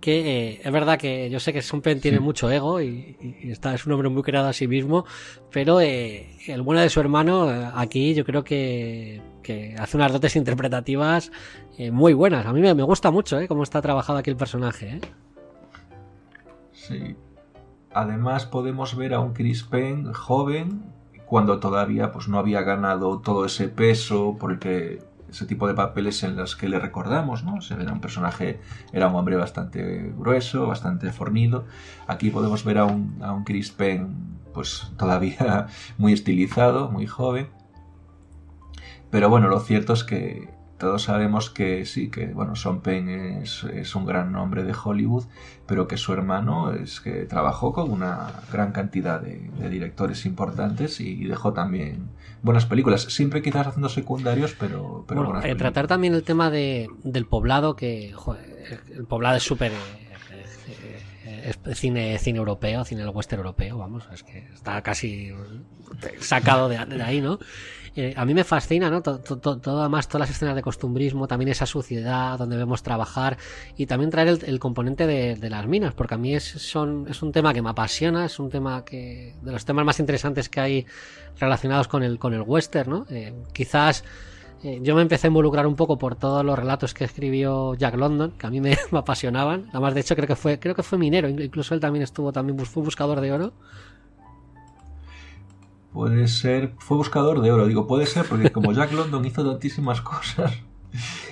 [0.00, 2.22] que eh, es verdad que yo sé que Son Penn tiene sí.
[2.22, 5.04] mucho ego y, y, está, es un hombre muy creado a sí mismo,
[5.50, 10.36] pero eh, el bueno de su hermano aquí yo creo que, que hace unas dotes
[10.36, 11.32] interpretativas
[11.78, 12.46] eh, muy buenas.
[12.46, 14.96] A mí me, gusta mucho eh, cómo está trabajado aquí el personaje.
[14.96, 15.00] ¿eh?
[16.72, 17.16] Sí.
[17.92, 20.82] Además podemos ver a un Chris Penn joven
[21.26, 25.00] cuando todavía pues no había ganado todo ese peso por el que
[25.30, 27.60] ese tipo de papeles en los que le recordamos, ¿no?
[27.60, 28.60] Se era un personaje,
[28.92, 31.66] era un hombre bastante grueso, bastante fornido.
[32.06, 35.68] Aquí podemos ver a un, a un Chris Penn, pues todavía
[35.98, 37.48] muy estilizado, muy joven.
[39.10, 40.48] Pero bueno, lo cierto es que
[40.80, 45.24] todos sabemos que sí, que bueno, Sean Penn es, es, un gran nombre de Hollywood,
[45.66, 51.00] pero que su hermano es que trabajó con una gran cantidad de, de directores importantes
[51.00, 52.08] y dejó también
[52.42, 56.88] buenas películas, siempre quizás haciendo secundarios, pero, pero bueno, eh, tratar también el tema de,
[57.04, 59.72] del poblado, que joder, el poblado es súper
[61.24, 65.30] eh, es cine, cine europeo, cine del western europeo, vamos, es que está casi
[66.20, 67.38] sacado de, de ahí, ¿no?
[67.96, 69.02] Eh, a mí me fascina, ¿no?
[69.02, 73.36] Todo, todo, todas las escenas de costumbrismo, también esa suciedad donde vemos trabajar
[73.76, 77.22] y también traer el, componente de, de, las minas, porque a mí es, son, es
[77.22, 80.60] un tema que me apasiona, es un tema que de los temas más interesantes que
[80.60, 80.86] hay
[81.38, 83.06] relacionados con el, con el western, ¿no?
[83.10, 84.04] Eh, quizás
[84.62, 87.96] eh, yo me empecé a involucrar un poco por todos los relatos que escribió Jack
[87.96, 89.66] London, que a mí me, me apasionaban.
[89.70, 92.58] Además, de hecho, creo que fue, creo que fue minero, incluso él también estuvo, también
[92.66, 93.52] fue buscador de oro.
[95.92, 100.00] Puede ser, fue buscador de oro, digo, puede ser porque como Jack London hizo tantísimas
[100.02, 100.52] cosas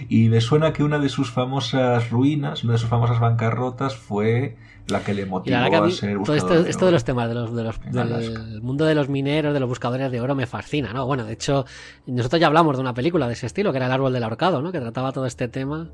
[0.09, 4.57] y me suena que una de sus famosas ruinas, una de sus famosas bancarrotas fue
[4.89, 7.55] la que le motivó a, ser buscador esto, de esto de los temas de los,
[7.55, 11.07] de los del mundo de los mineros, de los buscadores de oro me fascina, ¿no?
[11.07, 11.67] Bueno, de hecho,
[12.07, 14.63] nosotros ya hablamos de una película de ese estilo, que era El árbol del ahorcado,
[14.63, 14.73] ¿no?
[14.73, 15.91] Que trataba todo este tema.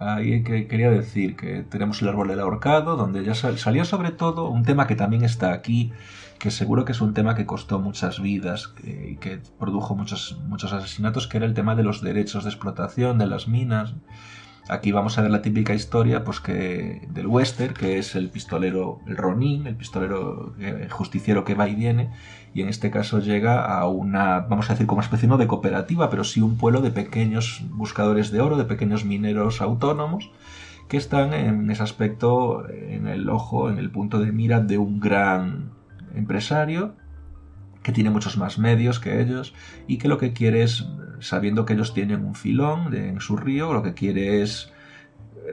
[0.00, 4.10] Ahí que quería decir que tenemos el árbol del ahorcado, donde ya sal, salió sobre
[4.10, 5.92] todo un tema que también está aquí,
[6.40, 10.72] que seguro que es un tema que costó muchas vidas y que produjo muchos, muchos
[10.72, 13.94] asesinatos, que era el tema de los derechos de explotación de las minas.
[14.68, 19.00] Aquí vamos a ver la típica historia pues que del western, que es el pistolero,
[19.06, 22.10] el Ronin, el pistolero el justiciero que va y viene,
[22.54, 26.08] y en este caso llega a una, vamos a decir, como especie no de cooperativa,
[26.08, 30.30] pero sí un pueblo de pequeños buscadores de oro, de pequeños mineros autónomos,
[30.88, 35.00] que están en ese aspecto en el ojo, en el punto de mira de un
[35.00, 35.79] gran
[36.14, 36.94] empresario
[37.82, 39.54] que tiene muchos más medios que ellos
[39.86, 40.86] y que lo que quiere es,
[41.20, 44.72] sabiendo que ellos tienen un filón de, en su río, lo que quiere es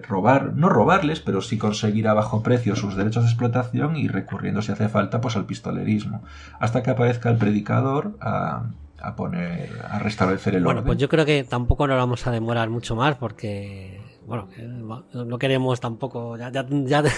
[0.07, 4.61] robar, no robarles, pero sí conseguir a bajo precio sus derechos de explotación y recurriendo
[4.61, 6.23] si hace falta pues al pistolerismo,
[6.59, 8.63] hasta que aparezca el predicador a,
[8.99, 10.87] a poner, a restablecer el bueno, orden.
[10.87, 14.49] pues yo creo que tampoco nos vamos a demorar mucho más porque, bueno,
[15.13, 16.65] no queremos tampoco, ya, ya,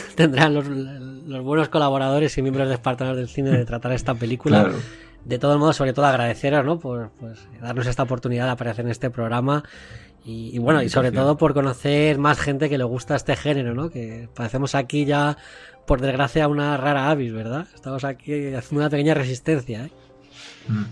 [0.15, 4.65] tendrán los, los, buenos colaboradores y miembros de Espartanos del Cine de tratar esta película.
[4.65, 4.77] Claro.
[5.25, 6.79] De todos modos, sobre todo agradeceros, ¿no?
[6.79, 9.63] Por pues, darnos esta oportunidad de aparecer en este programa
[10.23, 13.73] y, y bueno, y sobre todo por conocer más gente que le gusta este género,
[13.73, 13.89] ¿no?
[13.89, 15.37] Que parecemos aquí ya,
[15.87, 17.67] por desgracia, una rara avis, ¿verdad?
[17.73, 19.91] Estamos aquí haciendo una pequeña resistencia, ¿eh?
[20.67, 20.83] Mm.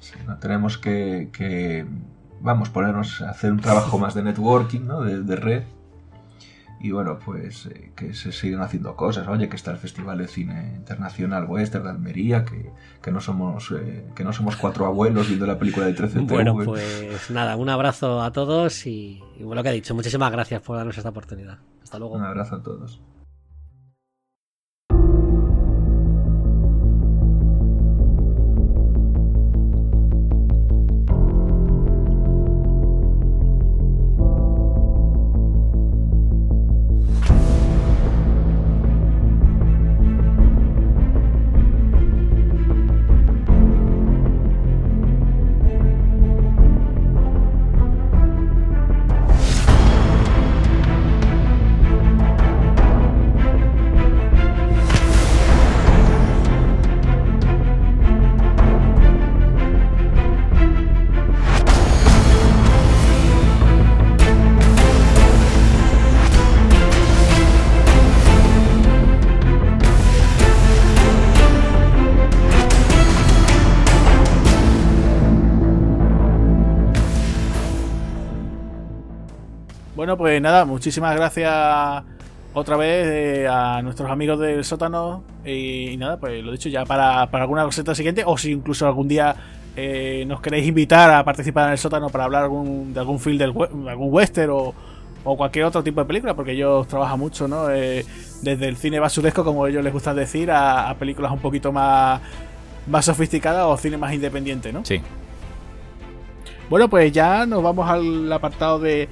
[0.00, 1.86] Sí, no, tenemos que, que,
[2.44, 5.00] vamos, ponernos a hacer un trabajo más de networking, ¿no?
[5.00, 5.62] De, de red.
[6.78, 9.26] Y bueno, pues eh, que se siguen haciendo cosas.
[9.26, 13.72] Oye, que está el Festival de Cine Internacional Western de Almería, que, que no somos
[13.72, 17.70] eh, que no somos cuatro abuelos viendo la película de 13 Bueno, pues nada, un
[17.70, 21.08] abrazo a todos y, y bueno, lo que ha dicho, muchísimas gracias por darnos esta
[21.08, 21.58] oportunidad.
[21.82, 22.16] Hasta luego.
[22.16, 23.00] Un abrazo a todos.
[80.14, 82.04] Bueno, pues nada, muchísimas gracias
[82.52, 85.24] otra vez eh, a nuestros amigos del sótano.
[85.44, 88.86] Y, y, nada, pues lo dicho, ya para, para alguna coseta siguiente, o si incluso
[88.86, 89.34] algún día
[89.74, 93.38] eh, nos queréis invitar a participar en el sótano para hablar algún, de algún film,
[93.38, 94.72] del, de algún western o,
[95.24, 97.68] o, cualquier otro tipo de película, porque ellos trabajan mucho, ¿no?
[97.70, 98.06] Eh,
[98.42, 102.20] desde el cine basuresco, como ellos les gusta decir, a, a películas un poquito más,
[102.86, 104.84] más sofisticadas o cine más independiente, ¿no?
[104.84, 105.00] Sí.
[106.70, 109.08] Bueno, pues ya nos vamos al apartado de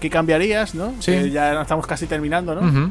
[0.00, 0.92] ¿qué cambiarías, no?
[1.00, 1.12] Sí.
[1.12, 2.60] Que ya estamos casi terminando, ¿no?
[2.60, 2.90] Uh -huh.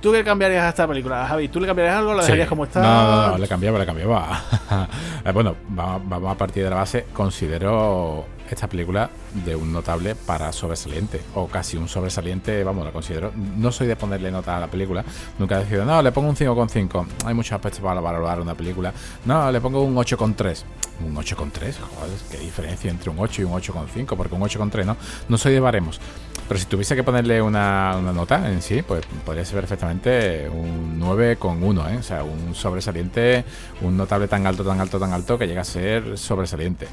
[0.00, 1.48] ¿Tú qué cambiarías a esta película, Javi?
[1.48, 2.26] ¿Tú le cambiarías algo o la Sí.
[2.26, 2.82] dejarías como está?
[2.82, 4.42] No, no, no, le cambiaba, le cambiaba.
[5.24, 7.06] Eh, bueno, vamos, vamos a partir de la base.
[7.14, 9.08] Considero esta película
[9.46, 13.32] de un notable para sobresaliente, o casi un sobresaliente, vamos, la considero.
[13.34, 15.02] No soy de ponerle nota a la película,
[15.38, 17.06] nunca he decidido, no, le pongo un 5,5.
[17.24, 18.92] Hay muchos aspectos para valorar una película.
[19.24, 20.62] No, le pongo un 8,3.
[21.06, 24.96] Un 8,3, joder, qué diferencia entre un 8 y un 8,5, porque un 8,3 no,
[25.28, 25.98] no soy de baremos.
[26.46, 31.00] Pero si tuviese que ponerle una, una, nota en sí, pues podría ser perfectamente un
[31.00, 31.96] 9,1, ¿eh?
[31.96, 33.44] O sea, un sobresaliente,
[33.80, 36.86] un notable tan alto, tan alto, tan alto que llega a ser sobresaliente.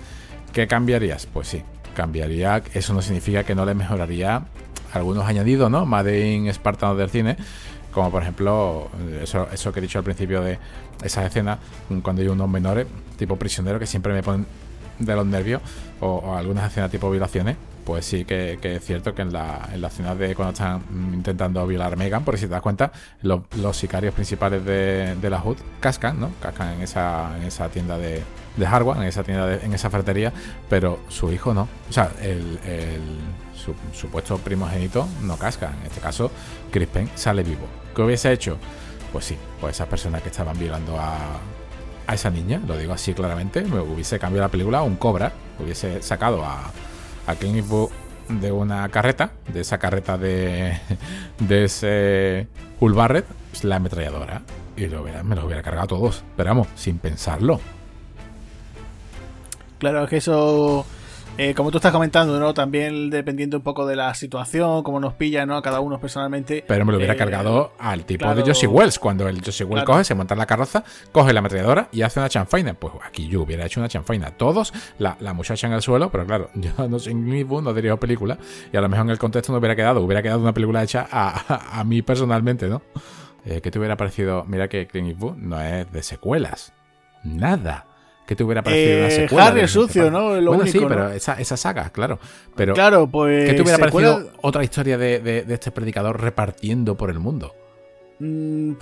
[0.53, 1.25] ¿Qué cambiarías?
[1.25, 2.63] Pues sí, cambiaría.
[2.73, 4.43] Eso no significa que no le mejoraría
[4.93, 5.85] algunos añadidos, ¿no?
[5.85, 7.35] Made in espartanos del cine.
[7.91, 8.89] Como por ejemplo,
[9.21, 10.59] eso, eso que he dicho al principio de
[11.03, 11.59] esas escenas,
[12.01, 14.45] cuando hay unos menores, tipo prisionero, que siempre me ponen
[14.97, 15.61] de los nervios,
[15.99, 19.87] o algunas escenas tipo violaciones, pues sí que, es cierto que en la, en la
[19.87, 23.75] escena de cuando están intentando violar a Megan, por si te das cuenta, los, los
[23.75, 26.31] sicarios principales de, de, la HUD cascan, ¿no?
[26.41, 28.23] Cascan en esa, en esa tienda de,
[28.57, 30.31] de hardware, en esa tienda, de, en esa ferretería,
[30.69, 31.67] pero su hijo no.
[31.89, 33.01] O sea, el, el
[33.55, 35.73] su, supuesto primogénito no casca.
[35.79, 36.31] En este caso,
[36.71, 37.65] Chris Penn sale vivo.
[37.95, 38.57] ¿Qué hubiese hecho?
[39.11, 41.17] Pues sí, pues esas personas que estaban violando a,
[42.07, 46.01] a esa niña, lo digo así claramente, me hubiese cambiado la película un cobra, hubiese
[46.01, 46.71] sacado a
[47.27, 47.89] a Clint Eastwood
[48.29, 50.77] de una carreta, de esa carreta de,
[51.39, 52.47] de ese
[52.79, 53.25] Hull Barrett,
[53.63, 54.41] la ametralladora.
[54.77, 57.59] Y lo hubiera, me lo hubiera cargado a todos, pero vamos, sin pensarlo.
[59.79, 60.85] Claro, es que eso,
[61.43, 62.53] eh, como tú estás comentando, ¿no?
[62.53, 65.57] También dependiendo un poco de la situación, cómo nos pilla, ¿no?
[65.57, 66.63] A cada uno personalmente.
[66.67, 68.99] Pero me lo hubiera eh, al al tipo claro, de Josie Wells.
[68.99, 69.87] Cuando el Josie Wells claro.
[69.87, 72.75] coge, se monta en la carroza, coge la ametralladora y hace una chanfaina.
[72.75, 74.29] Pues aquí yo hubiera hecho una chanfaina.
[74.37, 77.97] Todos, la, la muchacha en el suelo, pero claro, yo no soy mismo, no dirijo
[77.97, 78.37] película.
[78.71, 80.01] Y a lo mejor en el contexto no hubiera quedado.
[80.01, 82.83] Hubiera quedado una película hecha a, a, a mí personalmente, ¿no?
[83.45, 84.45] Eh, ¿Qué te hubiera parecido?
[84.47, 86.71] Mira que Clint Eastwood no es de secuelas.
[87.23, 87.87] Nada.
[88.25, 89.47] ¿Qué te hubiera parecido eh, una secuela?
[89.47, 90.39] Harry es sucio, ¿no?
[90.39, 92.19] Lo bueno, único, sí, pero esa, esa, saga, claro.
[92.55, 93.49] Pero, claro, pues.
[93.49, 94.13] ¿Qué te hubiera secuela...
[94.13, 97.53] parecido otra historia de, de, de, este predicador repartiendo por el mundo?
[98.19, 98.73] Mm,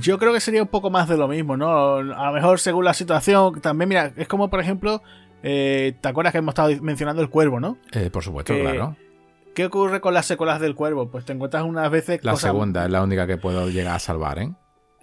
[0.00, 1.96] yo creo que sería un poco más de lo mismo, ¿no?
[1.96, 3.60] A lo mejor según la situación.
[3.60, 5.02] También, mira, es como por ejemplo.
[5.44, 7.78] Eh, ¿Te acuerdas que hemos estado mencionando el cuervo, no?
[7.92, 8.96] Eh, por supuesto, que, claro.
[9.54, 11.10] ¿Qué ocurre con las secuelas del cuervo?
[11.10, 12.24] Pues te encuentras unas veces.
[12.24, 14.52] La segunda es la única que puedo llegar a salvar, ¿eh?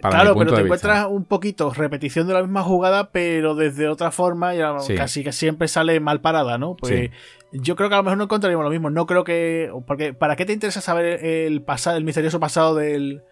[0.00, 4.54] Claro, pero te encuentras un poquito repetición de la misma jugada, pero desde otra forma,
[4.54, 4.60] y
[4.96, 6.76] casi que siempre sale mal parada, ¿no?
[6.76, 7.10] Pues
[7.52, 8.90] yo creo que a lo mejor no encontraríamos lo mismo.
[8.90, 9.70] No creo que.
[9.86, 13.22] Porque, ¿para qué te interesa saber el pasado, el misterioso pasado del,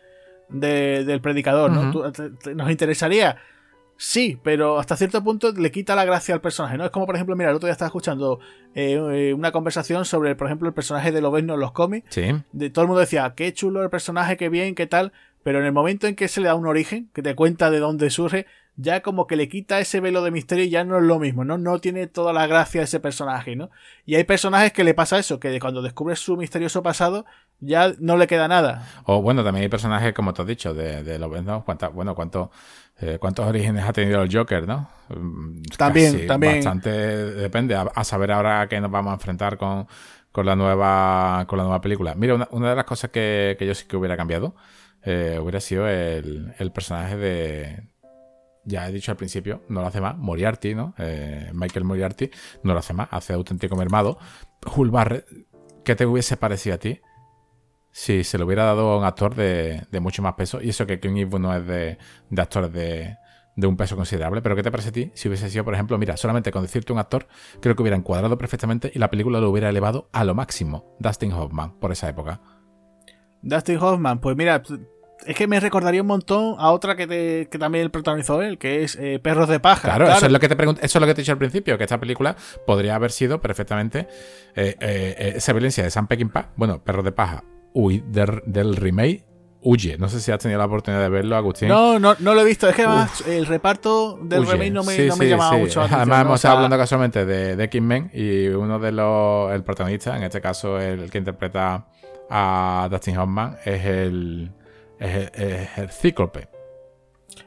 [0.49, 2.13] del predicador, ¿no?
[2.55, 3.39] nos interesaría.
[4.01, 6.85] Sí, pero hasta cierto punto le quita la gracia al personaje, ¿no?
[6.85, 8.39] Es como, por ejemplo, mira, el otro día estaba escuchando
[8.77, 12.07] eh, eh, una conversación sobre, por ejemplo, el personaje de Loveno en los cómics.
[12.11, 12.31] Sí.
[12.53, 15.13] De, todo el mundo decía, qué chulo el personaje, qué bien, qué tal.
[15.49, 17.79] Pero en el momento en que se le da un origen, que te cuenta de
[17.79, 18.45] dónde surge,
[18.77, 21.43] ya como que le quita ese velo de misterio y ya no es lo mismo,
[21.43, 21.57] ¿no?
[21.57, 23.71] No tiene toda la gracia ese personaje, ¿no?
[24.05, 27.25] Y hay personajes que le pasa eso, que cuando descubres su misterioso pasado,
[27.61, 28.87] ya no le queda nada.
[29.05, 31.65] O bueno, también hay personajes, como te has dicho, de, de los ¿no?
[31.95, 32.51] bueno, cuánto,
[33.01, 34.91] eh, cuántos orígenes ha tenido el Joker, ¿no?
[35.09, 36.57] Mm, también, también.
[36.57, 39.87] Bastante depende, a, saber ahora que nos vamos a enfrentar con,
[40.31, 42.15] con, la nueva con la nueva película.
[42.15, 44.55] Mira, una, una de las cosas que, que, yo sí que hubiera cambiado
[45.11, 47.89] eh, hubiera sido el, el personaje de,
[48.69, 50.17] ya he dicho al principio, no lo hace más.
[50.17, 50.95] Moriarty, ¿no?
[50.99, 52.31] Eh, Michael Moriarty
[52.63, 54.19] no lo hace más, hace auténtico mermado.
[54.77, 55.27] Hull Barrett,
[55.85, 57.01] ¿qué te hubiese parecido a ti
[57.91, 60.61] si se lo hubiera dado a un actor de, mucho más peso?
[60.61, 61.99] Y eso que Clint Eastwood no es de,
[62.37, 63.17] actores de,
[63.67, 66.19] un peso considerable, pero ¿qué te parece a ti si hubiese sido, por ejemplo, mira,
[66.19, 67.27] solamente con decirte un actor,
[67.61, 71.33] creo que hubiera encuadrado perfectamente y la película lo hubiera elevado a lo máximo, Dustin
[71.33, 72.43] Hoffman, por esa época?
[73.41, 74.63] Dustin Hoffman, pues mira,
[75.27, 79.19] es que me recordaría un montón a otra que, también protagonizó él, que es eh,
[79.23, 79.89] Perros de Paja.
[79.89, 81.77] Claro, Eso, es lo que te eso es lo que te he dicho al principio,
[81.77, 84.09] que esta película podría haber sido perfectamente
[84.55, 89.25] eh, eh, esa violencia de Sam Peckinpah, bueno, Perros de Paja, uy, del, remake
[89.61, 89.99] Huye.
[89.99, 91.69] No sé si has tenido la oportunidad de verlo, Agustín.
[91.69, 92.69] No, no, no lo he visto.
[92.69, 95.83] Es que además el reparto del remake no me, no me llamaba mucho.
[95.83, 99.53] Además, hemos estado hablando casualmente de, de X-Men y uno de los.
[99.53, 101.87] El protagonista, en este caso el que interpreta
[102.31, 104.53] a Dustin Hoffman, es el
[104.99, 106.49] es, el Cíclope.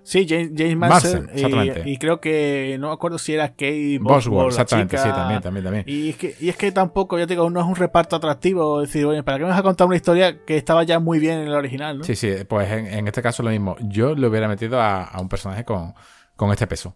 [0.03, 5.09] Sí, James, James y, creo que no me acuerdo si era Kate Bosworth, exactamente, sí,
[5.09, 5.83] también, también, también.
[5.87, 8.81] Y es, que, y es que tampoco, ya te digo, no es un reparto atractivo.
[8.81, 11.39] decir, oye, ¿para qué me vas a contar una historia que estaba ya muy bien
[11.39, 11.99] en el original?
[11.99, 12.03] ¿no?
[12.03, 13.75] Sí, sí, pues en, este caso lo mismo.
[13.81, 15.93] Yo le hubiera metido a, un personaje con,
[16.51, 16.95] este peso.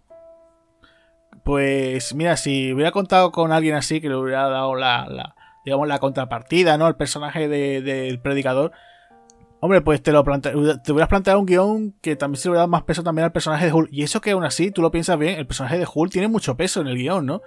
[1.43, 6.00] Pues mira, si hubiera contado con alguien así que le hubiera dado la, digamos, la
[6.00, 6.88] contrapartida, ¿no?
[6.88, 8.72] El personaje del predicador
[9.61, 12.69] Hombre, pues te lo te hubieras planteado un guion que también se le hubiera dado
[12.69, 13.90] más peso también al personaje de Hulk.
[13.92, 16.56] Y eso que aún así, tú lo piensas bien, el personaje de Hulk tiene mucho
[16.56, 17.42] peso en el guion, ¿no?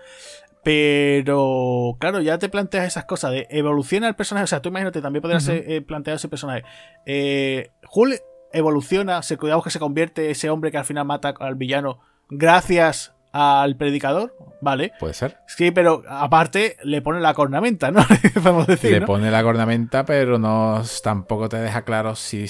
[0.64, 4.44] Pero, claro, ya te planteas esas cosas de evoluciona el personaje.
[4.44, 6.64] O sea, tú imagínate, también podrías uh plantear ese personaje.
[7.06, 8.20] Eh, Hulk
[8.52, 13.14] evoluciona, se, cuidamos que se convierte ese hombre que al final mata al villano gracias
[13.38, 14.92] al predicador, ¿vale?
[14.98, 15.38] Puede ser.
[15.46, 18.04] Sí, pero aparte le pone la cornamenta, ¿no?
[18.66, 18.90] Decir.
[18.92, 22.48] Le pone la cornamenta, pero no tampoco te deja claro si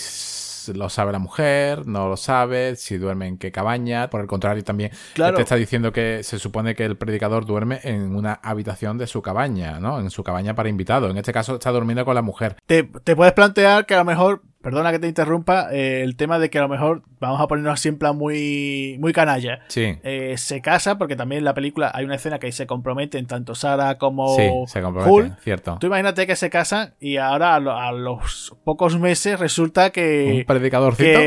[0.75, 4.08] lo sabe la mujer, no lo sabe, si duerme en qué cabaña.
[4.08, 8.15] Por el contrario, también te está diciendo que se supone que el predicador duerme en
[8.15, 10.00] una habitación de su cabaña, ¿no?
[10.00, 11.10] En su cabaña para invitados.
[11.10, 12.57] En este caso está durmiendo con la mujer.
[12.67, 16.38] Te, te puedes plantear que a lo mejor perdona que te interrumpa, eh, el tema
[16.38, 19.60] de que a lo mejor vamos a ponernos así en plan muy, muy canalla.
[19.68, 19.98] Sí.
[20.02, 23.54] Eh, se casa, porque también en la película hay una escena que se comprometen tanto
[23.54, 25.78] Sara como sí, se comprometen, cierto.
[25.80, 30.38] Tú imagínate que se casan y ahora a, los pocos meses resulta que...
[30.40, 31.18] Un predicadorcito.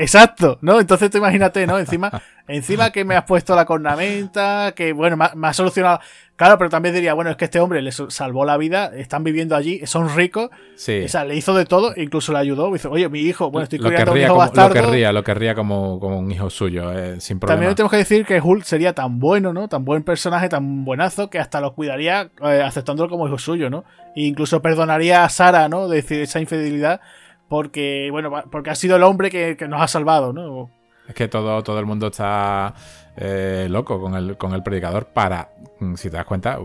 [0.00, 0.80] exacto, ¿no?
[0.80, 1.78] Entonces tú imagínate, ¿no?
[1.78, 6.00] Encima, encima que me has puesto la cornamenta, que bueno, me ha solucionado...
[6.38, 9.56] Claro, pero también diría, bueno, es que este hombre le salvó la vida, están viviendo
[9.56, 11.02] allí, son ricos, sí.
[11.04, 13.80] o sea, le hizo de todo, incluso le ayudó, dice, oye, mi hijo, bueno, estoy
[13.80, 14.72] criando un hijo como, bastardo.
[14.72, 17.56] Lo querría, lo querría como, un hijo suyo, eh, sin problema.
[17.56, 19.66] También tenemos que decir que Hulk sería tan bueno, ¿no?
[19.66, 23.82] Tan buen personaje, tan buenazo, que hasta lo cuidaría eh, aceptándolo como hijo suyo, ¿no?
[24.14, 25.88] E incluso perdonaría a Sara, ¿no?
[25.88, 27.00] De decir esa infidelidad,
[27.48, 30.70] porque, bueno, porque ha sido el hombre que, que nos ha salvado, ¿no?
[31.08, 32.74] Es que todo, todo el mundo está
[33.16, 36.58] eh, loco con el, con el predicador para, mm, si te das cuenta,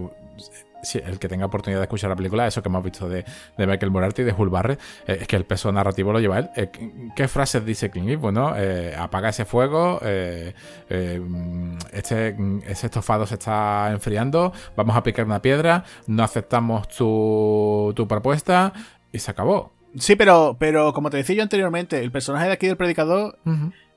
[1.05, 3.23] el que tenga oportunidad de escuchar la película, eso que hemos visto de,
[3.57, 6.49] de Michael Morarty y de Barrett, eh, es que el peso narrativo lo lleva él.
[6.57, 6.69] Eh,
[7.15, 8.53] ¿Qué frases dice King Eastwood, no?
[8.97, 15.41] apaga ese fuego, mm, este, mm, ese estofado se está enfriando, vamos a picar una
[15.41, 18.73] piedra, no aceptamos tu, tu propuesta
[19.13, 19.71] y se acabó.
[19.97, 23.37] Sí, pero, pero como te decía yo anteriormente, el personaje de aquí del predicador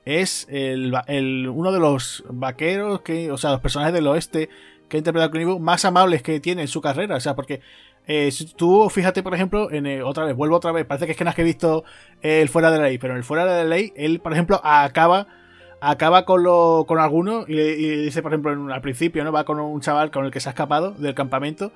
[0.07, 4.49] es el, uno de los vaqueros, que, o sea, los personajes del oeste
[4.89, 7.17] que ha interpretado Clint más amables que tiene en su carrera.
[7.17, 7.61] O sea, porque
[8.07, 11.13] eh, si tú fíjate, por ejemplo, en eh, otra vez, vuelvo otra vez, parece que
[11.13, 11.85] es que no has que visto
[12.23, 14.61] el fuera de la ley, pero en el fuera de la ley, él, por ejemplo,
[14.65, 15.27] acaba
[15.81, 19.33] acaba con lo, con alguno y, dice, por ejemplo, al principio, ¿no?
[19.33, 21.73] Va con un chaval con el que se ha escapado del campamento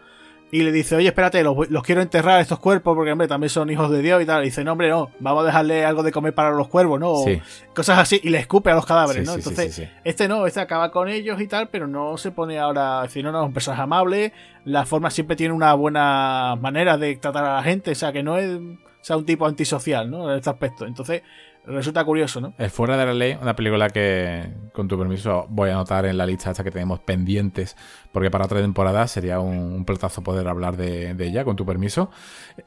[0.53, 3.91] y le dice, oye, espérate, los, quiero enterrar estos cuerpos porque, hombre, también son hijos
[3.91, 4.43] de Dios y tal.
[4.43, 7.11] Y dice, no, hombre, no, vamos a dejarle algo de comer para los cuervos, ¿no?
[7.11, 7.27] O
[7.75, 9.35] cosas así, y le escupe a los cadáveres, ¿no?
[9.35, 13.25] Entonces, este no, este acaba con ellos y tal, pero no se pone ahora, decir,
[13.25, 14.33] no, no, es un personaje amable,
[14.65, 18.23] la forma siempre tiene una buena manera de tratar a la gente, o sea, que
[18.23, 18.59] no es,
[19.01, 20.31] sea, un tipo antisocial, ¿no?
[20.31, 20.87] En este aspecto.
[20.87, 21.23] Entonces,
[21.67, 22.55] resulta curioso, ¿no?
[22.59, 26.17] El Fuera de la Ley, una película que, con tu permiso, voy a anotar en
[26.17, 27.77] la lista esta que tenemos pendientes,
[28.13, 32.11] porque para otra temporada sería un, un platazo poder hablar de, ella, con tu permiso.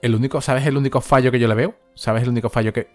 [0.01, 1.75] El único, ¿sabes el único fallo que yo le veo?
[1.95, 2.89] ¿Sabes el único fallo que,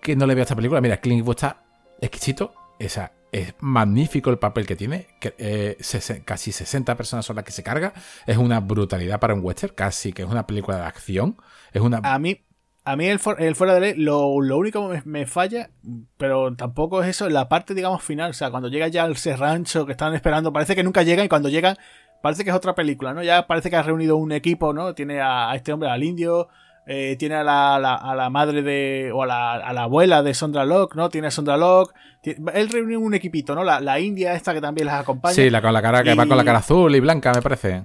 [0.00, 0.80] que, no le veo a esta película?
[0.80, 1.62] Mira, Clint Eastwood está
[2.00, 5.76] exquisito, esa, es magnífico el papel que tiene, que, eh,
[6.24, 7.92] casi 60 personas son las que se carga,
[8.26, 11.36] es una brutalidad para un western, casi que es una película de acción,
[11.72, 12.00] es una...
[12.04, 12.44] A mí,
[12.86, 15.70] a mí el, fuera de ley, lo, único que me, falla,
[16.18, 18.30] pero tampoco es eso, la parte, digamos, final.
[18.30, 21.28] O sea, cuando llega ya al rancho que están esperando, parece que nunca llegan y
[21.28, 21.78] cuando llegan,
[22.20, 23.22] parece que es otra película, ¿no?
[23.22, 24.94] Ya parece que ha reunido un equipo, ¿no?
[24.94, 26.48] Tiene a, este hombre, al indio,
[26.86, 29.10] eh, tiene a la, a la, madre de.
[29.14, 31.08] o a la, a la, abuela de Sondra Locke, ¿no?
[31.08, 31.94] Tiene a Sondra Locke.
[32.22, 33.64] él reunió un equipito, ¿no?
[33.64, 35.34] La, la india esta que también las acompaña.
[35.34, 37.84] Sí, la con la cara que va con la cara azul y blanca, me parece.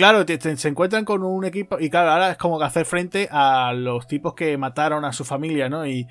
[0.00, 3.74] Claro, se encuentran con un equipo y claro, ahora es como que hacer frente a
[3.74, 5.86] los tipos que mataron a su familia, ¿no?
[5.86, 6.08] Y,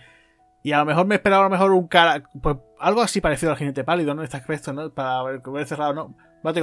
[0.72, 3.84] a lo mejor me esperaba a mejor un cara, pues algo así parecido al jinete
[3.84, 4.22] pálido, ¿no?
[4.22, 4.94] Este aspecto, ¿no?
[4.94, 6.16] Para que hubiera cerrado, ¿no?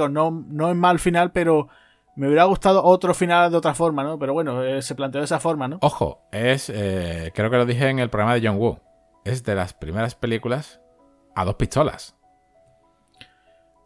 [0.09, 1.67] no, no es mal final, pero
[2.15, 4.17] me hubiera gustado otro final de otra forma, ¿no?
[4.17, 5.79] Pero bueno, eh, se planteó de esa forma, ¿no?
[5.81, 8.79] Ojo, es, eh, creo que lo dije en el programa de John Woo,
[9.25, 10.79] es de las primeras películas
[11.35, 12.16] a dos pistolas.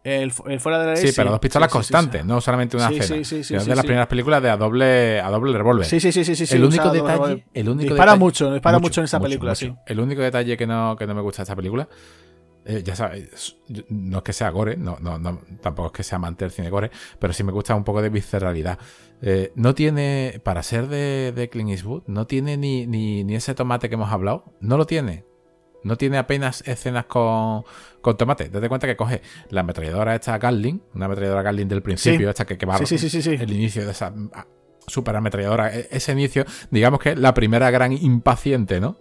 [0.04, 1.08] El, fuera de la ley.
[1.08, 3.24] Sí, pero dos pistolas constantes, no solamente una escena.
[3.24, 5.86] Sí, sí, de las primeras películas de a doble, a doble revólver.
[5.86, 7.46] Sí, sí, sí, sí, El único detalle.
[7.54, 9.74] El único dispara mucho, dispara mucho, en esa película, sí.
[9.86, 11.88] El único detalle que no, que no me gusta de esta película.
[12.64, 13.58] Eh, ya sabes,
[13.90, 16.92] no es que sea gore, no, no, tampoco es que sea amante del cine gore,
[17.18, 18.78] pero sí me gusta un poco de visceralidad.
[19.24, 23.56] Eh, no tiene, para ser de, de Clint Eastwood, no tiene ni, ni, ni ese
[23.56, 25.26] tomate que hemos hablado, no lo tiene.
[25.84, 27.64] No tiene apenas escenas con,
[28.02, 28.50] con tomate.
[28.50, 32.58] Date cuenta que coge la ametralladora esta Gatling, una ametralladora Gatling del principio, esta que,
[32.58, 34.46] que va sí, sí, el inicio de esa ah,
[34.88, 35.76] super ametralladora.
[35.76, 38.98] E, ese inicio, digamos que la primera gran impaciente, ¿no?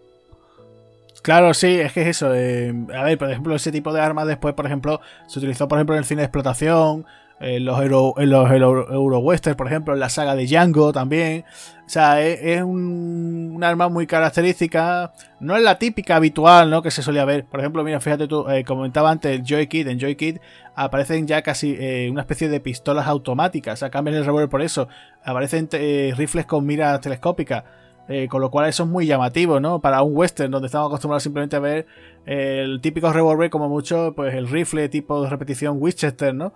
[1.22, 2.34] Claro, sí, es que es eso.
[2.34, 5.78] Eh, a ver, por ejemplo, ese tipo de armas después, por ejemplo, se utilizó, por
[5.78, 7.04] ejemplo, en el cine de explotación,
[7.40, 11.44] en los, Euro, en los Euro, Western, por ejemplo, en la saga de Django también.
[11.86, 15.12] O sea, es, un, arma muy característica.
[15.40, 16.82] No es la típica habitual, ¿no?
[16.82, 17.46] Que se solía ver.
[17.46, 19.88] Por ejemplo, mira, fíjate tú, eh, comentaba antes el Joy Kid.
[19.88, 20.36] En Joy Kid
[20.74, 23.74] aparecen ya casi eh, una especie de pistolas automáticas.
[23.74, 24.88] O sea, cambian el revólver por eso.
[25.24, 27.64] Aparecen eh, rifles con mira telescópica.
[28.28, 29.80] con lo cual eso es muy llamativo, ¿no?
[29.80, 31.86] Para un western donde estamos acostumbrados simplemente a ver
[32.26, 36.52] el típico revólver como mucho, pues el rifle tipo de repetición Winchester, ¿no?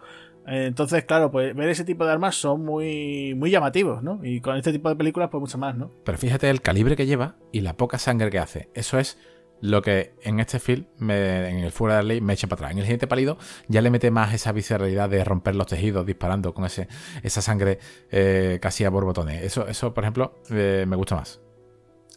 [0.46, 4.20] Entonces, claro, pues ver ese tipo de armas son muy, muy llamativos, ¿no?
[4.22, 5.90] Y con este tipo de películas, pues mucho más, ¿no?
[6.04, 8.68] Pero fíjate el calibre que lleva y la poca sangre que hace.
[8.74, 9.18] Eso es
[9.60, 12.72] lo que en este film, en el fuera de la ley, me echa para atrás.
[12.72, 16.52] En el siguiente pálido ya le mete más esa visceralidad de romper los tejidos disparando
[16.52, 16.88] con ese,
[17.22, 17.78] esa sangre
[18.10, 19.42] eh, casi a borbotones.
[19.42, 21.40] Eso, eso, por ejemplo, eh, me gusta más.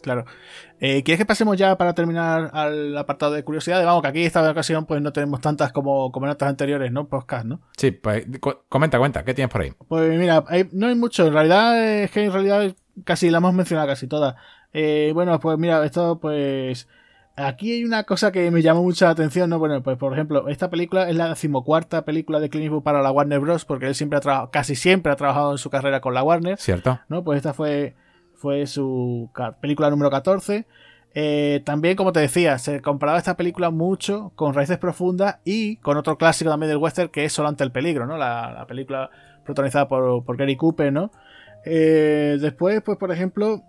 [0.02, 0.26] Claro.
[0.80, 3.86] Eh, ¿Quieres que pasemos ya para terminar al apartado de curiosidades?
[3.86, 7.08] Vamos, que aquí esta ocasión pues no tenemos tantas como, como en otras anteriores, ¿no?
[7.08, 7.62] Podcast, ¿no?
[7.78, 8.26] Sí, pues
[8.70, 9.74] comenta, cuenta, ¿qué tienes por ahí?
[9.88, 11.26] Pues mira, no hay mucho.
[11.26, 14.36] En realidad es que en realidad casi la hemos mencionado casi todas.
[14.74, 16.88] Eh, bueno, pues mira, esto pues...
[17.40, 19.60] Aquí hay una cosa que me llamó mucha atención, ¿no?
[19.60, 23.12] Bueno, pues por ejemplo, esta película es la decimocuarta película de Clint Eastwood para la
[23.12, 23.64] Warner Bros.
[23.64, 26.58] porque él siempre ha trabajado, casi siempre ha trabajado en su carrera con la Warner.
[26.58, 27.00] Cierto.
[27.10, 27.24] ¿No?
[27.24, 27.96] Pues esta fue
[28.38, 30.66] fue su película número 14.
[31.14, 35.98] Eh, también, como te decía, se comparaba esta película mucho con Raíces Profundas y con
[35.98, 38.18] otro clásico también del western que es Solo ante el peligro, ¿no?
[38.18, 39.10] La, película
[39.44, 41.12] protagonizada por, por, Gary Cooper, ¿no?
[41.66, 43.64] Eh, después, pues, por ejemplo,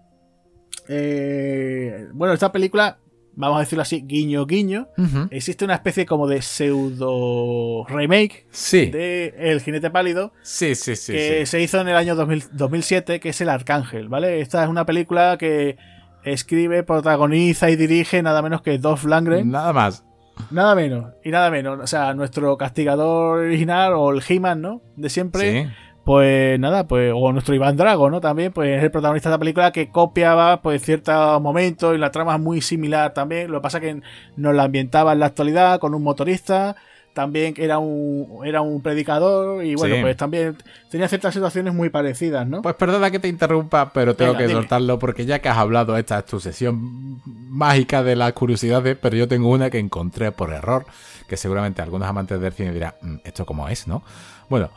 [0.88, 2.98] eh, bueno, esta película
[3.38, 4.88] vamos a decirlo así, guiño guiño,
[5.30, 11.46] existe una especie como de pseudo remake de El jinete pálido sí, sí, sí, que
[11.46, 14.40] se hizo en el año 2007, que es El Arcángel, ¿vale?
[14.40, 15.76] Esta es una película que
[16.24, 19.50] escribe, protagoniza y dirige nada menos que Dolph Lundgren.
[19.50, 20.04] Nada más.
[20.50, 21.80] Nada menos, y nada menos.
[21.80, 24.82] O sea, nuestro castigador original o el He-Man, ¿no?
[24.96, 25.64] De siempre.
[25.64, 25.70] Sí
[26.08, 28.18] pues nada, pues, o nuestro Iván Drago, ¿no?
[28.18, 32.10] También, pues es el protagonista de la película que copiaba, pues, ciertos momentos y la
[32.10, 33.50] trama es muy similar también.
[33.50, 34.00] Lo que pasa es que
[34.34, 36.76] nos la ambientaba en la actualidad con un motorista,
[37.12, 40.56] también era un, era un predicador y bueno, pues también
[40.90, 42.62] tenía ciertas situaciones muy parecidas, ¿no?
[42.62, 46.20] Pues perdona que te interrumpa, pero tengo que soltarlo porque ya que has hablado, esta
[46.20, 50.86] es tu sesión mágica de las curiosidades, pero yo tengo una que encontré por error,
[51.28, 54.02] que seguramente algunos amantes del cine dirán, mm, ¿esto cómo es, no?
[54.48, 54.70] Bueno,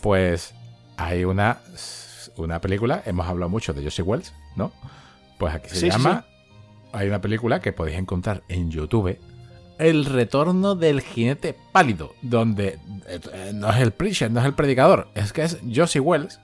[0.00, 0.54] pues
[1.00, 1.60] hay una,
[2.36, 4.70] una película, hemos hablado mucho de Josie Wells, ¿no?
[5.38, 6.26] Pues aquí se llama.
[6.92, 9.18] Hay una película que podéis encontrar en YouTube.
[9.78, 15.08] El retorno del jinete pálido, donde eh, no es el preacher, no es el predicador,
[15.14, 16.38] es que es Josie Wells,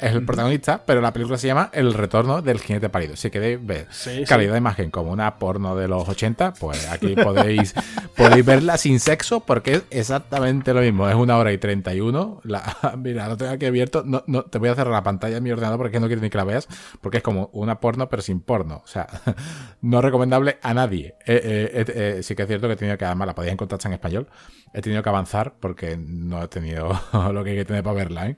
[0.00, 3.16] es el protagonista, pero la película se llama El retorno del jinete pálido.
[3.16, 3.88] Si queréis ver
[4.26, 7.74] calidad de imagen como una porno de los 80, pues aquí podéis,
[8.16, 11.08] podéis verla sin sexo porque es exactamente lo mismo.
[11.08, 12.40] Es una hora y 31.
[12.44, 14.02] La, mira, no tengo aquí abierto.
[14.04, 16.30] No, no, te voy a cerrar la pantalla de mi ordenador porque no quiero ni
[16.30, 16.68] que la veas.
[17.00, 18.82] Porque es como una porno, pero sin porno.
[18.84, 19.06] O sea,
[19.82, 21.14] no recomendable a nadie.
[21.26, 23.80] Eh, eh, eh, sí que es cierto que he tenido que, además, la podéis encontrar
[23.84, 24.28] en español.
[24.72, 26.98] He tenido que avanzar porque no he tenido
[27.32, 28.36] lo que hay que tener para verla, ¿eh?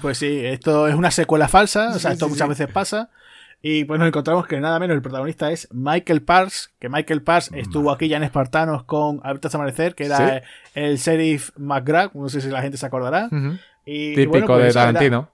[0.00, 3.10] Pues sí, esto es una secuela falsa, o sea, esto muchas veces pasa.
[3.62, 7.50] Y pues nos encontramos que nada menos el protagonista es Michael Pars, que Michael Pars
[7.52, 10.42] estuvo aquí ya en Espartanos con Ahorita Amanecer, que era
[10.74, 13.28] el sheriff McGrath, no sé si la gente se acordará.
[13.84, 15.30] y, Típico de pues Tarantino.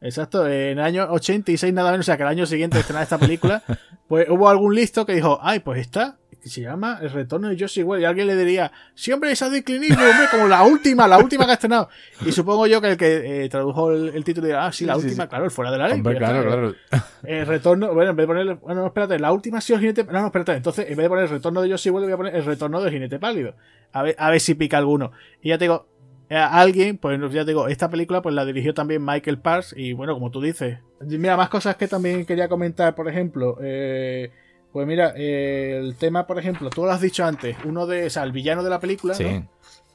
[0.00, 3.04] Exacto, en el año 86 nada menos, o sea que el año siguiente de estrenar
[3.04, 3.62] esta película,
[4.08, 7.56] pues hubo algún listo que dijo, ay, pues está que se llama El retorno de
[7.58, 8.02] Josie Wells.
[8.02, 11.54] Y alguien le diría, siempre esa de hombre, como la última, la última que ha
[11.54, 11.88] estrenado.
[12.26, 15.26] Y supongo yo que el que eh, tradujo el, título dirá, ah, sí, la última,
[15.26, 15.96] claro, el fuera de la ley.
[15.96, 16.74] Hombre, claro, claro.
[17.22, 20.04] El retorno, bueno, en vez de ponerle, bueno, no, espérate, la última ha sido jinete,
[20.04, 22.16] no, no, espérate, entonces en vez de poner el retorno de Josie Wells, voy a
[22.18, 23.54] poner el retorno del jinete pálido.
[23.92, 25.12] A ver, a ver si pica alguno.
[25.40, 25.86] Y ya te digo,
[26.28, 29.94] eh, alguien, pues ya te digo, esta película pues la dirigió también Michael Pars y
[29.94, 34.30] bueno, como tú dices, mira, más cosas que también quería comentar, por ejemplo, eh,
[34.74, 38.10] pues mira, eh, el tema, por ejemplo, tú lo has dicho antes, uno de, o
[38.10, 39.48] sea, el villano de la película, que en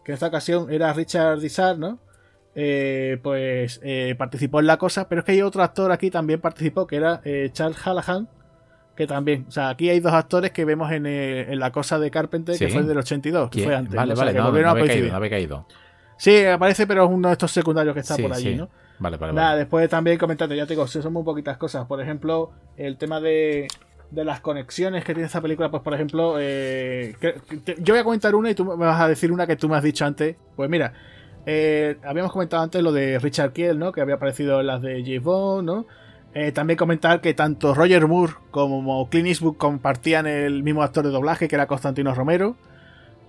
[0.06, 2.00] esta ocasión era Richard Dizar, ¿no?
[2.56, 6.40] Eh, pues eh, participó en la cosa, pero es que hay otro actor aquí también
[6.40, 8.30] participó, que era Charles Hallahan,
[8.96, 12.58] que también, o sea, aquí hay dos actores que vemos en, la cosa de Carpenter,
[12.58, 13.94] que fue del 82, que fue antes.
[13.94, 15.66] Vale, vale, no, no, había caído, no había caído.
[16.16, 18.70] Sí, aparece, pero es uno de estos secundarios que está por allí, ¿no?
[19.00, 21.86] Vale, vale, Nada, después también comentando, ya te digo, son muy poquitas cosas.
[21.86, 23.68] Por ejemplo, el tema de,
[24.12, 27.16] de las conexiones que tiene esta película, pues por ejemplo, eh,
[27.80, 29.76] yo voy a comentar una y tú me vas a decir una que tú me
[29.78, 30.36] has dicho antes.
[30.56, 30.94] Pues mira,
[31.46, 33.92] eh, habíamos comentado antes lo de Richard Kiel, ¿no?
[33.92, 35.24] Que había aparecido en las de J.
[35.24, 35.86] Bond, ¿no?
[36.34, 41.12] Eh, también comentar que tanto Roger Moore como Clint Eastwood compartían el mismo actor de
[41.12, 42.56] doblaje, que era Constantino Romero.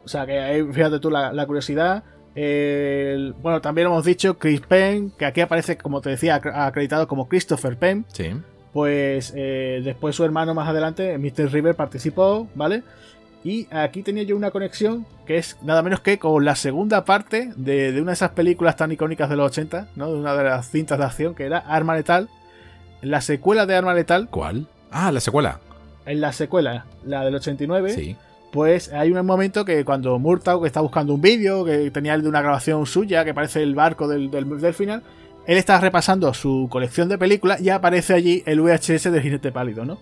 [0.05, 2.05] O sea que ahí, fíjate tú la, curiosidad.
[2.35, 7.77] bueno, también hemos dicho Chris Penn, que aquí aparece, como te decía, acreditado como Christopher
[7.77, 8.07] Penn.
[8.09, 8.33] Sí
[8.73, 11.53] pues eh, después su hermano más adelante, Mr.
[11.53, 12.83] River, participó, ¿vale?
[13.43, 17.53] Y aquí tenía yo una conexión que es nada menos que con la segunda parte
[17.57, 20.13] de, una de esas películas tan icónicas de los 80, ¿no?
[20.13, 22.29] De una de las cintas de acción que era Arma Letal.
[23.01, 24.29] La secuela de Arma Letal.
[24.29, 24.67] ¿Cuál?
[24.91, 25.61] Ah, la secuela.
[26.05, 27.95] En la secuela, la del 89.
[27.95, 28.17] Sí.
[28.53, 32.29] Pues hay un momento que cuando Murtaugh está buscando un vídeo, que tenía el de
[32.29, 35.03] una grabación suya, que parece el barco del, del, del final,
[35.47, 39.85] él está repasando su colección de películas y aparece allí el VHS del jinete pálido,
[39.85, 39.99] ¿no?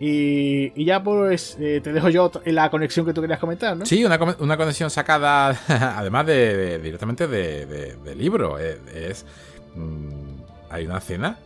[0.00, 3.84] Y, ya pues eh, te dejo yo la conexión que tú querías comentar, ¿no?
[3.84, 4.18] Sí, una,
[4.56, 5.58] conexión sacada
[5.98, 8.58] además de, directamente de, libro.
[8.60, 9.26] Eh, es,
[9.74, 10.36] mm,
[10.70, 11.38] hay una escena,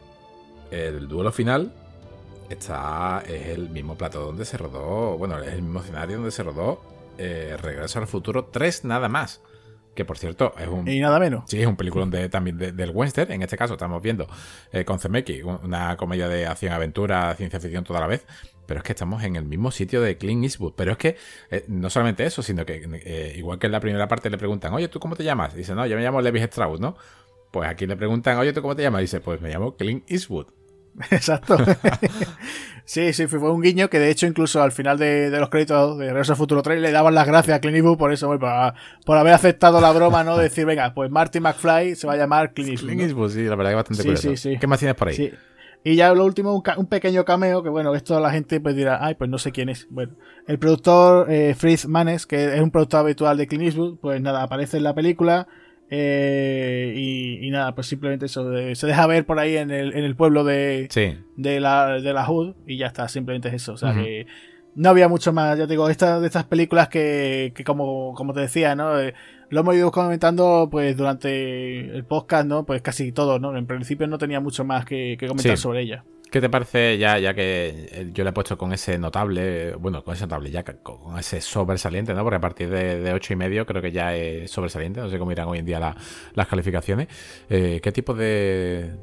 [0.70, 1.72] el duelo final
[2.50, 6.42] está es el mismo plato donde se rodó, bueno, es el mismo escenario donde se
[6.42, 6.82] rodó
[7.18, 9.40] eh, Regreso al Futuro 3 nada más.
[9.94, 10.88] Que por cierto, es un.
[10.88, 11.44] Y nada menos.
[11.46, 13.30] Sí, es un peliculón de, también del western.
[13.30, 14.26] En este caso, estamos viendo
[14.72, 18.24] eh, con Zemeki, una comedia de acción-aventura, ciencia ficción toda la vez.
[18.66, 20.72] Pero es que estamos en el mismo sitio de Clint Eastwood.
[20.76, 21.16] Pero es que
[21.50, 24.72] eh, no solamente eso, sino que eh, igual que en la primera parte le preguntan,
[24.72, 25.54] oye, ¿tú cómo te llamas?
[25.54, 26.96] dice, no, yo me llamo Levi Strauss, ¿no?
[27.50, 29.02] Pues aquí le preguntan, oye, ¿tú cómo te llamas?
[29.02, 30.46] dice, pues me llamo Clint Eastwood.
[31.10, 31.58] Exacto.
[32.84, 36.08] sí, sí, fue un guiño que de hecho incluso al final de, los créditos de
[36.08, 38.28] Regreso al Futuro 3 le daban las gracias a Clint Eastwood por eso,
[39.06, 40.36] por, haber aceptado la broma, ¿no?
[40.36, 42.88] De decir, venga, pues Marty McFly se va a llamar Clint Eastwood.
[42.88, 44.36] Clint Eastwood, sí, la verdad que bastante curioso.
[44.36, 45.32] Sí, ¿Qué más tienes por ahí?
[45.84, 49.16] Y ya lo último, un, pequeño cameo, que bueno, esto la gente pues dirá, ay,
[49.16, 49.88] pues no sé quién es.
[49.90, 50.14] Bueno,
[50.46, 54.42] el productor eh, Fritz Manes, que es un productor habitual de Clint Eastwood, pues nada,
[54.42, 55.48] aparece en la película
[55.94, 60.16] eh, y, nada, pues simplemente eso, se deja ver por ahí en el, en el
[60.16, 60.88] pueblo de,
[61.36, 63.74] de, la, de la Hood y ya está, simplemente es eso.
[63.74, 64.26] O sea que
[64.74, 68.32] no había mucho más, ya te digo, esta, de estas películas que, que como, como
[68.32, 68.98] te decía, ¿no?
[68.98, 69.12] Eh,
[69.50, 72.64] lo hemos ido comentando pues durante el podcast, ¿no?
[72.64, 73.54] Pues casi todo, ¿no?
[73.54, 76.06] En principio no tenía mucho más que, comentar sobre ella.
[76.32, 80.14] ¿Qué te parece ya, ya que yo le he puesto con ese notable, bueno, con
[80.14, 82.22] ese notable, ya con ese sobresaliente, ¿no?
[82.22, 85.30] Porque a partir de, ocho y medio creo que ya es sobresaliente, no sé cómo
[85.30, 85.94] irán hoy en día
[86.32, 87.08] las calificaciones.
[87.50, 88.96] Eh, ¿Qué tipo de,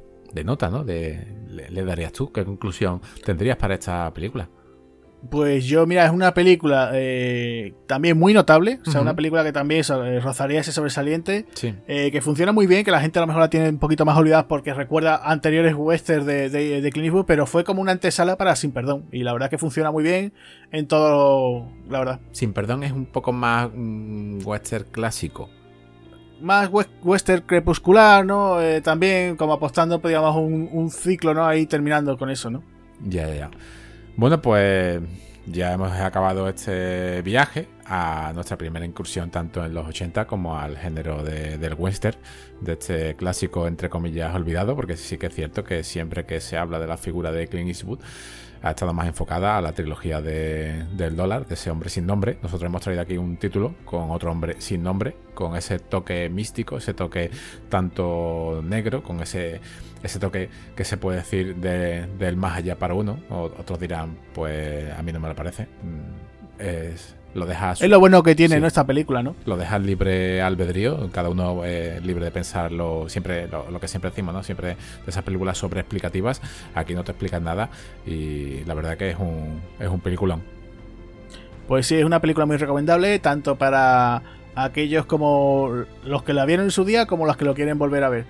[0.44, 0.84] nota, ¿no?
[0.84, 2.32] De, le, darías tú?
[2.32, 4.50] ¿Qué conclusión tendrías para esta película?
[5.30, 9.52] Pues yo, mira, es una película eh, también muy notable, o sea, una película que
[9.52, 11.76] también eh, rozaría ese sobresaliente, Sí.
[11.88, 14.06] eh, que funciona muy bien, que la gente a lo mejor la tiene un poquito
[14.06, 17.92] más olvidada porque recuerda anteriores westerns de, de, de Clint Eastwood, pero fue como una
[17.92, 20.32] antesala para Sin Perdón, y la verdad que funciona muy bien
[20.72, 22.20] en todo, la verdad.
[22.32, 25.50] Sin perdón es un poco más mm, western clásico.
[26.42, 28.62] Más wes- western crepuscular, ¿no?
[28.62, 31.46] Eh, también como apostando, pues, digamos, un, un ciclo, ¿no?
[31.46, 32.64] Ahí terminando con eso, ¿no?
[33.06, 33.52] Ya, ya, ya.
[34.16, 35.02] Bueno, pues
[35.46, 40.78] ya hemos acabado este viaje a nuestra primera incursión tanto en los 80 como al
[40.78, 42.18] género de- del western,
[42.62, 46.58] de este clásico entre comillas olvidado, porque sí que es cierto que siempre que se
[46.58, 48.00] habla de la figura de Clint Eastwood
[48.62, 52.38] ha estado más enfocada a la trilogía de- del dólar, de ese hombre sin nombre.
[52.42, 56.78] Nosotros hemos traído aquí un título con otro hombre sin nombre, con ese toque místico,
[56.78, 57.32] ese toque
[57.70, 59.62] tanto negro, con ese,
[60.04, 63.20] ese toque que se puede decir de- del más allá para uno.
[63.30, 65.64] O- otros dirán, pues a mí no me lo parece.
[65.84, 66.30] Mm,
[66.62, 68.62] Es, lo dejas Es lo bueno que tiene Sí.
[68.62, 68.68] ¿no?
[68.68, 69.36] esta película, ¿no?
[69.46, 74.10] lo dejas libre albedrío, cada uno es libre de pensarlo, siempre lo, lo que siempre
[74.10, 74.44] decimos, ¿no?
[74.44, 74.76] Siempre de
[75.08, 76.42] esas películas sobre explicativas,
[76.76, 77.70] aquí no te explican nada
[78.06, 80.42] y la verdad que es un, es un peliculón.
[81.68, 84.24] Pues sí, es una película muy recomendable, tanto para
[84.56, 88.04] aquellos como los que la vieron en su día, como los que lo quieren volver
[88.04, 88.26] a ver.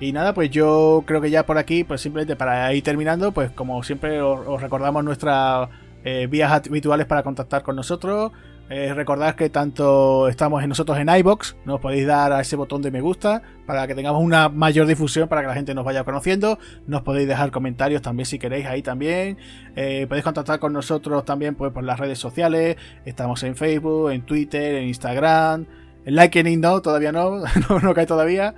[0.00, 3.50] Y nada, pues yo creo que ya por aquí, pues simplemente para ir terminando, pues
[3.52, 5.68] como siempre os, os recordamos nuestras
[6.04, 8.32] eh, vías habituales para contactar con nosotros.
[8.70, 12.90] Eh, recordad que tanto estamos nosotros en iBox, nos podéis dar a ese botón de
[12.90, 16.58] me gusta para que tengamos una mayor difusión, para que la gente nos vaya conociendo.
[16.86, 19.36] Nos podéis dejar comentarios también si queréis ahí también.
[19.76, 22.76] Eh, podéis contactar con nosotros también pues, por las redes sociales.
[23.04, 25.66] Estamos en Facebook, en Twitter, en Instagram.
[26.06, 28.54] En LinkedIn no, todavía no, no cae todavía.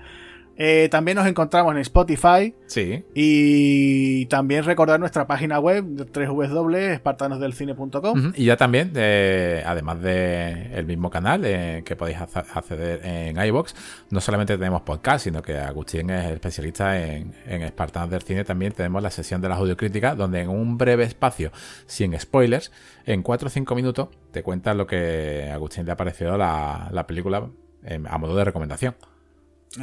[0.58, 2.54] Eh, también nos encontramos en Spotify.
[2.66, 8.32] Sí, Y también recordar nuestra página web, www.espartanosdelcine.com.
[8.34, 13.74] Y ya también, eh, además del el mismo canal eh, que podéis acceder en iBox,
[14.10, 18.44] no solamente tenemos podcast, sino que Agustín es especialista en, en Espartanos del Cine.
[18.44, 21.50] También tenemos la sesión de las audiocríticas, donde en un breve espacio,
[21.86, 22.72] sin spoilers,
[23.04, 26.88] en 4 o 5 minutos, te cuenta lo que a Agustín le ha parecido la,
[26.92, 27.48] la película
[27.84, 28.94] eh, a modo de recomendación.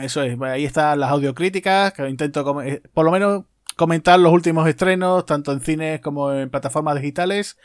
[0.02, 3.44] Eso es, ahí están las audiocríticas, que intento eh, por lo menos
[3.76, 7.58] comentar los últimos estrenos, tanto en cines como en plataformas digitales.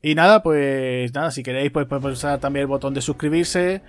[0.00, 3.82] Y nada, pues nada, si queréis, pues podéis pulsar también el botón de suscribirse.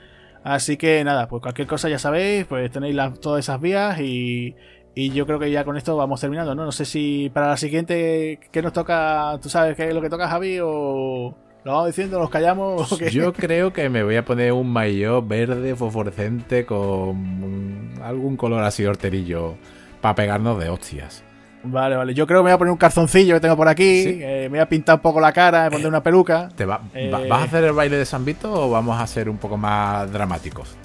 [0.44, 4.56] Así que nada, pues cualquier cosa ya sabéis, pues tenéis todas esas vías y,
[4.96, 6.66] y yo creo que ya con esto vamos terminando, ¿no?
[6.66, 9.38] No sé si para la siguiente, ¿qué nos toca?
[9.42, 10.60] ¿Tú sabes qué es lo que toca, Javi?
[10.62, 12.98] ¿O lo vamos diciendo, nos callamos?
[13.12, 18.86] Yo creo que me voy a poner un maillot verde fosforescente con algún color así
[18.86, 19.56] horterillo
[20.02, 21.24] para pegarnos de hostias.
[21.62, 22.14] Vale, vale.
[22.14, 24.04] Yo creo que me voy a poner un calzoncillo que tengo por aquí.
[24.04, 24.20] Sí.
[24.22, 26.48] eh, me voy a pintar un poco la cara, me pondré una peluca.
[26.56, 27.12] ¿Te va- Eh.
[27.12, 29.58] va- ¿Vas a hacer el baile de San Vito o vamos a ser un poco
[29.58, 30.78] más dramáticos?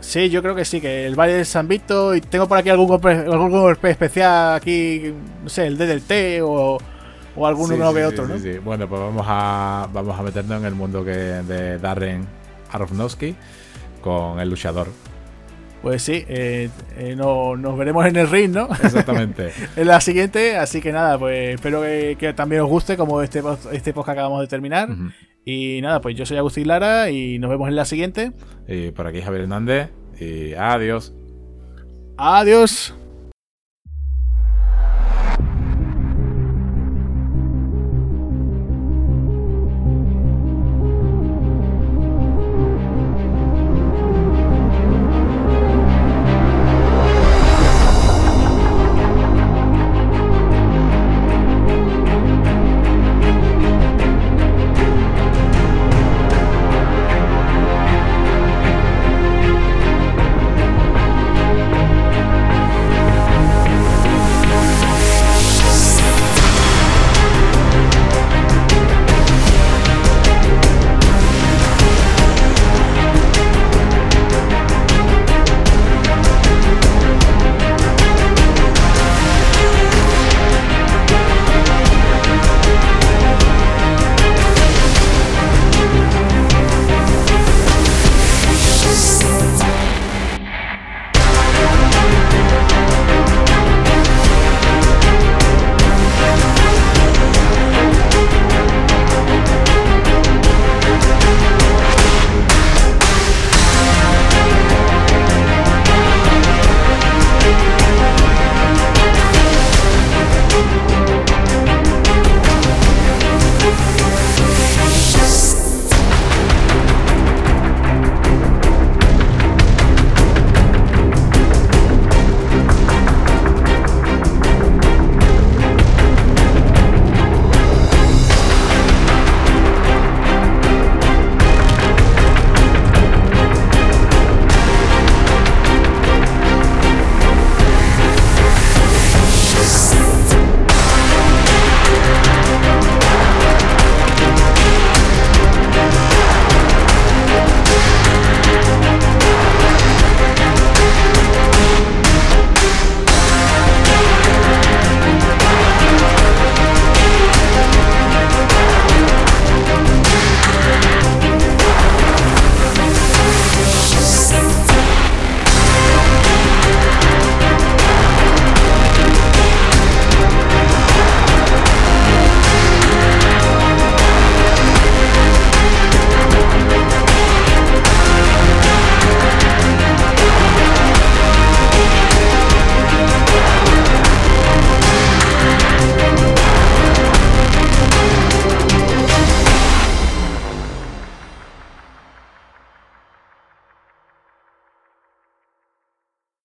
[0.00, 2.12] Sí, yo creo que sí, que el baile de San Vito.
[2.16, 5.14] Y tengo por aquí algún golpe, algún golpe especial aquí,
[5.44, 6.78] no sé, el D del T o,
[7.36, 8.38] o alguno Sí, no sí, otro, ¿no?
[8.38, 8.58] sí.
[8.58, 12.26] Bueno, pues vamos a, vamos a meternos en el mundo que, de Darren
[12.72, 13.34] Aronofsky
[14.00, 14.88] con el luchador.
[15.82, 18.68] Pues sí, eh, eh, no- nos veremos en el ring, ¿no?
[18.82, 19.52] Exactamente.
[19.76, 23.42] en la siguiente, así que nada, pues espero que, que también os guste como este,
[23.42, 24.88] post- este post que acabamos de terminar.
[25.44, 28.32] Y nada, pues yo soy Agustín Lara y nos vemos en la siguiente.
[28.66, 29.90] y por aquí Javier Hernández.
[30.18, 31.12] Y adiós.
[32.16, 32.94] Adiós.